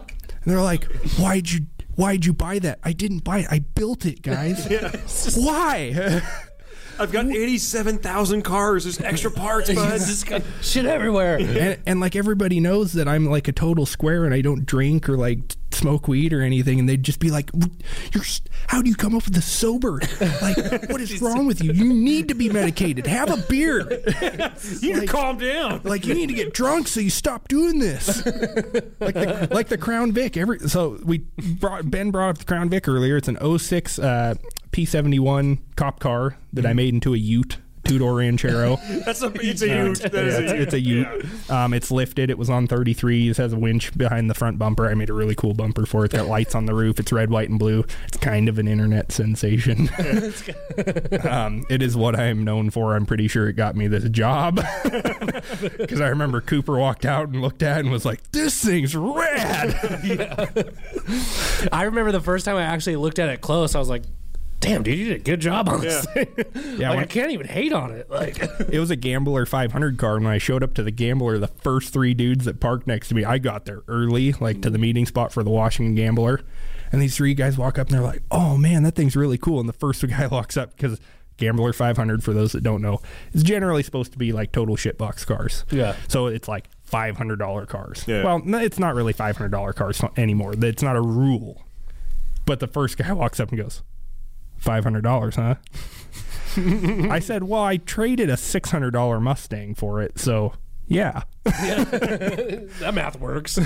And 0.46 0.52
they're 0.52 0.60
like, 0.60 0.84
"Why'd 1.18 1.50
you 1.50 1.60
why'd 1.94 2.26
you 2.26 2.34
buy 2.34 2.58
that?" 2.58 2.78
I 2.84 2.92
didn't 2.92 3.24
buy 3.24 3.38
it. 3.38 3.46
I 3.50 3.60
built 3.60 4.04
it, 4.04 4.20
guys. 4.20 4.66
Why? 5.38 6.20
I've 6.98 7.10
got 7.10 7.24
eighty-seven 7.24 7.96
thousand 8.00 8.42
cars. 8.42 8.84
There's 8.84 9.00
extra 9.00 9.30
parts, 9.30 9.72
bud. 9.72 9.90
Just 10.00 10.26
got 10.26 10.42
shit 10.60 10.84
everywhere. 10.84 11.38
and, 11.38 11.78
and 11.86 11.98
like 11.98 12.14
everybody 12.14 12.60
knows 12.60 12.92
that 12.92 13.08
I'm 13.08 13.24
like 13.24 13.48
a 13.48 13.52
total 13.52 13.86
square 13.86 14.26
and 14.26 14.34
I 14.34 14.42
don't 14.42 14.66
drink 14.66 15.08
or 15.08 15.16
like 15.16 15.56
smoke 15.74 16.08
weed 16.08 16.32
or 16.32 16.42
anything 16.42 16.78
and 16.80 16.88
they'd 16.88 17.02
just 17.02 17.18
be 17.20 17.30
like 17.30 17.50
you're 18.12 18.22
how 18.68 18.80
do 18.82 18.88
you 18.88 18.94
come 18.96 19.14
up 19.14 19.24
with 19.24 19.34
the 19.34 19.42
sober? 19.42 20.00
Like 20.40 20.56
what 20.90 21.00
is 21.00 21.20
wrong 21.22 21.46
with 21.46 21.62
you? 21.62 21.72
You 21.72 21.92
need 21.92 22.28
to 22.28 22.34
be 22.34 22.48
medicated. 22.48 23.06
Have 23.06 23.30
a 23.30 23.36
beer. 23.48 23.80
You 24.80 24.94
need 24.94 25.00
to 25.00 25.06
calm 25.06 25.38
down. 25.38 25.80
like 25.84 26.06
you 26.06 26.14
need 26.14 26.28
to 26.28 26.34
get 26.34 26.52
drunk 26.54 26.88
so 26.88 27.00
you 27.00 27.10
stop 27.10 27.48
doing 27.48 27.78
this. 27.78 28.24
Like 29.00 29.14
the, 29.14 29.48
like 29.50 29.68
the 29.68 29.76
Crown 29.78 30.12
Vic. 30.12 30.36
Every 30.36 30.58
so 30.60 30.98
we 31.04 31.18
brought 31.58 31.90
Ben 31.90 32.10
brought 32.10 32.30
up 32.30 32.38
the 32.38 32.44
Crown 32.44 32.68
Vic 32.70 32.88
earlier. 32.88 33.16
It's 33.16 33.28
an 33.28 33.36
06 33.58 33.98
uh, 33.98 34.34
P71 34.72 35.58
cop 35.76 36.00
car 36.00 36.36
that 36.52 36.64
I 36.64 36.72
made 36.72 36.94
into 36.94 37.12
a 37.14 37.18
Ute 37.18 37.58
two 37.84 37.98
door 37.98 38.14
Ranchero 38.16 38.76
That's 39.04 39.22
a. 39.22 39.32
It's 39.34 39.62
a 39.62 39.68
huge. 39.68 40.00
That 40.00 40.14
is 40.14 40.34
yeah, 40.34 40.40
a 40.40 40.42
it's, 40.42 40.52
huge. 40.52 40.62
it's 40.62 40.74
a 40.74 40.80
Ute. 40.80 41.50
Um, 41.50 41.74
it's 41.74 41.90
lifted. 41.90 42.30
It 42.30 42.38
was 42.38 42.50
on 42.50 42.66
33s. 42.66 43.36
Has 43.36 43.52
a 43.52 43.58
winch 43.58 43.96
behind 43.96 44.30
the 44.30 44.34
front 44.34 44.58
bumper. 44.58 44.88
I 44.88 44.94
made 44.94 45.10
a 45.10 45.12
really 45.12 45.34
cool 45.34 45.54
bumper 45.54 45.86
for 45.86 46.02
it. 46.02 46.06
It's 46.06 46.14
got 46.14 46.28
lights 46.28 46.54
on 46.54 46.66
the 46.66 46.74
roof. 46.74 46.98
It's 46.98 47.12
red, 47.12 47.30
white, 47.30 47.48
and 47.48 47.58
blue. 47.58 47.84
It's 48.06 48.16
kind 48.16 48.48
of 48.48 48.58
an 48.58 48.68
internet 48.68 49.12
sensation. 49.12 49.90
um, 51.28 51.64
it 51.68 51.82
is 51.82 51.96
what 51.96 52.18
I 52.18 52.24
am 52.24 52.44
known 52.44 52.70
for. 52.70 52.94
I'm 52.94 53.06
pretty 53.06 53.28
sure 53.28 53.48
it 53.48 53.54
got 53.54 53.76
me 53.76 53.86
this 53.86 54.08
job 54.10 54.56
because 55.76 56.00
I 56.00 56.08
remember 56.08 56.40
Cooper 56.40 56.78
walked 56.78 57.04
out 57.04 57.28
and 57.28 57.40
looked 57.40 57.62
at 57.62 57.78
it 57.78 57.80
and 57.80 57.90
was 57.90 58.04
like, 58.04 58.30
"This 58.32 58.62
thing's 58.64 58.94
rad." 58.96 59.74
I 61.72 61.82
remember 61.84 62.12
the 62.12 62.20
first 62.22 62.44
time 62.44 62.56
I 62.56 62.62
actually 62.62 62.96
looked 62.96 63.18
at 63.18 63.28
it 63.28 63.40
close, 63.40 63.74
I 63.74 63.78
was 63.78 63.88
like, 63.88 64.02
damn, 64.64 64.82
dude, 64.82 64.98
you 64.98 65.04
did 65.06 65.20
a 65.20 65.24
good 65.24 65.40
job 65.40 65.68
on 65.68 65.80
this 65.80 66.06
Yeah. 66.16 66.24
thing. 66.24 66.44
Yeah, 66.78 66.88
like, 66.90 66.96
when- 66.96 67.04
I 67.04 67.06
can't 67.06 67.30
even 67.32 67.46
hate 67.46 67.72
on 67.72 67.90
it. 67.92 68.10
Like, 68.10 68.38
it 68.70 68.78
was 68.80 68.90
a 68.90 68.96
Gambler 68.96 69.46
500 69.46 69.98
car. 69.98 70.16
And 70.16 70.24
when 70.24 70.34
I 70.34 70.38
showed 70.38 70.62
up 70.62 70.74
to 70.74 70.82
the 70.82 70.90
Gambler, 70.90 71.38
the 71.38 71.46
first 71.48 71.92
three 71.92 72.14
dudes 72.14 72.44
that 72.46 72.60
parked 72.60 72.86
next 72.86 73.08
to 73.08 73.14
me, 73.14 73.24
I 73.24 73.38
got 73.38 73.64
there 73.66 73.82
early, 73.88 74.32
like 74.32 74.62
to 74.62 74.70
the 74.70 74.78
meeting 74.78 75.06
spot 75.06 75.32
for 75.32 75.42
the 75.42 75.50
Washington 75.50 75.94
Gambler. 75.94 76.40
And 76.92 77.02
these 77.02 77.16
three 77.16 77.34
guys 77.34 77.58
walk 77.58 77.78
up 77.78 77.88
and 77.88 77.94
they're 77.96 78.04
like, 78.04 78.22
"Oh 78.30 78.56
man, 78.56 78.84
that 78.84 78.94
thing's 78.94 79.16
really 79.16 79.36
cool." 79.38 79.58
And 79.58 79.68
the 79.68 79.72
first 79.72 80.06
guy 80.08 80.26
walks 80.28 80.56
up 80.56 80.76
because 80.76 81.00
Gambler 81.38 81.72
500, 81.72 82.22
for 82.22 82.32
those 82.32 82.52
that 82.52 82.62
don't 82.62 82.80
know, 82.82 83.00
is 83.32 83.42
generally 83.42 83.82
supposed 83.82 84.12
to 84.12 84.18
be 84.18 84.30
like 84.32 84.52
total 84.52 84.76
shitbox 84.76 85.26
cars. 85.26 85.64
Yeah. 85.72 85.96
So 86.06 86.26
it's 86.28 86.46
like 86.46 86.68
$500 86.88 87.66
cars. 87.68 88.04
Yeah. 88.06 88.22
Well, 88.22 88.38
no, 88.44 88.58
it's 88.58 88.78
not 88.78 88.94
really 88.94 89.12
$500 89.12 89.74
cars 89.74 90.00
anymore. 90.16 90.54
It's 90.56 90.82
not 90.82 90.94
a 90.94 91.00
rule. 91.02 91.62
But 92.46 92.60
the 92.60 92.68
first 92.68 92.96
guy 92.98 93.12
walks 93.12 93.40
up 93.40 93.48
and 93.50 93.58
goes, 93.60 93.82
$500, 94.64 95.34
huh? 95.34 97.10
I 97.10 97.18
said, 97.18 97.44
well, 97.44 97.62
I 97.62 97.78
traded 97.78 98.30
a 98.30 98.36
six 98.36 98.70
hundred 98.70 98.92
dollar 98.92 99.18
Mustang 99.20 99.74
for 99.74 100.00
it, 100.00 100.18
so 100.18 100.54
yeah. 100.86 101.22
that 101.44 102.92
math 102.94 103.18
works. 103.18 103.58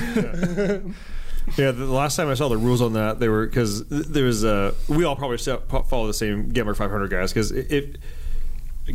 Yeah, 1.57 1.71
the 1.71 1.87
last 1.87 2.17
time 2.17 2.29
I 2.29 2.35
saw 2.35 2.49
the 2.49 2.59
rules 2.59 2.83
on 2.83 2.93
that, 2.95 3.21
they 3.21 3.29
were 3.29 3.47
because 3.47 3.87
there 3.89 4.25
was 4.25 4.45
uh, 4.45 4.75
we 4.89 5.05
all 5.05 5.17
probably 5.17 5.39
se- 5.39 5.61
follow 5.89 6.07
the 6.07 6.15
same 6.15 6.51
Gambler 6.51 6.75
500 6.75 7.09
guys 7.09 7.33
because 7.33 7.53
if 7.53 7.97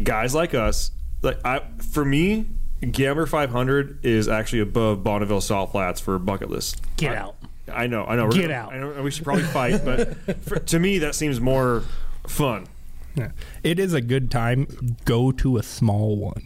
guys 0.04 0.36
like 0.36 0.54
us, 0.54 0.92
like 1.22 1.40
I, 1.46 1.62
for 1.92 2.06
me, 2.06 2.48
Gambler 2.82 3.26
500 3.26 4.06
is 4.06 4.28
actually 4.28 4.60
above 4.60 5.04
Bonneville 5.04 5.42
Salt 5.42 5.72
Flats 5.72 6.00
for 6.00 6.20
bucket 6.20 6.50
list. 6.50 6.82
Get 6.98 7.16
out. 7.16 7.36
I 7.44 7.48
know, 7.68 8.06
I 8.06 8.16
know. 8.16 8.30
Get 8.30 8.42
We're- 8.44 8.54
out. 8.54 8.74
I 8.74 8.78
know 8.80 9.02
we 9.04 9.12
should 9.12 9.24
probably 9.24 9.44
fight, 9.46 9.84
but 9.86 10.16
for, 10.44 10.60
to 10.60 10.80
me, 10.80 11.00
that 11.00 11.16
seems 11.16 11.40
more 11.40 11.84
fun. 12.28 12.68
Yeah. 13.16 13.32
It 13.64 13.80
is 13.80 13.94
a 13.94 14.02
good 14.02 14.32
time. 14.32 14.96
Go 15.06 15.32
to 15.34 15.58
a 15.58 15.64
small 15.64 16.16
one. 16.18 16.44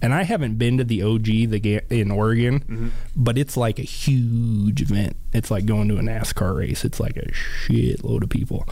And 0.00 0.14
I 0.14 0.22
haven't 0.22 0.58
been 0.58 0.78
to 0.78 0.84
the 0.84 1.02
OG 1.02 1.24
the 1.24 1.58
ga- 1.58 1.80
in 1.90 2.10
Oregon, 2.12 2.92
but 3.16 3.36
it's 3.36 3.56
like 3.56 3.80
a 3.80 3.82
huge 3.82 4.80
event. 4.82 5.16
It's 5.32 5.50
like 5.50 5.66
going 5.66 5.88
to 5.88 5.96
a 5.96 6.00
NASCAR 6.02 6.56
race. 6.56 6.84
It's 6.84 7.00
like 7.00 7.16
a 7.16 7.26
shitload 7.32 8.22
of 8.22 8.28
people, 8.28 8.64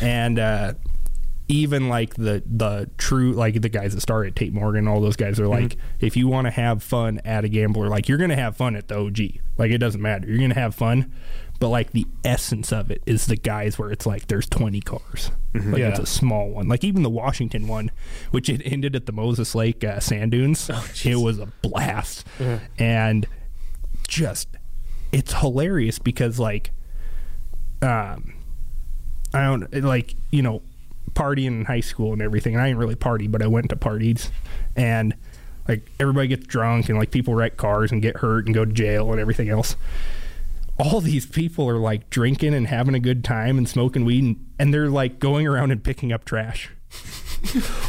and 0.00 0.40
uh, 0.40 0.72
even 1.52 1.88
like 1.88 2.14
the 2.14 2.42
the 2.46 2.88
true 2.98 3.32
like 3.32 3.60
the 3.60 3.68
guys 3.68 3.94
that 3.94 4.00
started 4.00 4.34
Tate 4.34 4.52
Morgan, 4.54 4.88
all 4.88 5.00
those 5.00 5.16
guys 5.16 5.38
are 5.38 5.46
like, 5.48 5.76
if 6.00 6.16
you 6.16 6.26
want 6.26 6.46
to 6.46 6.50
have 6.50 6.82
fun 6.82 7.20
at 7.24 7.44
a 7.44 7.48
gambler, 7.48 7.88
like 7.88 8.08
you're 8.08 8.18
gonna 8.18 8.36
have 8.36 8.56
fun 8.56 8.74
at 8.74 8.88
the 8.88 8.98
OG. 8.98 9.18
Like 9.58 9.70
it 9.70 9.78
doesn't 9.78 10.00
matter, 10.00 10.26
you're 10.28 10.38
gonna 10.38 10.54
have 10.54 10.74
fun. 10.74 11.12
But 11.60 11.68
like 11.68 11.92
the 11.92 12.06
essence 12.24 12.72
of 12.72 12.90
it 12.90 13.02
is 13.06 13.26
the 13.26 13.36
guys 13.36 13.78
where 13.78 13.92
it's 13.92 14.04
like 14.04 14.26
there's 14.26 14.48
20 14.48 14.80
cars. 14.80 15.30
Like 15.54 15.78
Yeah. 15.78 15.88
it's 15.90 16.00
a 16.00 16.06
small 16.06 16.48
one. 16.50 16.66
Like 16.66 16.82
even 16.82 17.02
the 17.04 17.10
Washington 17.10 17.68
one, 17.68 17.90
which 18.32 18.48
it 18.48 18.62
ended 18.64 18.96
at 18.96 19.06
the 19.06 19.12
Moses 19.12 19.54
Lake 19.54 19.84
uh, 19.84 20.00
sand 20.00 20.32
dunes. 20.32 20.68
it 21.04 21.16
was 21.16 21.38
a 21.38 21.46
blast, 21.62 22.26
and 22.78 23.26
just 24.08 24.48
it's 25.12 25.34
hilarious 25.34 25.98
because 26.00 26.38
like, 26.40 26.72
um, 27.80 28.34
I 29.34 29.42
don't 29.44 29.72
like 29.84 30.14
you 30.30 30.42
know 30.42 30.62
partying 31.14 31.46
in 31.46 31.64
high 31.64 31.80
school 31.80 32.12
and 32.12 32.22
everything. 32.22 32.54
And 32.54 32.62
I 32.62 32.66
didn't 32.68 32.78
really 32.80 32.94
party, 32.96 33.26
but 33.26 33.42
I 33.42 33.46
went 33.46 33.68
to 33.70 33.76
parties 33.76 34.30
and 34.76 35.14
like 35.68 35.90
everybody 36.00 36.28
gets 36.28 36.46
drunk 36.46 36.88
and 36.88 36.98
like 36.98 37.10
people 37.10 37.34
wreck 37.34 37.56
cars 37.56 37.92
and 37.92 38.02
get 38.02 38.16
hurt 38.18 38.46
and 38.46 38.54
go 38.54 38.64
to 38.64 38.72
jail 38.72 39.10
and 39.12 39.20
everything 39.20 39.48
else. 39.48 39.76
All 40.78 41.00
these 41.00 41.26
people 41.26 41.68
are 41.68 41.78
like 41.78 42.08
drinking 42.10 42.54
and 42.54 42.66
having 42.66 42.94
a 42.94 43.00
good 43.00 43.22
time 43.22 43.58
and 43.58 43.68
smoking 43.68 44.04
weed 44.04 44.24
and, 44.24 44.46
and 44.58 44.74
they're 44.74 44.88
like 44.88 45.18
going 45.18 45.46
around 45.46 45.70
and 45.70 45.84
picking 45.84 46.12
up 46.12 46.24
trash. 46.24 46.70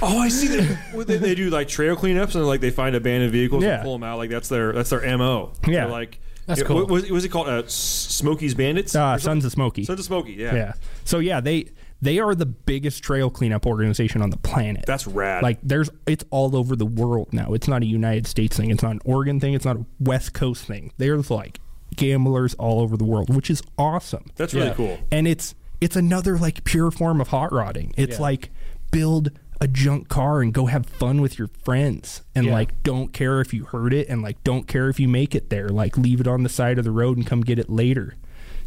Oh, 0.02 0.18
I 0.20 0.30
see 0.30 0.48
that. 0.48 1.06
They, 1.08 1.18
they 1.18 1.36
do 1.36 1.50
like 1.52 1.68
trail 1.68 1.96
cleanups 1.96 2.34
and 2.36 2.46
like 2.48 2.60
they 2.60 2.72
find 2.72 2.96
abandoned 2.96 3.32
vehicles 3.32 3.64
Yeah. 3.64 3.76
and 3.76 3.84
pull 3.84 3.94
them 3.94 4.04
out. 4.04 4.18
Like 4.18 4.32
that's 4.32 4.50
their 4.50 4.74
that's 4.74 4.90
their 4.90 5.18
mo. 5.18 5.54
Yeah. 5.68 5.82
They're 5.82 5.90
like 5.90 6.20
That's 6.48 6.62
it- 6.62 6.66
cool. 6.66 6.78
What 6.78 6.90
was, 6.90 7.10
was 7.12 7.24
it 7.24 7.30
called? 7.30 7.48
Uh, 7.48 7.62
S- 7.64 7.74
Smokey's 7.74 8.56
Bandits. 8.56 8.96
Uh, 8.96 9.14
Sons 9.14 9.24
something? 9.24 9.46
of 9.46 9.52
Smoky. 9.52 9.84
Sons 9.86 10.00
of 10.00 10.06
Smokey. 10.06 10.34
Yeah. 10.34 10.56
yeah. 10.56 10.74
So 11.06 11.20
yeah, 11.20 11.40
they 11.40 11.68
they 12.04 12.20
are 12.20 12.36
the 12.36 12.46
biggest 12.46 13.02
trail 13.04 13.30
cleanup 13.30 13.66
organization 13.66 14.22
on 14.22 14.30
the 14.30 14.38
planet. 14.38 14.86
That's 14.86 15.08
rad. 15.08 15.42
Like 15.44 15.60
there's 15.64 15.90
it's 16.06 16.24
all 16.30 16.56
over 16.56 16.76
the 16.76 16.86
world 16.86 17.30
now. 17.32 17.54
It's 17.54 17.68
not 17.68 17.82
a 17.82 17.86
United 17.86 18.28
States 18.28 18.58
thing. 18.58 18.70
It's 18.72 18.84
not 18.84 18.92
an 18.92 19.02
Oregon 19.06 19.40
thing. 19.40 19.54
It's 19.54 19.66
not 19.66 19.78
a 19.78 19.86
West 20.00 20.34
Coast 20.34 20.66
thing. 20.66 20.92
There's 20.98 21.32
like 21.32 21.60
gamblers 21.96 22.54
all 22.56 22.82
over 22.82 22.98
the 22.98 23.04
world, 23.04 23.34
which 23.34 23.50
is 23.50 23.62
awesome. 23.78 24.32
that's 24.36 24.54
really 24.54 24.68
Yeah. 24.68 24.74
cool. 24.74 24.98
And 25.12 25.28
it's 25.28 25.56
it's 25.82 25.96
another 25.96 26.38
like 26.38 26.64
pure 26.64 26.92
form 26.92 27.20
of 27.22 27.30
hot 27.30 27.52
rodding. 27.52 27.94
It's 27.98 28.16
Yeah. 28.18 28.22
like 28.22 28.50
build 28.92 29.32
a 29.62 29.68
junk 29.68 30.10
car 30.10 30.42
and 30.42 30.54
go 30.54 30.66
have 30.66 30.86
fun 30.86 31.22
with 31.22 31.38
your 31.40 31.48
friends 31.64 32.22
and 32.36 32.48
Yeah. 32.48 32.54
like 32.54 32.84
don't 32.84 33.14
care 33.14 33.40
if 33.40 33.54
you 33.54 33.66
hurt 33.66 33.94
it 33.94 34.10
and 34.10 34.22
like 34.22 34.44
don't 34.44 34.68
care 34.68 34.90
if 34.90 35.00
you 35.00 35.08
make 35.08 35.36
it 35.36 35.50
there. 35.50 35.70
Like 35.70 35.98
leave 35.98 36.20
it 36.20 36.28
on 36.28 36.44
the 36.44 36.50
side 36.50 36.78
of 36.78 36.84
the 36.84 36.92
road 36.92 37.16
and 37.18 37.26
come 37.26 37.42
get 37.42 37.60
it 37.60 37.70
later. 37.70 38.16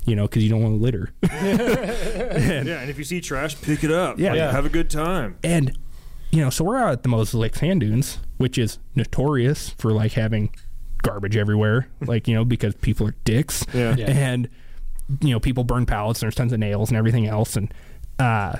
You 0.06 0.14
know, 0.16 0.22
because 0.22 0.42
you 0.44 0.48
don't 0.50 0.62
want 0.62 0.74
to 0.78 0.82
litter. 0.82 1.10
Yeah, 1.22 2.80
and 2.80 2.90
if 2.90 2.98
you 2.98 3.04
see 3.04 3.20
trash, 3.20 3.60
pick 3.60 3.82
it 3.84 3.90
up. 3.90 4.18
Yeah. 4.18 4.30
Like, 4.30 4.38
Yeah. 4.38 4.52
have 4.52 4.66
a 4.66 4.70
good 4.70 4.90
time. 4.90 5.36
and 5.42 5.76
you 6.32 6.42
know, 6.42 6.50
so 6.50 6.64
we're 6.64 6.76
out 6.76 6.90
at 6.92 7.02
the 7.02 7.08
Moses 7.08 7.34
Lake 7.34 7.54
Sand 7.54 7.80
Dunes, 7.80 8.18
which 8.36 8.58
is 8.58 8.78
notorious 8.94 9.70
for 9.70 9.92
like 9.92 10.12
having 10.12 10.50
garbage 11.02 11.36
everywhere, 11.36 11.88
like 12.06 12.26
you 12.28 12.34
know, 12.34 12.44
because 12.44 12.74
people 12.76 13.06
are 13.08 13.14
dicks. 13.24 13.64
Yeah. 13.72 13.94
Yeah. 13.96 14.06
And 14.10 14.48
you 15.20 15.30
know, 15.30 15.40
people 15.40 15.62
burn 15.64 15.86
pallets. 15.86 16.20
And 16.20 16.26
there's 16.26 16.34
tons 16.34 16.52
of 16.52 16.58
nails 16.58 16.90
and 16.90 16.96
everything 16.98 17.26
else. 17.26 17.56
And 17.56 17.72
uh, 18.18 18.56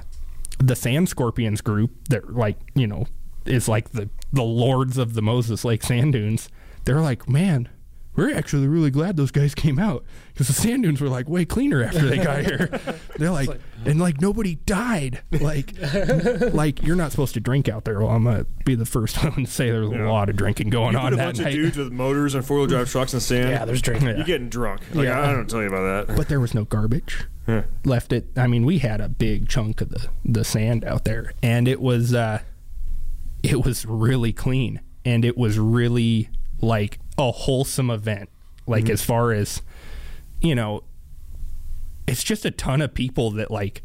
the 0.59 0.77
Sand 0.77 1.09
Scorpions 1.09 1.61
group 1.61 1.91
that 2.09 2.35
like 2.35 2.57
you 2.75 2.87
know 2.87 3.07
is 3.45 3.69
like 3.69 3.91
the 3.91 4.09
the 4.33 4.45
lords 4.45 4.97
of 4.97 5.15
the 5.15 5.23
Moses 5.23 5.65
Lake 5.65 5.83
Sand 5.83 6.13
Dunes. 6.13 6.49
They're 6.85 7.01
like, 7.01 7.29
man. 7.29 7.69
We're 8.17 8.35
actually 8.35 8.67
really 8.67 8.91
glad 8.91 9.17
those 9.17 9.31
guys 9.31 9.55
came 9.55 9.79
out 9.79 10.05
because 10.33 10.47
the 10.49 10.53
sand 10.55 10.83
dunes 10.85 11.01
were 11.01 11.09
like 11.09 11.29
way 11.29 11.45
cleaner 11.45 11.83
after 11.85 12.07
they 12.09 12.17
got 12.17 12.45
here. 12.45 12.69
They're 13.19 13.31
like, 13.31 13.49
and 13.85 14.01
like 14.01 14.21
nobody 14.21 14.55
died. 14.55 15.21
Like, 15.31 15.75
like 16.55 16.83
you're 16.83 16.97
not 16.97 17.11
supposed 17.11 17.35
to 17.35 17.41
drink 17.41 17.69
out 17.69 17.85
there. 17.85 17.99
Well, 18.01 18.09
I'm 18.09 18.25
gonna 18.25 18.47
be 18.65 18.75
the 18.75 18.87
first 18.87 19.17
one 19.23 19.33
to 19.45 19.47
say 19.47 19.71
there's 19.71 19.87
a 19.89 20.11
lot 20.11 20.29
of 20.29 20.37
drinking 20.37 20.71
going 20.71 20.93
You 20.95 20.99
on 20.99 21.05
put 21.07 21.13
a 21.13 21.17
that 21.17 21.25
bunch 21.37 21.39
of 21.41 21.53
dudes 21.53 21.77
with 21.77 21.93
motors 21.93 22.35
and 22.35 22.45
four 22.45 22.57
wheel 22.59 22.67
drive 22.67 22.91
trucks 22.91 23.13
and 23.13 23.23
sand. 23.23 23.51
Yeah, 23.51 23.65
there's 23.65 23.83
drinking. 23.83 24.09
You're 24.17 24.25
getting 24.25 24.49
drunk. 24.49 24.81
Like, 24.95 25.05
Yeah. 25.07 25.21
I, 25.21 25.31
I 25.31 25.33
don't 25.33 25.49
tell 25.49 25.61
you 25.63 25.69
about 25.69 26.07
that. 26.07 26.17
but 26.17 26.29
there 26.29 26.41
was 26.41 26.55
no 26.55 26.65
garbage 26.65 27.27
Yeah. 27.47 27.63
left 27.85 28.13
it 28.13 28.27
i 28.37 28.47
mean 28.47 28.65
we 28.65 28.79
had 28.79 29.01
a 29.01 29.09
big 29.09 29.49
chunk 29.49 29.81
of 29.81 29.91
the 29.91 30.09
the 30.25 30.43
sand 30.45 30.85
out 30.85 31.05
there 31.05 31.33
and 31.43 31.69
it 31.69 31.81
was 31.81 32.13
uh 32.15 32.41
it 33.43 33.65
was 33.65 33.85
really 33.87 34.33
clean 34.33 34.81
and 35.05 35.25
it 35.25 35.37
was 35.37 35.59
really 35.59 36.29
like 36.61 36.99
a 37.19 37.31
wholesome 37.31 37.91
event. 37.91 38.29
Like 38.67 38.89
as 38.91 39.03
far 39.03 39.33
as 39.33 39.63
you 40.41 40.55
know 40.55 40.83
it's 42.07 42.23
just 42.25 42.45
a 42.45 42.51
ton 42.51 42.83
of 42.83 42.95
people 42.95 43.31
that 43.33 43.51
like 43.51 43.83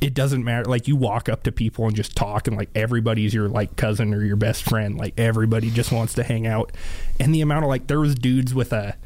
it 0.00 0.12
doesn't 0.12 0.44
matter. 0.44 0.64
Like 0.66 0.86
you 0.86 0.96
walk 0.96 1.28
up 1.28 1.44
to 1.44 1.52
people 1.52 1.86
and 1.86 1.96
just 1.96 2.14
talk 2.14 2.46
and 2.46 2.56
like 2.56 2.68
everybody's 2.74 3.32
your 3.32 3.48
like 3.48 3.76
cousin 3.76 4.12
or 4.12 4.22
your 4.24 4.36
best 4.36 4.62
friend. 4.64 4.98
Like 4.98 5.14
everybody 5.16 5.70
just 5.70 5.92
wants 5.92 6.14
to 6.14 6.22
hang 6.24 6.46
out. 6.46 6.72
And 7.18 7.34
the 7.34 7.40
amount 7.40 7.64
of 7.64 7.68
like 7.68 7.86
there 7.86 8.00
was 8.00 8.14
dudes 8.14 8.54
with 8.54 8.72
a 8.72 8.96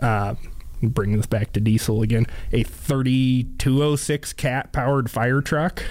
uh 0.00 0.34
bringing 0.82 1.16
this 1.16 1.26
back 1.26 1.52
to 1.52 1.60
diesel 1.60 2.02
again 2.02 2.26
a 2.50 2.64
3206 2.64 4.32
cat 4.32 4.72
powered 4.72 5.10
fire 5.10 5.40
truck 5.40 5.84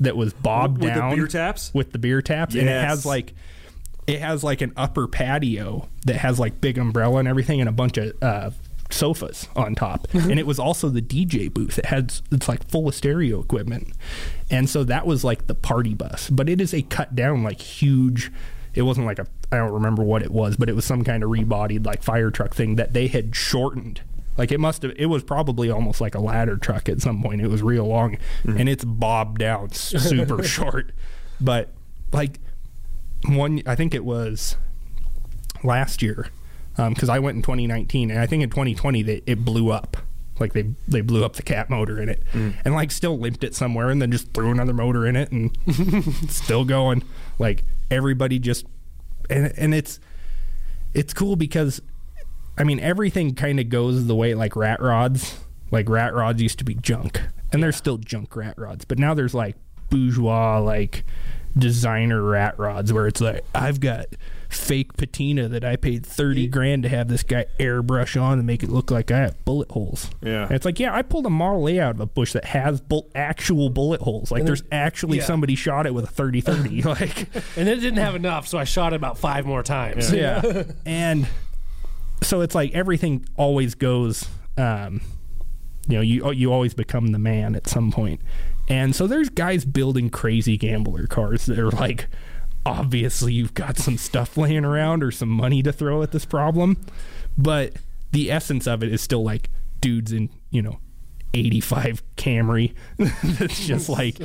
that 0.00 0.16
was 0.16 0.32
bobbed 0.32 0.82
With 0.82 0.94
the 0.94 1.10
beer 1.14 1.26
taps? 1.28 1.72
with 1.72 1.92
the 1.92 1.98
beer 1.98 2.22
taps. 2.22 2.54
And 2.54 2.68
it 2.68 2.84
has 2.84 3.06
like 3.06 3.34
it 4.12 4.20
has 4.20 4.44
like 4.44 4.60
an 4.60 4.72
upper 4.76 5.08
patio 5.08 5.88
that 6.04 6.16
has 6.16 6.38
like 6.38 6.60
big 6.60 6.78
umbrella 6.78 7.18
and 7.18 7.28
everything 7.28 7.60
and 7.60 7.68
a 7.68 7.72
bunch 7.72 7.96
of 7.96 8.12
uh, 8.22 8.50
sofas 8.90 9.48
on 9.56 9.74
top. 9.74 10.06
And 10.12 10.38
it 10.38 10.46
was 10.46 10.58
also 10.58 10.88
the 10.88 11.00
dj 11.02 11.52
booth. 11.52 11.78
It 11.78 11.86
has 11.86 12.22
it's 12.30 12.48
like 12.48 12.68
full 12.68 12.88
of 12.88 12.94
stereo 12.94 13.40
equipment. 13.40 13.92
And 14.50 14.68
so 14.68 14.84
that 14.84 15.06
was 15.06 15.24
like 15.24 15.46
the 15.46 15.54
party 15.54 15.94
bus. 15.94 16.28
But 16.28 16.48
it 16.48 16.60
is 16.60 16.74
a 16.74 16.82
cut 16.82 17.14
down 17.14 17.42
like 17.42 17.60
huge 17.60 18.30
it 18.74 18.82
wasn't 18.82 19.06
like 19.06 19.18
a 19.18 19.26
i 19.50 19.56
don't 19.58 19.72
remember 19.72 20.02
what 20.02 20.22
it 20.22 20.30
was 20.30 20.56
but 20.56 20.66
it 20.66 20.74
was 20.74 20.82
some 20.86 21.04
kind 21.04 21.22
of 21.22 21.28
rebodied 21.28 21.84
like 21.84 22.02
fire 22.02 22.30
truck 22.30 22.54
thing 22.54 22.76
that 22.76 22.92
they 22.92 23.06
had 23.08 23.34
shortened. 23.34 24.02
Like 24.36 24.50
it 24.52 24.60
must 24.60 24.82
have 24.82 24.92
it 24.96 25.06
was 25.06 25.22
probably 25.22 25.70
almost 25.70 26.00
like 26.00 26.14
a 26.14 26.20
ladder 26.20 26.56
truck 26.56 26.88
at 26.88 27.00
some 27.00 27.22
point. 27.22 27.40
It 27.40 27.48
was 27.48 27.62
real 27.62 27.86
long. 27.86 28.18
And 28.44 28.68
it's 28.68 28.84
bobbed 28.84 29.38
down 29.38 29.72
super 29.72 30.42
short. 30.56 30.92
But 31.40 31.70
like 32.12 32.38
one 33.28 33.62
i 33.66 33.74
think 33.74 33.94
it 33.94 34.04
was 34.04 34.56
last 35.64 36.02
year 36.02 36.28
um, 36.78 36.94
because 36.94 37.08
I 37.08 37.18
went 37.18 37.36
in 37.36 37.42
2019 37.42 38.10
and 38.10 38.20
I 38.20 38.26
think 38.26 38.42
in 38.42 38.50
2020 38.50 39.02
they, 39.02 39.22
it 39.26 39.44
blew 39.44 39.70
up. 39.70 39.96
Like 40.40 40.54
they 40.54 40.74
they 40.88 41.02
blew 41.02 41.24
up 41.24 41.34
the 41.34 41.42
cat 41.42 41.70
motor 41.70 42.00
in 42.00 42.08
it 42.08 42.22
mm. 42.32 42.54
and 42.64 42.74
like 42.74 42.90
still 42.90 43.16
limped 43.18 43.44
it 43.44 43.54
somewhere 43.54 43.90
and 43.90 44.00
then 44.00 44.10
just 44.10 44.32
threw 44.32 44.50
another 44.50 44.72
motor 44.72 45.06
in 45.06 45.14
it 45.14 45.30
and 45.30 45.56
still 46.30 46.64
going. 46.64 47.04
Like 47.38 47.64
everybody 47.90 48.38
just 48.38 48.66
and 49.30 49.52
and 49.56 49.74
it's 49.74 50.00
it's 50.94 51.12
cool 51.12 51.36
because 51.36 51.80
I 52.58 52.64
mean 52.64 52.80
everything 52.80 53.34
kind 53.34 53.60
of 53.60 53.68
goes 53.68 54.06
the 54.06 54.16
way 54.16 54.34
like 54.34 54.56
rat 54.56 54.80
rods. 54.80 55.38
Like 55.70 55.88
rat 55.88 56.14
rods 56.14 56.42
used 56.42 56.58
to 56.58 56.64
be 56.64 56.74
junk 56.74 57.20
and 57.52 57.62
there's 57.62 57.76
still 57.76 57.98
junk 57.98 58.34
rat 58.34 58.58
rods, 58.58 58.84
but 58.84 58.98
now 58.98 59.14
there's 59.14 59.34
like 59.34 59.56
bourgeois 59.90 60.58
like 60.58 61.04
designer 61.56 62.22
rat 62.22 62.58
rods 62.58 62.92
where 62.92 63.06
it's 63.06 63.20
like 63.20 63.44
I've 63.54 63.80
got 63.80 64.06
fake 64.48 64.96
patina 64.96 65.48
that 65.48 65.64
I 65.64 65.76
paid 65.76 66.04
30 66.04 66.46
grand 66.48 66.82
to 66.82 66.88
have 66.88 67.08
this 67.08 67.22
guy 67.22 67.46
airbrush 67.58 68.20
on 68.20 68.38
and 68.38 68.46
make 68.46 68.62
it 68.62 68.70
look 68.70 68.90
like 68.90 69.10
I 69.10 69.18
have 69.18 69.44
bullet 69.44 69.70
holes. 69.70 70.10
Yeah. 70.22 70.44
And 70.44 70.52
it's 70.52 70.64
like, 70.64 70.78
yeah, 70.78 70.94
I 70.94 71.02
pulled 71.02 71.26
a 71.26 71.30
Model 71.30 71.68
A 71.68 71.80
out 71.80 71.94
of 71.94 72.00
a 72.00 72.06
bush 72.06 72.32
that 72.32 72.44
has 72.46 72.80
bull- 72.80 73.10
actual 73.14 73.70
bullet 73.70 74.00
holes. 74.00 74.30
Like 74.30 74.44
there's 74.44 74.62
actually 74.70 75.18
yeah. 75.18 75.24
somebody 75.24 75.54
shot 75.54 75.86
it 75.86 75.94
with 75.94 76.04
a 76.04 76.08
30 76.08 76.40
30. 76.40 76.82
like 76.84 77.28
And 77.56 77.68
it 77.68 77.76
didn't 77.76 77.98
have 77.98 78.14
enough, 78.14 78.46
so 78.46 78.58
I 78.58 78.64
shot 78.64 78.92
it 78.92 78.96
about 78.96 79.18
five 79.18 79.46
more 79.46 79.62
times. 79.62 80.12
yeah. 80.12 80.64
and 80.86 81.26
so 82.22 82.40
it's 82.40 82.54
like 82.54 82.72
everything 82.72 83.24
always 83.36 83.74
goes 83.74 84.28
um 84.56 85.00
you 85.88 85.96
know, 85.96 86.00
you 86.00 86.30
you 86.32 86.52
always 86.52 86.74
become 86.74 87.08
the 87.08 87.18
man 87.18 87.56
at 87.56 87.66
some 87.66 87.90
point. 87.90 88.20
And 88.72 88.96
so 88.96 89.06
there's 89.06 89.28
guys 89.28 89.66
building 89.66 90.08
crazy 90.08 90.56
gambler 90.56 91.06
cars 91.06 91.44
that 91.44 91.58
are 91.58 91.70
like, 91.70 92.06
obviously 92.64 93.34
you've 93.34 93.52
got 93.52 93.76
some 93.76 93.98
stuff 93.98 94.34
laying 94.38 94.64
around 94.64 95.04
or 95.04 95.10
some 95.10 95.28
money 95.28 95.62
to 95.62 95.74
throw 95.74 96.02
at 96.02 96.10
this 96.10 96.24
problem. 96.24 96.78
But 97.36 97.74
the 98.12 98.30
essence 98.30 98.66
of 98.66 98.82
it 98.82 98.90
is 98.90 99.02
still 99.02 99.22
like 99.22 99.50
dudes 99.82 100.10
in, 100.10 100.30
you 100.48 100.62
know, 100.62 100.78
85 101.34 102.02
Camry 102.16 102.72
that's 102.96 103.66
just 103.66 103.90
like 103.90 104.16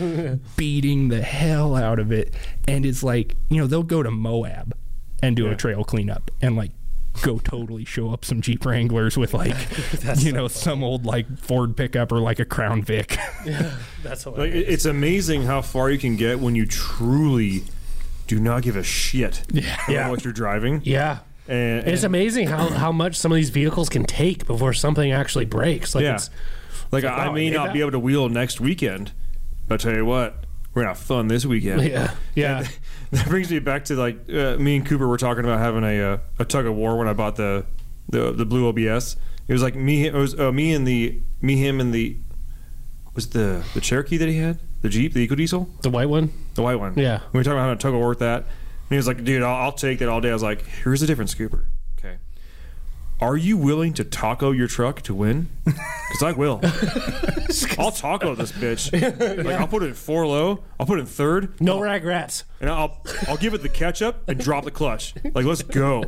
beating 0.56 1.10
the 1.10 1.22
hell 1.22 1.76
out 1.76 1.99
of 1.99 2.14
it. 2.14 2.34
And 2.69 2.86
it's 2.86 3.03
like, 3.03 3.36
you 3.49 3.57
know, 3.57 3.68
they'll 3.68 3.84
go 3.84 4.02
to 4.02 4.11
Moab 4.11 4.74
and 5.22 5.36
do 5.36 5.49
a 5.49 5.57
trail 5.57 5.84
cleanup 5.84 6.32
and 6.41 6.56
like 6.56 6.72
go 7.23 7.39
totally 7.39 7.85
show 7.85 8.11
up 8.11 8.23
some 8.26 8.41
Jeep 8.41 8.65
Wranglers 8.65 9.18
with 9.18 9.34
like, 9.34 9.56
you 10.18 10.31
know, 10.31 10.48
some 10.48 10.84
old 10.84 11.06
like 11.06 11.38
Ford 11.39 11.76
pickup 11.77 12.11
or 12.11 12.19
like 12.19 12.39
a 12.39 12.45
Crown 12.45 12.81
Vic. 12.84 13.18
Yeah, 13.45 13.76
that's 14.03 14.26
Like 14.26 14.35
hilarious. 14.35 14.65
it's 14.69 14.85
amazing 14.85 15.44
how 15.44 15.61
far 15.61 15.89
you 15.89 15.98
can 15.98 16.15
get 16.15 16.39
when 16.39 16.56
you 16.56 16.65
truly 16.65 17.64
do 18.27 18.39
not 18.39 18.61
give 18.64 18.76
a 18.76 18.84
shit 18.84 19.44
Yeah. 19.52 19.77
about 19.89 20.11
what 20.11 20.23
you're 20.23 20.34
driving. 20.34 20.81
yeah. 20.84 21.19
And, 21.49 21.80
And 21.85 21.88
it's 21.91 22.03
amazing 22.03 22.48
how, 22.49 22.68
how 22.69 22.91
much 22.91 23.15
some 23.15 23.31
of 23.31 23.38
these 23.38 23.52
vehicles 23.52 23.88
can 23.88 24.03
take 24.03 24.45
before 24.45 24.73
something 24.73 25.11
actually 25.14 25.45
breaks. 25.45 25.95
Like 25.95 26.03
Yeah. 26.03 26.15
it's 26.15 26.30
like 26.91 27.06
I 27.06 27.27
wow, 27.27 27.31
may 27.34 27.48
I 27.48 27.52
not 27.52 27.65
that. 27.68 27.73
be 27.73 27.80
able 27.80 27.91
to 27.91 27.99
wheel 27.99 28.27
next 28.27 28.60
weekend, 28.60 29.11
but 29.68 29.76
I 29.76 29.77
tell 29.84 29.95
you 29.95 30.06
what, 30.06 30.44
we're 30.73 30.81
gonna 30.84 30.94
have 30.94 30.99
fun 30.99 31.30
this 31.30 31.45
weekend. 31.45 31.84
yeah. 31.89 32.11
Yeah. 32.35 32.68
That 33.11 33.27
brings 33.27 33.49
me 33.49 33.59
back 33.59 33.85
to 33.85 33.95
like 33.95 34.17
uh, 34.29 34.57
me 34.57 34.75
and 34.77 34.85
Cooper 34.85 35.07
were 35.07 35.17
talking 35.17 35.43
about 35.45 35.59
having 35.59 35.84
a 35.84 36.01
uh, 36.01 36.17
a 36.39 36.45
tug 36.45 36.65
of 36.65 36.75
war 36.75 36.97
when 36.97 37.07
I 37.07 37.13
bought 37.13 37.35
the 37.38 37.65
the, 38.09 38.31
the 38.34 38.45
blue 38.45 38.67
OBS. 38.67 39.15
It 39.47 39.53
was 39.53 39.61
like 39.61 39.75
me 39.75 40.05
it 40.07 40.13
was 40.13 40.38
uh, 40.39 40.51
me 40.51 40.73
and 40.73 40.85
the 40.88 41.21
me 41.41 41.55
him 41.57 41.79
and 41.79 41.93
the 41.93 42.17
was 43.15 43.29
the 43.29 43.63
the 43.73 43.81
Cherokee 43.81 44.17
that 44.17 44.27
he 44.27 44.38
had 44.38 44.59
the 44.81 44.89
Jeep 44.89 45.13
the 45.13 45.25
EcoDiesel 45.27 45.81
The 45.81 45.89
white 45.89 46.09
one? 46.09 46.31
the 46.55 46.61
white 46.61 46.75
one. 46.79 46.95
Yeah. 46.97 47.21
we 47.31 47.39
were 47.39 47.43
talking 47.43 47.57
about 47.57 47.63
having 47.63 47.77
a 47.77 47.79
tug 47.79 47.93
of 47.93 47.99
war 47.99 48.09
with 48.09 48.19
that. 48.19 48.43
And 48.43 48.89
he 48.89 48.95
was 48.97 49.07
like, 49.07 49.23
"Dude, 49.23 49.41
I'll, 49.43 49.55
I'll 49.55 49.71
take 49.71 49.99
that 49.99 50.07
all 50.09 50.21
day." 50.21 50.29
I 50.29 50.34
was 50.34 50.43
like, 50.43 50.63
"Here's 50.65 51.01
the 51.01 51.07
difference, 51.07 51.34
Cooper. 51.34 51.67
Are 53.19 53.35
you 53.35 53.57
willing 53.57 53.94
to 53.94 54.03
taco 54.03 54.52
your 54.52 54.68
truck 54.68 55.02
to 55.03 55.14
win? 55.14 55.49
Because 56.10 56.23
I 56.23 56.31
will. 56.31 56.61
I'll 57.77 57.91
taco 57.91 58.34
this 58.34 58.53
bitch. 58.53 58.94
Like 59.45 59.60
I'll 59.60 59.68
put 59.68 59.84
it 59.84 59.88
in 59.88 59.94
four 59.94 60.26
low. 60.26 60.64
I'll 60.80 60.85
put 60.85 60.99
it 60.99 61.02
in 61.02 61.06
third. 61.06 61.60
No 61.60 61.81
regrets. 61.81 62.45
and 62.61 62.69
I'll 62.69 63.02
I'll 63.27 63.35
give 63.35 63.53
it 63.53 63.61
the 63.61 63.68
ketchup 63.68 64.23
and 64.30 64.39
drop 64.39 64.64
the 64.64 64.72
clutch. 64.72 65.14
Like 65.34 65.44
let's 65.44 65.64
go. 65.64 66.06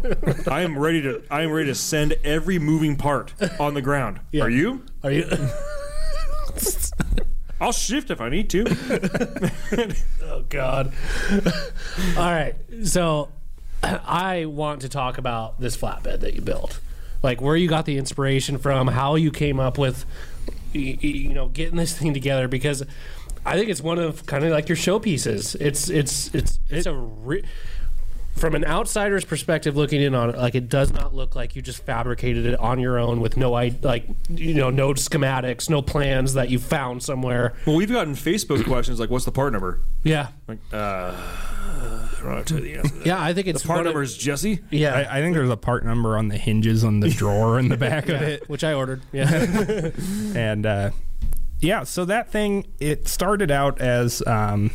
I 0.50 0.62
am 0.62 0.80
ready 0.80 1.02
to 1.02 1.22
I 1.30 1.42
am 1.42 1.52
ready 1.52 1.68
to 1.68 1.76
send 1.76 2.14
every 2.24 2.60
moving 2.60 2.96
part 2.96 3.34
on 3.60 3.74
the 3.74 3.82
ground. 3.82 4.22
Yeah. 4.32 4.44
Are 4.46 4.50
you? 4.50 4.86
Are 5.04 5.12
you? 5.12 5.28
I'll 7.60 7.74
shift 7.74 8.10
if 8.10 8.22
I 8.22 8.30
need 8.30 8.50
to. 8.52 8.66
oh 10.24 10.46
God. 10.48 10.94
All 12.16 12.32
right. 12.32 12.56
So 12.84 13.30
I 13.84 14.46
want 14.46 14.82
to 14.84 14.90
talk 14.90 15.18
about 15.18 15.60
this 15.60 15.76
flatbed 15.76 16.22
that 16.22 16.36
you 16.36 16.42
built. 16.42 16.80
Like 17.22 17.42
where 17.42 17.56
you 17.56 17.68
got 17.68 17.86
the 17.86 17.98
inspiration 17.98 18.58
from, 18.58 18.88
how 18.88 19.16
you 19.16 19.32
came 19.32 19.60
up 19.60 19.78
with 19.78 20.06
you 20.74 21.34
know 21.34 21.48
getting 21.48 21.78
this 21.78 21.98
thing 21.98 22.14
together 22.14 22.48
because 22.48 22.84
I 23.46 23.58
think 23.58 23.70
it's 23.70 23.82
one 23.82 24.00
of 24.00 24.26
kind 24.26 24.44
of 24.46 24.52
like 24.52 24.70
your 24.70 24.78
showpieces. 24.78 25.56
It's 25.60 25.90
it's 25.90 26.34
it's 26.34 26.60
it's 26.70 26.86
a 26.86 26.94
re- 26.94 27.44
from 28.36 28.56
an 28.56 28.64
outsider's 28.66 29.26
perspective 29.26 29.76
looking 29.76 30.02
in 30.02 30.16
on 30.16 30.30
it, 30.30 30.38
like 30.38 30.56
it 30.56 30.70
does 30.70 30.94
not 30.94 31.14
look 31.14 31.36
like 31.36 31.56
you 31.56 31.62
just 31.62 31.84
fabricated 31.84 32.46
it 32.46 32.58
on 32.60 32.80
your 32.80 32.98
own 32.98 33.20
with 33.20 33.36
no 33.38 33.54
I 33.54 33.76
like 33.82 34.06
you 34.30 34.54
know 34.54 34.70
no 34.70 34.94
schematics, 34.94 35.70
no 35.70 35.82
plans 35.82 36.34
that 36.36 36.50
you 36.50 36.58
found 36.60 37.04
somewhere. 37.04 37.54
Well, 37.66 37.76
we've 37.76 37.92
gotten 37.92 38.14
Facebook 38.16 38.64
questions 38.66 39.00
like, 39.00 39.10
"What's 39.10 39.26
the 39.26 39.32
part 39.32 39.52
number?" 39.54 39.82
Yeah, 40.04 40.28
Like, 40.48 40.60
uh, 40.72 40.78
I 41.16 42.10
don't 42.22 42.24
know 42.24 42.30
how 42.30 42.36
to 42.36 42.44
tell 42.44 42.58
you 42.60 42.64
the 42.64 42.76
answer. 42.80 42.90
to 42.90 42.96
that. 43.00 43.06
yeah. 43.06 43.22
I 43.22 43.34
think 43.34 43.48
it's 43.48 43.62
The 43.62 43.68
part 43.68 43.84
number 43.84 44.02
is 44.02 44.18
Jessi. 44.18 44.62
Yeah, 44.72 44.94
I, 44.96 45.18
I 45.18 45.22
think 45.22 45.36
there's 45.36 45.50
a 45.50 45.58
part 45.58 45.86
number 45.86 46.18
on 46.18 46.28
the 46.30 46.38
hinges 46.38 46.84
on 46.86 47.00
the 47.02 47.10
drawer 47.10 47.60
in 47.60 47.68
the 47.70 47.78
back 47.90 48.08
of 48.10 48.22
it. 48.22 48.48
which 48.50 48.64
I 48.64 48.74
ordered. 48.74 49.02
Yeah, 49.12 49.30
and 50.36 50.66
uh, 50.66 50.92
yeah, 51.60 51.84
so 51.84 52.06
that 52.06 52.30
thing 52.32 52.68
it 52.80 53.08
started 53.10 53.52
out 53.52 53.82
as 53.82 54.22
um, 54.26 54.72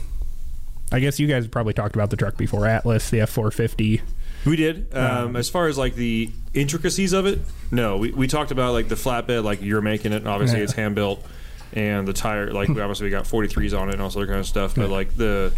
I 0.92 1.00
guess 1.00 1.18
you 1.18 1.26
guys 1.26 1.46
probably 1.48 1.72
talked 1.74 1.94
about 1.94 2.10
the 2.10 2.16
truck 2.16 2.36
before 2.36 2.66
Atlas, 2.66 3.10
the 3.10 3.20
F 3.20 3.30
four 3.30 3.50
fifty. 3.50 4.02
We 4.46 4.56
did. 4.56 4.94
Um, 4.94 5.36
as 5.36 5.48
far 5.48 5.68
as 5.68 5.78
like 5.78 5.94
the 5.94 6.30
intricacies 6.52 7.12
of 7.14 7.24
it, 7.26 7.40
no. 7.70 7.96
We, 7.96 8.10
we 8.12 8.26
talked 8.26 8.50
about 8.50 8.72
like 8.74 8.88
the 8.88 8.94
flatbed, 8.94 9.42
like 9.42 9.62
you're 9.62 9.80
making 9.80 10.12
it, 10.12 10.16
and 10.16 10.28
obviously 10.28 10.58
Yeah. 10.58 10.64
it's 10.64 10.74
hand 10.74 10.94
built, 10.94 11.24
and 11.72 12.06
the 12.06 12.12
tire, 12.12 12.52
like 12.52 12.68
we 12.68 12.80
obviously 12.80 13.04
we 13.06 13.10
got 13.10 13.24
43s 13.24 13.78
on 13.78 13.88
it 13.88 13.94
and 13.94 14.02
all 14.02 14.10
sort 14.10 14.24
of 14.24 14.28
kind 14.28 14.40
of 14.40 14.46
stuff. 14.46 14.74
But 14.74 14.90
like 14.90 15.16
the, 15.16 15.52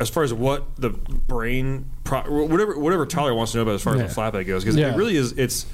as 0.00 0.10
far 0.10 0.24
as 0.24 0.34
what 0.34 0.74
the 0.76 0.90
brain, 0.90 1.88
pro, 2.02 2.22
whatever 2.46 2.76
whatever 2.78 3.06
Tyler 3.06 3.32
wants 3.32 3.52
to 3.52 3.58
know 3.58 3.62
about 3.62 3.76
as 3.76 3.82
far 3.82 3.94
as 3.96 4.14
the 4.14 4.20
flatbed 4.20 4.46
goes, 4.46 4.64
because 4.64 4.76
Yeah. 4.76 4.92
it 4.92 4.96
really 4.96 5.16
is. 5.16 5.32
It's. 5.32 5.64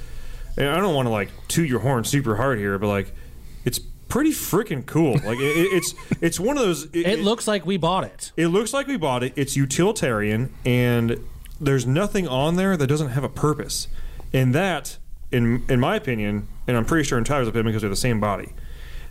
And 0.59 0.69
I 0.69 0.77
don't 0.77 0.95
want 0.95 1.07
to 1.07 1.11
like 1.11 1.31
toot 1.49 1.69
your 1.69 1.81
horn 1.81 2.05
super 2.05 2.37
hard 2.37 2.59
here, 2.59 2.79
but 2.79 2.89
like, 2.89 3.15
it's 3.65 3.81
pretty 4.11 4.31
freaking 4.33 4.85
cool. 4.85 5.15
Like 5.15 5.39
it, 5.39 5.57
it- 5.57 5.73
it's 5.73 5.95
it's 6.21 6.39
one 6.39 6.59
of 6.59 6.63
those. 6.65 6.89
it 6.93 7.21
looks 7.21 7.49
like 7.49 7.65
we 7.65 7.79
bought 7.79 8.05
it. 8.05 8.33
It 8.37 8.49
looks 8.49 8.75
like 8.75 8.87
we 8.87 8.99
bought 8.99 9.23
it. 9.23 9.33
It's 9.37 9.57
utilitarian, 9.57 10.53
and 10.67 11.19
there's 11.61 11.87
nothing 11.87 12.29
on 12.29 12.57
there 12.57 12.77
that 12.77 12.87
doesn't 12.87 13.11
have 13.11 13.25
a 13.25 13.29
purpose. 13.31 13.89
And 14.33 14.55
that, 14.55 14.99
in 15.33 15.65
in 15.69 15.81
my 15.81 15.97
opinion, 15.97 16.47
and 16.67 16.77
I'm 16.77 16.85
pretty 16.85 17.05
sure 17.09 17.17
in 17.19 17.25
Tyler's 17.25 17.49
opinion 17.49 17.67
because 17.69 17.81
they're 17.83 17.89
the 17.91 17.97
same 17.97 18.21
body, 18.21 18.51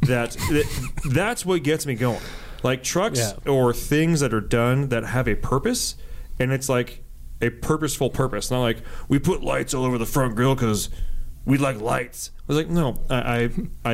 that, 0.02 0.32
that 0.52 1.00
that's 1.12 1.46
what 1.46 1.64
gets 1.64 1.86
me 1.86 1.96
going. 1.96 2.22
Like 2.62 2.84
trucks 2.84 3.20
Yeah. 3.20 3.52
or 3.52 3.74
things 3.74 4.20
that 4.20 4.34
are 4.34 4.42
done 4.42 4.90
that 4.90 5.04
have 5.06 5.28
a 5.28 5.36
purpose, 5.36 5.96
and 6.40 6.52
it's 6.52 6.68
like 6.70 7.04
a 7.42 7.50
purposeful 7.50 8.10
purpose. 8.10 8.52
Not 8.52 8.62
like 8.62 8.80
we 9.08 9.18
put 9.20 9.42
lights 9.44 9.74
all 9.74 9.86
over 9.86 9.98
the 9.98 10.06
front 10.06 10.36
grill 10.36 10.56
because 10.56 10.90
we 11.46 11.58
like 11.58 11.80
lights. 11.82 12.32
I 12.42 12.54
was 12.54 12.58
like, 12.58 12.70
no, 12.70 13.00
I, 13.10 13.50
I, 13.86 13.94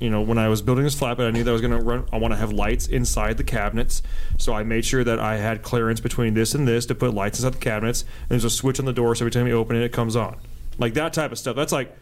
you 0.00 0.10
know, 0.10 0.22
when 0.22 0.38
I 0.38 0.48
was 0.48 0.62
building 0.62 0.84
this 0.84 0.98
flatbed, 0.98 1.26
I 1.26 1.30
knew 1.30 1.44
that 1.44 1.50
I 1.50 1.52
was 1.52 1.60
going 1.62 1.78
to 1.78 1.84
run. 1.84 2.06
I 2.12 2.16
want 2.18 2.32
to 2.32 2.36
have 2.38 2.52
lights 2.52 2.86
inside 2.86 3.36
the 3.36 3.44
cabinets, 3.44 4.02
so 4.38 4.54
I 4.54 4.62
made 4.62 4.84
sure 4.84 5.04
that 5.04 5.18
I 5.18 5.36
had 5.36 5.62
clearance 5.62 6.00
between 6.00 6.34
this 6.34 6.54
and 6.54 6.66
this 6.66 6.86
to 6.86 6.94
put 6.94 7.12
lights 7.14 7.38
inside 7.38 7.54
the 7.54 7.58
cabinets. 7.58 8.02
And 8.02 8.30
there's 8.30 8.44
a 8.44 8.50
switch 8.50 8.78
on 8.80 8.86
the 8.86 8.92
door, 8.92 9.14
so 9.14 9.24
every 9.24 9.30
time 9.30 9.46
you 9.46 9.52
open 9.54 9.76
it, 9.76 9.82
it 9.82 9.92
comes 9.92 10.16
on, 10.16 10.36
like 10.78 10.94
that 10.94 11.12
type 11.12 11.30
of 11.32 11.38
stuff. 11.38 11.56
That's 11.56 11.72
like, 11.72 11.94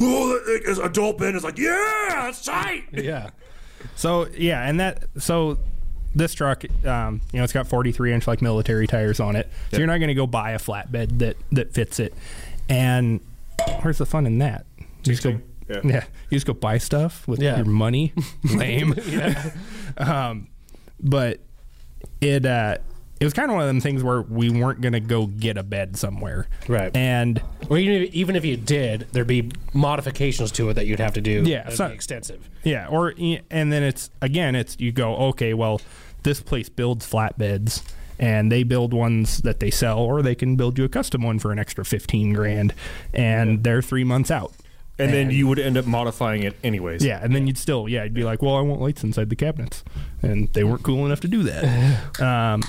oh, 0.00 0.28
that- 0.46 0.62
that- 0.76 0.84
adult 0.84 1.18
Ben 1.18 1.34
is 1.36 1.44
like, 1.44 1.58
yeah, 1.58 2.08
that's 2.10 2.44
tight. 2.44 2.84
Yeah, 2.92 3.30
So 3.96 4.28
yeah, 4.36 4.66
and 4.68 4.80
that 4.80 5.04
so 5.18 5.58
this 6.14 6.34
truck, 6.34 6.64
um, 6.86 7.20
you 7.32 7.38
know, 7.38 7.44
it's 7.44 7.52
got 7.52 7.66
43 7.66 8.12
inch 8.12 8.26
like 8.26 8.42
military 8.42 8.86
tires 8.86 9.18
on 9.20 9.36
it. 9.36 9.48
So 9.70 9.78
you're 9.78 9.86
not 9.86 9.98
going 9.98 10.08
to 10.08 10.14
go 10.14 10.26
buy 10.26 10.52
a 10.52 10.58
flatbed 10.58 11.18
that 11.18 11.36
that 11.52 11.72
fits 11.74 11.98
it. 12.00 12.14
And 12.68 13.20
where's 13.82 13.98
the 13.98 14.06
fun 14.06 14.26
in 14.26 14.38
that? 14.38 14.66
You 14.78 14.86
just 15.04 15.22
go, 15.22 15.40
Yeah. 15.68 15.80
yeah. 15.84 16.04
you 16.30 16.36
just 16.36 16.46
go 16.46 16.52
buy 16.54 16.78
stuff 16.78 17.26
with 17.28 17.40
Yeah. 17.42 17.56
your 17.56 17.64
money. 17.66 18.12
Lame. 18.54 18.94
um, 19.96 20.48
but 21.00 21.40
it 22.20 22.46
uh, 22.46 22.78
it 23.20 23.24
was 23.24 23.32
kind 23.34 23.50
of 23.50 23.54
one 23.54 23.62
of 23.62 23.68
them 23.68 23.80
things 23.80 24.02
where 24.02 24.22
we 24.22 24.50
weren't 24.50 24.80
going 24.80 24.92
to 24.94 25.00
go 25.00 25.26
get 25.26 25.56
a 25.56 25.62
bed 25.62 25.96
somewhere, 25.96 26.48
Right. 26.66 26.94
And 26.96 27.40
or 27.70 27.78
even 27.78 28.02
if, 28.02 28.14
even 28.14 28.36
if 28.36 28.44
you 28.44 28.56
did, 28.56 29.06
there'd 29.12 29.26
be 29.28 29.50
modifications 29.72 30.50
to 30.52 30.68
it 30.70 30.74
that 30.74 30.86
you'd 30.86 30.98
have 31.00 31.14
to 31.14 31.20
do. 31.20 31.42
Yeah, 31.46 31.62
that'd 31.64 31.76
so- 31.76 31.88
be 31.88 31.94
extensive. 31.94 32.48
Yeah, 32.64 32.86
or 32.88 33.14
and 33.50 33.72
then 33.72 33.82
it's 33.82 34.10
again, 34.20 34.54
it's 34.56 34.76
you 34.80 34.92
go 34.92 35.14
okay, 35.28 35.54
well, 35.54 35.80
this 36.22 36.40
place 36.40 36.68
builds 36.68 37.08
flatbeds 37.10 37.82
and 38.18 38.50
they 38.50 38.62
build 38.62 38.92
ones 38.92 39.38
that 39.38 39.60
they 39.60 39.70
sell, 39.70 39.98
or 39.98 40.22
they 40.22 40.34
can 40.34 40.56
build 40.56 40.78
you 40.78 40.84
a 40.84 40.88
custom 40.88 41.22
one 41.22 41.38
for 41.38 41.52
an 41.52 41.58
extra 41.58 41.84
fifteen 41.84 42.32
grand, 42.32 42.74
and 43.12 43.64
they're 43.64 43.82
three 43.82 44.04
months 44.04 44.30
out. 44.30 44.52
And 44.98 45.12
then 45.12 45.30
you 45.30 45.48
would 45.48 45.58
end 45.58 45.76
up 45.76 45.86
modifying 45.86 46.42
it 46.42 46.54
anyways. 46.62 47.04
Yeah, 47.04 47.18
and 47.22 47.34
then 47.34 47.46
you'd 47.46 47.58
still 47.58 47.88
yeah, 47.88 48.04
you'd 48.04 48.14
be 48.14 48.24
like, 48.24 48.42
well, 48.42 48.56
I 48.56 48.60
want 48.60 48.80
lights 48.80 49.02
inside 49.02 49.30
the 49.30 49.36
cabinets, 49.36 49.82
and 50.22 50.52
they 50.52 50.64
weren't 50.64 50.82
cool 50.82 51.04
enough 51.06 51.20
to 51.20 51.28
do 51.28 51.42
that. 51.44 52.20
um, 52.20 52.62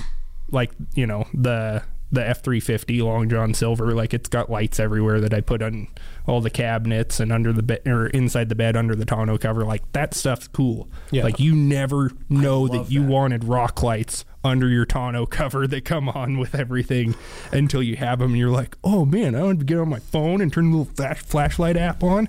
like 0.50 0.72
you 0.94 1.06
know 1.06 1.26
the 1.34 1.82
the 2.10 2.26
F 2.26 2.42
three 2.42 2.60
fifty 2.60 3.02
Long 3.02 3.28
John 3.28 3.54
Silver, 3.54 3.94
like 3.94 4.14
it's 4.14 4.28
got 4.28 4.50
lights 4.50 4.80
everywhere 4.80 5.20
that 5.20 5.34
I 5.34 5.40
put 5.40 5.62
on 5.62 5.88
all 6.26 6.40
the 6.40 6.50
cabinets 6.50 7.20
and 7.20 7.30
under 7.30 7.52
the 7.52 7.62
bed 7.62 7.86
or 7.86 8.06
inside 8.06 8.48
the 8.48 8.54
bed 8.54 8.76
under 8.76 8.94
the 8.94 9.04
tonneau 9.04 9.36
cover. 9.36 9.64
Like 9.64 9.90
that 9.92 10.14
stuff's 10.14 10.48
cool. 10.48 10.88
Yeah. 11.10 11.24
Like 11.24 11.38
you 11.38 11.54
never 11.54 12.12
know 12.28 12.66
that 12.68 12.90
you 12.90 13.02
that. 13.02 13.10
wanted 13.10 13.44
rock 13.44 13.82
lights 13.82 14.24
under 14.42 14.68
your 14.68 14.86
tonneau 14.86 15.26
cover 15.26 15.66
that 15.66 15.84
come 15.84 16.08
on 16.08 16.38
with 16.38 16.54
everything 16.54 17.14
until 17.52 17.82
you 17.82 17.96
have 17.96 18.18
them 18.18 18.30
and 18.30 18.38
you're 18.38 18.50
like, 18.50 18.76
oh 18.82 19.04
man, 19.04 19.34
I 19.34 19.42
want 19.42 19.58
to 19.60 19.64
get 19.64 19.78
on 19.78 19.88
my 19.88 19.98
phone 19.98 20.40
and 20.40 20.52
turn 20.52 20.70
the 20.70 20.78
little 20.78 20.94
flash 20.94 21.20
flashlight 21.20 21.76
app 21.76 22.02
on. 22.02 22.28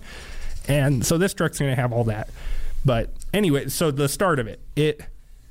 And 0.67 1.05
so 1.05 1.17
this 1.17 1.33
truck's 1.33 1.59
going 1.59 1.71
to 1.71 1.81
have 1.81 1.93
all 1.93 2.05
that. 2.05 2.29
But 2.83 3.11
anyway, 3.33 3.69
so 3.69 3.91
the 3.91 4.09
start 4.09 4.39
of 4.39 4.47
it, 4.47 4.59
it 4.75 5.01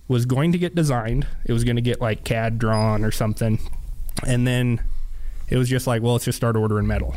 was 0.07 0.27
going 0.27 0.53
to 0.53 0.59
get 0.59 0.75
designed. 0.75 1.27
It 1.45 1.53
was 1.53 1.65
going 1.65 1.77
to 1.77 1.83
get 1.83 2.01
like 2.01 2.25
CAD 2.25 2.59
drawn 2.59 3.05
or 3.05 3.11
something. 3.11 3.59
And 4.27 4.47
then 4.47 4.83
it 5.49 5.57
was 5.57 5.69
just 5.69 5.87
like, 5.87 6.03
well, 6.03 6.13
let's 6.13 6.25
just 6.25 6.37
start 6.37 6.57
ordering 6.57 6.87
metal. 6.87 7.17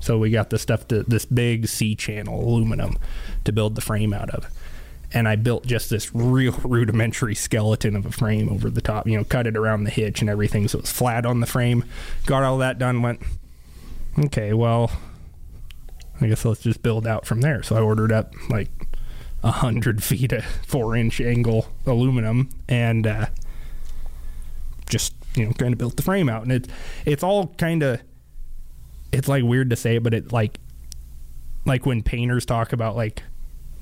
So 0.00 0.18
we 0.18 0.30
got 0.30 0.50
this 0.50 0.62
stuff 0.62 0.88
to 0.88 1.02
this 1.02 1.24
big 1.24 1.68
C 1.68 1.94
channel 1.94 2.40
aluminum 2.40 2.98
to 3.44 3.52
build 3.52 3.74
the 3.74 3.80
frame 3.80 4.12
out 4.12 4.30
of. 4.30 4.46
and 5.12 5.26
I 5.26 5.36
built 5.36 5.66
just 5.66 5.90
this 5.90 6.14
real 6.14 6.52
rudimentary 6.64 7.34
skeleton 7.34 7.96
of 7.96 8.06
a 8.06 8.12
frame 8.12 8.48
over 8.48 8.70
the 8.70 8.80
top. 8.80 9.06
You 9.06 9.16
know, 9.16 9.24
cut 9.24 9.46
it 9.46 9.56
around 9.56 9.84
the 9.84 9.90
hitch 9.90 10.20
and 10.20 10.30
everything, 10.30 10.68
so 10.68 10.78
it's 10.78 10.92
flat 10.92 11.26
on 11.26 11.40
the 11.40 11.46
frame. 11.46 11.84
Got 12.26 12.44
all 12.44 12.58
that 12.58 12.78
done. 12.78 13.02
Went 13.02 13.20
okay. 14.18 14.52
Well, 14.52 14.90
I 16.20 16.26
guess 16.28 16.44
let's 16.44 16.62
just 16.62 16.82
build 16.82 17.06
out 17.06 17.26
from 17.26 17.40
there. 17.40 17.62
So 17.62 17.76
I 17.76 17.80
ordered 17.80 18.12
up 18.12 18.32
like 18.48 18.70
a 19.42 19.50
hundred 19.50 20.02
feet 20.04 20.32
of 20.32 20.44
four 20.44 20.96
inch 20.96 21.20
angle 21.20 21.66
aluminum 21.86 22.50
and 22.68 23.06
uh, 23.06 23.26
just 24.88 25.14
you 25.34 25.46
know 25.46 25.52
kind 25.52 25.72
of 25.72 25.78
built 25.78 25.96
the 25.96 26.02
frame 26.02 26.28
out. 26.28 26.42
And 26.42 26.52
it's 26.52 26.68
it's 27.04 27.22
all 27.22 27.48
kind 27.58 27.82
of 27.82 28.00
it's 29.12 29.28
like 29.28 29.44
weird 29.44 29.70
to 29.70 29.76
say, 29.76 29.98
but 29.98 30.14
it 30.14 30.32
like 30.32 30.58
like 31.64 31.84
when 31.86 32.02
painters 32.02 32.44
talk 32.46 32.72
about 32.72 32.96
like 32.96 33.22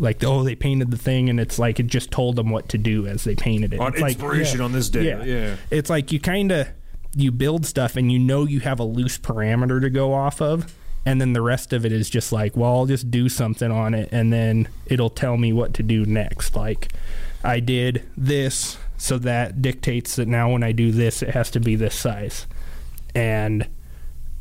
like 0.01 0.23
oh 0.25 0.43
they 0.45 0.55
painted 0.55 0.91
the 0.91 0.97
thing 0.97 1.29
and 1.29 1.41
it's 1.41 1.59
like 1.59 1.81
it 1.81 1.87
just 1.87 2.11
told 2.11 2.37
them 2.37 2.51
what 2.51 2.69
to 2.69 2.79
do 2.79 3.07
as 3.07 3.25
they 3.25 3.35
painted 3.35 3.75
it. 3.75 3.81
On 3.81 3.93
It's 3.93 4.01
like- 4.01 4.13
inspiration 4.13 4.61
on 4.61 4.73
this 4.73 4.89
day. 4.89 5.05
yeah. 5.07 5.25
Yeah. 5.25 5.57
It's 5.71 5.91
like 5.91 6.13
you 6.13 6.21
kind 6.21 6.53
of 6.53 6.69
you 7.17 7.33
build 7.33 7.67
stuff 7.67 7.97
and 7.97 8.13
you 8.13 8.19
know 8.19 8.45
you 8.45 8.61
have 8.61 8.79
a 8.81 8.85
loose 8.85 9.19
parameter 9.19 9.81
to 9.81 9.91
go 9.91 10.13
off 10.13 10.41
of 10.41 10.73
and 11.07 11.21
then 11.21 11.33
the 11.33 11.41
rest 11.41 11.73
of 11.73 11.87
it 11.87 11.91
is 11.93 12.11
just 12.11 12.33
like, 12.33 12.57
well, 12.57 12.71
I'll 12.77 12.87
just 12.87 13.11
do 13.11 13.29
something 13.29 13.71
on 13.71 13.95
it 13.95 14.09
and 14.13 14.33
then 14.33 14.69
it'll 14.87 15.11
tell 15.11 15.37
me 15.37 15.53
what 15.53 15.73
to 15.75 15.83
do 15.83 16.05
next. 16.05 16.55
Like 16.55 16.93
I 17.43 17.61
did 17.61 18.03
this 18.17 18.77
so 18.99 19.19
that 19.19 19.63
dictates 19.63 20.17
that 20.17 20.29
now 20.29 20.51
when 20.53 20.63
I 20.63 20.73
do 20.73 20.93
this 20.93 21.23
it 21.23 21.31
has 21.31 21.51
to 21.53 21.61
be 21.61 21.75
this 21.77 21.95
size. 21.95 22.47
And 23.15 23.67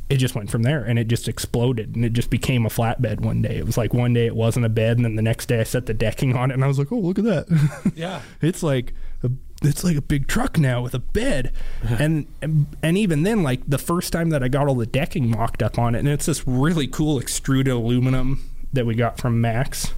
it 0.09 0.17
just 0.17 0.35
went 0.35 0.49
from 0.49 0.63
there 0.63 0.83
and 0.83 0.97
it 0.97 1.07
just 1.07 1.27
exploded 1.27 1.95
and 1.95 2.05
it 2.05 2.13
just 2.13 2.29
became 2.29 2.65
a 2.65 2.69
flatbed 2.69 3.19
one 3.19 3.41
day. 3.41 3.57
It 3.57 3.65
was 3.65 3.77
like 3.77 3.93
one 3.93 4.13
day 4.13 4.25
it 4.25 4.35
wasn't 4.35 4.65
a 4.65 4.69
bed 4.69 4.97
and 4.97 5.05
then 5.05 5.15
the 5.15 5.21
next 5.21 5.47
day 5.47 5.59
I 5.59 5.63
set 5.63 5.85
the 5.85 5.93
decking 5.93 6.35
on 6.35 6.49
it 6.51 6.53
and 6.53 6.63
I 6.63 6.67
was 6.67 6.79
like, 6.79 6.91
"Oh, 6.91 6.97
look 6.99 7.19
at 7.19 7.25
that." 7.25 7.91
Yeah. 7.95 8.21
it's 8.41 8.63
like 8.63 8.93
a, 9.23 9.31
it's 9.63 9.83
like 9.83 9.97
a 9.97 10.01
big 10.01 10.27
truck 10.27 10.57
now 10.57 10.81
with 10.81 10.93
a 10.93 10.99
bed 10.99 11.51
and, 11.83 12.27
and 12.41 12.67
and 12.83 12.97
even 12.97 13.23
then 13.23 13.41
like 13.43 13.61
the 13.67 13.79
first 13.79 14.13
time 14.13 14.29
that 14.29 14.43
i 14.43 14.47
got 14.47 14.67
all 14.67 14.75
the 14.75 14.85
decking 14.85 15.31
mocked 15.31 15.63
up 15.63 15.79
on 15.79 15.95
it 15.95 15.99
and 15.99 16.07
it's 16.07 16.27
this 16.27 16.47
really 16.47 16.87
cool 16.87 17.17
extruded 17.19 17.73
aluminum 17.73 18.47
that 18.71 18.85
we 18.85 18.93
got 18.93 19.17
from 19.17 19.41
max 19.41 19.93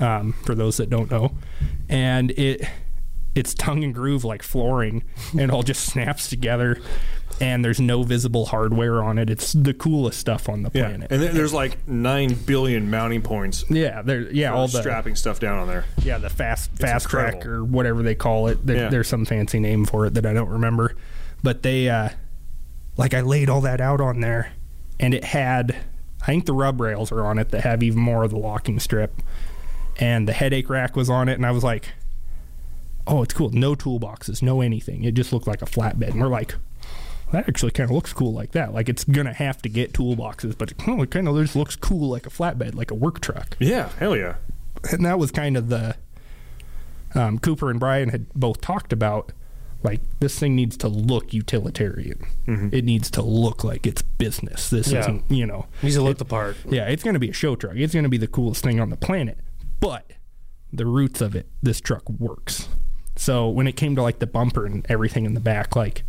um, 0.00 0.32
for 0.44 0.54
those 0.54 0.78
that 0.78 0.88
don't 0.88 1.10
know 1.10 1.32
and 1.88 2.30
it 2.32 2.66
it's 3.34 3.52
tongue 3.54 3.82
and 3.84 3.94
groove 3.94 4.24
like 4.24 4.42
flooring 4.42 5.02
and 5.32 5.40
it 5.40 5.50
all 5.50 5.62
just 5.62 5.84
snaps 5.86 6.28
together 6.28 6.80
and 7.40 7.64
there's 7.64 7.80
no 7.80 8.04
visible 8.04 8.46
hardware 8.46 9.02
on 9.02 9.18
it 9.18 9.28
it's 9.28 9.52
the 9.54 9.74
coolest 9.74 10.20
stuff 10.20 10.48
on 10.48 10.62
the 10.62 10.70
Yeah. 10.72 10.88
planet 10.88 11.10
And 11.10 11.20
there's 11.22 11.52
like 11.52 11.86
nine 11.88 12.34
billion 12.34 12.90
mounting 12.90 13.22
points. 13.22 13.64
yeah 13.68 14.02
there 14.02 14.30
yeah 14.32 14.52
all 14.54 14.68
the 14.68 14.78
strapping 14.80 15.16
stuff 15.16 15.40
down 15.40 15.58
on 15.58 15.66
there. 15.66 15.84
yeah, 16.02 16.18
the 16.18 16.30
fast 16.30 16.70
fast 16.76 17.08
track 17.08 17.44
or 17.44 17.64
whatever 17.64 18.02
they 18.02 18.14
call 18.14 18.46
it. 18.46 18.64
There, 18.64 18.76
Yeah. 18.76 18.88
There's 18.88 19.08
some 19.08 19.24
fancy 19.24 19.58
name 19.58 19.84
for 19.84 20.06
it 20.06 20.14
that 20.14 20.24
I 20.26 20.32
don't 20.32 20.50
remember, 20.50 20.94
but 21.42 21.62
they 21.64 21.88
uh, 21.88 22.10
like 22.96 23.14
I 23.14 23.20
laid 23.22 23.48
all 23.50 23.62
that 23.62 23.80
out 23.80 24.00
on 24.00 24.20
there, 24.20 24.52
and 25.00 25.12
it 25.12 25.24
had 25.24 25.74
I 26.22 26.26
think 26.26 26.46
the 26.46 26.52
rub 26.54 26.80
rails 26.80 27.10
are 27.10 27.24
on 27.26 27.38
it 27.40 27.48
that 27.50 27.62
have 27.62 27.82
even 27.82 27.98
more 28.00 28.22
of 28.22 28.30
the 28.30 28.38
locking 28.38 28.78
strip, 28.78 29.20
and 29.98 30.28
the 30.28 30.32
headache 30.32 30.70
rack 30.70 30.94
was 30.94 31.10
on 31.10 31.28
it, 31.28 31.34
and 31.34 31.44
I 31.44 31.50
was 31.50 31.64
like, 31.64 31.88
oh, 33.06 33.22
it's 33.22 33.34
cool. 33.34 33.50
No 33.50 33.74
toolboxes, 33.74 34.42
no 34.42 34.60
anything. 34.60 35.04
It 35.04 35.12
just 35.14 35.32
looked 35.32 35.46
like 35.46 35.62
a 35.62 35.66
flatbed, 35.66 36.10
and 36.10 36.20
we're 36.20 36.28
like. 36.28 36.54
That 37.32 37.48
actually 37.48 37.72
kind 37.72 37.90
of 37.90 37.96
looks 37.96 38.12
cool 38.12 38.32
like 38.32 38.52
that. 38.52 38.72
Like 38.72 38.88
it's 38.88 39.02
gonna 39.02 39.32
have 39.32 39.60
to 39.62 39.68
get 39.68 39.92
toolboxes, 39.92 40.56
but 40.56 40.72
oh, 40.86 41.02
it 41.02 41.10
kind 41.10 41.26
of 41.26 41.34
just 41.36 41.56
looks 41.56 41.74
cool 41.74 42.08
like 42.10 42.26
a 42.26 42.30
flatbed, 42.30 42.76
like 42.76 42.92
a 42.92 42.94
work 42.94 43.18
truck 43.20 43.56
Yeah. 43.58 43.88
Hell 43.98 44.14
yeah. 44.16 44.36
and 44.92 45.04
that 45.04 45.18
was 45.18 45.32
kind 45.32 45.56
of 45.56 45.68
the 45.68 45.96
um, 47.16 47.40
Cooper 47.40 47.70
and 47.70 47.80
Brian 47.80 48.10
had 48.10 48.32
both 48.34 48.60
talked 48.60 48.92
about 48.92 49.32
like 49.82 50.00
this 50.20 50.38
thing 50.38 50.54
needs 50.54 50.76
to 50.76 50.86
look 50.88 51.32
utilitarian. 51.34 52.24
It 52.46 52.84
needs 52.84 53.10
to 53.12 53.22
look 53.22 53.64
like 53.64 53.84
it's 53.84 54.02
business. 54.02 54.70
This 54.70 54.92
Yeah. 54.92 55.00
isn't, 55.00 55.28
you 55.28 55.46
know, 55.46 55.66
it 55.78 55.84
Needs 55.84 55.96
to 55.96 56.02
look 56.02 56.18
the 56.18 56.24
part. 56.24 56.56
yeah, 56.68 56.86
it's 56.88 57.02
going 57.02 57.14
to 57.14 57.20
be 57.20 57.30
a 57.30 57.34
show 57.34 57.56
truck. 57.56 57.74
It's 57.74 57.94
going 57.94 58.04
to 58.04 58.08
be 58.08 58.18
the 58.18 58.28
coolest 58.28 58.62
thing 58.62 58.78
on 58.78 58.90
the 58.90 58.96
planet. 58.96 59.38
But 59.80 60.12
the 60.72 60.86
roots 60.86 61.20
of 61.20 61.34
it, 61.34 61.48
this 61.62 61.80
truck 61.80 62.08
works. 62.08 62.68
So 63.16 63.48
when 63.48 63.66
it 63.66 63.76
came 63.76 63.94
to 63.96 64.02
like 64.02 64.18
the 64.18 64.26
bumper 64.26 64.66
and 64.66 64.84
everything 64.88 65.24
in 65.24 65.34
the 65.34 65.40
back, 65.40 65.76
like 65.76 66.04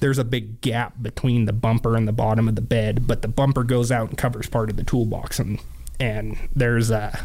there's 0.00 0.18
a 0.18 0.24
big 0.24 0.60
gap 0.60 0.94
between 1.00 1.44
the 1.46 1.52
bumper 1.52 1.96
and 1.96 2.06
the 2.06 2.12
bottom 2.12 2.48
of 2.48 2.54
the 2.54 2.62
bed, 2.62 3.06
but 3.06 3.22
the 3.22 3.28
bumper 3.28 3.64
goes 3.64 3.90
out 3.90 4.08
and 4.08 4.18
covers 4.18 4.48
part 4.48 4.70
of 4.70 4.76
the 4.76 4.84
toolbox 4.84 5.38
and 5.38 5.60
and 6.00 6.36
there's 6.54 6.90
uh 6.90 7.16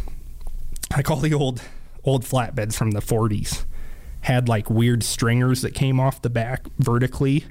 I 0.93 1.01
call 1.01 1.17
the 1.17 1.33
old 1.33 1.61
old 2.03 2.23
flatbeds 2.23 2.75
from 2.75 2.91
the 2.91 3.01
40s 3.01 3.65
had 4.21 4.49
like 4.49 4.69
weird 4.69 5.03
stringers 5.03 5.61
that 5.61 5.73
came 5.73 5.99
off 5.99 6.21
the 6.21 6.29
back 6.29 6.65
vertically. 6.77 7.45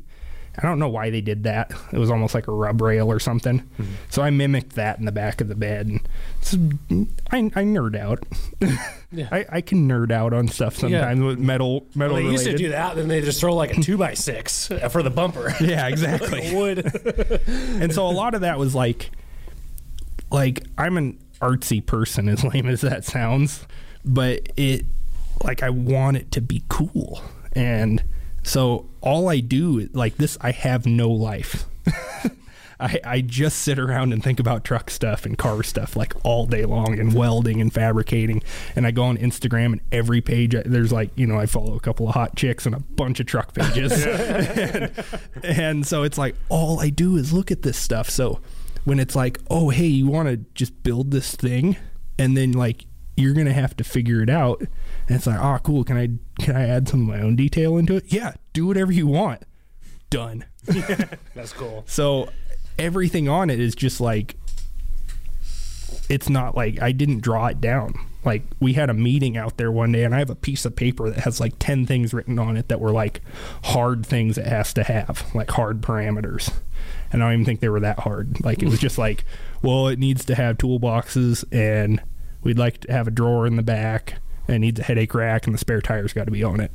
I 0.58 0.62
don't 0.62 0.78
know 0.78 0.88
why 0.88 1.10
they 1.10 1.20
did 1.20 1.44
that. 1.44 1.72
It 1.92 1.98
was 1.98 2.10
almost 2.10 2.34
like 2.34 2.48
a 2.48 2.52
rub 2.52 2.80
rail 2.82 3.10
or 3.10 3.18
something. 3.18 3.60
Hmm. 3.60 3.84
So 4.10 4.22
I 4.22 4.30
mimicked 4.30 4.74
that 4.74 4.98
in 4.98 5.04
the 5.06 5.12
back 5.12 5.40
of 5.40 5.48
the 5.48 5.54
bed. 5.54 5.86
And 5.86 7.08
I, 7.30 7.38
I 7.38 7.64
nerd 7.64 7.96
out. 7.96 8.24
I, 9.32 9.46
I 9.50 9.60
can 9.62 9.88
nerd 9.88 10.10
out 10.12 10.32
on 10.34 10.48
stuff 10.48 10.76
sometimes 10.76 11.20
with 11.20 11.38
metal 11.38 11.86
metal 11.94 12.16
Well, 12.16 12.22
they 12.24 12.30
used 12.30 12.44
to 12.44 12.50
related. 12.50 12.64
do 12.66 12.70
that, 12.72 12.96
then 12.96 13.08
they 13.08 13.20
just 13.22 13.40
throw 13.40 13.54
like 13.54 13.76
a 13.76 13.80
two 13.82 13.96
by 13.96 14.14
six 14.14 14.70
uh, 14.70 14.88
for 14.90 15.02
the 15.02 15.10
bumper. 15.10 15.54
Yeah, 15.60 15.86
exactly. 15.88 16.54
Wood. 16.54 16.92
and 17.46 17.92
so 17.94 18.06
a 18.06 18.12
lot 18.12 18.34
of 18.34 18.42
that 18.42 18.58
was 18.58 18.74
like 18.74 19.10
like 20.30 20.64
I'm 20.76 20.96
an 20.98 21.18
artsy 21.40 21.84
person 21.84 22.28
as 22.28 22.44
lame 22.44 22.66
as 22.68 22.80
that 22.82 23.04
sounds 23.04 23.64
but 24.04 24.48
it 24.56 24.84
like 25.44 25.62
I 25.62 25.70
want 25.70 26.16
it 26.16 26.32
to 26.32 26.40
be 26.40 26.62
cool 26.68 27.22
and 27.52 28.02
so 28.48 28.88
all 29.00 29.28
I 29.28 29.40
do 29.40 29.88
like 29.92 30.16
this 30.16 30.38
I 30.40 30.52
have 30.52 30.86
no 30.86 31.10
life 31.10 31.66
I, 32.80 33.00
I 33.04 33.20
just 33.20 33.58
sit 33.58 33.78
around 33.78 34.12
and 34.12 34.22
think 34.22 34.38
about 34.38 34.64
truck 34.64 34.90
stuff 34.90 35.26
and 35.26 35.36
car 35.36 35.62
stuff 35.62 35.96
like 35.96 36.14
all 36.24 36.46
day 36.46 36.64
long 36.64 36.98
and 36.98 37.12
welding 37.12 37.60
and 37.60 37.72
fabricating. 37.72 38.42
And 38.76 38.86
I 38.86 38.92
go 38.92 39.04
on 39.04 39.16
Instagram 39.16 39.72
and 39.72 39.80
every 39.90 40.20
page 40.20 40.54
there's 40.64 40.92
like 40.92 41.10
you 41.16 41.26
know 41.26 41.38
I 41.38 41.46
follow 41.46 41.74
a 41.74 41.80
couple 41.80 42.08
of 42.08 42.14
hot 42.14 42.36
chicks 42.36 42.66
and 42.66 42.74
a 42.74 42.80
bunch 42.80 43.20
of 43.20 43.26
truck 43.26 43.52
pages, 43.54 43.92
and, 44.06 44.92
and 45.42 45.86
so 45.86 46.02
it's 46.04 46.18
like 46.18 46.36
all 46.48 46.80
I 46.80 46.90
do 46.90 47.16
is 47.16 47.32
look 47.32 47.50
at 47.50 47.62
this 47.62 47.76
stuff. 47.76 48.08
So 48.10 48.40
when 48.84 49.00
it's 49.00 49.16
like 49.16 49.38
oh 49.50 49.70
hey 49.70 49.86
you 49.86 50.06
want 50.06 50.28
to 50.28 50.36
just 50.54 50.82
build 50.82 51.10
this 51.10 51.34
thing 51.34 51.76
and 52.18 52.36
then 52.36 52.52
like 52.52 52.86
you're 53.16 53.34
gonna 53.34 53.52
have 53.52 53.76
to 53.76 53.84
figure 53.84 54.22
it 54.22 54.30
out 54.30 54.62
and 55.08 55.16
it's 55.16 55.26
like 55.26 55.40
oh 55.40 55.58
cool 55.62 55.84
can 55.84 55.96
I 55.96 56.08
can 56.42 56.54
I 56.54 56.68
add 56.68 56.88
some 56.88 57.02
of 57.02 57.08
my 57.08 57.20
own 57.20 57.34
detail 57.34 57.76
into 57.76 57.96
it? 57.96 58.04
Yeah, 58.12 58.34
do 58.52 58.66
whatever 58.66 58.92
you 58.92 59.06
want. 59.06 59.42
Done. 60.10 60.44
That's 61.34 61.52
cool. 61.52 61.84
So 61.86 62.28
everything 62.78 63.28
on 63.28 63.50
it 63.50 63.58
is 63.58 63.74
just 63.74 64.00
like 64.00 64.36
it's 66.08 66.28
not 66.28 66.54
like 66.56 66.80
I 66.80 66.92
didn't 66.92 67.20
draw 67.20 67.46
it 67.46 67.60
down. 67.60 67.94
Like 68.24 68.42
we 68.60 68.74
had 68.74 68.90
a 68.90 68.94
meeting 68.94 69.36
out 69.36 69.56
there 69.56 69.70
one 69.70 69.92
day 69.92 70.04
and 70.04 70.14
I 70.14 70.18
have 70.18 70.30
a 70.30 70.34
piece 70.34 70.64
of 70.64 70.76
paper 70.76 71.08
that 71.10 71.20
has 71.20 71.40
like 71.40 71.54
10 71.58 71.86
things 71.86 72.12
written 72.12 72.38
on 72.38 72.56
it 72.56 72.68
that 72.68 72.80
were 72.80 72.90
like 72.90 73.20
hard 73.64 74.04
things 74.04 74.36
it 74.36 74.46
has 74.46 74.72
to 74.74 74.84
have, 74.84 75.24
like 75.34 75.50
hard 75.50 75.80
parameters. 75.80 76.52
And 77.12 77.22
I 77.22 77.26
don't 77.26 77.34
even 77.34 77.44
think 77.44 77.60
they 77.60 77.68
were 77.68 77.80
that 77.80 78.00
hard. 78.00 78.44
Like 78.44 78.62
it 78.62 78.68
was 78.68 78.80
just 78.80 78.98
like, 78.98 79.24
well, 79.62 79.88
it 79.88 79.98
needs 79.98 80.24
to 80.26 80.34
have 80.34 80.58
toolboxes 80.58 81.44
and 81.52 82.02
we'd 82.42 82.58
like 82.58 82.80
to 82.80 82.92
have 82.92 83.06
a 83.06 83.10
drawer 83.10 83.46
in 83.46 83.56
the 83.56 83.62
back 83.62 84.16
and 84.48 84.56
it 84.56 84.58
needs 84.58 84.80
a 84.80 84.82
headache 84.82 85.14
rack 85.14 85.46
and 85.46 85.54
the 85.54 85.58
spare 85.58 85.80
tire's 85.80 86.12
got 86.12 86.24
to 86.24 86.30
be 86.30 86.42
on 86.42 86.60
it. 86.60 86.72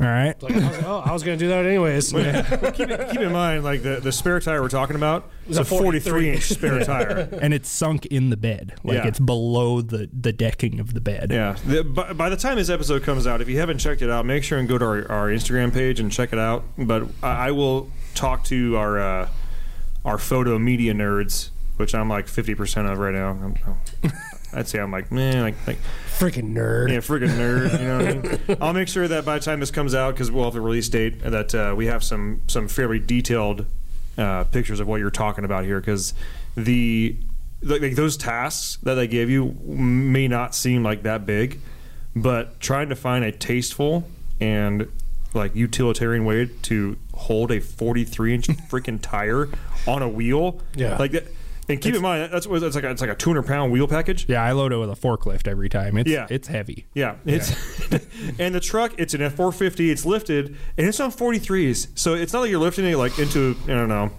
All 0.00 0.06
right. 0.06 0.42
Like, 0.42 0.54
I 0.56 0.68
was, 0.68 0.78
oh, 0.84 1.02
I 1.04 1.12
was 1.12 1.22
going 1.22 1.38
to 1.38 1.44
do 1.44 1.48
that 1.50 1.66
anyways. 1.66 2.12
Well, 2.14 2.42
keep, 2.72 2.88
keep 2.88 3.20
in 3.20 3.30
mind, 3.30 3.62
like 3.62 3.82
the, 3.82 4.00
the 4.00 4.10
spare 4.10 4.40
tire 4.40 4.62
we're 4.62 4.68
talking 4.70 4.96
about 4.96 5.30
is 5.48 5.58
a 5.58 5.64
43 5.66 6.30
inch 6.30 6.42
spare 6.44 6.82
tire. 6.82 7.28
and 7.40 7.52
it's 7.52 7.68
sunk 7.68 8.06
in 8.06 8.30
the 8.30 8.36
bed, 8.38 8.74
like 8.84 8.96
Yeah. 8.96 9.06
it's 9.06 9.20
below 9.20 9.82
the 9.82 10.08
the 10.18 10.32
decking 10.32 10.80
of 10.80 10.94
the 10.94 11.00
bed. 11.00 11.30
Yeah. 11.30 11.56
The, 11.66 11.84
by, 11.84 12.14
by 12.14 12.30
the 12.30 12.36
time 12.38 12.56
this 12.56 12.70
episode 12.70 13.02
comes 13.02 13.26
out, 13.26 13.42
if 13.42 13.48
you 13.50 13.58
haven't 13.58 13.78
checked 13.78 14.00
it 14.02 14.08
out, 14.10 14.24
make 14.24 14.44
sure 14.44 14.58
and 14.58 14.66
go 14.68 14.78
to 14.78 14.84
our, 14.84 15.12
our 15.12 15.28
Instagram 15.28 15.72
page 15.74 16.00
and 16.00 16.10
check 16.10 16.32
it 16.32 16.38
out. 16.38 16.64
But 16.78 17.06
I, 17.22 17.48
I 17.48 17.50
will 17.50 17.90
talk 18.14 18.44
to 18.44 18.76
our 18.78 18.98
uh, 18.98 19.28
our 20.06 20.16
photo 20.18 20.58
media 20.58 20.94
nerds, 20.94 21.50
which 21.76 21.94
I'm 21.94 22.08
like 22.08 22.26
50% 22.26 22.90
of 22.90 22.98
right 22.98 23.14
now. 23.14 23.54
I'd 24.52 24.68
say 24.68 24.78
I'm 24.78 24.90
like, 24.92 25.10
man, 25.10 25.42
like, 25.42 25.66
like 25.66 25.78
Freaking 26.18 26.52
nerd. 26.54 26.90
yeah, 26.90 26.98
freaking 26.98 27.30
nerd. 27.30 27.72
You 27.80 27.86
know 27.86 27.96
what 27.98 28.08
I 28.08 28.12
mean? 28.48 28.56
I'll 28.62 28.72
make 28.72 28.88
sure 28.88 29.08
that 29.08 29.24
by 29.24 29.38
the 29.38 29.44
time 29.44 29.60
this 29.60 29.70
comes 29.70 29.94
out, 29.94 30.14
because 30.14 30.30
we'll 30.30 30.44
have 30.44 30.52
the 30.54 30.60
release 30.60 30.88
date, 30.88 31.20
that 31.22 31.54
uh, 31.54 31.74
we 31.76 31.86
have 31.86 32.04
some 32.04 32.42
some 32.48 32.68
fairly 32.68 32.98
detailed 32.98 33.64
uh, 34.18 34.44
pictures 34.44 34.78
of 34.80 34.86
what 34.86 35.00
you're 35.00 35.10
talking 35.10 35.44
about 35.44 35.64
here. 35.64 35.80
Because 35.80 36.12
the 36.56 37.16
like, 37.62 37.80
like 37.82 37.94
those 37.94 38.16
tasks 38.16 38.78
that 38.82 38.94
they 38.94 39.06
give 39.06 39.30
you 39.30 39.56
may 39.64 40.28
not 40.28 40.54
seem 40.54 40.82
like 40.82 41.02
that 41.04 41.24
big, 41.26 41.58
but 42.14 42.60
trying 42.60 42.88
to 42.90 42.96
find 42.96 43.24
a 43.24 43.32
tasteful 43.32 44.04
and 44.40 44.86
like 45.34 45.56
utilitarian 45.56 46.26
way 46.26 46.50
to 46.60 46.98
hold 47.14 47.50
a 47.50 47.58
43 47.60 48.34
inch 48.34 48.46
freaking 48.70 49.00
tire 49.00 49.48
on 49.86 50.02
a 50.02 50.08
wheel, 50.08 50.60
Yeah. 50.76 50.98
like 50.98 51.12
that. 51.12 51.24
And 51.72 51.80
keep 51.80 51.94
in 51.94 52.02
mind 52.02 52.32
that's 52.32 52.46
what 52.46 52.62
it's 52.62 52.74
like. 52.74 52.84
A, 52.84 52.90
it's 52.90 53.00
like 53.00 53.10
a 53.10 53.14
200 53.14 53.42
pound 53.46 53.72
wheel 53.72 53.88
package. 53.88 54.26
Yeah, 54.28 54.42
I 54.42 54.52
load 54.52 54.72
it 54.72 54.76
with 54.76 54.90
a 54.90 54.94
forklift 54.94 55.46
every 55.48 55.68
time. 55.68 55.96
It's 55.98 56.10
Yeah. 56.10 56.26
it's 56.30 56.48
heavy. 56.48 56.86
Yeah, 56.94 57.16
it's 57.24 57.50
and 58.38 58.54
the 58.54 58.60
truck. 58.60 58.92
It's 58.98 59.14
an 59.14 59.22
F 59.22 59.34
four 59.34 59.52
fifty. 59.52 59.90
It's 59.90 60.04
lifted 60.04 60.56
and 60.76 60.86
it's 60.86 61.00
on 61.00 61.10
forty 61.10 61.38
threes. 61.38 61.88
So 61.94 62.14
it's 62.14 62.32
not 62.32 62.40
like 62.40 62.50
you're 62.50 62.60
lifting 62.60 62.84
it 62.86 62.96
like 62.96 63.18
into 63.18 63.56
I 63.64 63.68
don't 63.68 63.88
know, 63.88 64.10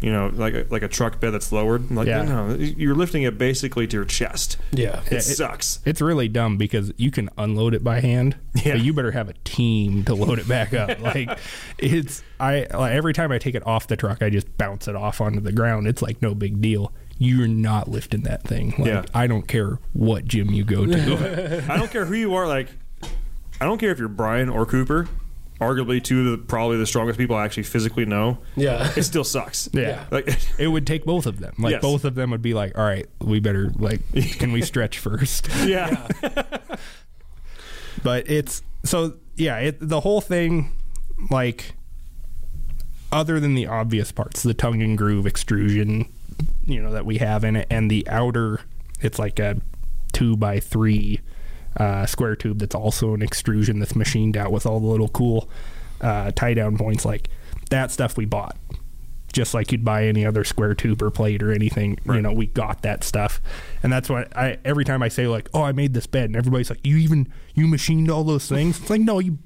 you 0.00 0.10
know, 0.12 0.30
like 0.34 0.54
a, 0.54 0.66
like 0.70 0.82
a 0.82 0.88
truck 0.88 1.20
bed 1.20 1.30
that's 1.30 1.52
lowered. 1.52 1.90
Like 1.90 2.06
Yeah. 2.08 2.22
no, 2.22 2.54
you're 2.54 2.94
lifting 2.94 3.22
it 3.24 3.36
basically 3.38 3.86
to 3.86 3.96
your 3.98 4.04
chest. 4.04 4.56
Yeah. 4.72 5.02
It, 5.06 5.12
it- 5.12 5.22
sucks. 5.22 5.80
It's 5.84 6.00
really 6.00 6.28
dumb 6.28 6.56
because 6.56 6.92
you 6.96 7.10
can 7.10 7.28
unload 7.38 7.74
it 7.74 7.84
by 7.84 8.00
hand, 8.00 8.36
Yeah. 8.54 8.72
but 8.72 8.80
you 8.82 8.92
better 8.92 9.10
have 9.12 9.28
a 9.28 9.34
team 9.44 10.04
to 10.04 10.14
load 10.14 10.38
it 10.38 10.48
back 10.48 10.72
up. 10.74 11.00
like 11.02 11.38
it's 11.78 12.22
I 12.38 12.66
like, 12.72 12.92
every 12.92 13.12
time 13.12 13.30
I 13.32 13.38
take 13.38 13.54
it 13.54 13.66
off 13.66 13.86
the 13.86 13.96
truck, 13.96 14.22
I 14.22 14.30
just 14.30 14.56
bounce 14.56 14.88
it 14.88 14.96
off 14.96 15.20
onto 15.20 15.40
the 15.40 15.52
ground. 15.52 15.86
It's 15.86 16.02
like 16.02 16.20
no 16.22 16.34
big 16.34 16.60
deal. 16.60 16.92
You're 17.18 17.48
not 17.48 17.86
lifting 17.88 18.22
that 18.22 18.42
thing. 18.44 18.70
Like 18.78 18.86
Yeah. 18.86 19.04
I 19.12 19.26
don't 19.26 19.46
care 19.46 19.78
what 19.92 20.24
gym 20.24 20.50
you 20.50 20.64
go 20.64 20.86
to. 20.86 21.64
I 21.68 21.76
don't 21.76 21.90
care 21.90 22.06
who 22.06 22.14
you 22.14 22.34
are. 22.34 22.46
Like, 22.48 22.68
I 23.60 23.66
don't 23.66 23.76
care 23.78 23.90
if 23.90 23.98
you're 23.98 24.08
Brian 24.08 24.48
or 24.48 24.64
Cooper. 24.64 25.06
Arguably, 25.60 26.02
two 26.02 26.20
of 26.20 26.38
the 26.38 26.38
probably 26.46 26.78
the 26.78 26.86
strongest 26.86 27.18
people 27.18 27.36
I 27.36 27.44
actually 27.44 27.64
physically 27.64 28.06
know. 28.06 28.38
Yeah. 28.56 28.90
It 28.96 29.02
still 29.02 29.24
sucks. 29.24 29.68
yeah. 29.72 30.06
Like, 30.10 30.38
It 30.58 30.68
would 30.68 30.86
take 30.86 31.04
both 31.04 31.26
of 31.26 31.38
them. 31.38 31.54
Like 31.58 31.72
Yes. 31.72 31.82
both 31.82 32.04
of 32.06 32.14
them 32.14 32.30
would 32.30 32.40
be 32.42 32.54
like, 32.54 32.78
"All 32.78 32.84
right, 32.84 33.06
we 33.20 33.40
better 33.40 33.70
like 33.76 34.00
can 34.38 34.52
we 34.52 34.62
stretch 34.62 34.98
first? 35.06 35.48
yeah. 35.66 36.08
but 38.02 38.28
it's 38.30 38.62
so 38.84 39.14
yeah 39.36 39.58
it, 39.58 39.76
the 39.80 40.00
whole 40.00 40.20
thing 40.20 40.72
like 41.30 41.74
other 43.12 43.38
than 43.40 43.54
the 43.54 43.66
obvious 43.66 44.12
parts 44.12 44.42
the 44.42 44.54
tongue 44.54 44.80
and 44.82 44.96
groove 44.96 45.26
extrusion 45.26 46.10
you 46.64 46.80
know 46.82 46.92
that 46.92 47.04
we 47.04 47.18
have 47.18 47.44
in 47.44 47.56
it 47.56 47.66
and 47.70 47.90
the 47.90 48.06
outer 48.08 48.60
it's 49.00 49.18
like 49.18 49.38
a 49.38 49.56
two 50.12 50.36
by 50.36 50.58
three 50.60 51.20
uh, 51.80 52.04
square 52.06 52.36
tube 52.36 52.58
that's 52.58 52.74
also 52.74 53.14
an 53.14 53.22
extrusion 53.22 53.78
that's 53.78 53.96
machined 53.96 54.36
out 54.36 54.52
with 54.52 54.66
all 54.66 54.78
the 54.78 54.86
little 54.86 55.08
cool 55.08 55.48
uh, 56.02 56.30
tie 56.32 56.54
down 56.54 56.76
points 56.76 57.04
like 57.04 57.28
that 57.70 57.90
stuff 57.90 58.16
we 58.16 58.24
bought 58.24 58.56
just 59.32 59.54
like 59.54 59.70
you'd 59.72 59.84
buy 59.84 60.06
any 60.06 60.26
other 60.26 60.44
square 60.44 60.74
tube 60.74 61.00
or 61.02 61.10
plate 61.10 61.42
or 61.42 61.52
anything. 61.52 61.96
You 62.04 62.20
know, 62.20 62.32
we 62.32 62.46
got 62.46 62.82
that 62.82 63.04
stuff, 63.04 63.40
and 63.82 63.92
that's 63.92 64.08
why 64.08 64.26
I 64.34 64.58
every 64.64 64.84
time 64.84 65.02
I 65.04 65.08
say 65.08 65.28
like, 65.28 65.48
"Oh, 65.54 65.62
I 65.62 65.72
made 65.72 65.94
this 65.94 66.06
bed," 66.06 66.24
and 66.24 66.36
everybody's 66.36 66.68
like, 66.68 66.84
"You 66.84 66.96
even 66.96 67.32
you 67.54 67.68
machined 67.68 68.10
all 68.10 68.24
those 68.24 68.48
things?" 68.48 68.80
It's 68.80 68.90
like, 68.90 69.00
no, 69.00 69.18
you 69.18 69.38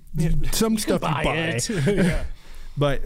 some 0.53 0.79
stuff 0.79 1.03
buy 1.03 1.19
you 1.19 1.25
buy, 1.25 1.37
it. 1.37 2.27
but. 2.77 3.03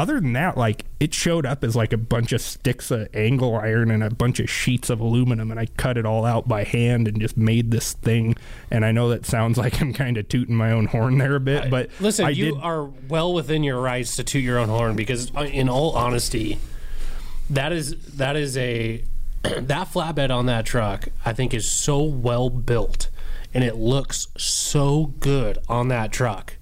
Other 0.00 0.18
than 0.18 0.32
that, 0.32 0.56
like 0.56 0.86
it 0.98 1.12
showed 1.12 1.44
up 1.44 1.62
as 1.62 1.76
like 1.76 1.92
a 1.92 1.98
bunch 1.98 2.32
of 2.32 2.40
sticks 2.40 2.90
of 2.90 3.14
angle 3.14 3.54
iron 3.54 3.90
and 3.90 4.02
a 4.02 4.08
bunch 4.08 4.40
of 4.40 4.48
sheets 4.48 4.88
of 4.88 4.98
aluminum, 4.98 5.50
and 5.50 5.60
I 5.60 5.66
cut 5.66 5.98
it 5.98 6.06
all 6.06 6.24
out 6.24 6.48
by 6.48 6.64
hand 6.64 7.06
and 7.06 7.20
just 7.20 7.36
made 7.36 7.70
this 7.70 7.92
thing. 7.92 8.34
And 8.70 8.82
I 8.86 8.92
know 8.92 9.10
that 9.10 9.26
sounds 9.26 9.58
like 9.58 9.78
I'm 9.82 9.92
kind 9.92 10.16
of 10.16 10.26
tooting 10.26 10.54
my 10.54 10.72
own 10.72 10.86
horn 10.86 11.18
there 11.18 11.36
a 11.36 11.40
bit, 11.40 11.68
but 11.68 11.90
Listen, 12.00 12.24
I 12.24 12.30
you 12.30 12.54
did, 12.54 12.62
are 12.62 12.84
well 12.84 13.34
within 13.34 13.62
your 13.62 13.78
rights 13.78 14.16
to 14.16 14.24
toot 14.24 14.42
your 14.42 14.58
own 14.58 14.70
horn 14.70 14.96
because, 14.96 15.36
uh, 15.36 15.40
in 15.40 15.68
all 15.68 15.94
honesty, 15.94 16.58
that 17.50 17.70
is 17.70 18.16
that 18.16 18.36
is 18.36 18.56
a 18.56 19.04
that 19.42 19.92
flatbed 19.92 20.30
on 20.30 20.46
that 20.46 20.64
truck. 20.64 21.08
I 21.26 21.34
think 21.34 21.52
is 21.52 21.70
so 21.70 22.02
well 22.02 22.48
built, 22.48 23.10
and 23.52 23.62
it 23.62 23.76
looks 23.76 24.28
so 24.38 25.12
good 25.20 25.58
on 25.68 25.88
that 25.88 26.10
truck 26.10 26.56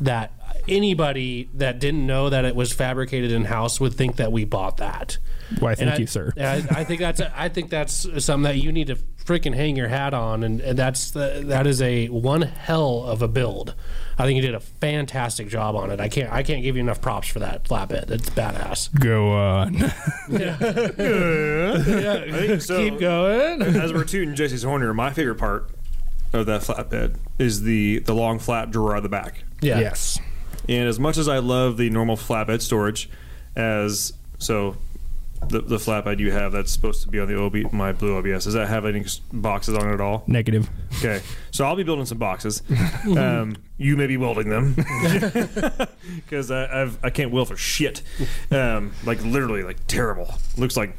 that 0.00 0.32
anybody 0.68 1.48
that 1.54 1.78
didn't 1.78 2.06
know 2.06 2.30
that 2.30 2.44
it 2.44 2.54
was 2.54 2.72
fabricated 2.72 3.32
in 3.32 3.44
house 3.44 3.80
would 3.80 3.94
think 3.94 4.16
that 4.16 4.32
we 4.32 4.44
bought 4.44 4.78
that. 4.78 5.18
Why, 5.58 5.74
thank 5.74 5.92
I- 5.92 5.96
you, 5.96 6.06
sir. 6.06 6.32
I, 6.36 6.64
I 6.70 6.84
think 6.84 7.00
that's 7.00 7.20
I 7.20 7.48
think 7.48 7.70
that's 7.70 8.06
something 8.24 8.42
that 8.44 8.58
you 8.58 8.72
need 8.72 8.88
to 8.88 8.96
freaking 9.24 9.54
hang 9.54 9.76
your 9.76 9.88
hat 9.88 10.14
on, 10.14 10.42
and, 10.42 10.60
and 10.60 10.78
that's 10.78 11.10
the, 11.12 11.42
that 11.46 11.66
is 11.66 11.80
a 11.82 12.06
one 12.08 12.42
hell 12.42 13.04
of 13.04 13.22
a 13.22 13.28
build. 13.28 13.74
I 14.18 14.24
think 14.24 14.36
you 14.36 14.42
did 14.42 14.54
a 14.54 14.60
fantastic 14.60 15.48
job 15.48 15.76
on 15.76 15.90
it. 15.90 16.00
I 16.00 16.08
can't 16.08 16.32
I 16.32 16.42
can't 16.42 16.62
give 16.62 16.76
you 16.76 16.82
enough 16.82 17.00
props 17.00 17.28
for 17.28 17.38
that 17.38 17.64
flatbed. 17.64 18.10
It's 18.10 18.28
badass. 18.30 18.92
Go 18.98 19.32
on. 19.32 19.76
I 19.82 19.88
think 22.46 22.62
so. 22.62 22.76
Keep 22.76 23.00
going. 23.00 23.62
As 23.62 23.92
we're 23.92 24.04
tooting 24.04 24.34
Jessi's 24.34 24.62
horn 24.62 24.82
here, 24.82 24.92
my 24.92 25.12
favorite 25.12 25.38
part 25.38 25.70
of 26.32 26.46
that 26.46 26.62
flatbed 26.62 27.16
is 27.38 27.62
the 27.62 28.00
the 28.00 28.14
long 28.14 28.38
flat 28.38 28.70
drawer 28.70 28.96
at 28.96 29.02
the 29.02 29.08
back. 29.08 29.44
Yeah. 29.60 29.80
Yes. 29.80 30.18
And 30.70 30.88
as 30.88 30.98
much 31.00 31.18
as 31.18 31.28
I 31.28 31.38
love 31.38 31.76
the 31.76 31.90
normal 31.90 32.16
flatbed 32.16 32.62
storage, 32.62 33.10
as 33.56 34.12
so 34.38 34.76
the, 35.48 35.60
the 35.60 35.76
flatbed 35.78 36.18
you 36.20 36.30
have 36.30 36.52
that's 36.52 36.70
supposed 36.70 37.02
to 37.02 37.08
be 37.08 37.18
on 37.18 37.26
the 37.28 37.36
OB, 37.38 37.72
my 37.72 37.92
blue 37.92 38.16
OBS, 38.16 38.44
does 38.44 38.54
that 38.54 38.68
have 38.68 38.86
any 38.86 39.04
boxes 39.32 39.74
on 39.76 39.88
it 39.90 39.94
at 39.94 40.00
all? 40.00 40.22
Negative. 40.26 40.70
Okay, 40.98 41.22
so 41.50 41.64
I'll 41.64 41.76
be 41.76 41.82
building 41.82 42.06
some 42.06 42.18
boxes. 42.18 42.62
Um, 43.16 43.56
you 43.78 43.96
may 43.96 44.06
be 44.06 44.16
welding 44.18 44.50
them 44.50 44.74
because 46.16 46.50
I 46.50 46.82
I've, 46.82 46.98
I 47.02 47.08
can't 47.10 47.30
weld 47.30 47.48
for 47.48 47.56
shit. 47.56 48.02
Um, 48.50 48.92
like 49.04 49.22
literally, 49.24 49.62
like 49.62 49.84
terrible. 49.86 50.34
Looks 50.58 50.76
like 50.76 50.94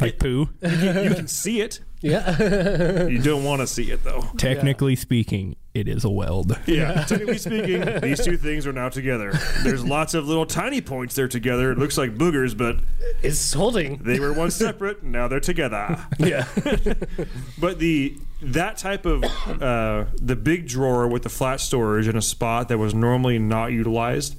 Like 0.00 0.18
poo. 0.18 0.48
you 0.62 0.68
can 1.14 1.28
see 1.28 1.60
it. 1.60 1.80
Yeah. 2.00 3.06
You 3.08 3.20
don't 3.20 3.44
want 3.44 3.60
to 3.60 3.66
see 3.66 3.90
it 3.90 4.02
though. 4.04 4.24
Technically 4.38 4.96
speaking, 4.96 5.56
it 5.78 5.88
is 5.88 6.04
a 6.04 6.10
weld. 6.10 6.58
Yeah, 6.66 7.04
technically 7.04 7.38
speaking, 7.38 8.00
these 8.00 8.24
two 8.24 8.36
things 8.36 8.66
are 8.66 8.72
now 8.72 8.88
together. 8.88 9.32
There's 9.62 9.84
lots 9.84 10.14
of 10.14 10.26
little 10.28 10.46
tiny 10.46 10.80
points 10.80 11.14
there 11.14 11.28
together. 11.28 11.72
It 11.72 11.78
looks 11.78 11.96
like 11.96 12.14
boogers, 12.14 12.56
but 12.56 12.76
it's 13.22 13.52
holding. 13.52 13.98
they 13.98 14.20
were 14.20 14.32
once 14.32 14.54
separate. 14.54 15.02
Now 15.02 15.28
they're 15.28 15.40
together. 15.40 16.04
Yeah. 16.18 16.46
But 17.58 17.78
the 17.78 18.16
that 18.42 18.76
type 18.76 19.04
of 19.04 19.24
uh, 19.24 20.04
the 20.20 20.36
big 20.36 20.68
drawer 20.68 21.08
with 21.08 21.22
the 21.24 21.28
flat 21.28 21.60
storage 21.60 22.06
in 22.06 22.16
a 22.16 22.22
spot 22.22 22.68
that 22.68 22.78
was 22.78 22.94
normally 22.94 23.38
not 23.38 23.72
utilized. 23.72 24.36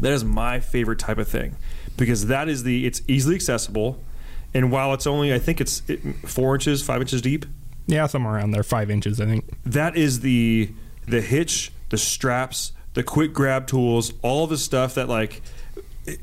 That 0.00 0.12
is 0.12 0.24
my 0.24 0.60
favorite 0.60 0.98
type 0.98 1.18
of 1.18 1.28
thing 1.28 1.56
because 1.96 2.26
that 2.26 2.48
is 2.48 2.62
the 2.62 2.86
it's 2.86 3.02
easily 3.08 3.34
accessible, 3.34 4.02
and 4.52 4.70
while 4.70 4.92
it's 4.94 5.06
only 5.06 5.32
I 5.34 5.38
think 5.38 5.60
it's 5.60 5.82
four 6.24 6.54
inches, 6.54 6.82
five 6.82 7.00
inches 7.00 7.20
deep, 7.22 7.46
Yeah, 7.86 8.06
somewhere 8.06 8.34
around 8.34 8.52
there, 8.52 8.62
five 8.62 8.90
inches, 8.90 9.20
I 9.20 9.26
think. 9.26 9.50
that 9.64 9.96
is 9.96 10.20
the 10.20 10.70
the 11.06 11.20
hitch, 11.20 11.70
the 11.90 11.98
straps, 11.98 12.72
the 12.94 13.02
quick 13.02 13.32
grab 13.32 13.66
tools, 13.66 14.14
all 14.22 14.46
the 14.46 14.56
stuff 14.56 14.94
that 14.94 15.08
like 15.08 15.42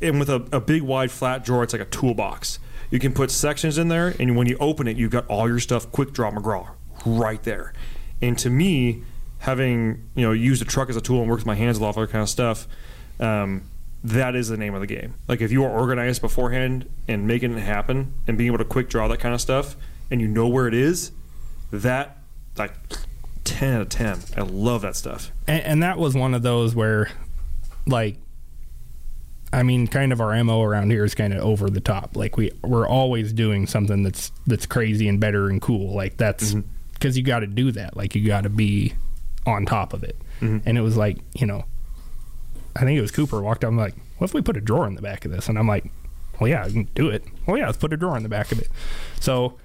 and 0.01 0.19
with 0.19 0.29
a, 0.29 0.47
a 0.51 0.59
big 0.59 0.81
wide 0.81 1.11
flat 1.11 1.43
drawer, 1.43 1.63
it's 1.63 1.73
like 1.73 1.81
a 1.81 1.85
toolbox. 1.85 2.59
You 2.89 2.99
can 2.99 3.13
put 3.13 3.31
sections 3.31 3.77
in 3.77 3.88
there, 3.88 4.13
and 4.19 4.35
when 4.35 4.47
you 4.47 4.57
open 4.59 4.88
it, 4.88 4.97
you've 4.97 5.11
got 5.11 5.25
all 5.27 5.47
your 5.47 5.59
stuff 5.59 5.91
quick 5.91 6.13
draw 6.13 6.31
McGraw 6.31 6.69
right 7.05 7.41
there. 7.43 7.73
And 8.21 8.38
to 8.39 8.49
me, 8.49 9.03
having 9.39 10.07
you 10.15 10.25
know 10.25 10.31
used 10.31 10.61
a 10.61 10.65
truck 10.65 10.89
as 10.89 10.95
a 10.95 11.01
tool 11.01 11.21
and 11.21 11.29
worked 11.29 11.41
with 11.41 11.47
my 11.47 11.55
hands 11.55 11.77
a 11.77 11.81
lot, 11.81 11.95
all 11.95 12.01
that 12.01 12.11
kind 12.11 12.21
of 12.21 12.29
stuff, 12.29 12.67
um, 13.19 13.63
that 14.03 14.35
is 14.35 14.49
the 14.49 14.57
name 14.57 14.73
of 14.73 14.81
the 14.81 14.88
game. 14.88 15.15
Like 15.27 15.41
if 15.41 15.51
you 15.51 15.63
are 15.63 15.71
organized 15.71 16.21
beforehand 16.21 16.89
and 17.07 17.27
making 17.27 17.53
it 17.57 17.61
happen 17.61 18.13
and 18.27 18.38
being 18.38 18.47
able 18.47 18.57
to 18.57 18.65
quick 18.65 18.89
draw 18.89 19.07
that 19.07 19.19
kind 19.19 19.33
of 19.33 19.41
stuff, 19.41 19.75
and 20.09 20.19
you 20.19 20.27
know 20.27 20.47
where 20.47 20.67
it 20.67 20.73
is, 20.73 21.11
that 21.72 22.18
like 22.57 22.73
10 23.43 23.73
out 23.73 23.81
of 23.81 23.89
10 23.89 24.19
i 24.38 24.41
love 24.41 24.81
that 24.81 24.95
stuff 24.95 25.31
And, 25.48 25.64
and 25.64 25.84
that 25.84 25.98
was 25.98 26.15
one 26.15 26.34
of 26.34 26.43
those 26.43 26.76
where, 26.76 27.10
like, 27.85 28.18
I 29.53 29.64
mean, 29.64 29.88
kind 29.88 30.14
of 30.14 30.22
our 30.22 30.41
mo 30.43 30.61
around 30.61 30.91
here 30.91 31.03
is 31.03 31.14
kind 31.14 31.34
of 31.34 31.43
over 31.43 31.69
the 31.69 31.81
top. 31.81 32.15
Like 32.15 32.38
we 32.38 32.52
we're 32.64 32.88
always 32.88 33.34
doing 33.34 33.68
something 33.68 34.03
that's 34.03 34.31
that's 34.48 34.65
crazy 34.65 35.10
and 35.10 35.19
better 35.19 35.49
and 35.49 35.61
cool. 35.61 35.93
Like 35.93 36.18
that's 36.18 36.53
mm-hmm. 36.53 36.68
because 36.93 37.18
you 37.18 37.23
got 37.23 37.39
to 37.39 37.48
do 37.48 37.72
that. 37.73 37.98
Like 37.98 38.15
you 38.15 38.26
got 38.26 38.43
to 38.43 38.49
be 38.49 38.93
on 39.45 39.65
top 39.65 39.93
of 39.93 40.03
it. 40.03 40.15
Mm-hmm. 40.39 40.60
And 40.65 40.77
it 40.77 40.81
was 40.81 40.95
like 40.95 41.18
you 41.34 41.45
know, 41.45 41.65
I 42.77 42.81
think 42.81 42.98
it 42.98 43.02
was 43.02 43.11
Cooper 43.11 43.41
walked 43.41 43.65
up 43.65 43.69
and 43.69 43.77
like, 43.77 43.95
what 44.19 44.30
if 44.30 44.34
we 44.34 44.41
put 44.41 44.56
a 44.56 44.61
drawer 44.61 44.88
in 44.88 44.95
the 44.95 45.02
back 45.02 45.26
of 45.26 45.31
this? 45.31 45.49
And 45.49 45.60
I'm 45.60 45.68
like, 45.68 45.91
well, 46.39 46.49
yeah, 46.49 46.64
I 46.64 46.69
can 46.69 46.84
do 46.95 47.10
it. 47.10 47.26
Well, 47.45 47.57
yeah, 47.57 47.65
let's 47.65 47.77
put 47.77 47.91
a 47.91 47.98
drawer 47.98 48.15
in 48.15 48.23
the 48.23 48.30
back 48.30 48.53
of 48.53 48.60
it. 48.60 48.69
So, 49.19 49.57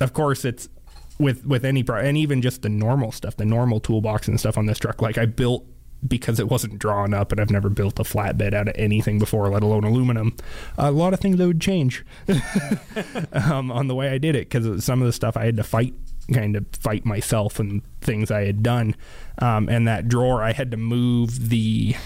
of 0.00 0.12
course, 0.14 0.44
it's 0.44 0.68
with 1.18 1.44
with 1.46 1.64
any 1.64 1.82
pro 1.82 1.98
and 2.00 2.16
even 2.16 2.42
just 2.42 2.62
the 2.62 2.68
normal 2.68 3.12
stuff, 3.12 3.36
the 3.36 3.44
normal 3.44 3.80
toolbox 3.80 4.28
and 4.28 4.38
stuff 4.38 4.58
on 4.58 4.66
this 4.66 4.78
truck. 4.78 5.00
Like 5.00 5.18
I 5.18 5.26
built 5.26 5.66
because 6.06 6.38
it 6.38 6.48
wasn't 6.48 6.78
drawn 6.78 7.14
up, 7.14 7.32
and 7.32 7.40
I've 7.40 7.50
never 7.50 7.68
built 7.68 7.98
a 7.98 8.02
flatbed 8.02 8.54
out 8.54 8.68
of 8.68 8.74
anything 8.76 9.18
before, 9.18 9.48
let 9.48 9.62
alone 9.62 9.84
aluminum. 9.84 10.36
A 10.78 10.90
lot 10.90 11.14
of 11.14 11.20
things 11.20 11.36
that 11.38 11.46
would 11.46 11.60
change 11.60 12.04
um, 13.32 13.70
on 13.70 13.88
the 13.88 13.94
way 13.94 14.10
I 14.10 14.18
did 14.18 14.36
it 14.36 14.50
because 14.50 14.84
some 14.84 15.00
of 15.00 15.06
the 15.06 15.12
stuff 15.12 15.36
I 15.36 15.46
had 15.46 15.56
to 15.56 15.64
fight, 15.64 15.94
kind 16.32 16.56
of 16.56 16.66
fight 16.78 17.04
myself 17.04 17.58
and 17.58 17.82
things 18.00 18.30
I 18.30 18.44
had 18.44 18.62
done. 18.62 18.94
Um, 19.38 19.68
and 19.68 19.86
that 19.88 20.08
drawer, 20.08 20.42
I 20.42 20.52
had 20.52 20.70
to 20.72 20.76
move 20.76 21.48
the 21.48 21.96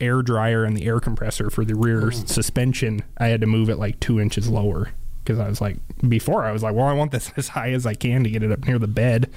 air 0.00 0.22
dryer 0.22 0.64
and 0.64 0.76
the 0.76 0.86
air 0.86 1.00
compressor 1.00 1.50
for 1.50 1.64
the 1.64 1.74
rear 1.74 2.10
suspension. 2.10 3.02
I 3.18 3.28
had 3.28 3.40
to 3.40 3.46
move 3.46 3.70
it 3.70 3.76
like 3.76 4.00
two 4.00 4.20
inches 4.20 4.48
lower 4.48 4.90
because 5.24 5.38
I 5.38 5.48
was 5.48 5.60
like, 5.60 5.76
before 6.06 6.44
I 6.44 6.52
was 6.52 6.62
like, 6.62 6.74
well, 6.74 6.86
I 6.86 6.92
want 6.92 7.12
this 7.12 7.32
as 7.36 7.48
high 7.48 7.70
as 7.72 7.86
I 7.86 7.94
can 7.94 8.24
to 8.24 8.30
get 8.30 8.42
it 8.42 8.52
up 8.52 8.64
near 8.66 8.78
the 8.78 8.86
bed. 8.86 9.30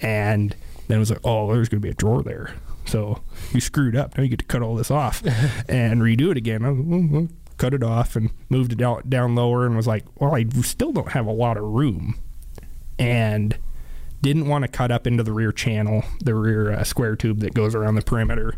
And 0.00 0.54
then 0.88 0.96
it 0.96 1.00
was 1.00 1.10
like, 1.10 1.20
oh, 1.24 1.52
there's 1.52 1.68
going 1.68 1.80
to 1.80 1.86
be 1.86 1.90
a 1.90 1.94
drawer 1.94 2.22
there. 2.22 2.54
So 2.84 3.20
you 3.52 3.60
screwed 3.60 3.96
up. 3.96 4.16
Now 4.16 4.22
you 4.22 4.28
get 4.30 4.38
to 4.38 4.44
cut 4.44 4.62
all 4.62 4.76
this 4.76 4.90
off 4.90 5.24
and 5.68 6.00
redo 6.00 6.30
it 6.30 6.36
again. 6.36 6.64
I 6.64 6.70
was, 6.70 6.80
"Well, 6.80 7.08
well, 7.10 7.28
cut 7.58 7.74
it 7.74 7.82
off 7.82 8.16
and 8.16 8.30
moved 8.48 8.72
it 8.72 8.78
down, 8.78 9.02
down 9.08 9.34
lower 9.34 9.66
and 9.66 9.76
was 9.76 9.86
like, 9.86 10.04
well, 10.20 10.34
I 10.34 10.44
still 10.62 10.92
don't 10.92 11.12
have 11.12 11.26
a 11.26 11.32
lot 11.32 11.56
of 11.56 11.64
room. 11.64 12.18
And 12.98 13.56
didn't 14.22 14.46
want 14.46 14.62
to 14.62 14.68
cut 14.68 14.90
up 14.90 15.06
into 15.06 15.22
the 15.22 15.32
rear 15.32 15.52
channel, 15.52 16.02
the 16.20 16.34
rear 16.34 16.72
uh, 16.72 16.84
square 16.84 17.16
tube 17.16 17.40
that 17.40 17.54
goes 17.54 17.74
around 17.74 17.94
the 17.96 18.02
perimeter. 18.02 18.54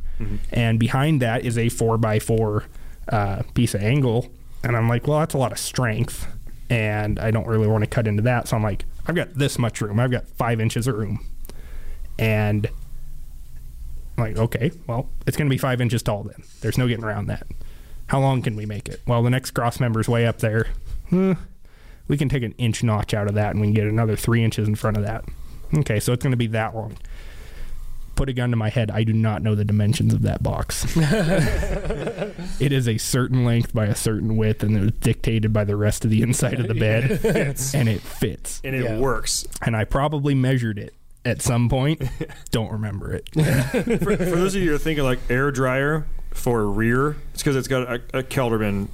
And 0.53 0.79
behind 0.79 1.21
that 1.23 1.45
is 1.45 1.57
a 1.59 1.67
4x4 1.67 2.65
uh, 3.09 3.43
piece 3.55 3.75
of 3.75 3.83
angle. 3.83 4.29
And 4.63 4.77
I'm 4.77 4.89
like, 4.89 5.07
well, 5.07 5.21
that's 5.21 5.35
a 5.35 5.39
lot 5.39 5.53
of 5.53 5.59
strength. 5.59 6.27
And 6.71 7.19
I 7.19 7.31
don't 7.31 7.47
really 7.47 7.67
want 7.67 7.85
to 7.85 7.91
cut 7.91 8.07
into 8.07 8.23
that. 8.23 8.49
So 8.49 8.57
I'm 8.57 8.63
like, 8.63 8.85
I've 9.07 9.15
got 9.15 9.35
this 9.35 9.59
much 9.59 9.81
room. 9.81 9.99
I've 9.99 10.11
got 10.11 10.29
five 10.29 10.61
inches 10.61 10.87
of 10.87 10.97
room. 10.97 11.25
And 12.19 12.67
I'm 14.17 14.25
like, 14.25 14.37
okay, 14.37 14.73
well, 14.87 15.09
it's 15.27 15.37
going 15.37 15.49
to 15.49 15.55
be 15.55 15.59
five 15.59 15.81
inches 15.81 16.03
tall 16.03 16.25
then. 16.25 16.43
There's 16.61 16.77
no 16.77 16.89
getting 16.89 17.05
around 17.05 17.27
that. 17.27 17.47
How 18.09 18.21
long 18.21 18.43
can 18.43 18.57
we 18.57 18.67
make 18.67 18.89
it? 18.89 19.01
Well, 19.07 19.23
the 19.23 19.31
next 19.31 19.53
cross 19.53 19.81
member's 19.81 20.09
way 20.09 20.27
up 20.27 20.39
there. 20.39 20.67
Eh, 21.13 21.35
we 22.09 22.17
can 22.17 22.29
take 22.29 22.43
an 22.43 22.55
inch 22.59 22.83
notch 22.83 23.15
out 23.15 23.29
of 23.29 23.35
that 23.35 23.51
and 23.51 23.61
we 23.61 23.69
can 23.69 23.75
get 23.75 23.87
another 23.87 24.17
three 24.17 24.43
inches 24.43 24.67
in 24.67 24.75
front 24.75 24.97
of 24.97 25.03
that. 25.05 25.25
Okay, 25.75 26.01
so 26.01 26.13
it's 26.13 26.23
going 26.23 26.31
to 26.33 26.37
be 26.37 26.47
that 26.49 26.75
long. 26.75 26.97
Put 28.19 28.29
a 28.29 28.33
gun 28.33 28.51
to 28.51 28.57
my 28.57 28.69
head. 28.69 28.91
I 28.91 29.05
do 29.05 29.13
not 29.13 29.43
know 29.43 29.55
the 29.55 29.65
dimensions 29.65 30.13
of 30.13 30.23
that 30.23 30.43
box. 30.43 30.85
it 32.61 32.73
is 32.73 32.89
a 32.89 32.99
certain 32.99 33.45
length 33.45 33.73
by 33.73 33.87
a 33.87 33.95
certain 33.95 34.37
width, 34.37 34.63
and 34.65 34.77
it 34.77 34.81
was 34.81 34.91
dictated 34.93 35.53
by 35.53 35.63
the 35.65 35.77
rest 35.77 36.05
of 36.05 36.11
the 36.11 36.23
inside 36.23 36.59
of 36.59 36.67
the 36.67 36.75
bed, 36.75 37.21
and 37.75 37.89
it 37.89 38.01
fits. 38.01 38.61
and 38.65 38.75
it 38.75 38.83
Yeah. 38.85 38.99
works. 38.99 39.47
And 39.63 39.77
I 39.77 39.85
probably 39.85 40.35
measured 40.35 40.79
it 40.79 40.95
at 41.25 41.43
some 41.43 41.69
point. 41.69 42.03
Don't 42.51 42.73
remember 42.73 43.13
it. 43.13 43.29
For, 43.33 44.17
for 44.17 44.17
those 44.17 44.55
of 44.57 44.63
you 44.63 44.71
who 44.71 44.75
are 44.75 44.79
thinking 44.79 45.05
like 45.05 45.21
air 45.31 45.51
dryer 45.53 46.07
for 46.33 46.67
rear, 46.69 47.17
it's 47.35 47.43
because 47.43 47.55
it's 47.55 47.69
got 47.69 47.83
a, 47.89 47.95
a 48.19 48.23
Kelderman 48.25 48.89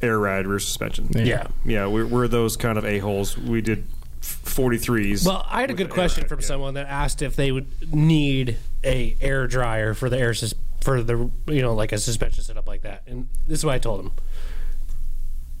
air 0.00 0.18
ride 0.18 0.46
rear 0.46 0.58
suspension. 0.58 1.08
Yeah. 1.14 1.46
Yeah, 1.66 1.86
we're, 1.88 2.06
we're 2.06 2.26
those 2.28 2.56
kind 2.56 2.78
of 2.78 2.84
a 2.86 3.00
holes. 3.00 3.36
We 3.36 3.60
did 3.60 3.84
forty 4.22 4.78
threes. 4.78 5.24
Well, 5.26 5.44
I 5.48 5.60
had 5.60 5.70
a 5.70 5.74
good 5.74 5.90
question 5.90 6.26
from 6.28 6.40
someone 6.40 6.74
that 6.74 6.86
asked 6.86 7.20
if 7.22 7.36
they 7.36 7.52
would 7.52 7.92
need 7.94 8.56
a 8.84 9.16
air 9.20 9.46
dryer 9.46 9.94
for 9.94 10.08
the 10.08 10.18
air 10.18 10.32
sus- 10.34 10.54
for 10.80 11.02
the 11.02 11.30
you 11.46 11.62
know 11.62 11.74
like 11.74 11.92
a 11.92 11.98
suspension 11.98 12.42
setup 12.42 12.66
like 12.66 12.82
that. 12.82 13.02
And 13.06 13.28
this 13.46 13.58
is 13.60 13.64
what 13.64 13.74
I 13.74 13.78
told 13.78 14.00
him: 14.04 14.12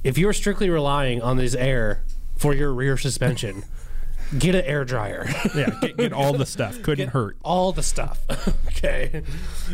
if 0.04 0.18
you're 0.18 0.32
strictly 0.32 0.70
relying 0.70 1.22
on 1.22 1.36
this 1.36 1.54
air 1.54 2.02
for 2.36 2.54
your 2.54 2.72
rear 2.72 2.96
suspension, 2.96 3.64
get 4.38 4.54
an 4.54 4.64
air 4.64 4.84
dryer. 4.84 5.26
Yeah, 5.54 5.70
get, 5.80 5.96
get 5.96 6.12
all 6.14 6.32
the 6.32 6.46
stuff. 6.46 6.82
Couldn't 6.82 7.06
Get 7.06 7.12
hurt. 7.12 7.36
all 7.42 7.72
the 7.72 7.82
stuff. 7.82 8.20
okay, 8.68 9.22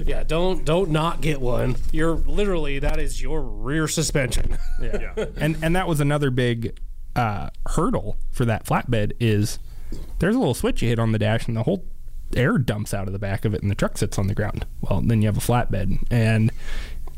yeah. 0.04 0.22
Don't 0.22 0.64
don't 0.64 0.90
not 0.90 1.20
get 1.22 1.40
one. 1.40 1.76
You're 1.92 2.14
literally 2.16 2.78
that 2.80 2.98
is 2.98 3.20
your 3.22 3.40
rear 3.42 3.88
suspension. 3.88 4.58
Yeah. 4.80 5.12
And 5.36 5.56
and 5.62 5.74
that 5.76 5.88
was 5.88 6.00
another 6.00 6.30
big 6.30 6.78
uh, 7.18 7.50
hurdle 7.70 8.16
for 8.30 8.44
that 8.44 8.64
flatbed 8.64 9.12
is 9.18 9.58
there's 10.20 10.36
a 10.36 10.38
little 10.38 10.54
switch 10.54 10.82
you 10.82 10.88
hit 10.88 11.00
on 11.00 11.10
the 11.10 11.18
dash 11.18 11.48
and 11.48 11.56
the 11.56 11.64
whole 11.64 11.84
air 12.36 12.58
dumps 12.58 12.94
out 12.94 13.08
of 13.08 13.12
the 13.12 13.18
back 13.18 13.44
of 13.44 13.54
it 13.54 13.62
and 13.62 13.70
the 13.70 13.74
truck 13.74 13.98
sits 13.98 14.18
on 14.18 14.28
the 14.28 14.34
ground. 14.34 14.66
Well, 14.82 15.00
then 15.00 15.20
you 15.20 15.26
have 15.26 15.36
a 15.36 15.40
flatbed 15.40 16.04
and 16.10 16.52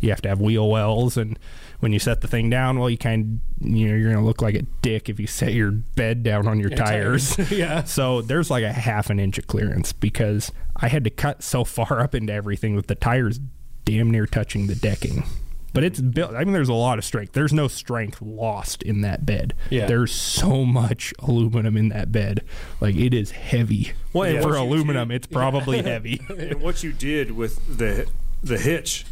you 0.01 0.09
have 0.09 0.23
to 0.23 0.29
have 0.31 0.41
wheel 0.41 0.71
wells 0.71 1.19
and 1.19 1.39
when 1.81 1.93
you 1.93 1.99
set 1.99 2.23
the 2.23 2.29
thing 2.29 2.49
down, 2.49 2.79
well, 2.79 2.89
you 2.89 2.97
kind 2.97 3.41
you 3.61 3.89
know 3.89 3.95
you're 3.95 4.13
gonna 4.13 4.25
look 4.25 4.41
like 4.41 4.55
a 4.55 4.63
dick 4.81 5.11
if 5.11 5.21
you 5.21 5.27
set 5.27 5.53
your 5.53 5.71
bed 5.71 6.23
down 6.23 6.47
on 6.47 6.61
your 6.61 6.71
tires. 6.71 7.37
yeah. 7.51 7.85
So 7.85 8.23
there's 8.23 8.51
like 8.51 8.65
a 8.65 8.73
half 8.73 9.11
an 9.11 9.21
inch 9.21 9.39
of 9.39 9.47
clearance 9.47 9.93
because 9.93 10.51
I 10.77 10.89
had 10.89 11.05
to 11.05 11.11
cut 11.11 11.43
so 11.43 11.65
far 11.65 12.01
up 12.01 12.15
into 12.15 12.33
everything 12.33 12.75
with 12.75 12.87
the 12.87 12.95
tires 12.95 13.41
damn 13.85 14.11
near 14.11 14.27
touching 14.27 14.67
the 14.67 14.75
decking. 14.75 15.25
But 15.73 15.85
it's 15.85 16.01
built. 16.01 16.35
I 16.35 16.45
mean, 16.45 16.53
there's 16.53 16.69
a 16.69 16.75
lot 16.75 16.99
of 16.99 17.05
strength. 17.05 17.33
There's 17.33 17.53
no 17.53 17.69
strength 17.69 18.21
lost 18.21 18.83
in 18.83 19.03
that 19.03 19.25
bed. 19.25 19.55
Yeah. 19.71 19.87
There's 19.87 20.13
so 20.13 20.65
much 20.65 21.15
aluminum 21.21 21.77
in 21.77 21.91
that 21.91 22.11
bed. 22.11 22.45
Like 22.81 22.97
it 22.97 23.15
is 23.15 23.31
heavy. 23.31 23.93
Well, 24.13 24.25
and 24.35 24.43
For 24.43 24.57
aluminum, 24.57 25.11
it's 25.11 25.27
probably 25.27 25.83
heavy. 25.85 26.21
and 26.29 26.61
what 26.61 26.83
you 26.83 26.93
did 26.93 27.33
with 27.33 27.79
the 27.79 28.09
the 28.43 28.59
hitch. 28.59 29.07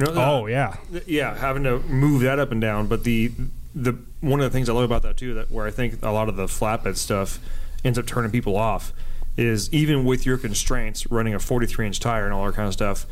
You 0.00 0.06
know, 0.06 0.12
oh 0.14 0.46
yeah. 0.46 0.76
yeah, 1.06 1.36
having 1.36 1.64
to 1.64 1.78
move 1.80 2.22
that 2.22 2.38
up 2.38 2.52
and 2.52 2.60
down. 2.60 2.86
But 2.86 3.04
the 3.04 3.32
the 3.74 3.98
one 4.20 4.40
of 4.40 4.44
the 4.44 4.50
things 4.56 4.68
I 4.68 4.72
love 4.72 4.84
about 4.84 5.02
that 5.02 5.16
too, 5.16 5.34
that 5.34 5.50
where 5.50 5.66
I 5.66 5.70
think 5.70 6.02
a 6.02 6.10
lot 6.10 6.28
of 6.28 6.36
the 6.36 6.46
flatbed 6.46 6.96
stuff 6.96 7.38
ends 7.84 7.98
up 7.98 8.06
turning 8.06 8.30
people 8.30 8.56
off, 8.56 8.92
is 9.36 9.72
even 9.72 10.04
with 10.04 10.24
your 10.24 10.38
constraints, 10.38 11.10
running 11.10 11.34
a 11.34 11.38
43 11.38 11.86
inch 11.86 12.00
tire 12.00 12.24
and 12.24 12.32
all 12.32 12.46
that 12.46 12.54
kind 12.54 12.66
of 12.66 12.72
stuff, 12.72 13.06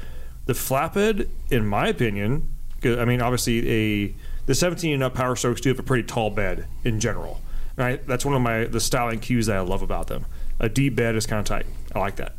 the 0.46 0.52
flatbed, 0.54 1.28
in 1.50 1.66
my 1.66 1.88
opinion, 1.88 2.53
I 2.86 3.04
mean, 3.04 3.20
obviously 3.22 3.68
a 4.06 4.14
the 4.46 4.54
17 4.54 4.92
and 4.92 5.02
up 5.02 5.14
Power 5.14 5.36
Strokes 5.36 5.60
do 5.60 5.70
have 5.70 5.78
a 5.78 5.82
pretty 5.82 6.02
tall 6.06 6.30
bed 6.30 6.66
in 6.84 7.00
general. 7.00 7.40
I, 7.78 7.96
that's 8.06 8.24
one 8.24 8.34
of 8.34 8.42
my 8.42 8.64
the 8.64 8.80
styling 8.80 9.18
cues 9.20 9.46
that 9.46 9.56
I 9.56 9.60
love 9.60 9.82
about 9.82 10.06
them. 10.06 10.26
A 10.60 10.68
deep 10.68 10.94
bed 10.94 11.16
is 11.16 11.26
kind 11.26 11.40
of 11.40 11.46
tight. 11.46 11.66
I 11.94 11.98
like 11.98 12.16
that 12.16 12.34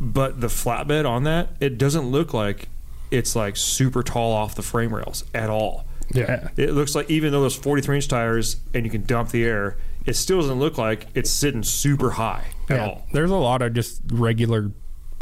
but 0.00 0.40
the 0.40 0.48
flatbed 0.48 1.08
on 1.08 1.24
that 1.24 1.48
it 1.60 1.78
doesn't 1.78 2.06
look 2.10 2.34
like 2.34 2.68
it's 3.10 3.36
like 3.36 3.56
super 3.56 4.02
tall 4.02 4.32
off 4.32 4.54
the 4.54 4.62
frame 4.62 4.92
rails 4.94 5.24
at 5.34 5.48
all 5.48 5.84
Yeah. 6.12 6.48
it 6.56 6.72
looks 6.72 6.94
like 6.94 7.08
even 7.10 7.32
though 7.32 7.42
those 7.42 7.54
43 7.56 7.96
inch 7.96 8.08
tires 8.08 8.56
and 8.74 8.84
you 8.84 8.90
can 8.90 9.04
dump 9.04 9.30
the 9.30 9.44
air 9.44 9.76
it 10.04 10.14
still 10.14 10.40
doesn't 10.40 10.58
look 10.58 10.76
like 10.78 11.06
it's 11.14 11.30
sitting 11.30 11.62
super 11.62 12.10
high 12.10 12.44
at 12.68 12.76
Yeah. 12.76 12.86
all 12.86 13.06
There's 13.12 13.30
a 13.30 13.36
lot 13.36 13.62
of 13.62 13.72
just 13.74 14.00
regular 14.10 14.70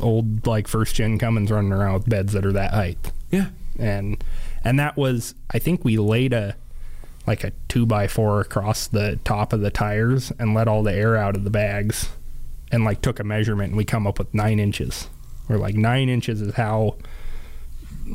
old 0.01 0.47
like 0.47 0.67
first 0.67 0.95
gen 0.95 1.19
Cummins 1.19 1.51
running 1.51 1.73
around 1.73 1.95
with 1.95 2.09
beds 2.09 2.33
that 2.33 2.45
are 2.47 2.53
that 2.53 2.73
height. 2.73 3.13
yeah 3.31 3.49
and 3.79 4.23
and 4.65 4.79
that 4.79 4.97
was 4.97 5.35
I 5.51 5.59
think 5.59 5.85
we 5.85 5.97
laid 5.99 6.33
a 6.33 6.57
like 7.27 7.45
a 7.45 7.53
two 7.69 7.87
by 7.87 8.07
four 8.07 8.41
across 8.41 8.87
the 8.87 9.19
top 9.25 9.53
of 9.53 9.61
the 9.61 9.71
tires 9.71 10.33
and 10.39 10.55
let 10.55 10.69
all 10.69 10.83
the 10.83 10.93
air 10.93 11.17
out 11.17 11.37
of 11.37 11.45
the 11.45 11.51
bags 11.51 12.11
and 12.71 12.85
like 12.85 13.01
took 13.01 13.19
a 13.19 13.25
measurement 13.25 13.71
and 13.71 13.77
we 13.77 13.85
come 13.85 14.07
up 14.07 14.19
with 14.19 14.33
nine 14.35 14.59
inches. 14.59 15.09
Or 15.49 15.59
like 15.59 15.75
nine 15.75 16.09
inches 16.09 16.41
is 16.41 16.55
how 16.55 16.97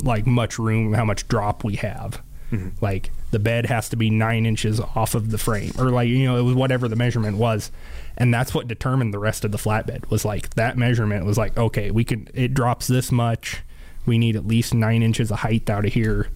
like 0.03 0.27
much 0.27 0.59
room 0.59 0.93
how 0.93 1.05
much 1.05 1.27
drop 1.27 1.63
we 1.63 1.75
have. 1.77 2.21
Mm-hmm. 2.51 2.83
Like 2.83 3.11
the 3.31 3.39
bed 3.39 3.67
has 3.67 3.89
to 3.89 3.95
be 3.95 4.09
nine 4.09 4.45
inches 4.45 4.79
off 4.79 5.13
of 5.13 5.29
the 5.29 5.37
frame 5.37 5.71
or 5.77 5.89
like 5.89 6.09
you 6.09 6.25
know 6.25 6.37
it 6.37 6.41
was 6.41 6.55
whatever 6.55 6.87
the 6.87 6.95
measurement 6.95 7.37
was. 7.37 7.71
And 8.17 8.33
that's 8.33 8.53
what 8.53 8.67
determined 8.67 9.13
the 9.13 9.19
rest 9.19 9.45
of 9.45 9.51
the 9.51 9.57
flatbed 9.57 10.09
was 10.09 10.25
like. 10.25 10.51
That 10.51 10.77
measurement 10.77 11.25
was 11.25 11.37
like 11.37 11.57
okay 11.57 11.89
we 11.89 12.03
can 12.03 12.27
it 12.33 12.53
drops 12.53 12.87
this 12.87 13.11
much 13.11 13.63
we 14.09 14.17
need 14.17 14.35
at 14.35 14.45
least 14.45 14.73
nine 14.73 15.01
inches 15.01 15.31
of 15.31 15.39
height 15.39 15.69
out 15.69 15.85
of 15.85 15.93
here 15.93 16.27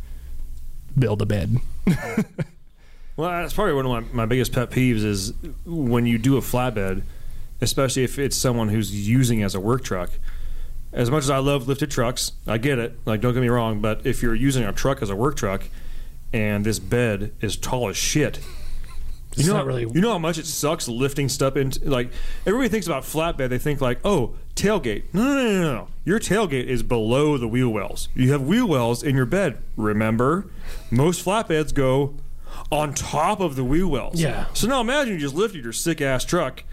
build 0.97 1.21
a 1.21 1.25
bed 1.25 1.57
well 3.17 3.29
that's 3.29 3.53
probably 3.53 3.73
one 3.73 3.85
of 3.85 3.91
my, 3.91 4.13
my 4.13 4.25
biggest 4.25 4.53
pet 4.53 4.69
peeves 4.69 5.03
is 5.03 5.33
when 5.65 6.05
you 6.05 6.17
do 6.17 6.37
a 6.37 6.41
flatbed 6.41 7.01
especially 7.59 8.03
if 8.03 8.17
it's 8.17 8.37
someone 8.37 8.69
who's 8.69 9.07
using 9.07 9.43
as 9.43 9.55
a 9.55 9.59
work 9.59 9.83
truck 9.83 10.11
as 10.93 11.09
much 11.09 11.23
as 11.23 11.29
I 11.31 11.39
love 11.39 11.67
lifted 11.67 11.89
trucks, 11.89 12.33
I 12.45 12.59
get 12.59 12.77
it. 12.77 12.99
Like, 13.05 13.19
don't 13.19 13.33
get 13.33 13.41
me 13.41 13.49
wrong, 13.49 13.81
but 13.81 14.05
if 14.05 14.21
you're 14.21 14.35
using 14.35 14.63
a 14.63 14.71
truck 14.71 15.01
as 15.01 15.09
a 15.09 15.15
work 15.15 15.35
truck, 15.35 15.63
and 16.31 16.65
this 16.65 16.79
bed 16.79 17.33
is 17.41 17.57
tall 17.57 17.89
as 17.89 17.97
shit, 17.97 18.39
you 19.37 19.47
know, 19.47 19.55
how- 19.57 19.65
really- 19.65 19.87
you 19.93 20.01
know 20.01 20.11
how 20.11 20.17
much 20.19 20.37
it 20.37 20.45
sucks 20.45 20.87
lifting 20.87 21.29
stuff 21.29 21.55
into 21.57 21.89
like 21.89 22.11
everybody 22.45 22.69
thinks 22.69 22.85
about 22.87 23.03
flatbed. 23.03 23.49
They 23.49 23.57
think 23.57 23.81
like, 23.81 23.99
oh, 24.05 24.35
tailgate. 24.55 25.03
No, 25.13 25.23
no, 25.23 25.33
no, 25.35 25.51
no, 25.61 25.73
no. 25.73 25.87
Your 26.05 26.19
tailgate 26.19 26.65
is 26.65 26.83
below 26.83 27.37
the 27.37 27.47
wheel 27.47 27.69
wells. 27.69 28.09
You 28.15 28.31
have 28.31 28.41
wheel 28.41 28.67
wells 28.67 29.03
in 29.03 29.15
your 29.15 29.25
bed. 29.25 29.57
Remember, 29.75 30.47
most 30.91 31.23
flatbeds 31.25 31.73
go 31.73 32.15
on 32.71 32.93
top 32.93 33.39
of 33.39 33.55
the 33.55 33.63
wheel 33.63 33.87
wells. 33.89 34.21
Yeah. 34.21 34.45
So 34.53 34.67
now 34.67 34.81
imagine 34.81 35.13
you 35.13 35.19
just 35.19 35.35
lifted 35.35 35.63
your 35.63 35.73
sick 35.73 36.01
ass 36.01 36.23
truck 36.25 36.63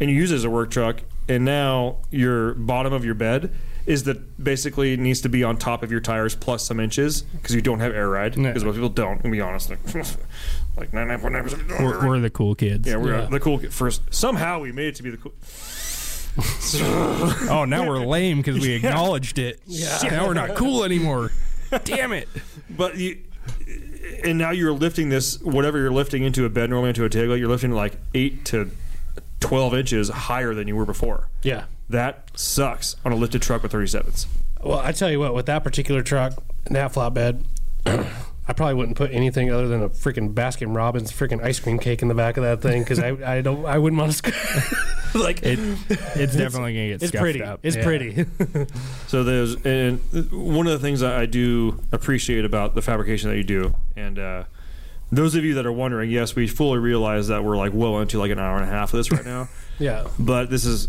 and 0.00 0.08
you 0.10 0.16
use 0.16 0.30
it 0.30 0.36
as 0.36 0.44
a 0.44 0.50
work 0.50 0.70
truck, 0.70 1.00
and 1.28 1.44
now 1.44 1.96
your 2.10 2.54
bottom 2.54 2.92
of 2.92 3.04
your 3.04 3.14
bed 3.14 3.50
is 3.86 4.02
that 4.04 4.42
basically 4.42 4.92
it 4.92 4.98
needs 5.00 5.20
to 5.20 5.28
be 5.28 5.44
on 5.44 5.56
top 5.56 5.82
of 5.82 5.90
your 5.92 6.00
tires 6.00 6.34
plus 6.34 6.64
some 6.66 6.80
inches 6.80 7.22
because 7.22 7.54
you 7.54 7.62
don't 7.62 7.80
have 7.80 7.94
air 7.94 8.08
ride 8.08 8.36
Yeah. 8.36 8.48
because 8.48 8.64
most 8.64 8.74
people 8.74 8.88
don't. 8.88 9.22
To 9.22 9.30
be 9.30 9.40
honest, 9.40 9.70
like 9.70 9.78
like 10.76 10.92
ninety 10.92 11.08
nine 11.08 11.20
point 11.20 11.32
nine 11.34 11.42
percent. 11.44 11.68
we're, 11.80 12.06
we're 12.06 12.18
the 12.20 12.30
cool 12.30 12.54
kids 12.54 12.88
Yeah, 12.88 12.96
we're 12.96 13.18
Yeah. 13.20 13.26
the 13.26 13.40
cool 13.40 13.58
kid 13.58 13.72
first. 13.72 14.02
Somehow 14.12 14.58
we 14.60 14.72
made 14.72 14.88
it 14.88 14.94
to 14.96 15.02
be 15.02 15.10
the 15.10 15.16
cool. 15.16 15.32
oh 17.50 17.64
now 17.66 17.86
we're 17.86 18.04
lame 18.04 18.38
because 18.38 18.60
we 18.60 18.72
acknowledged 18.74 19.38
it 19.38 19.60
Yeah. 19.66 19.96
now 20.10 20.26
we're 20.26 20.34
not 20.34 20.54
cool 20.54 20.84
anymore 20.84 21.30
damn 21.84 22.12
it 22.12 22.28
But 22.68 22.96
you, 22.98 23.18
and 24.22 24.36
now 24.36 24.50
you're 24.50 24.72
lifting 24.72 25.08
this 25.08 25.40
whatever 25.40 25.78
you're 25.78 25.92
lifting 25.92 26.24
into 26.24 26.44
a 26.44 26.48
bed 26.50 26.68
normally 26.70 26.90
into 26.90 27.04
a 27.04 27.08
table. 27.08 27.36
You're 27.36 27.48
lifting 27.48 27.70
like 27.72 27.96
eight 28.14 28.44
to 28.46 28.70
twelve 29.40 29.74
inches 29.74 30.08
higher 30.08 30.52
than 30.54 30.68
you 30.68 30.76
were 30.76 30.84
before. 30.86 31.28
Yeah. 31.42 31.64
That 31.88 32.30
sucks 32.34 32.96
on 33.04 33.12
a 33.12 33.16
lifted 33.16 33.42
truck 33.42 33.62
with 33.62 33.72
37s. 33.72 34.26
Well, 34.62 34.78
I 34.78 34.92
tell 34.92 35.10
you 35.10 35.20
what, 35.20 35.34
with 35.34 35.46
that 35.46 35.62
particular 35.62 36.02
truck 36.02 36.32
and 36.66 36.74
that 36.74 36.92
flatbed, 36.92 37.44
I 38.48 38.52
probably 38.52 38.74
wouldn't 38.74 38.96
put 38.96 39.12
anything 39.12 39.50
other 39.52 39.66
than 39.68 39.82
a 39.82 39.88
freaking 39.88 40.32
Baskin 40.34 40.74
Robbins 40.74 41.10
freaking 41.12 41.42
ice 41.42 41.58
cream 41.60 41.78
cake 41.78 42.02
in 42.02 42.08
the 42.08 42.14
back 42.14 42.36
of 42.36 42.44
that 42.44 42.60
thing 42.62 42.82
because 42.82 42.98
I, 43.00 43.08
I 43.38 43.40
don't 43.40 43.64
I 43.66 43.78
wouldn't 43.78 43.98
want 44.00 44.12
to 44.12 44.18
sc- 44.18 45.14
like 45.14 45.42
It, 45.42 45.58
it's 46.14 46.36
definitely 46.36 46.74
gonna 46.74 46.88
get 46.88 47.02
it's 47.02 47.10
pretty 47.10 47.42
up. 47.42 47.58
it's 47.64 47.74
Yeah. 47.76 47.82
pretty 47.84 48.24
So 49.08 49.24
there's 49.24 49.56
and 49.64 49.98
one 50.30 50.66
of 50.68 50.72
the 50.72 50.78
things 50.78 51.00
that 51.00 51.14
I 51.18 51.26
do 51.26 51.80
appreciate 51.92 52.44
about 52.44 52.74
the 52.76 52.82
fabrication 52.82 53.30
that 53.30 53.36
you 53.36 53.44
do, 53.44 53.74
and 53.96 54.16
uh, 54.18 54.44
those 55.10 55.34
of 55.34 55.44
you 55.44 55.54
that 55.54 55.66
are 55.66 55.72
wondering, 55.72 56.10
yes, 56.10 56.36
we 56.36 56.46
fully 56.46 56.78
realize 56.78 57.26
that 57.28 57.42
we're 57.44 57.56
like 57.56 57.72
well 57.74 57.98
into 58.00 58.18
like 58.18 58.30
an 58.30 58.38
hour 58.38 58.56
and 58.56 58.64
a 58.64 58.72
half 58.72 58.92
of 58.94 58.98
this 58.98 59.10
right 59.10 59.24
now, 59.24 59.48
yeah 59.80 60.06
but 60.20 60.50
this 60.50 60.64
is 60.64 60.88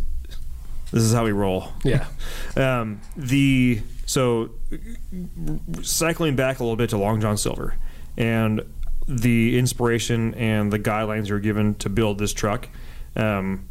this 0.91 1.03
is 1.03 1.13
how 1.13 1.23
we 1.23 1.31
roll. 1.31 1.71
yeah 1.83 2.05
Um, 2.55 3.01
the 3.15 3.81
so 4.05 4.51
cycling 5.83 6.35
back 6.35 6.59
a 6.59 6.63
little 6.63 6.75
bit 6.75 6.89
to 6.91 6.97
Long 6.97 7.21
John 7.21 7.37
Silver 7.37 7.75
and 8.17 8.61
the 9.07 9.57
inspiration 9.57 10.33
and 10.35 10.71
the 10.71 10.79
guidelines 10.79 11.27
you 11.27 11.33
were 11.35 11.39
given 11.39 11.75
to 11.75 11.89
build 11.89 12.17
this 12.17 12.33
truck. 12.33 12.67
Um, 13.15 13.67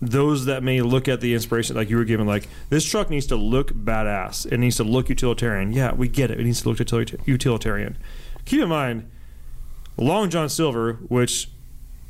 those 0.00 0.46
that 0.46 0.62
may 0.62 0.80
look 0.80 1.08
at 1.08 1.20
the 1.20 1.34
inspiration 1.34 1.76
like 1.76 1.88
you 1.90 1.96
were 1.96 2.04
given, 2.04 2.26
like 2.26 2.48
this 2.70 2.84
truck 2.84 3.10
needs 3.10 3.26
to 3.26 3.36
look 3.36 3.72
badass. 3.72 4.50
It 4.50 4.58
needs 4.58 4.76
to 4.76 4.84
look 4.84 5.08
utilitarian. 5.08 5.72
Yeah, 5.72 5.92
we 5.94 6.08
get 6.08 6.30
it. 6.30 6.40
It 6.40 6.44
needs 6.44 6.62
to 6.62 6.70
look 6.70 6.78
utilitarian. 7.26 7.96
Keep 8.44 8.62
in 8.62 8.68
mind, 8.68 9.10
Long 9.96 10.28
John 10.30 10.48
Silver, 10.48 10.94
which 11.08 11.48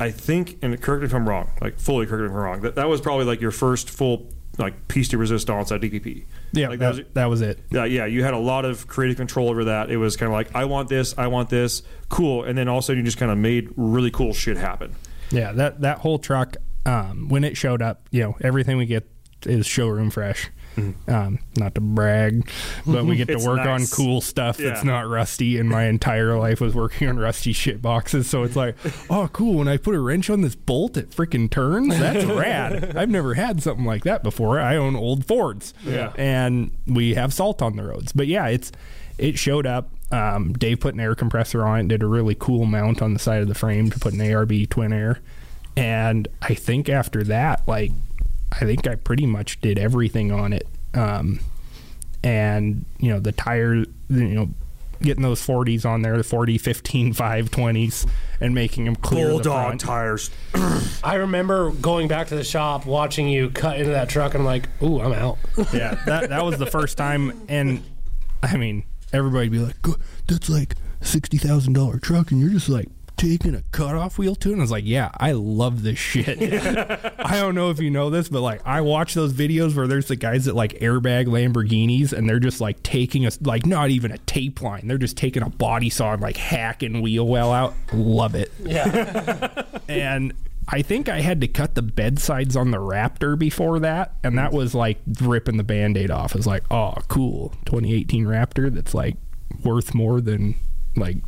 I 0.01 0.11
think, 0.11 0.59
and 0.63 0.81
correct 0.81 1.03
me 1.03 1.07
if 1.07 1.15
I'm 1.15 1.29
wrong, 1.29 1.51
like 1.61 1.79
fully 1.79 2.07
correct 2.07 2.23
me 2.23 2.27
if 2.27 2.33
I'm 2.33 2.37
wrong, 2.37 2.61
that, 2.63 2.75
that 2.77 2.89
was 2.89 3.01
probably 3.01 3.25
like 3.25 3.41
your 3.41 3.51
first 3.51 3.91
full 3.91 4.29
like 4.59 4.89
piece 4.89 5.09
de 5.09 5.19
resistance 5.19 5.73
at 5.73 5.81
DPP. 5.81 6.25
Yeah, 6.53 6.69
like 6.69 6.79
that, 6.79 6.95
was, 6.95 7.01
that 7.15 7.27
was 7.27 7.41
it. 7.41 7.61
yeah, 7.71 7.85
yeah, 7.85 8.07
you 8.07 8.23
had 8.23 8.35
a 8.35 8.39
lot 8.39 8.65
of 8.65 8.87
creative 8.87 9.17
control 9.17 9.51
over 9.51 9.65
that. 9.65 9.91
It 9.91 9.97
was 9.97 10.17
kind 10.17 10.31
of 10.31 10.35
like, 10.35 10.55
I 10.55 10.65
want 10.65 10.89
this, 10.89 11.15
I 11.19 11.27
want 11.27 11.49
this, 11.49 11.83
cool, 12.09 12.45
and 12.45 12.57
then 12.57 12.69
all 12.69 12.79
of 12.79 12.85
a 12.85 12.87
sudden 12.87 12.99
you 12.99 13.05
just 13.05 13.19
kind 13.19 13.33
of 13.33 13.39
made 13.39 13.71
really 13.77 14.11
cool 14.11 14.33
shit 14.33 14.57
happen. 14.57 14.95
Yeah, 15.31 15.53
that 15.53 15.81
that 15.81 15.99
whole 15.99 16.19
truck 16.19 16.57
um, 16.87 17.29
when 17.29 17.45
it 17.45 17.57
showed 17.57 17.83
up, 17.83 18.09
you 18.11 18.23
know, 18.23 18.37
everything 18.41 18.77
we 18.77 18.87
get 18.87 19.09
is 19.47 19.67
showroom 19.67 20.11
fresh. 20.11 20.51
Um, 21.07 21.39
not 21.57 21.75
to 21.77 21.81
brag, 21.81 22.49
but 22.87 23.05
we 23.05 23.17
get 23.17 23.29
to 23.29 23.37
work 23.47 23.59
nice. 23.59 23.93
on 23.93 23.97
cool 23.97 24.21
stuff 24.21 24.57
that's 24.57 24.83
not 24.85 25.09
rusty. 25.09 25.59
And 25.59 25.69
my 25.69 25.85
entire 25.85 26.37
life 26.39 26.61
was 26.61 26.75
working 26.75 27.09
on 27.09 27.17
rusty 27.19 27.53
shit 27.53 27.81
boxes, 27.81 28.29
so 28.29 28.43
it's 28.43 28.57
like, 28.57 28.77
oh, 29.11 29.29
cool. 29.33 29.55
When 29.55 29.69
I 29.69 29.77
put 29.77 29.95
a 29.95 30.01
wrench 30.01 30.31
on 30.31 30.41
this 30.41 30.55
bolt, 30.55 30.97
it 30.97 31.11
freaking 31.11 31.51
turns. 31.51 31.97
That's 31.99 32.25
rad. 32.27 32.97
I've 32.97 33.11
never 33.11 33.35
had 33.35 33.63
something 33.63 33.85
like 33.85 34.05
that 34.05 34.23
before. 34.23 34.59
I 34.61 34.77
own 34.77 34.97
old 34.97 35.25
Fords, 35.27 35.75
Yeah. 35.85 36.13
and 36.17 36.71
we 36.87 37.15
have 37.15 37.33
salt 37.33 37.63
on 37.63 37.77
the 37.77 37.85
roads. 37.85 38.13
But 38.13 38.27
yeah, 38.27 38.47
it's 38.49 38.73
it 39.19 39.39
showed 39.39 39.67
up. 39.67 39.91
Um, 40.11 40.53
Dave 40.53 40.81
put 40.81 40.95
an 40.95 41.01
air 41.01 41.15
compressor 41.15 41.65
on 41.65 41.81
it, 41.81 41.89
did 41.89 42.03
a 42.03 42.07
really 42.07 42.35
cool 42.35 42.67
mount 42.67 43.01
on 43.03 43.15
the 43.15 43.19
side 43.21 43.43
of 43.43 43.49
the 43.49 43.55
frame 43.55 43.91
to 43.91 43.99
put 43.99 44.13
an 44.13 44.21
ARB 44.21 44.69
twin 44.71 44.93
air. 44.93 45.21
And 45.77 46.29
I 46.43 46.55
think 46.55 46.89
after 46.89 47.25
that, 47.25 47.67
like, 47.67 47.91
I 48.61 48.65
think 48.65 48.87
I 48.87 48.95
pretty 48.95 49.27
much 49.27 49.61
did 49.61 49.79
everything 49.79 50.31
on 50.33 50.53
it. 50.53 50.67
Um, 50.95 51.41
and, 52.23 52.85
you 52.99 53.11
know, 53.11 53.21
the 53.21 53.33
tires, 53.33 53.87
you 54.09 54.29
know, 54.29 54.51
getting 55.03 55.23
those 55.23 55.45
40s 55.45 55.85
on 55.85 56.03
there, 56.03 56.17
the 56.17 56.25
40, 56.25 56.57
15, 56.59 57.13
5, 57.13 57.51
20s, 57.51 58.09
and 58.41 58.55
making 58.55 58.85
them 58.85 58.97
clear 58.97 59.37
the 59.37 59.43
front. 59.43 59.81
tires. 59.81 60.31
I 61.05 61.17
remember 61.17 61.71
going 61.73 62.09
back 62.09 62.29
to 62.29 62.37
the 62.37 62.45
shop 62.45 62.87
watching 62.87 63.29
you 63.29 63.51
cut 63.51 63.79
into 63.79 63.91
that 63.91 64.09
truck 64.09 64.35
and 64.35 64.43
I'm 64.43 64.47
like 64.47 64.69
ooh 64.83 65.01
I'm 65.01 65.13
out 65.13 65.39
yeah, 65.73 65.97
that 66.07 66.31
that 66.31 66.45
was 66.45 66.59
the 66.59 66.67
first 66.67 66.97
time, 66.97 67.45
and 67.49 67.83
I 68.43 68.57
mean, 68.57 68.85
everybody'd 69.13 69.53
be 69.53 69.59
like, 69.59 69.77
"That's 70.27 70.49
like 70.49 70.75
sixty 71.01 71.39
thousand 71.39 71.75
dollar 71.75 71.99
truck," 71.99 72.31
and 72.31 72.41
you're 72.41 72.51
just 72.51 72.69
like 72.69 72.89
taking 73.17 73.55
a 73.55 73.63
cutoff 73.73 74.19
wheel 74.19 74.35
to 74.37 74.51
it. 74.51 74.53
And 74.53 74.61
I 74.61 74.65
was 74.65 74.71
like, 74.71 74.85
"Yeah, 74.87 75.11
I 75.19 75.33
love 75.33 75.83
this 75.83 75.99
shit." 75.99 76.39
I 77.19 77.37
don't 77.37 77.55
know 77.55 77.71
if 77.71 77.81
you 77.81 77.91
know 77.91 78.11
this, 78.11 78.29
but 78.29 78.41
like, 78.41 78.61
I 78.67 78.81
watch 78.81 79.15
those 79.15 79.33
videos 79.33 79.75
where 79.75 79.87
there's 79.87 80.09
the 80.09 80.17
guys 80.17 80.45
that 80.47 80.55
like 80.55 80.73
airbag 80.81 81.27
Lamborghinis, 81.27 82.13
and 82.13 82.29
they're 82.29 82.41
just 82.41 82.61
like 82.61 82.83
taking 82.83 83.27
a 83.27 83.31
like 83.43 83.67
not 83.67 83.91
even 83.91 84.11
a 84.11 84.19
tape 84.19 84.63
line, 84.63 84.89
they're 84.89 84.99
just 84.99 85.17
taking 85.17 85.43
a 85.43 85.51
body 85.51 85.91
saw 85.91 86.13
and 86.13 86.23
like 86.23 86.37
hacking 86.37 87.03
wheel 87.03 87.27
well 87.27 87.53
out. 87.53 87.75
Love 87.93 88.35
it 88.35 88.53
yeah 88.65 89.65
and 89.89 90.33
I 90.69 90.83
think 90.83 91.09
I 91.09 91.21
had 91.21 91.41
to 91.43 91.49
cut 91.49 91.75
the 91.75 91.83
bedsides 91.83 92.57
on 92.57 92.71
the 92.71 92.79
Raptor 92.79 93.39
before 93.39 93.79
that, 93.81 94.15
and 94.25 94.39
that 94.39 94.53
was 94.53 94.75
like 94.75 94.99
ripping 95.21 95.59
the 95.59 95.63
band-aid 95.65 96.11
off. 96.11 96.35
It's 96.35 96.47
like, 96.47 96.65
oh, 96.71 96.95
cool, 97.09 97.51
2018 97.67 98.25
Raptor 98.25 98.73
that's 98.73 98.95
like 98.95 99.17
worth 99.63 99.95
more 99.95 100.23
than 100.23 100.55
like 100.97 101.19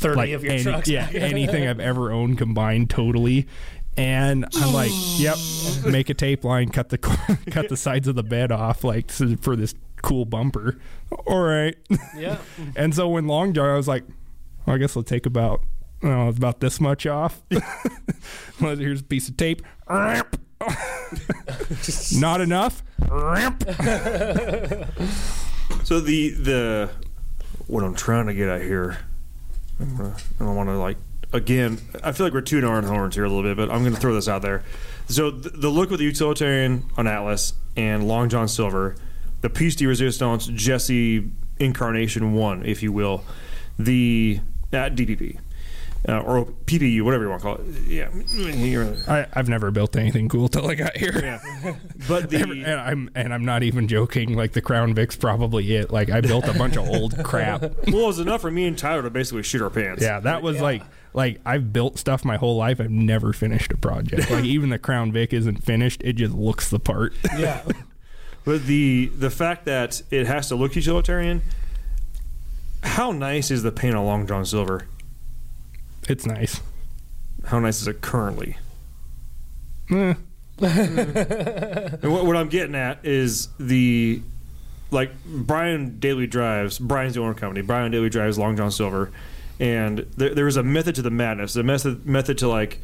30 0.00 0.16
like 0.16 0.30
of 0.32 0.42
your 0.44 0.52
any- 0.54 0.62
trucks 0.62 0.88
yeah 0.88 1.08
anything 1.14 1.66
I've 1.68 1.80
ever 1.80 2.10
owned 2.12 2.38
combined 2.38 2.90
totally. 2.90 3.46
And 3.96 4.46
I'm 4.56 4.72
like, 4.72 4.92
yep, 5.18 5.36
make 5.84 6.08
a 6.10 6.14
tape 6.14 6.44
line, 6.44 6.68
cut 6.70 6.88
the 6.90 6.96
cut 7.50 7.68
the 7.68 7.76
sides 7.76 8.08
of 8.08 8.14
the 8.14 8.22
bed 8.22 8.50
off, 8.52 8.82
like 8.84 9.10
for 9.10 9.56
this 9.56 9.74
cool 10.00 10.24
bumper. 10.24 10.78
All 11.26 11.42
right. 11.42 11.76
yeah 12.16 12.38
And 12.76 12.94
so 12.94 13.08
when 13.08 13.26
Long 13.26 13.52
Jar, 13.52 13.74
I 13.74 13.76
was 13.76 13.88
like, 13.88 14.04
well, 14.64 14.76
I 14.76 14.78
guess 14.78 14.96
I'll 14.96 15.02
take 15.02 15.26
about, 15.26 15.60
oh, 16.02 16.28
it's 16.28 16.38
about 16.38 16.60
this 16.60 16.80
much 16.80 17.04
off. 17.06 17.42
Here's 18.58 19.00
a 19.00 19.04
piece 19.04 19.28
of 19.28 19.36
tape. 19.36 19.60
Not 22.18 22.40
enough. 22.40 22.82
So 25.84 26.00
the 26.00 26.30
the 26.30 26.90
what 27.66 27.82
I'm 27.84 27.94
trying 27.94 28.26
to 28.26 28.34
get 28.34 28.48
at 28.48 28.62
here, 28.62 28.98
Uh, 29.80 29.84
I'm 29.84 29.96
gonna, 29.96 30.16
I 30.40 30.44
don't 30.44 30.56
want 30.56 30.68
to 30.68 30.78
like 30.78 30.96
again. 31.32 31.78
I 32.02 32.12
feel 32.12 32.26
like 32.26 32.32
we're 32.32 32.40
tooting 32.40 32.68
our 32.68 32.76
own 32.76 32.84
horns 32.84 33.14
here 33.14 33.24
a 33.24 33.28
little 33.28 33.42
bit, 33.42 33.56
but 33.56 33.70
I'm 33.70 33.82
going 33.82 33.94
to 33.94 34.00
throw 34.00 34.14
this 34.14 34.28
out 34.28 34.42
there. 34.42 34.62
So 35.08 35.30
the, 35.30 35.50
the 35.50 35.68
look 35.68 35.90
with 35.90 36.00
the 36.00 36.06
utilitarian 36.06 36.84
on 36.96 37.06
Atlas 37.06 37.54
and 37.76 38.06
Long 38.06 38.28
John 38.28 38.48
Silver, 38.48 38.96
the 39.40 39.50
piece 39.50 39.76
de 39.76 39.86
resistance 39.86 40.48
Jessi 40.48 41.30
incarnation 41.58 42.32
one, 42.32 42.64
if 42.64 42.82
you 42.82 42.92
will, 42.92 43.24
the 43.78 44.40
at 44.72 44.94
DPP. 44.94 45.38
Uh, 46.08 46.18
or 46.20 46.46
PPU, 46.64 47.02
whatever 47.02 47.24
you 47.24 47.30
want 47.30 47.42
to 47.42 47.46
call 47.46 47.56
it. 47.56 47.66
Yeah, 47.86 48.08
I, 49.06 49.26
I've 49.34 49.50
never 49.50 49.70
built 49.70 49.94
anything 49.96 50.30
cool 50.30 50.48
till 50.48 50.66
I 50.70 50.74
got 50.74 50.96
here. 50.96 51.12
yeah. 51.14 51.74
But 52.08 52.30
the 52.30 52.40
and 52.40 52.66
I'm 52.66 53.10
and 53.14 53.34
I'm 53.34 53.44
not 53.44 53.62
even 53.62 53.86
joking. 53.86 54.34
Like 54.34 54.52
the 54.52 54.62
Crown 54.62 54.94
Vic's 54.94 55.14
probably 55.16 55.76
it. 55.76 55.90
Like 55.90 56.08
I 56.10 56.22
built 56.22 56.48
a 56.48 56.54
bunch 56.54 56.76
of 56.76 56.88
old 56.88 57.14
crap. 57.24 57.60
well, 57.60 58.04
it 58.04 58.06
was 58.06 58.18
enough 58.18 58.40
for 58.40 58.50
me 58.50 58.64
and 58.66 58.78
Tyler 58.78 59.02
to 59.02 59.10
basically 59.10 59.42
shoot 59.42 59.60
our 59.60 59.68
pants. 59.68 60.02
Yeah, 60.02 60.20
that 60.20 60.42
was 60.42 60.60
like 60.62 60.82
like 61.12 61.38
I've 61.44 61.70
built 61.72 61.98
stuff 61.98 62.24
my 62.24 62.36
whole 62.38 62.56
life. 62.56 62.80
I've 62.80 62.90
never 62.90 63.34
finished 63.34 63.70
a 63.72 63.76
project. 63.76 64.30
Like 64.30 64.44
even 64.46 64.70
the 64.70 64.78
Crown 64.78 65.12
Vic 65.12 65.34
isn't 65.34 65.62
finished. 65.62 66.00
It 66.02 66.14
just 66.14 66.32
looks 66.32 66.70
the 66.70 66.78
part. 66.80 67.12
yeah 67.36 67.62
But 68.44 68.64
the 68.64 69.12
the 69.14 69.30
fact 69.30 69.66
that 69.66 70.00
it 70.10 70.26
has 70.26 70.48
to 70.48 70.54
look 70.56 70.74
utilitarian, 70.74 71.42
how 72.82 73.12
nice 73.12 73.50
is 73.50 73.62
the 73.62 73.70
paint 73.70 73.94
on 73.94 74.06
Long 74.06 74.26
John 74.26 74.46
Silver? 74.46 74.86
It's 76.10 76.26
nice. 76.26 76.60
How 77.44 77.60
nice 77.60 77.80
is 77.80 77.86
it 77.86 78.00
currently? 78.00 78.58
Eh. 79.90 80.14
And 80.60 82.12
what, 82.12 82.26
what 82.26 82.36
I'm 82.36 82.48
getting 82.48 82.74
at 82.74 83.06
is 83.06 83.48
the 83.60 84.20
like 84.90 85.12
Brian 85.24 86.00
Daily 86.00 86.26
drives. 86.26 86.80
Brian's 86.80 87.14
the 87.14 87.20
owner 87.20 87.32
company. 87.34 87.62
Brian 87.62 87.92
Daily 87.92 88.10
drives 88.10 88.38
Long 88.38 88.56
John 88.56 88.72
Silver, 88.72 89.12
and 89.60 90.00
there, 90.16 90.34
there 90.34 90.48
is 90.48 90.56
a 90.56 90.64
method 90.64 90.96
to 90.96 91.02
the 91.02 91.12
madness. 91.12 91.54
A 91.54 91.62
method 91.62 92.04
method 92.04 92.38
to 92.38 92.48
like. 92.48 92.80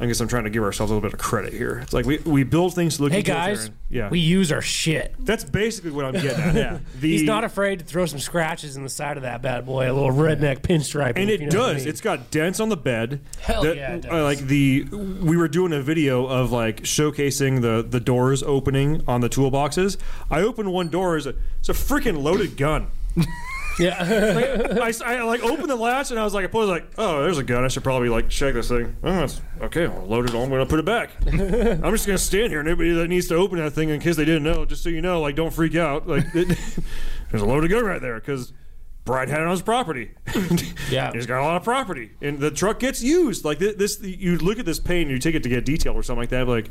I 0.00 0.06
guess 0.06 0.18
I'm 0.20 0.28
trying 0.28 0.44
to 0.44 0.50
give 0.50 0.62
ourselves 0.62 0.90
a 0.90 0.94
little 0.94 1.06
bit 1.06 1.12
of 1.12 1.20
credit 1.20 1.52
here. 1.52 1.78
It's 1.82 1.92
like 1.92 2.06
we, 2.06 2.18
we 2.18 2.42
build 2.42 2.74
things 2.74 2.96
to 2.96 3.02
look. 3.02 3.12
hey 3.12 3.22
guys 3.22 3.48
utilitarian. 3.64 3.78
yeah, 3.90 4.08
we 4.08 4.18
use 4.18 4.50
our 4.50 4.62
shit 4.62 5.14
that's 5.18 5.44
basically 5.44 5.90
what 5.90 6.06
I'm 6.06 6.14
getting 6.14 6.40
at. 6.40 6.54
Yeah, 6.54 6.78
the, 6.98 7.10
he's 7.12 7.22
not 7.22 7.44
afraid 7.44 7.80
to 7.80 7.84
throw 7.84 8.06
some 8.06 8.18
scratches 8.18 8.76
in 8.76 8.82
the 8.82 8.88
side 8.88 9.16
of 9.18 9.24
that 9.24 9.42
bad 9.42 9.66
boy 9.66 9.90
a 9.90 9.92
little 9.92 10.10
redneck 10.10 10.60
pinstripe 10.62 11.12
and 11.16 11.28
it 11.28 11.40
you 11.40 11.50
know 11.50 11.58
what 11.60 11.68
I 11.70 11.72
does. 11.74 11.82
mean. 11.82 11.88
It's 11.90 12.00
got 12.00 12.30
dents 12.30 12.60
on 12.60 12.70
the 12.70 12.76
bed. 12.78 13.20
Hell 13.42 13.62
that- 13.62 13.76
yeah, 13.76 13.94
uh, 13.94 13.98
does. 13.98 14.12
like 14.38 14.38
the 14.46 14.84
we 14.84 15.36
were 15.36 15.48
doing 15.48 15.72
a 15.72 15.82
video 15.82 16.26
of 16.26 16.50
like 16.50 16.82
showcasing 16.82 17.60
the 17.60 17.86
the 17.86 18.00
doors 18.00 18.42
opening 18.42 19.02
on 19.06 19.20
the 19.20 19.28
toolboxes. 19.28 19.98
I 20.30 20.40
opened 20.40 20.72
one 20.72 20.88
door. 20.88 21.18
It's 21.18 21.26
a, 21.26 21.34
it's 21.58 21.68
a 21.68 21.72
freaking 21.74 22.22
loaded 22.22 22.56
gun. 22.56 22.86
yeah 23.80 24.78
I, 24.82 24.88
s- 24.90 25.00
I, 25.00 25.22
like 25.22 25.42
opened 25.42 25.68
the 25.70 25.76
latch 25.76 26.10
and 26.10 26.20
I 26.20 26.24
was 26.24 26.34
like, 26.34 26.44
I 26.54 26.56
was 26.56 26.68
like, 26.68 26.86
oh, 26.98 27.22
there's 27.22 27.38
a 27.38 27.42
gun. 27.42 27.64
I 27.64 27.68
should 27.68 27.82
probably 27.84 28.08
like 28.08 28.28
check 28.28 28.54
this 28.54 28.68
thing. 28.68 28.94
Oh, 29.02 29.24
it's 29.24 29.40
okay. 29.62 29.86
I'll 29.86 30.06
load 30.06 30.28
it 30.28 30.34
on. 30.34 30.42
I'm 30.44 30.50
gonna 30.50 30.66
put 30.66 30.78
it 30.78 30.84
back. 30.84 31.10
I'm 31.26 31.90
just 31.92 32.06
gonna 32.06 32.18
stand 32.18 32.50
here. 32.50 32.60
and 32.60 32.68
Anybody 32.68 32.92
that 32.92 33.08
needs 33.08 33.26
to 33.28 33.34
open 33.36 33.58
that 33.58 33.72
thing, 33.72 33.88
in 33.88 34.00
case 34.00 34.16
they 34.16 34.24
didn't 34.24 34.42
know, 34.44 34.64
just 34.64 34.82
so 34.82 34.88
you 34.90 35.00
know, 35.00 35.20
like, 35.20 35.34
don't 35.36 35.52
freak 35.52 35.74
out. 35.74 36.06
Like, 36.06 36.26
it, 36.34 36.48
there's 37.30 37.42
a 37.42 37.46
loaded 37.46 37.70
gun 37.70 37.84
right 37.84 38.00
there 38.00 38.20
because 38.20 38.52
Brian 39.04 39.28
had 39.28 39.40
it 39.40 39.44
on 39.44 39.50
his 39.50 39.62
property. 39.62 40.10
Yeah. 40.90 41.12
he's 41.12 41.26
got 41.26 41.40
a 41.40 41.44
lot 41.44 41.56
of 41.56 41.62
property, 41.62 42.10
and 42.20 42.40
the 42.40 42.50
truck 42.50 42.80
gets 42.80 43.00
used. 43.02 43.44
Like 43.44 43.58
thi- 43.60 43.74
this, 43.74 44.00
you 44.02 44.38
look 44.38 44.58
at 44.58 44.66
this 44.66 44.80
paint, 44.80 45.02
and 45.02 45.10
you 45.12 45.18
take 45.18 45.34
it 45.36 45.42
to 45.44 45.48
get 45.48 45.64
detailed 45.64 45.96
or 45.96 46.02
something 46.02 46.20
like 46.20 46.30
that. 46.30 46.48
Like, 46.48 46.70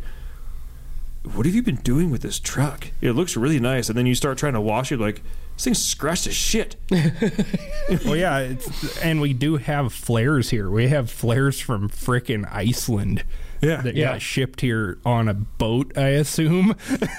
what 1.33 1.45
have 1.45 1.55
you 1.55 1.63
been 1.63 1.77
doing 1.77 2.11
with 2.11 2.21
this 2.21 2.39
truck? 2.39 2.87
It 3.01 3.11
looks 3.13 3.35
really 3.37 3.59
nice, 3.59 3.87
and 3.89 3.97
then 3.97 4.05
you 4.05 4.15
start 4.15 4.37
trying 4.37 4.53
to 4.53 4.61
wash 4.61 4.91
it. 4.91 4.99
Like, 4.99 5.21
This 5.59 5.65
thing's 5.65 5.85
scratched 5.85 6.25
as 6.25 6.35
shit. 6.35 6.77
well, 6.89 8.15
yeah, 8.15 8.39
it's, 8.39 8.97
and 8.99 9.19
we 9.19 9.33
do 9.33 9.57
have 9.57 9.91
flares 9.91 10.51
here. 10.51 10.69
We 10.69 10.87
have 10.87 11.11
flares 11.11 11.59
from 11.59 11.89
frickin' 11.89 12.47
Iceland. 12.49 13.25
Yeah. 13.61 13.81
that 13.81 13.93
Yeah. 13.93 14.13
got 14.13 14.21
shipped 14.21 14.61
here 14.61 14.99
on 15.03 15.27
a 15.27 15.33
boat, 15.33 15.97
I 15.97 16.11
assume. 16.11 16.75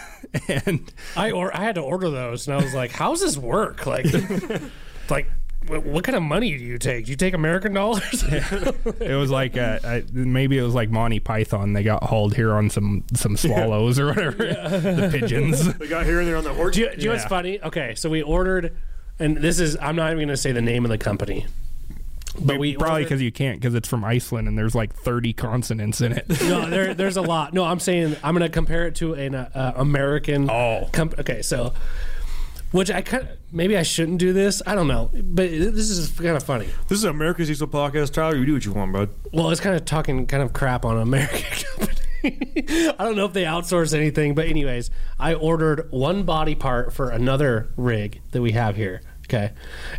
and 0.48 0.90
I 1.14 1.32
or 1.32 1.54
I 1.54 1.60
had 1.64 1.74
to 1.74 1.82
order 1.82 2.08
those, 2.08 2.48
and 2.48 2.56
I 2.58 2.62
was 2.64 2.72
like, 2.72 2.92
"How's 2.92 3.20
this 3.20 3.36
work? 3.36 3.84
Like, 3.84 4.06
like 5.10 5.26
wh- 5.26 5.39
what 5.70 6.04
kind 6.04 6.16
of 6.16 6.22
money 6.22 6.56
do 6.56 6.64
you 6.64 6.78
take? 6.78 7.06
Do 7.06 7.10
you 7.10 7.16
take 7.16 7.34
American 7.34 7.72
dollars?" 7.72 8.22
it 8.22 9.18
was 9.18 9.30
like 9.30 9.56
uh, 9.56 9.78
I, 9.84 10.04
maybe 10.12 10.58
it 10.58 10.62
was 10.62 10.74
like 10.74 10.90
Monty 10.90 11.20
Python. 11.20 11.72
They 11.72 11.82
got 11.82 12.04
hauled 12.04 12.34
here 12.34 12.52
on 12.52 12.70
some 12.70 13.04
some 13.14 13.36
swallows 13.36 13.98
or 13.98 14.06
whatever, 14.06 14.36
the 14.44 15.08
pigeons. 15.12 15.74
They 15.74 15.88
got 15.88 16.06
here 16.06 16.20
and 16.20 16.28
there 16.28 16.36
on 16.36 16.44
the 16.44 16.54
horse. 16.54 16.74
do 16.74 16.82
you, 16.82 16.90
do 16.90 17.02
you 17.02 17.08
know 17.08 17.14
what's 17.14 17.26
funny? 17.26 17.60
Okay, 17.62 17.94
so 17.94 18.10
we 18.10 18.22
ordered, 18.22 18.76
and 19.18 19.36
this 19.36 19.60
is 19.60 19.76
I'm 19.80 19.96
not 19.96 20.06
even 20.08 20.18
going 20.18 20.28
to 20.28 20.36
say 20.36 20.52
the 20.52 20.62
name 20.62 20.84
of 20.84 20.90
the 20.90 20.98
company, 20.98 21.46
but 22.38 22.58
we 22.58 22.76
Probably 22.76 23.02
because 23.04 23.22
you 23.22 23.32
can't 23.32 23.60
because 23.60 23.74
it's 23.74 23.88
from 23.88 24.04
Iceland 24.04 24.48
and 24.48 24.56
there's 24.56 24.74
like 24.74 24.94
30 24.94 25.32
consonants 25.32 26.00
in 26.00 26.12
it. 26.12 26.28
no, 26.42 26.68
there, 26.68 26.94
there's 26.94 27.16
a 27.16 27.22
lot. 27.22 27.52
No, 27.52 27.64
I'm 27.64 27.80
saying 27.80 28.16
I'm 28.22 28.34
going 28.34 28.48
to 28.48 28.52
compare 28.52 28.86
it 28.86 28.94
to 28.96 29.14
an 29.14 29.34
uh, 29.34 29.50
uh, 29.54 29.72
American. 29.76 30.48
Oh. 30.50 30.88
Com- 30.92 31.12
okay, 31.18 31.42
so 31.42 31.74
which 32.72 32.90
I 32.90 33.02
kind 33.02 33.24
of 33.24 33.38
maybe 33.52 33.76
I 33.76 33.82
shouldn't 33.82 34.18
do 34.18 34.32
this. 34.32 34.62
I 34.66 34.74
don't 34.74 34.88
know, 34.88 35.10
but 35.12 35.50
this 35.50 35.90
is 35.90 36.10
kind 36.10 36.36
of 36.36 36.42
funny. 36.42 36.68
This 36.88 36.98
is 36.98 37.04
America's 37.04 37.48
Diesel 37.48 37.68
Podcast, 37.68 38.12
Tyler. 38.12 38.36
You 38.36 38.46
do 38.46 38.54
what 38.54 38.64
you 38.64 38.72
want, 38.72 38.92
bud. 38.92 39.10
Well, 39.32 39.50
it's 39.50 39.60
kind 39.60 39.76
of 39.76 39.84
talking 39.84 40.26
kind 40.26 40.42
of 40.42 40.52
crap 40.52 40.84
on 40.84 40.96
an 40.96 41.02
American 41.02 41.42
company. 41.76 41.96
I 42.22 42.94
don't 42.98 43.16
know 43.16 43.24
if 43.24 43.32
they 43.32 43.44
outsource 43.44 43.94
anything, 43.94 44.34
but 44.34 44.46
anyways, 44.46 44.90
I 45.18 45.34
ordered 45.34 45.90
one 45.90 46.24
body 46.24 46.54
part 46.54 46.92
for 46.92 47.10
another 47.10 47.70
rig 47.76 48.20
that 48.32 48.42
we 48.42 48.52
have 48.52 48.76
here. 48.76 49.00
Okay, 49.24 49.52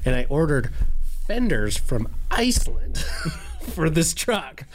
and 0.05 0.15
I 0.15 0.25
ordered 0.29 0.71
fenders 1.27 1.77
from 1.77 2.07
Iceland 2.29 2.97
for 3.73 3.89
this 3.89 4.13
truck. 4.13 4.65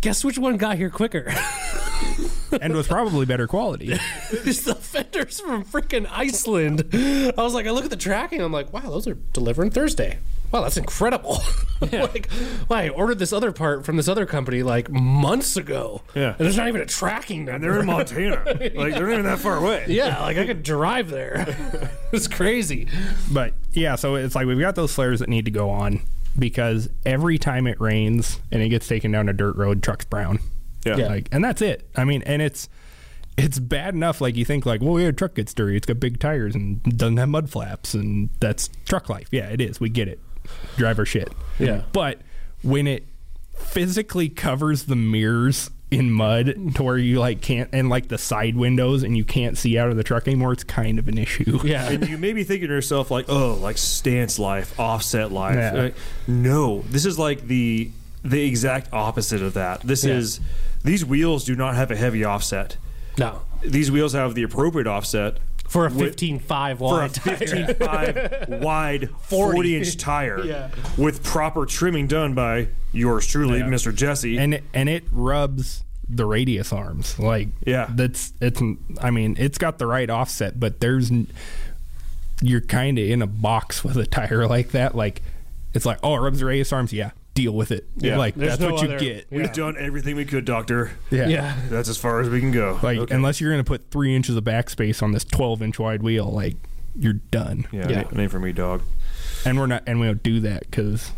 Guess 0.00 0.24
which 0.24 0.38
one 0.38 0.56
got 0.58 0.76
here 0.76 0.90
quicker? 0.90 1.34
and 2.60 2.74
was 2.74 2.86
probably 2.86 3.26
better 3.26 3.48
quality. 3.48 3.92
it's 4.30 4.62
the 4.62 4.76
fenders 4.76 5.40
from 5.40 5.64
freaking 5.64 6.06
Iceland. 6.08 6.88
I 6.92 7.42
was 7.42 7.52
like, 7.52 7.66
I 7.66 7.70
look 7.72 7.84
at 7.84 7.90
the 7.90 7.96
tracking. 7.96 8.40
I'm 8.40 8.52
like, 8.52 8.72
wow, 8.72 8.82
those 8.90 9.08
are 9.08 9.14
delivering 9.32 9.70
Thursday. 9.70 10.18
Wow, 10.52 10.62
that's 10.62 10.76
incredible. 10.76 11.40
like, 11.80 12.30
wow, 12.68 12.76
I 12.76 12.88
ordered 12.90 13.18
this 13.18 13.32
other 13.32 13.50
part 13.50 13.84
from 13.84 13.96
this 13.96 14.06
other 14.06 14.24
company 14.24 14.62
like 14.62 14.88
months 14.88 15.56
ago. 15.56 16.02
Yeah. 16.14 16.28
and 16.28 16.38
there's 16.38 16.56
not 16.56 16.68
even 16.68 16.80
a 16.80 16.86
tracking 16.86 17.44
number. 17.44 17.54
And 17.54 17.64
they're 17.64 17.80
in 17.80 17.86
Montana. 17.86 18.44
like 18.46 18.94
they're 18.94 19.08
not 19.08 19.12
even 19.12 19.24
that 19.24 19.40
far 19.40 19.56
away. 19.56 19.86
yeah, 19.88 20.22
like 20.22 20.38
I 20.38 20.46
could 20.46 20.62
drive 20.62 21.10
there. 21.10 21.90
it's 22.12 22.28
crazy. 22.28 22.86
But 23.30 23.52
yeah, 23.72 23.96
so 23.96 24.14
it's 24.14 24.36
like 24.36 24.46
we've 24.46 24.60
got 24.60 24.76
those 24.76 24.94
flares 24.94 25.18
that 25.18 25.28
need 25.28 25.44
to 25.46 25.50
go 25.50 25.68
on 25.70 26.02
because 26.38 26.88
every 27.04 27.38
time 27.38 27.66
it 27.66 27.80
rains 27.80 28.40
and 28.50 28.62
it 28.62 28.68
gets 28.68 28.86
taken 28.86 29.12
down 29.12 29.28
a 29.28 29.32
dirt 29.32 29.56
road, 29.56 29.82
truck's 29.82 30.04
brown. 30.04 30.38
Yeah. 30.84 30.96
Yeah. 30.96 31.08
Like, 31.08 31.28
and 31.32 31.44
that's 31.44 31.60
it. 31.60 31.88
I 31.96 32.04
mean, 32.04 32.22
and 32.22 32.40
it's 32.40 32.68
it's 33.36 33.58
bad 33.58 33.94
enough. 33.94 34.20
Like 34.20 34.36
you 34.36 34.44
think, 34.44 34.66
like, 34.66 34.80
well, 34.82 34.98
yeah, 34.98 35.12
truck 35.12 35.34
gets 35.34 35.54
dirty. 35.54 35.76
It's 35.76 35.86
got 35.86 36.00
big 36.00 36.18
tires 36.18 36.54
and 36.54 36.82
doesn't 36.96 37.16
have 37.16 37.28
mud 37.28 37.50
flaps, 37.50 37.94
and 37.94 38.30
that's 38.40 38.68
truck 38.84 39.08
life. 39.08 39.28
Yeah, 39.30 39.48
it 39.48 39.60
is. 39.60 39.80
We 39.80 39.88
get 39.88 40.08
it. 40.08 40.20
Driver 40.76 41.04
shit. 41.04 41.32
Yeah. 41.58 41.82
But 41.92 42.20
when 42.62 42.86
it 42.86 43.06
physically 43.54 44.28
covers 44.28 44.84
the 44.84 44.96
mirrors 44.96 45.70
in 45.90 46.10
mud 46.10 46.74
to 46.74 46.82
where 46.82 46.98
you 46.98 47.18
like 47.18 47.40
can't 47.40 47.70
and 47.72 47.88
like 47.88 48.08
the 48.08 48.18
side 48.18 48.54
windows 48.56 49.02
and 49.02 49.16
you 49.16 49.24
can't 49.24 49.56
see 49.56 49.78
out 49.78 49.88
of 49.90 49.96
the 49.96 50.04
truck 50.04 50.26
anymore, 50.28 50.52
it's 50.52 50.64
kind 50.64 50.98
of 50.98 51.08
an 51.08 51.16
issue. 51.18 51.58
Yeah. 51.64 51.88
And 51.88 52.08
you 52.08 52.18
may 52.18 52.32
be 52.34 52.44
thinking 52.44 52.68
to 52.68 52.74
yourself, 52.74 53.10
like, 53.10 53.26
oh, 53.28 53.54
like 53.54 53.78
stance 53.78 54.38
life, 54.38 54.78
offset 54.78 55.32
life. 55.32 55.54
Yeah. 55.56 55.72
Uh, 55.74 55.90
no, 56.26 56.82
this 56.90 57.06
is 57.06 57.18
like 57.18 57.42
the 57.46 57.90
the 58.24 58.44
exact 58.46 58.92
opposite 58.92 59.40
of 59.42 59.54
that. 59.54 59.80
This 59.80 60.04
Yeah. 60.04 60.14
is 60.14 60.40
these 60.84 61.04
wheels 61.04 61.44
do 61.44 61.54
not 61.56 61.74
have 61.76 61.90
a 61.90 61.96
heavy 61.96 62.24
offset. 62.24 62.76
no. 63.18 63.42
These 63.62 63.90
wheels 63.90 64.12
have 64.12 64.36
the 64.36 64.44
appropriate 64.44 64.86
offset 64.86 65.38
For 65.68 65.86
a 65.86 65.90
With- 65.90 66.16
15.5 66.16 66.78
for 66.78 66.84
a 66.84 67.02
wide 67.02 67.12
15.5 67.12 68.60
wide 68.62 69.10
40. 69.20 69.52
40 69.56 69.76
inch 69.76 69.96
tire 69.98 70.44
Yeah. 70.44 70.70
with 70.96 71.22
proper 71.22 71.66
trimming 71.66 72.06
done 72.06 72.34
by 72.34 72.68
yours 72.92 73.26
truly, 73.26 73.60
Mr. 73.60 73.92
Jessi. 73.92 74.38
and 74.38 74.54
it, 74.54 74.64
and 74.72 74.88
it 74.88 75.04
rubs 75.12 75.84
the 76.08 76.24
radius 76.24 76.72
arms 76.72 77.18
like 77.18 77.48
Yeah. 77.66 77.90
that's 77.90 78.32
it's 78.40 78.62
i 79.02 79.10
mean 79.10 79.36
it's 79.38 79.58
got 79.58 79.76
the 79.76 79.86
right 79.86 80.08
offset 80.08 80.58
but 80.58 80.80
there's 80.80 81.10
you're 82.40 82.62
kind 82.62 82.98
of 82.98 83.04
in 83.06 83.20
a 83.20 83.26
box 83.26 83.84
with 83.84 83.98
a 83.98 84.06
tire 84.06 84.46
like 84.48 84.70
that 84.70 84.94
like 84.94 85.20
it's 85.74 85.84
like 85.84 85.98
oh 86.02 86.14
it 86.14 86.20
rubs 86.20 86.38
the 86.40 86.46
radius 86.46 86.72
arms 86.72 86.94
yeah 86.94 87.10
deal 87.42 87.52
with 87.52 87.70
it 87.70 87.86
Yeah. 87.96 88.16
like 88.18 88.34
There's 88.34 88.58
that's 88.58 88.60
no 88.60 88.72
what 88.72 88.82
you 88.82 88.88
other- 88.88 88.98
get 88.98 89.26
Yeah. 89.30 89.38
We've 89.38 89.52
done 89.52 89.76
everything 89.78 90.16
we 90.16 90.24
could, 90.24 90.44
Doctor. 90.44 90.90
yeah, 91.10 91.28
Yeah. 91.28 91.56
That's 91.70 91.88
as 91.88 91.96
far 91.96 92.20
as 92.20 92.28
we 92.28 92.40
can 92.40 92.50
go. 92.50 92.78
like 92.82 93.10
unless 93.12 93.40
you're 93.40 93.52
gonna 93.52 93.62
put 93.64 93.90
three 93.92 94.16
inches 94.16 94.34
of 94.34 94.42
backspace 94.44 95.02
on 95.02 95.12
this 95.12 95.24
12 95.24 95.62
inch 95.62 95.78
wide 95.78 96.02
wheel 96.02 96.26
like 96.30 96.56
you're 96.98 97.20
done 97.30 97.66
yeah, 97.70 97.88
Yeah. 97.88 97.96
Name, 98.02 98.08
name 98.12 98.28
for 98.28 98.40
me, 98.40 98.52
dog. 98.52 98.82
and 99.44 99.56
we're 99.56 99.66
not 99.68 99.84
and 99.86 100.00
we 100.00 100.06
don't 100.08 100.22
do 100.22 100.40
that 100.40 100.62
because 100.68 101.12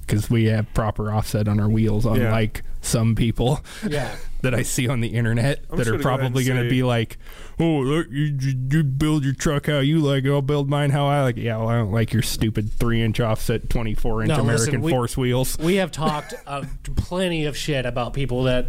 because 0.00 0.28
we 0.30 0.44
have 0.46 0.72
proper 0.74 1.10
offset 1.12 1.48
on 1.48 1.60
our 1.60 1.68
wheels 1.68 2.04
unlike 2.06 2.62
some 2.80 3.14
people 3.14 3.60
Yeah. 3.86 4.14
that 4.42 4.54
I 4.54 4.62
see 4.62 4.88
on 4.88 5.00
the 5.00 5.08
internet 5.08 5.64
I'm 5.70 5.78
that 5.78 5.88
are 5.88 5.92
gonna 5.92 6.02
probably 6.02 6.44
going 6.44 6.62
to 6.62 6.68
be 6.70 6.82
like, 6.82 7.18
"Oh, 7.58 7.80
look, 7.80 8.06
you, 8.10 8.36
you 8.40 8.54
you 8.70 8.84
build 8.84 9.24
your 9.24 9.34
truck 9.34 9.66
how 9.66 9.78
you 9.80 9.98
like 9.98 10.24
it. 10.24 10.30
I'll 10.30 10.42
build 10.42 10.70
mine 10.70 10.90
how 10.90 11.06
I 11.06 11.22
like 11.22 11.36
it." 11.36 11.42
Yeah, 11.42 11.56
well, 11.56 11.68
I 11.68 11.76
don't 11.78 11.90
like 11.92 12.12
your 12.12 12.22
stupid 12.22 12.70
three-inch 12.72 13.18
offset, 13.18 13.68
twenty-four 13.68 14.22
inch 14.22 14.28
No, 14.28 14.42
listen, 14.42 14.48
American 14.48 14.82
we- 14.82 14.92
force 14.92 15.16
wheels. 15.16 15.58
We 15.58 15.76
have 15.76 15.90
talked 15.90 16.34
uh, 16.46 16.64
plenty 16.96 17.46
of 17.46 17.56
shit 17.56 17.84
about 17.84 18.12
people 18.12 18.44
that 18.44 18.68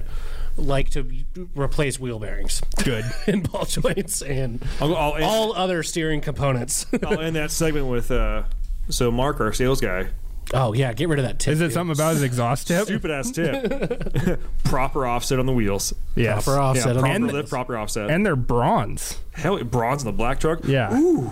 like 0.57 0.89
to 0.89 1.09
replace 1.55 1.99
wheel 1.99 2.19
bearings 2.19 2.61
Good. 2.83 3.05
and 3.27 3.49
ball 3.49 3.63
joints 3.63 4.21
and 4.21 4.61
I'll, 4.81 4.93
I'll, 4.95 5.15
end, 5.15 5.23
all 5.23 5.53
other 5.53 5.83
steering 5.83 6.19
components. 6.19 6.85
I'll 7.05 7.21
end 7.21 7.37
that 7.37 7.51
segment 7.51 7.85
with 7.87 8.11
uh, 8.11 8.43
so 8.89 9.09
Mark, 9.11 9.39
our 9.39 9.53
sales 9.53 9.79
guy, 9.79 10.07
oh 10.53 10.73
yeah, 10.73 10.93
get 10.93 11.09
rid 11.09 11.19
of 11.19 11.25
that 11.25 11.39
tip. 11.39 11.53
Is 11.53 11.61
it 11.61 11.65
dude. 11.65 11.73
something 11.73 11.95
about 11.95 12.13
his 12.13 12.23
exhaust 12.23 12.67
tip? 12.67 12.85
stupid 12.85 13.11
ass 13.11 13.31
tip. 13.31 14.39
proper 14.63 15.05
offset 15.05 15.39
on 15.39 15.45
the 15.45 15.53
wheels. 15.53 15.93
Yes. 16.15 16.45
Proper 16.45 16.59
offset 16.59 16.85
yeah, 16.85 16.91
on 16.93 16.99
proper 16.99 17.19
wheels. 17.19 17.33
lift, 17.33 17.49
proper 17.49 17.77
offset. 17.77 18.09
And 18.09 18.25
they're 18.25 18.35
bronze. 18.35 19.19
Hell, 19.33 19.63
bronze 19.63 20.03
in 20.03 20.07
the 20.07 20.13
black 20.13 20.39
truck. 20.39 20.59
Yeah. 20.65 20.97
Ooh. 20.97 21.31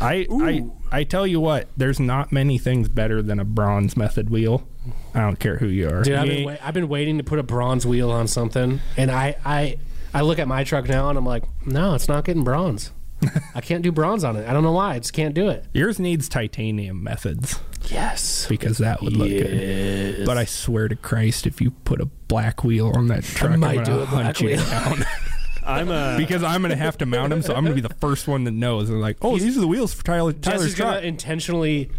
I 0.00 0.26
I 0.30 0.64
I 0.90 1.04
tell 1.04 1.26
you 1.26 1.40
what, 1.40 1.68
there's 1.76 2.00
not 2.00 2.32
many 2.32 2.58
things 2.58 2.88
better 2.88 3.22
than 3.22 3.38
a 3.38 3.44
bronze 3.44 3.96
method 3.96 4.28
wheel. 4.30 4.66
I 5.14 5.20
don't 5.20 5.38
care 5.38 5.56
who 5.56 5.66
you 5.66 5.88
are. 5.88 6.02
Dude, 6.02 6.14
I've 6.14 6.26
been, 6.26 6.36
ain't- 6.36 6.46
wait, 6.46 6.66
I've 6.66 6.74
been 6.74 6.88
waiting 6.88 7.18
to 7.18 7.24
put 7.24 7.38
a 7.38 7.42
bronze 7.42 7.86
wheel 7.86 8.10
on 8.10 8.26
something, 8.26 8.80
and 8.96 9.10
I, 9.10 9.36
I, 9.44 9.78
I 10.12 10.20
look 10.22 10.38
at 10.38 10.46
my 10.48 10.64
truck 10.64 10.88
now, 10.88 11.08
and 11.08 11.16
I'm 11.16 11.24
like, 11.24 11.44
no, 11.64 11.94
it's 11.94 12.08
not 12.08 12.24
getting 12.24 12.44
bronze. 12.44 12.90
I 13.54 13.60
can't 13.60 13.82
do 13.82 13.92
bronze 13.92 14.24
on 14.24 14.36
it. 14.36 14.48
I 14.48 14.52
don't 14.52 14.62
know 14.62 14.72
why. 14.72 14.94
I 14.94 14.98
just 14.98 15.12
can't 15.12 15.34
do 15.34 15.48
it. 15.48 15.64
Yours 15.72 15.98
needs 15.98 16.28
titanium 16.28 17.02
methods 17.02 17.58
Yes. 17.90 18.46
because 18.48 18.78
that 18.78 19.02
would 19.02 19.16
look 19.16 19.28
good. 19.28 20.24
But 20.26 20.38
I 20.38 20.44
swear 20.44 20.88
to 20.88 20.96
Christ, 20.96 21.46
if 21.46 21.60
you 21.60 21.70
put 21.70 22.00
a 22.00 22.06
black 22.06 22.64
wheel 22.64 22.92
on 22.94 23.08
that 23.08 23.24
truck, 23.24 23.52
I 23.52 23.56
might 23.56 23.78
am 23.78 23.84
do 23.84 23.90
gonna 23.92 24.02
a 24.02 24.06
black 24.06 24.24
hunt 24.24 24.40
you 24.40 24.46
wheel. 24.48 24.64
down. 24.64 25.04
I'm 25.66 25.88
uh, 25.90 26.18
because 26.18 26.42
I'm 26.42 26.60
gonna 26.60 26.76
have 26.76 26.98
to 26.98 27.06
mount 27.06 27.30
them, 27.30 27.40
so 27.40 27.54
I'm 27.54 27.62
gonna 27.64 27.74
be 27.74 27.80
the 27.80 27.94
first 27.94 28.28
one 28.28 28.44
that 28.44 28.50
knows. 28.52 28.90
And 28.90 29.00
like, 29.00 29.16
oh, 29.22 29.38
these 29.38 29.56
are 29.56 29.60
the 29.60 29.66
wheels 29.68 29.94
for 29.94 30.04
Tyler, 30.04 30.32
Tyler's 30.34 30.62
Jessi's 30.62 30.74
gonna 30.74 30.92
truck. 30.92 31.04
intentionally 31.04 31.90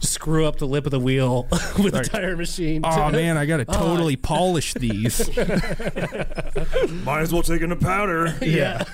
screw 0.00 0.46
up 0.46 0.56
the 0.56 0.66
lip 0.66 0.86
of 0.86 0.90
the 0.90 0.98
wheel 0.98 1.46
with 1.82 1.94
a 1.94 2.02
tire 2.02 2.34
machine. 2.34 2.80
Oh 2.82 3.10
man, 3.10 3.36
I 3.36 3.44
gotta 3.44 3.66
totally 3.66 4.16
polish 4.16 4.72
these. 4.72 5.28
might 7.04 7.20
as 7.20 7.30
well 7.32 7.42
take 7.42 7.60
in 7.60 7.72
a 7.72 7.76
powder. 7.76 8.34
yeah. 8.40 8.84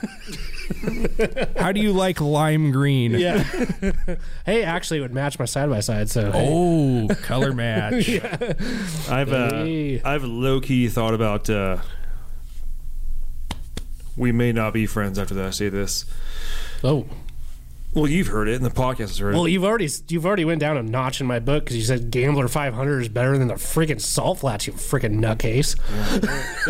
How 1.57 1.73
do 1.73 1.81
you 1.81 1.93
like 1.93 2.21
lime 2.21 2.71
green? 2.71 3.13
Yeah. 3.13 3.43
hey, 4.47 4.63
actually, 4.63 4.99
it 4.99 5.03
would 5.03 5.15
match 5.15 5.39
my 5.39 5.45
side 5.45 5.69
by 5.69 5.81
side. 5.81 6.11
So 6.11 6.31
Oh, 6.35 7.09
color 7.23 7.53
match. 7.53 8.09
I've 9.09 9.33
uh, 9.33 9.65
Hey. 9.65 10.01
I've 10.03 10.25
low 10.25 10.61
key 10.61 10.89
thought 10.89 11.15
about 11.15 11.49
uh, 11.51 11.79
we 14.17 14.33
may 14.33 14.53
not 14.53 14.73
be 14.73 14.87
friends 14.87 15.19
after 15.19 15.35
that. 15.35 15.47
I 15.47 15.51
say 15.51 15.69
this. 15.69 16.05
oh, 16.85 17.07
Well, 17.93 18.07
you've 18.07 18.29
heard 18.29 18.49
it, 18.49 18.55
and 18.55 18.65
the 18.65 18.71
podcast 18.71 18.99
has 18.99 19.19
heard 19.19 19.35
well, 19.35 19.47
it. 19.47 19.51
you've 19.51 19.65
already 19.65 19.89
you've 20.09 20.25
already 20.25 20.45
went 20.45 20.61
down 20.61 20.77
a 20.77 20.83
notch 20.83 21.21
in 21.21 21.27
my 21.27 21.41
book 21.41 21.65
because 21.65 21.77
you 21.77 21.83
said 21.83 22.13
Gambler 22.13 22.47
500 22.47 23.01
is 23.01 23.09
better 23.09 23.37
than 23.37 23.49
the 23.49 23.55
freaking 23.55 24.01
Salt 24.01 24.39
Flats. 24.39 24.69
You 24.69 24.75
freaking 24.75 25.19
nutcase. 25.19 25.77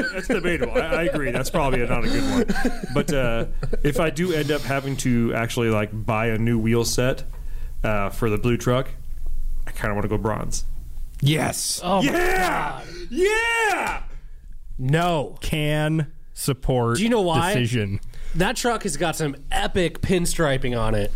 That's 0.15 0.29
debatable. 0.29 0.73
I, 0.75 0.87
I 0.87 1.03
agree. 1.05 1.31
That's 1.31 1.51
probably 1.51 1.87
not 1.87 2.05
a 2.05 2.09
good 2.09 2.23
one. 2.23 2.81
But 2.95 3.13
uh, 3.13 3.47
if 3.83 4.01
I 4.01 4.09
do 4.09 4.33
end 4.33 4.51
up 4.51 4.63
having 4.63 4.97
to 4.99 5.35
actually 5.35 5.69
like 5.69 5.91
buy 5.93 6.29
a 6.29 6.39
new 6.39 6.59
wheel 6.59 6.85
set 6.87 7.25
uh, 7.85 8.09
for 8.09 8.31
the 8.31 8.39
blue 8.39 8.57
truck, 8.57 8.89
I 9.67 9.73
kind 9.73 9.91
of 9.91 9.97
want 9.97 10.05
to 10.05 10.09
go 10.09 10.17
bronze. 10.17 10.65
Yes, 11.21 11.83
Oh 11.85 12.03
my 12.03 12.11
Yeah, 12.13 12.83
yeah. 13.11 14.03
no. 14.79 15.37
can 15.43 16.11
support. 16.33 16.97
Do 16.97 17.03
you 17.03 17.11
know 17.11 17.21
why? 17.21 17.53
Decision. 17.53 18.01
That 18.37 18.57
truck 18.57 18.85
has 18.85 18.97
got 18.97 19.17
some 19.17 19.37
epic 19.51 20.01
pinstriping 20.01 20.79
on 20.79 20.95
it. 20.95 21.13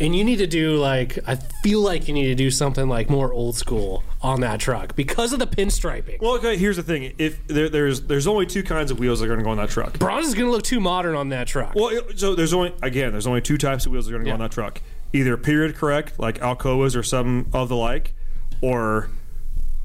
And 0.00 0.16
you 0.16 0.24
need 0.24 0.38
to 0.38 0.48
do 0.48 0.74
like 0.76 1.20
I 1.28 1.36
feel 1.36 1.80
like 1.80 2.08
you 2.08 2.14
need 2.14 2.26
to 2.26 2.34
do 2.34 2.50
something 2.50 2.88
like 2.88 3.08
more 3.08 3.32
old 3.32 3.54
school 3.56 4.02
on 4.20 4.40
that 4.40 4.58
truck 4.58 4.96
because 4.96 5.32
of 5.32 5.38
the 5.38 5.46
pinstriping. 5.46 6.20
Well, 6.20 6.32
okay. 6.34 6.56
Here's 6.56 6.74
the 6.74 6.82
thing: 6.82 7.12
if 7.16 7.46
there, 7.46 7.68
there's 7.68 8.00
there's 8.00 8.26
only 8.26 8.44
two 8.44 8.64
kinds 8.64 8.90
of 8.90 8.98
wheels 8.98 9.20
that 9.20 9.26
are 9.26 9.28
going 9.28 9.38
to 9.38 9.44
go 9.44 9.50
on 9.50 9.56
that 9.58 9.70
truck. 9.70 9.96
Bronze 10.00 10.26
is 10.26 10.34
going 10.34 10.46
to 10.46 10.50
look 10.50 10.64
too 10.64 10.80
modern 10.80 11.14
on 11.14 11.28
that 11.28 11.46
truck. 11.46 11.76
Well, 11.76 11.90
it- 11.90 12.18
so 12.18 12.34
there's 12.34 12.52
only 12.52 12.74
again, 12.82 13.12
there's 13.12 13.28
only 13.28 13.40
two 13.40 13.56
types 13.56 13.86
of 13.86 13.92
wheels 13.92 14.06
that 14.06 14.10
are 14.10 14.18
going 14.18 14.24
to 14.24 14.30
go 14.30 14.34
on 14.34 14.40
that 14.40 14.50
truck: 14.50 14.80
either 15.12 15.36
period 15.36 15.76
correct, 15.76 16.18
like 16.18 16.40
Alcoas 16.40 16.96
or 16.96 17.04
some 17.04 17.48
of 17.52 17.68
the 17.68 17.76
like, 17.76 18.14
or 18.62 19.10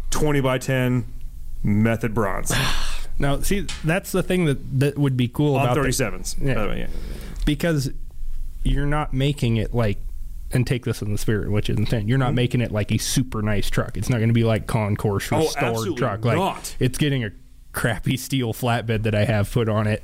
20 0.09 0.41
by 0.41 0.57
10 0.57 1.05
method 1.61 2.15
bronze 2.15 2.51
Now, 3.19 3.41
see, 3.41 3.67
that's 3.83 4.11
the 4.11 4.23
thing 4.23 4.45
that 4.45 4.79
that 4.79 4.97
would 4.97 5.17
be 5.17 5.27
cool 5.27 5.55
on 5.55 5.65
about 5.65 5.75
the- 5.75 5.81
37s. 5.81 6.35
Yeah. 6.41 6.53
By 6.55 6.61
the 6.63 6.69
way, 6.69 6.79
yeah. 6.79 6.87
because 7.45 7.91
you're 8.63 8.85
not 8.85 9.13
making 9.13 9.57
it 9.57 9.73
like 9.73 9.97
and 10.51 10.65
take 10.65 10.83
this 10.83 11.01
in 11.01 11.11
the 11.11 11.17
spirit 11.17 11.51
which 11.51 11.69
is 11.69 11.77
intent 11.77 12.07
you're 12.07 12.17
not 12.17 12.29
mm-hmm. 12.29 12.35
making 12.35 12.61
it 12.61 12.71
like 12.71 12.91
a 12.91 12.97
super 12.97 13.41
nice 13.41 13.69
truck 13.69 13.95
it's 13.95 14.09
not 14.09 14.17
going 14.17 14.29
to 14.29 14.33
be 14.33 14.43
like 14.43 14.65
concourse 14.67 15.31
Oh, 15.31 15.37
restored 15.37 15.63
absolutely 15.63 15.97
truck 15.97 16.25
like 16.25 16.37
not. 16.37 16.75
it's 16.79 16.97
getting 16.97 17.23
a 17.23 17.31
crappy 17.71 18.17
steel 18.17 18.51
flatbed 18.51 19.03
that 19.03 19.13
i 19.13 19.25
have 19.25 19.51
put 19.51 19.69
on 19.69 19.85
it 19.85 20.03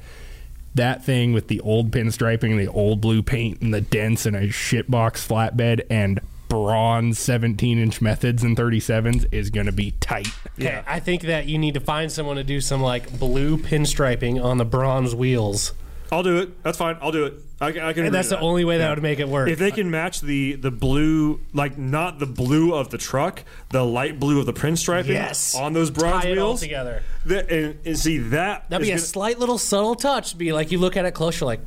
that 0.76 1.04
thing 1.04 1.34
with 1.34 1.48
the 1.48 1.60
old 1.62 1.90
pinstriping 1.92 2.58
the 2.58 2.68
old 2.68 3.02
blue 3.02 3.24
paint 3.24 3.62
and 3.62 3.74
the 3.74 3.82
dents 3.82 4.26
and 4.26 4.36
a 4.36 4.48
shitbox 4.50 5.28
flatbed 5.28 5.82
and 5.90 6.20
bronze 6.64 7.20
17 7.20 7.78
inch 7.78 8.02
methods 8.02 8.44
and 8.44 8.56
37s 8.58 9.28
is 9.32 9.50
going 9.50 9.66
to 9.66 9.72
be 9.72 9.92
tight 10.00 10.28
Okay, 10.60 10.82
I 10.88 11.00
think 11.00 11.24
that 11.24 11.48
you 11.48 11.58
need 11.58 11.74
to 11.74 11.80
find 11.82 12.12
someone 12.12 12.38
to 12.38 12.44
do 12.44 12.62
some 12.62 12.82
like 12.82 13.20
blue 13.20 13.58
pinstriping 13.58 14.42
on 14.44 14.58
the 14.58 14.66
bronze 14.66 15.14
wheels. 15.14 15.74
I'll 16.12 16.24
do 16.24 16.38
it. 16.38 16.64
That's 16.64 16.78
fine. 16.78 16.98
I'll 17.02 17.12
do 17.12 17.26
it. 17.26 17.34
I, 17.60 17.72
can- 17.72 17.82
I 17.82 17.92
can. 17.94 18.06
And 18.06 18.14
that's 18.16 18.28
to 18.30 18.36
the 18.36 18.40
that. 18.40 18.46
only 18.46 18.64
way 18.64 18.78
that 18.78 18.90
would 18.92 19.02
make 19.04 19.20
it 19.20 19.28
work. 19.28 19.50
If 19.50 19.60
they 19.60 19.72
can 19.72 19.90
match 19.92 20.22
the 20.22 20.54
the 20.54 20.70
blue, 20.72 21.42
like 21.54 21.78
not 21.78 22.20
the 22.20 22.26
blue 22.28 22.74
of 22.76 22.90
the 22.90 22.98
truck, 22.98 23.44
the 23.70 23.84
light 23.84 24.20
blue 24.20 24.40
of 24.40 24.46
the 24.46 24.54
pinstriping 24.54 25.08
yes, 25.08 25.56
on 25.56 25.74
those 25.74 25.90
bronze 25.90 26.24
Tie 26.24 26.30
it 26.30 26.38
all 26.38 26.50
wheels, 26.50 26.62
together. 26.62 27.02
that- 27.26 27.50
and, 27.52 27.80
and 27.86 27.98
see 28.00 28.20
that 28.20 28.70
That'd 28.70 28.86
be 28.86 28.92
a 28.92 28.96
gonna- 28.96 29.02
slight 29.06 29.40
little 29.40 29.58
subtle 29.58 29.96
touch. 29.96 30.38
Be 30.38 30.54
like 30.54 30.72
you 30.72 30.78
look 30.78 30.96
at 30.96 31.06
it 31.06 31.12
close, 31.12 31.40
you're 31.40 31.48
like, 31.48 31.62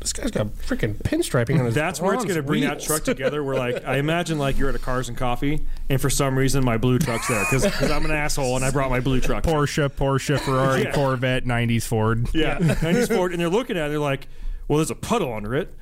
this, 0.00 0.12
guy's 0.12 0.30
got 0.30 0.46
freaking 0.56 0.94
pinstriping 0.96 1.58
on 1.58 1.66
his. 1.66 1.74
That's 1.74 2.00
where 2.00 2.14
it's 2.14 2.24
going 2.24 2.36
to 2.36 2.42
bring 2.42 2.62
that 2.62 2.80
truck 2.80 3.04
together. 3.04 3.44
Where 3.44 3.56
like 3.56 3.84
I 3.86 3.96
imagine 3.98 4.38
like 4.38 4.58
you're 4.58 4.68
at 4.68 4.74
a 4.74 4.78
Cars 4.78 5.08
and 5.08 5.16
Coffee, 5.16 5.64
and 5.88 6.00
for 6.00 6.10
some 6.10 6.36
reason 6.38 6.64
my 6.64 6.76
blue 6.78 6.98
truck's 6.98 7.28
there 7.28 7.44
because 7.50 7.90
I'm 7.90 8.04
an 8.04 8.10
asshole 8.10 8.56
and 8.56 8.64
I 8.64 8.70
brought 8.70 8.90
my 8.90 9.00
blue 9.00 9.20
truck. 9.20 9.44
porsche 9.44 9.88
porsche 9.90 10.38
ferrari 10.40 10.82
Yeah. 10.84 10.92
corvette 10.92 11.44
90s 11.44 11.86
ford 11.86 12.28
Yeah, 12.34 12.58
90s 12.58 13.08
Ford, 13.14 13.32
and 13.32 13.40
they're 13.40 13.48
looking 13.48 13.76
at 13.76 13.86
it. 13.86 13.90
They're 13.90 13.98
like, 13.98 14.26
"Well, 14.68 14.78
there's 14.78 14.90
a 14.90 14.94
puddle 14.94 15.32
under 15.34 15.54
it." 15.54 15.74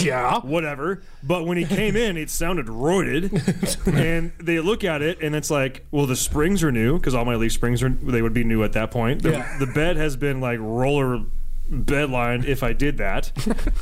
yeah. 0.00 0.40
whatever. 0.40 1.02
But 1.22 1.46
when 1.46 1.56
he 1.56 1.64
came 1.64 1.96
in, 1.96 2.16
it 2.16 2.28
sounded 2.30 2.66
roided. 2.66 3.86
and 3.96 4.32
they 4.40 4.60
look 4.60 4.84
at 4.84 5.02
it, 5.02 5.20
and 5.22 5.34
it's 5.34 5.50
like, 5.50 5.86
well, 5.90 6.04
the 6.06 6.16
springs 6.16 6.62
are 6.62 6.72
new 6.72 6.98
because 6.98 7.14
all 7.14 7.24
my 7.24 7.36
leaf 7.36 7.52
springs 7.52 7.82
are 7.82 7.88
they 7.88 8.22
would 8.22 8.34
be 8.34 8.44
new 8.44 8.62
at 8.64 8.72
that 8.74 8.90
point. 8.90 9.22
The, 9.22 9.30
Yeah. 9.30 9.56
the 9.58 9.66
bed 9.66 9.96
has 9.96 10.16
been 10.16 10.40
like 10.40 10.58
roller 10.60 11.22
bed 11.70 12.10
lined 12.10 12.44
if 12.44 12.62
I 12.62 12.72
did 12.72 12.98
that. 12.98 13.32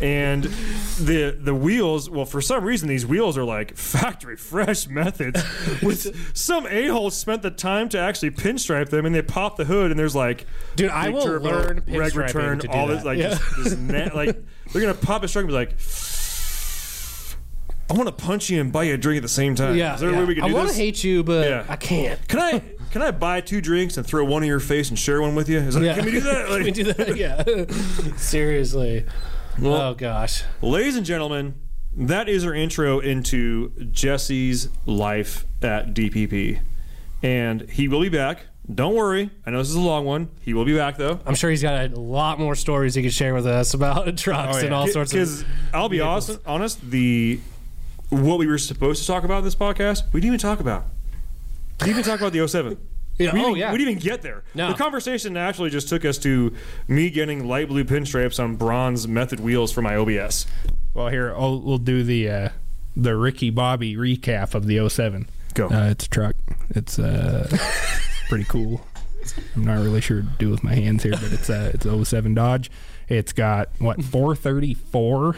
And 0.00 0.44
the 0.44 1.36
the 1.36 1.52
wheels, 1.56 2.08
well, 2.08 2.24
for 2.24 2.40
some 2.40 2.62
reason, 2.62 2.86
these 2.86 3.04
wheels 3.04 3.36
are 3.36 3.42
like 3.42 3.76
factory 3.76 4.36
fresh 4.36 4.86
methods. 4.86 5.42
With 5.82 6.36
some 6.36 6.68
a 6.68 6.86
hole 6.86 7.10
spent 7.10 7.42
the 7.42 7.50
time 7.50 7.88
to 7.88 7.98
actually 7.98 8.30
pinstripe 8.30 8.90
them, 8.90 9.06
and 9.06 9.12
they 9.12 9.22
pop 9.22 9.56
the 9.56 9.64
hood, 9.64 9.90
and 9.90 9.98
there's 9.98 10.14
like, 10.14 10.46
Dude, 10.76 10.90
I 10.90 11.08
will 11.08 11.22
turbo, 11.24 11.50
learn 11.50 11.82
reg 11.88 12.14
return, 12.14 12.60
all 12.70 12.86
this 12.86 13.04
like 13.04 13.18
Yeah. 13.18 13.30
just 13.56 13.84
this 13.88 14.12
like 14.14 14.36
they're 14.72 14.82
gonna 14.82 14.94
pop 14.94 15.24
a 15.24 15.26
truck 15.26 15.42
and 15.42 15.48
be 15.48 15.54
like, 15.54 15.72
I 17.90 17.94
want 17.94 18.06
to 18.06 18.24
punch 18.24 18.50
you 18.50 18.60
and 18.60 18.70
buy 18.72 18.84
you 18.84 18.94
a 18.94 18.98
drink 18.98 19.16
at 19.16 19.22
the 19.22 19.28
same 19.28 19.56
time. 19.56 19.74
Yeah, 19.74 19.94
Is 19.94 20.00
there 20.00 20.10
yeah. 20.10 20.16
a 20.16 20.20
way 20.20 20.26
we 20.26 20.34
can 20.36 20.44
I 20.44 20.52
want 20.52 20.68
to 20.68 20.74
hate 20.76 21.02
you, 21.02 21.24
but 21.24 21.48
Yeah. 21.48 21.64
I 21.68 21.74
can't. 21.74 22.28
can 22.28 22.38
I 22.38 22.62
can 22.90 23.02
I 23.02 23.10
buy 23.10 23.40
two 23.40 23.60
drinks 23.60 23.96
and 23.96 24.06
throw 24.06 24.24
one 24.24 24.42
in 24.42 24.48
your 24.48 24.60
face 24.60 24.88
and 24.88 24.98
share 24.98 25.20
one 25.20 25.34
with 25.34 25.48
you? 25.48 25.58
Is 25.58 25.74
that, 25.74 25.82
Yeah. 25.82 25.94
Can 25.96 26.04
we 26.04 26.10
do 26.12 26.20
that? 26.20 26.46
Can 26.48 26.62
we 26.64 26.70
do 26.70 26.92
that? 26.92 27.16
Yeah. 27.16 28.14
Seriously. 28.16 29.04
oh 29.62 29.94
gosh. 29.94 30.44
ladies 30.62 30.96
and 30.96 31.04
gentlemen, 31.06 31.54
that 31.96 32.28
is 32.28 32.44
our 32.44 32.54
intro 32.54 33.00
into 33.00 33.70
Jessi's 33.90 34.68
life 34.86 35.46
at 35.62 35.94
DPP, 35.94 36.60
and 37.22 37.68
he 37.70 37.88
will 37.88 38.00
be 38.00 38.08
back. 38.08 38.46
Don't 38.72 38.94
worry. 38.94 39.30
I 39.46 39.50
know 39.50 39.58
this 39.58 39.70
is 39.70 39.74
a 39.76 39.80
long 39.80 40.04
one. 40.04 40.28
He 40.42 40.52
will 40.52 40.66
be 40.66 40.76
back 40.76 40.98
though. 40.98 41.20
I'm 41.24 41.34
sure 41.34 41.48
he's 41.48 41.62
got 41.62 41.90
a 41.92 41.98
lot 41.98 42.38
more 42.38 42.54
stories 42.54 42.94
he 42.94 43.02
could 43.02 43.14
share 43.14 43.32
with 43.34 43.46
us 43.46 43.72
about 43.72 44.04
trucks 44.18 44.56
Oh, 44.56 44.58
yeah. 44.58 44.64
and 44.66 44.74
all 44.74 44.86
sorts 44.88 45.10
Because 45.12 45.40
of. 45.40 45.46
I'll 45.72 45.88
be 45.88 46.00
honest, 46.00 46.38
honest, 46.46 46.90
the 46.90 47.40
what 48.10 48.38
we 48.38 48.46
were 48.46 48.58
supposed 48.58 49.00
to 49.02 49.06
talk 49.06 49.24
about 49.24 49.38
in 49.38 49.44
this 49.44 49.54
podcast, 49.54 50.02
we 50.12 50.20
didn't 50.20 50.34
even 50.34 50.38
talk 50.38 50.60
about. 50.60 50.84
We 51.82 51.90
even 51.90 52.02
talk 52.02 52.20
about 52.20 52.32
the 52.32 52.46
07. 52.46 52.78
Yeah, 53.18 53.32
We 53.32 53.40
oh, 53.40 53.44
didn't, 53.44 53.56
yeah. 53.56 53.72
we 53.72 53.78
didn't 53.78 53.90
even 53.92 54.02
get 54.02 54.22
there. 54.22 54.44
No. 54.54 54.68
The 54.68 54.74
conversation 54.74 55.36
actually 55.36 55.70
just 55.70 55.88
took 55.88 56.04
us 56.04 56.18
to 56.18 56.52
me 56.86 57.10
getting 57.10 57.48
light 57.48 57.68
blue 57.68 57.84
pinstripes 57.84 58.42
on 58.42 58.56
bronze 58.56 59.08
method 59.08 59.40
wheels 59.40 59.72
for 59.72 59.82
my 59.82 59.96
OBS. 59.96 60.46
Well, 60.94 61.08
here 61.08 61.34
I'll, 61.36 61.60
we'll 61.60 61.78
do 61.78 62.02
the 62.02 62.30
uh, 62.30 62.48
the 62.96 63.16
Ricky 63.16 63.50
Bobby 63.50 63.96
recap 63.96 64.54
of 64.54 64.66
the 64.66 64.88
07. 64.88 65.28
Go. 65.54 65.68
Uh, 65.68 65.88
it's 65.90 66.06
a 66.06 66.08
truck. 66.08 66.36
It's 66.70 66.98
uh, 66.98 67.48
pretty 68.28 68.44
cool. 68.44 68.86
I'm 69.56 69.64
not 69.64 69.78
really 69.78 70.00
sure 70.00 70.22
what 70.22 70.38
to 70.38 70.44
do 70.44 70.50
with 70.50 70.62
my 70.62 70.74
hands 70.74 71.02
here, 71.02 71.12
but 71.12 71.32
it's 71.32 71.50
uh, 71.50 71.72
it's 71.74 71.86
a 71.86 72.04
07 72.04 72.34
Dodge. 72.34 72.70
It's 73.08 73.32
got 73.32 73.70
what 73.78 74.02
434 74.02 75.36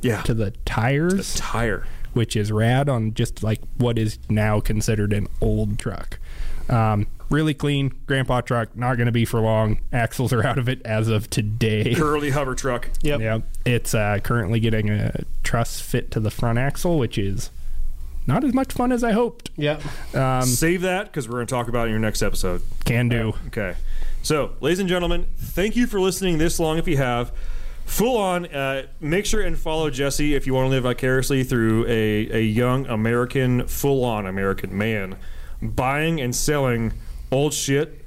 yeah. 0.00 0.22
to 0.22 0.34
the 0.34 0.52
tires, 0.64 1.34
tire. 1.34 1.86
Which 2.14 2.36
is 2.36 2.50
rad 2.50 2.88
on 2.88 3.14
just 3.14 3.42
like 3.42 3.60
what 3.76 3.98
is 3.98 4.18
now 4.28 4.60
considered 4.60 5.12
an 5.12 5.28
old 5.40 5.78
truck. 5.78 6.18
Um, 6.68 7.06
really 7.30 7.54
clean 7.54 7.92
grandpa 8.06 8.40
truck. 8.40 8.76
Not 8.76 8.96
going 8.96 9.06
to 9.06 9.12
be 9.12 9.24
for 9.24 9.40
long. 9.40 9.80
Axles 9.92 10.32
are 10.32 10.46
out 10.46 10.58
of 10.58 10.68
it 10.68 10.80
as 10.84 11.08
of 11.08 11.28
today. 11.28 11.94
Curly 11.96 12.30
hover 12.30 12.54
truck. 12.54 12.90
Yep. 13.02 13.20
Yeah, 13.20 13.38
it's 13.64 13.94
uh, 13.94 14.18
currently 14.22 14.60
getting 14.60 14.88
a 14.90 15.24
truss 15.42 15.80
fit 15.80 16.10
to 16.12 16.20
the 16.20 16.30
front 16.30 16.58
axle, 16.58 16.98
which 16.98 17.18
is 17.18 17.50
not 18.26 18.44
as 18.44 18.54
much 18.54 18.72
fun 18.72 18.92
as 18.92 19.04
I 19.04 19.12
hoped. 19.12 19.50
Yep. 19.56 20.14
Um, 20.14 20.42
Save 20.44 20.82
that 20.82 21.06
because 21.06 21.28
we're 21.28 21.34
going 21.34 21.46
to 21.46 21.54
talk 21.54 21.68
about 21.68 21.82
it 21.82 21.86
in 21.86 21.90
your 21.90 22.00
next 22.00 22.22
episode. 22.22 22.62
can 22.84 23.08
do. 23.08 23.34
Okay. 23.48 23.76
So, 24.22 24.52
ladies 24.60 24.78
and 24.78 24.88
gentlemen, 24.88 25.26
thank 25.36 25.76
you 25.76 25.86
for 25.86 26.00
listening 26.00 26.38
this 26.38 26.58
long 26.58 26.78
if 26.78 26.88
you 26.88 26.96
have. 26.96 27.32
Full 27.86 28.16
on, 28.16 28.46
uh, 28.46 28.86
make 29.00 29.26
sure 29.26 29.42
and 29.42 29.56
follow 29.58 29.90
Jessi 29.90 30.32
if 30.32 30.46
you 30.46 30.54
want 30.54 30.66
to 30.66 30.70
live 30.70 30.82
vicariously 30.84 31.44
through 31.44 31.86
a, 31.86 32.38
a 32.38 32.40
young 32.42 32.86
American, 32.86 33.66
full 33.66 34.04
on 34.04 34.26
American 34.26 34.76
man 34.76 35.16
buying 35.62 36.20
and 36.20 36.34
selling 36.34 36.92
old 37.30 37.52
shit 37.54 38.04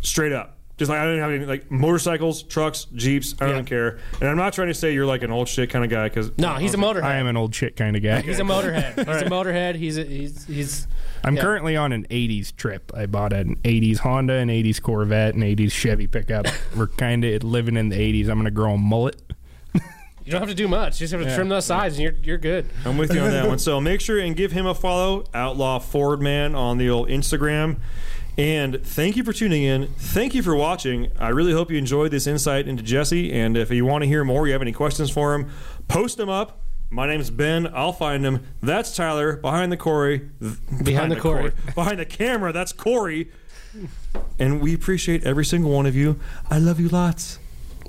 straight 0.00 0.32
up. 0.32 0.52
Just 0.76 0.88
like 0.90 0.98
I 1.00 1.04
don't 1.04 1.18
have 1.18 1.30
any 1.30 1.44
like 1.44 1.70
motorcycles, 1.70 2.42
trucks, 2.42 2.86
jeeps. 2.94 3.34
I 3.40 3.46
don't 3.46 3.58
Yeah. 3.58 3.62
care. 3.62 3.98
And 4.20 4.28
I'm 4.28 4.36
not 4.36 4.54
trying 4.54 4.68
to 4.68 4.74
say 4.74 4.92
you're 4.92 5.06
like 5.06 5.22
an 5.22 5.30
old 5.30 5.48
shit 5.48 5.70
kind 5.70 5.84
of 5.84 5.90
guy 5.90 6.08
because 6.08 6.36
No, 6.36 6.54
he's 6.54 6.74
a 6.74 6.76
motorhead. 6.78 7.04
I 7.04 7.16
am 7.16 7.26
an 7.28 7.36
old 7.36 7.54
shit 7.54 7.76
kind 7.76 7.94
of 7.96 8.02
guy. 8.02 8.22
He's 8.22 8.40
a 8.40 8.42
motorhead. 8.42 8.96
He's 8.96 9.22
a 9.22 9.30
motorhead. 9.30 9.76
He's 9.76 9.98
a, 9.98 10.04
he's 10.04 10.44
he's. 10.46 10.86
I'm 11.24 11.36
yeah. 11.36 11.42
currently 11.42 11.76
on 11.76 11.92
an 11.92 12.06
80s 12.10 12.54
trip. 12.54 12.92
I 12.94 13.06
bought 13.06 13.32
an 13.32 13.56
80s 13.56 13.98
Honda, 13.98 14.34
an 14.34 14.48
80s 14.48 14.80
Corvette, 14.80 15.34
an 15.34 15.40
80s 15.40 15.72
Chevy 15.72 16.06
pickup. 16.06 16.46
We're 16.76 16.88
kind 16.88 17.24
of 17.24 17.42
living 17.42 17.76
in 17.76 17.88
the 17.88 17.96
80s. 17.96 18.28
I'm 18.28 18.34
going 18.34 18.44
to 18.44 18.50
grow 18.50 18.74
a 18.74 18.78
mullet. 18.78 19.20
You 20.24 20.32
don't 20.32 20.40
have 20.40 20.48
to 20.48 20.54
do 20.54 20.68
much. 20.68 21.00
You 21.00 21.06
just 21.06 21.12
have 21.12 21.22
to 21.22 21.34
trim 21.34 21.50
those 21.50 21.66
sides, 21.66 21.96
and 21.96 22.02
you're 22.02 22.14
you're 22.22 22.38
good. 22.38 22.66
I'm 22.86 22.96
with 22.96 23.12
you 23.12 23.20
on 23.20 23.30
that 23.30 23.46
one. 23.46 23.58
So 23.58 23.78
make 23.78 24.00
sure 24.00 24.18
and 24.18 24.34
give 24.34 24.52
him 24.52 24.64
a 24.64 24.74
follow, 24.74 25.24
Outlaw 25.34 25.78
Ford 25.80 26.22
Man, 26.22 26.54
on 26.54 26.78
the 26.78 26.88
old 26.88 27.10
Instagram. 27.10 27.76
And 28.38 28.84
thank 28.84 29.16
you 29.16 29.22
for 29.22 29.32
tuning 29.32 29.62
in. 29.62 29.88
Thank 29.88 30.34
you 30.34 30.42
for 30.42 30.56
watching. 30.56 31.12
I 31.18 31.28
really 31.28 31.52
hope 31.52 31.70
you 31.70 31.76
enjoyed 31.76 32.10
this 32.10 32.26
insight 32.26 32.66
into 32.66 32.82
Jessi. 32.82 33.32
And 33.32 33.56
if 33.56 33.70
you 33.70 33.84
want 33.84 34.02
to 34.02 34.08
hear 34.08 34.24
more, 34.24 34.46
you 34.46 34.54
have 34.54 34.62
any 34.62 34.72
questions 34.72 35.10
for 35.10 35.34
him, 35.34 35.50
post 35.88 36.16
them 36.16 36.30
up. 36.30 36.63
My 36.90 37.06
name's 37.06 37.30
Ben. 37.30 37.66
I'll 37.74 37.92
find 37.92 38.24
him. 38.24 38.46
That's 38.62 38.94
Tyler 38.94 39.36
behind 39.36 39.72
the 39.72 39.76
Corey. 39.76 40.30
Behind, 40.82 41.10
the 41.10 41.18
Corey. 41.20 41.52
Behind 41.74 41.98
the 41.98 42.04
camera, 42.06 42.52
that's 42.52 42.72
Corey. 42.72 43.30
And 44.38 44.60
we 44.60 44.74
appreciate 44.74 45.24
every 45.24 45.44
single 45.44 45.72
one 45.72 45.86
of 45.86 45.96
you. 45.96 46.20
I 46.48 46.58
love 46.58 46.78
you 46.78 46.88
lots. 46.88 47.40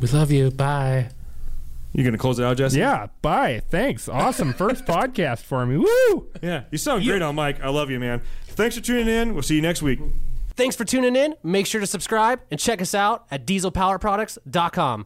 We 0.01 0.07
love 0.07 0.31
you. 0.31 0.49
Bye. 0.49 1.09
You 1.93 2.03
gonna 2.03 2.17
close 2.17 2.39
it 2.39 2.43
out, 2.43 2.57
Jessi? 2.57 2.77
Yeah, 2.77 3.07
bye. 3.21 3.61
Thanks. 3.69 4.09
Awesome 4.09 4.53
first 4.53 4.83
podcast 4.87 5.43
for 5.43 5.65
me. 5.65 5.77
Woo! 5.77 6.27
Yeah. 6.41 6.63
You 6.71 6.77
sound 6.77 7.05
great 7.05 7.21
on 7.21 7.35
mic. 7.35 7.61
I 7.63 7.69
love 7.69 7.89
you, 7.89 7.99
man. 7.99 8.21
Thanks 8.47 8.75
for 8.75 8.81
tuning 8.81 9.07
in. 9.07 9.33
We'll 9.33 9.43
see 9.43 9.55
you 9.55 9.61
next 9.61 9.81
week. 9.81 9.99
Thanks 10.55 10.75
for 10.75 10.83
tuning 10.83 11.15
in. 11.15 11.35
Make 11.43 11.67
sure 11.67 11.79
to 11.79 11.87
subscribe 11.87 12.41
and 12.49 12.59
check 12.59 12.81
us 12.81 12.93
out 12.95 13.25
at 13.29 13.45
dieselpowerproducts.com. 13.45 15.05